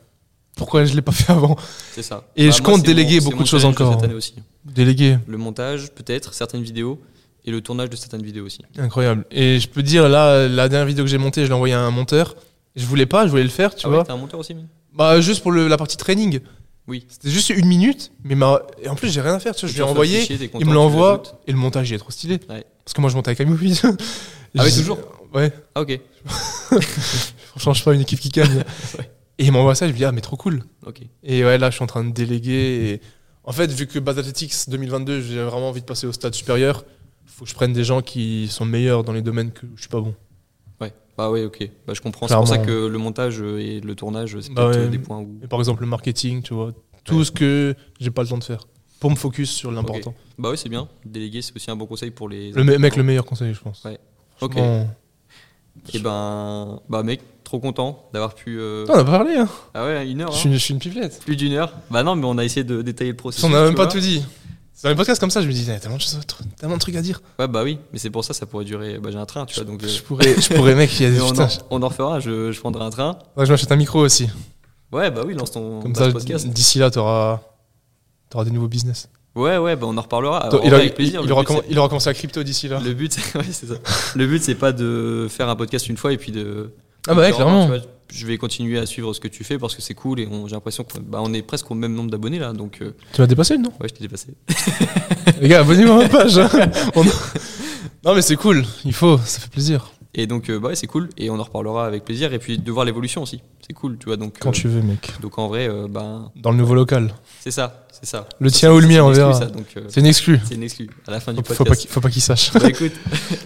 Pourquoi 0.56 0.84
je 0.84 0.94
l'ai 0.94 1.00
pas 1.00 1.12
fait 1.12 1.32
avant? 1.32 1.56
C'est 1.92 2.02
ça. 2.02 2.24
Et 2.36 2.50
je 2.52 2.60
moi, 2.62 2.72
compte 2.72 2.82
déléguer 2.84 3.20
mon- 3.20 3.30
beaucoup 3.30 3.42
de 3.44 3.48
choses 3.48 3.64
encore. 3.64 3.94
cette 3.94 4.04
année 4.04 4.14
aussi. 4.14 4.34
Déléguer, 4.66 5.18
Le 5.26 5.38
montage, 5.38 5.90
peut-être, 5.92 6.34
certaines 6.34 6.62
vidéos 6.62 7.00
et 7.46 7.50
le 7.50 7.62
tournage 7.62 7.88
de 7.88 7.96
certaines 7.96 8.22
vidéos 8.22 8.44
aussi. 8.44 8.60
incroyable. 8.76 9.24
Et 9.30 9.58
je 9.58 9.68
peux 9.68 9.82
dire, 9.82 10.06
là, 10.08 10.46
la 10.48 10.68
dernière 10.68 10.86
vidéo 10.86 11.04
que 11.04 11.10
j'ai 11.10 11.16
montée, 11.16 11.44
je 11.44 11.46
l'ai 11.48 11.54
envoyée 11.54 11.72
à 11.74 11.80
un 11.80 11.90
monteur. 11.90 12.36
Je 12.76 12.84
voulais 12.84 13.06
pas, 13.06 13.24
je 13.24 13.30
voulais 13.30 13.42
le 13.42 13.48
faire, 13.48 13.74
tu 13.74 13.86
ah 13.86 13.88
vois. 13.88 13.98
ouais, 14.00 14.04
t'es 14.04 14.10
un 14.12 14.16
monteur 14.18 14.38
aussi, 14.38 14.54
mais 14.54 14.64
Bah, 14.92 15.18
juste 15.22 15.40
pour 15.42 15.52
le- 15.52 15.66
la 15.68 15.78
partie 15.78 15.96
training. 15.96 16.40
Oui. 16.88 17.06
C'était 17.08 17.30
juste 17.30 17.50
une 17.50 17.66
minute, 17.66 18.12
mais 18.24 18.34
ma... 18.34 18.62
et 18.82 18.88
en 18.88 18.94
plus, 18.94 19.12
j'ai 19.12 19.20
rien 19.20 19.34
à 19.34 19.40
faire. 19.40 19.54
Tu 19.54 19.60
vois, 19.60 19.68
je 19.68 19.74
lui 19.74 19.80
ai 19.80 19.84
envoyé, 19.84 20.20
fichier, 20.20 20.50
il 20.58 20.66
me 20.66 20.74
l'envoie, 20.74 21.22
et 21.46 21.52
le 21.52 21.58
montage, 21.58 21.90
il 21.90 21.94
est 21.94 21.98
trop 21.98 22.10
stylé. 22.10 22.40
Ouais. 22.48 22.64
Parce 22.84 22.94
que 22.94 23.00
moi, 23.00 23.10
je 23.10 23.16
monte 23.16 23.28
avec 23.28 23.38
Camille. 23.38 23.80
Ah 24.58 24.64
oui, 24.64 24.72
toujours 24.74 24.98
Ouais, 25.32 25.52
Ah 25.76 25.82
ok, 25.82 26.00
franchement, 26.26 27.72
je 27.72 27.78
suis 27.78 27.84
pas 27.84 27.94
une 27.94 28.00
équipe 28.00 28.18
qui 28.18 28.30
gagne. 28.30 28.64
Et 29.38 29.44
il 29.46 29.52
m'envoie 29.52 29.74
ça, 29.74 29.86
je 29.86 29.92
lui 29.92 29.98
dis, 29.98 30.04
ah, 30.04 30.12
mais 30.12 30.20
trop 30.20 30.36
cool. 30.36 30.64
ok. 30.84 31.00
Et 31.22 31.44
ouais, 31.44 31.56
là, 31.56 31.70
je 31.70 31.76
suis 31.76 31.82
en 31.82 31.86
train 31.86 32.04
de 32.04 32.10
déléguer. 32.10 32.90
Et... 32.92 33.00
En 33.44 33.52
fait, 33.52 33.70
vu 33.70 33.86
que 33.86 33.98
Bad 33.98 34.18
Athletics 34.18 34.68
2022, 34.68 35.22
j'ai 35.22 35.42
vraiment 35.42 35.70
envie 35.70 35.80
de 35.80 35.86
passer 35.86 36.06
au 36.06 36.12
stade 36.12 36.34
supérieur, 36.34 36.84
faut 37.26 37.44
que 37.44 37.50
je 37.50 37.54
prenne 37.54 37.72
des 37.72 37.84
gens 37.84 38.02
qui 38.02 38.48
sont 38.48 38.66
meilleurs 38.66 39.02
dans 39.02 39.12
les 39.12 39.22
domaines 39.22 39.50
que 39.50 39.66
je 39.76 39.80
suis 39.80 39.88
pas 39.88 40.00
bon. 40.00 40.14
Ouais. 40.80 40.92
Bah 41.18 41.30
ouais, 41.30 41.44
ok. 41.44 41.68
Bah, 41.86 41.92
je 41.94 42.00
comprends. 42.00 42.26
C'est 42.28 42.34
pour 42.34 42.48
ça 42.48 42.58
que 42.58 42.86
le 42.86 42.98
montage 42.98 43.40
et 43.40 43.80
le 43.80 43.94
tournage, 43.94 44.36
c'est 44.40 44.52
Bah 44.52 44.66
peut-être 44.66 44.78
ouais. 44.80 44.86
euh, 44.86 44.88
des 44.88 44.98
points 44.98 45.18
où. 45.18 45.38
Et 45.42 45.46
par 45.46 45.58
exemple, 45.58 45.82
le 45.82 45.86
marketing, 45.88 46.42
tu 46.42 46.54
vois. 46.54 46.72
Tout 47.04 47.24
ce 47.24 47.30
que 47.30 47.74
j'ai 47.98 48.10
pas 48.10 48.22
le 48.22 48.28
temps 48.28 48.38
de 48.38 48.44
faire. 48.44 48.66
Pour 49.00 49.10
me 49.10 49.16
focus 49.16 49.50
sur 49.50 49.70
l'important. 49.72 50.14
Bah 50.38 50.50
ouais, 50.50 50.56
c'est 50.56 50.68
bien. 50.68 50.88
Déléguer, 51.06 51.40
c'est 51.42 51.56
aussi 51.56 51.70
un 51.70 51.76
bon 51.76 51.86
conseil 51.86 52.10
pour 52.10 52.28
les. 52.28 52.52
Le 52.52 52.62
me- 52.64 52.76
mec, 52.78 52.96
le 52.96 53.02
meilleur 53.02 53.24
conseil, 53.24 53.54
je 53.54 53.60
pense. 53.60 53.82
Ouais. 53.84 53.98
Ok. 54.42 54.56
Et 55.94 55.98
ben, 55.98 56.80
bah 56.88 57.02
mec, 57.02 57.20
trop 57.44 57.58
content 57.60 58.08
d'avoir 58.12 58.34
pu. 58.34 58.58
euh, 58.58 58.84
On 58.88 58.94
a 58.94 59.04
parlé, 59.04 59.36
hein. 59.36 59.48
Ah 59.72 59.84
ouais, 59.86 60.08
une 60.10 60.20
heure. 60.20 60.32
Je 60.32 60.36
hein. 60.36 60.40
suis, 60.40 60.52
je 60.52 60.58
suis 60.58 60.74
une 60.74 60.80
pipelette. 60.80 61.20
Plus 61.24 61.36
d'une 61.36 61.52
heure. 61.54 61.72
Bah 61.90 62.02
non, 62.02 62.16
mais 62.16 62.26
on 62.26 62.36
a 62.38 62.44
essayé 62.44 62.64
de 62.64 62.82
détailler 62.82 63.12
le 63.12 63.16
processus. 63.16 63.44
On 63.48 63.54
a 63.54 63.62
même 63.64 63.74
pas 63.74 63.86
tout 63.86 64.00
dit. 64.00 64.22
Dans 64.82 64.88
les 64.88 64.94
podcasts 64.94 65.20
comme 65.20 65.30
ça, 65.30 65.42
je 65.42 65.46
me 65.46 65.52
dis, 65.52 65.60
il 65.62 65.68
y 65.68 65.70
a 65.72 65.78
tellement 65.78 65.96
de, 65.98 66.02
choses, 66.02 66.18
tellement 66.58 66.76
de 66.76 66.80
trucs 66.80 66.96
à 66.96 67.02
dire. 67.02 67.20
Ouais, 67.38 67.46
bah 67.48 67.62
oui, 67.62 67.78
mais 67.92 67.98
c'est 67.98 68.08
pour 68.10 68.24
ça, 68.24 68.32
ça 68.32 68.46
pourrait 68.46 68.64
durer. 68.64 68.98
Bah 68.98 69.10
j'ai 69.12 69.18
un 69.18 69.26
train, 69.26 69.44
tu 69.46 69.54
vois, 69.56 69.64
donc. 69.64 69.82
euh, 69.84 69.88
Je 69.88 70.02
pourrais, 70.02 70.34
je 70.40 70.54
pourrais 70.54 70.74
mec, 70.74 70.90
il 70.98 71.02
y 71.02 71.06
a 71.06 71.10
des 71.14 71.20
on, 71.20 71.28
en, 71.38 71.48
on 71.70 71.82
en 71.82 71.88
refera. 71.88 72.18
Je, 72.20 72.50
je 72.50 72.60
prendrai 72.60 72.82
un 72.84 72.90
train. 72.90 73.18
Ouais, 73.36 73.44
je 73.44 73.50
m'achète 73.50 73.70
un 73.72 73.76
micro 73.76 74.00
aussi. 74.00 74.28
Ouais, 74.92 75.10
bah 75.10 75.22
oui, 75.26 75.34
lance 75.34 75.50
ton 75.52 75.80
Comme 75.80 75.94
ça, 75.94 76.10
podcast. 76.10 76.46
d'ici 76.48 76.78
là, 76.78 76.90
t'auras 76.90 77.40
auras 78.34 78.44
des 78.44 78.50
nouveaux 78.50 78.68
business. 78.68 79.08
Ouais, 79.36 79.58
ouais, 79.58 79.76
bah 79.76 79.86
on 79.88 79.96
en 79.96 80.00
reparlera. 80.02 80.38
Alors, 80.46 80.60
en 80.60 80.64
il, 80.64 80.70
vrai, 80.70 80.78
a- 80.78 80.82
avec 80.82 80.94
plaisir. 80.94 81.20
il 81.24 81.30
aura 81.30 81.42
but, 81.42 81.48
comm- 81.50 81.60
c'est- 81.62 81.66
il 81.70 81.78
aura 81.78 81.88
commencé 81.88 82.08
à 82.08 82.14
crypto 82.14 82.42
d'ici 82.42 82.66
là. 82.68 82.80
Le 82.80 82.94
but, 82.94 83.12
c'est 83.12 83.34
ouais, 83.38 83.44
c'est 83.52 83.66
ça. 83.66 83.74
Le 84.16 84.26
but, 84.26 84.42
c'est 84.42 84.54
pas 84.56 84.72
de 84.72 85.28
faire 85.30 85.48
un 85.48 85.56
podcast 85.56 85.88
une 85.88 85.96
fois 85.98 86.12
et 86.12 86.16
puis 86.16 86.32
de. 86.32 86.72
Ah 87.06 87.14
bah 87.14 87.20
ouais, 87.22 87.28
un, 87.28 87.32
clairement. 87.32 87.66
tu 87.66 87.72
vois. 87.72 87.80
Je 88.12 88.26
vais 88.26 88.38
continuer 88.38 88.78
à 88.78 88.86
suivre 88.86 89.12
ce 89.12 89.20
que 89.20 89.28
tu 89.28 89.44
fais 89.44 89.58
parce 89.58 89.74
que 89.74 89.82
c'est 89.82 89.94
cool 89.94 90.20
et 90.20 90.28
j'ai 90.46 90.52
l'impression 90.54 90.84
qu'on 90.84 91.00
bah, 91.00 91.18
on 91.22 91.32
est 91.32 91.42
presque 91.42 91.70
au 91.70 91.74
même 91.74 91.94
nombre 91.94 92.10
d'abonnés 92.10 92.38
là, 92.38 92.52
donc 92.52 92.78
euh, 92.82 92.92
Tu 93.12 93.20
m'as 93.20 93.26
dépassé, 93.26 93.56
non? 93.58 93.70
Ouais, 93.80 93.88
je 93.88 93.94
t'ai 93.94 94.00
dépassé. 94.02 94.28
Les 95.40 95.48
gars, 95.48 95.60
abonnez-vous 95.60 95.92
à 95.92 95.98
ma 96.02 96.08
page. 96.08 96.38
hein. 96.38 96.48
On- 96.96 97.04
Non, 98.04 98.14
mais 98.14 98.22
c'est 98.22 98.36
cool. 98.36 98.64
Il 98.84 98.92
faut, 98.94 99.18
ça 99.18 99.40
fait 99.40 99.50
plaisir. 99.50 99.90
Et 100.14 100.26
donc, 100.26 100.50
euh, 100.50 100.58
bah 100.58 100.68
ouais, 100.70 100.74
c'est 100.74 100.88
cool 100.88 101.08
et 101.16 101.30
on 101.30 101.38
en 101.38 101.42
reparlera 101.44 101.86
avec 101.86 102.04
plaisir 102.04 102.32
et 102.32 102.38
puis 102.40 102.58
de 102.58 102.72
voir 102.72 102.84
l'évolution 102.84 103.22
aussi, 103.22 103.42
c'est 103.64 103.72
cool, 103.74 103.96
tu 103.96 104.06
vois. 104.06 104.16
Donc, 104.16 104.34
Quand 104.40 104.48
euh, 104.48 104.52
tu 104.52 104.66
veux, 104.66 104.82
mec. 104.82 105.12
donc 105.22 105.38
en 105.38 105.46
vrai, 105.46 105.68
bah, 105.88 106.32
Dans 106.34 106.50
le 106.50 106.56
nouveau 106.56 106.74
local. 106.74 107.14
c'est 107.40 107.52
ça, 107.52 107.86
c'est 107.92 108.06
ça. 108.06 108.28
Le 108.40 108.50
tien 108.50 108.72
ou 108.72 108.80
le 108.80 108.88
mien, 108.88 109.04
on 109.04 109.12
verra. 109.12 109.38
C'est 109.88 110.00
une 110.00 110.06
exclue. 110.06 110.40
c'est 110.44 110.56
une 110.56 110.64
exclu 110.64 110.90
à 111.06 111.12
la 111.12 111.20
fin 111.20 111.32
du 111.32 111.38
Faut, 111.44 111.54
faut 111.54 111.64
pas 111.64 111.70
podcast. 111.70 111.80
qu'il 111.82 111.90
faut 111.90 112.00
pas 112.00 112.10
qu'il 112.10 112.22
sache. 112.22 112.52
Bah 112.52 112.68
écoute, 112.68 112.90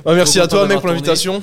Ouais, 0.06 0.14
merci 0.14 0.40
à 0.40 0.48
toi, 0.48 0.66
mec, 0.66 0.78
pour 0.78 0.88
l'invitation. 0.88 1.42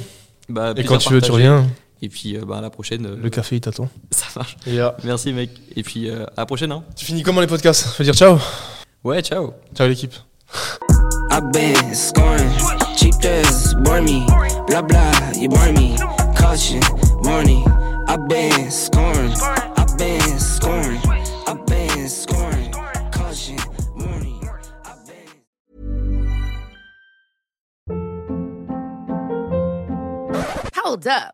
bah, 0.50 0.74
Et 0.76 0.84
quand 0.86 0.98
tu 0.98 1.14
veux, 1.14 1.22
tu 1.22 1.32
reviens. 1.32 1.68
Et 2.02 2.10
puis, 2.10 2.36
euh, 2.36 2.42
bah, 2.46 2.58
à 2.58 2.62
la 2.62 2.70
prochaine. 2.70 3.06
euh, 3.06 3.16
Le 3.22 3.30
café, 3.30 3.58
il 3.58 3.62
t'attend. 3.62 3.88
Ça 4.12 4.26
marche. 4.36 4.58
Là, 4.66 4.96
Merci 5.04 5.34
mec. 5.34 5.52
Et 5.76 5.84
puis 5.84 6.10
euh, 6.10 6.26
à 6.36 6.42
la 6.42 6.46
prochaine. 6.46 6.72
Hein. 6.72 6.84
tu 6.96 7.06
finis 7.06 7.22
comment 7.24 7.42
les 7.42 7.48
podcasts? 7.48 7.88
Faut 7.88 8.04
dire 8.04 8.16
ciao. 8.16 8.38
Ouais, 9.04 9.22
ciao. 9.22 9.54
Ciao 9.76 9.88
l'équipe. 9.88 10.14
I've 11.32 11.52
been 11.54 11.96
scoring. 11.96 12.50
Cheap 12.98 13.14
dress, 13.22 13.74
bore 13.76 14.02
me. 14.02 14.26
Blah 14.68 14.82
blah, 14.82 15.12
you 15.40 15.48
bore 15.48 15.72
me. 15.74 15.96
Caution, 16.38 16.82
warning. 17.24 17.64
I've 18.08 18.28
been 18.28 18.70
scoring. 18.70 19.32
I've 19.78 19.98
been 19.98 20.40
scoring. 20.40 21.00
I've 21.48 21.66
been 21.68 22.10
scoring. 22.10 22.72
Caution, 23.12 23.58
warning. 23.96 24.50
I've 24.86 25.06
been. 25.08 25.42
Hold 30.84 31.08
up. 31.08 31.34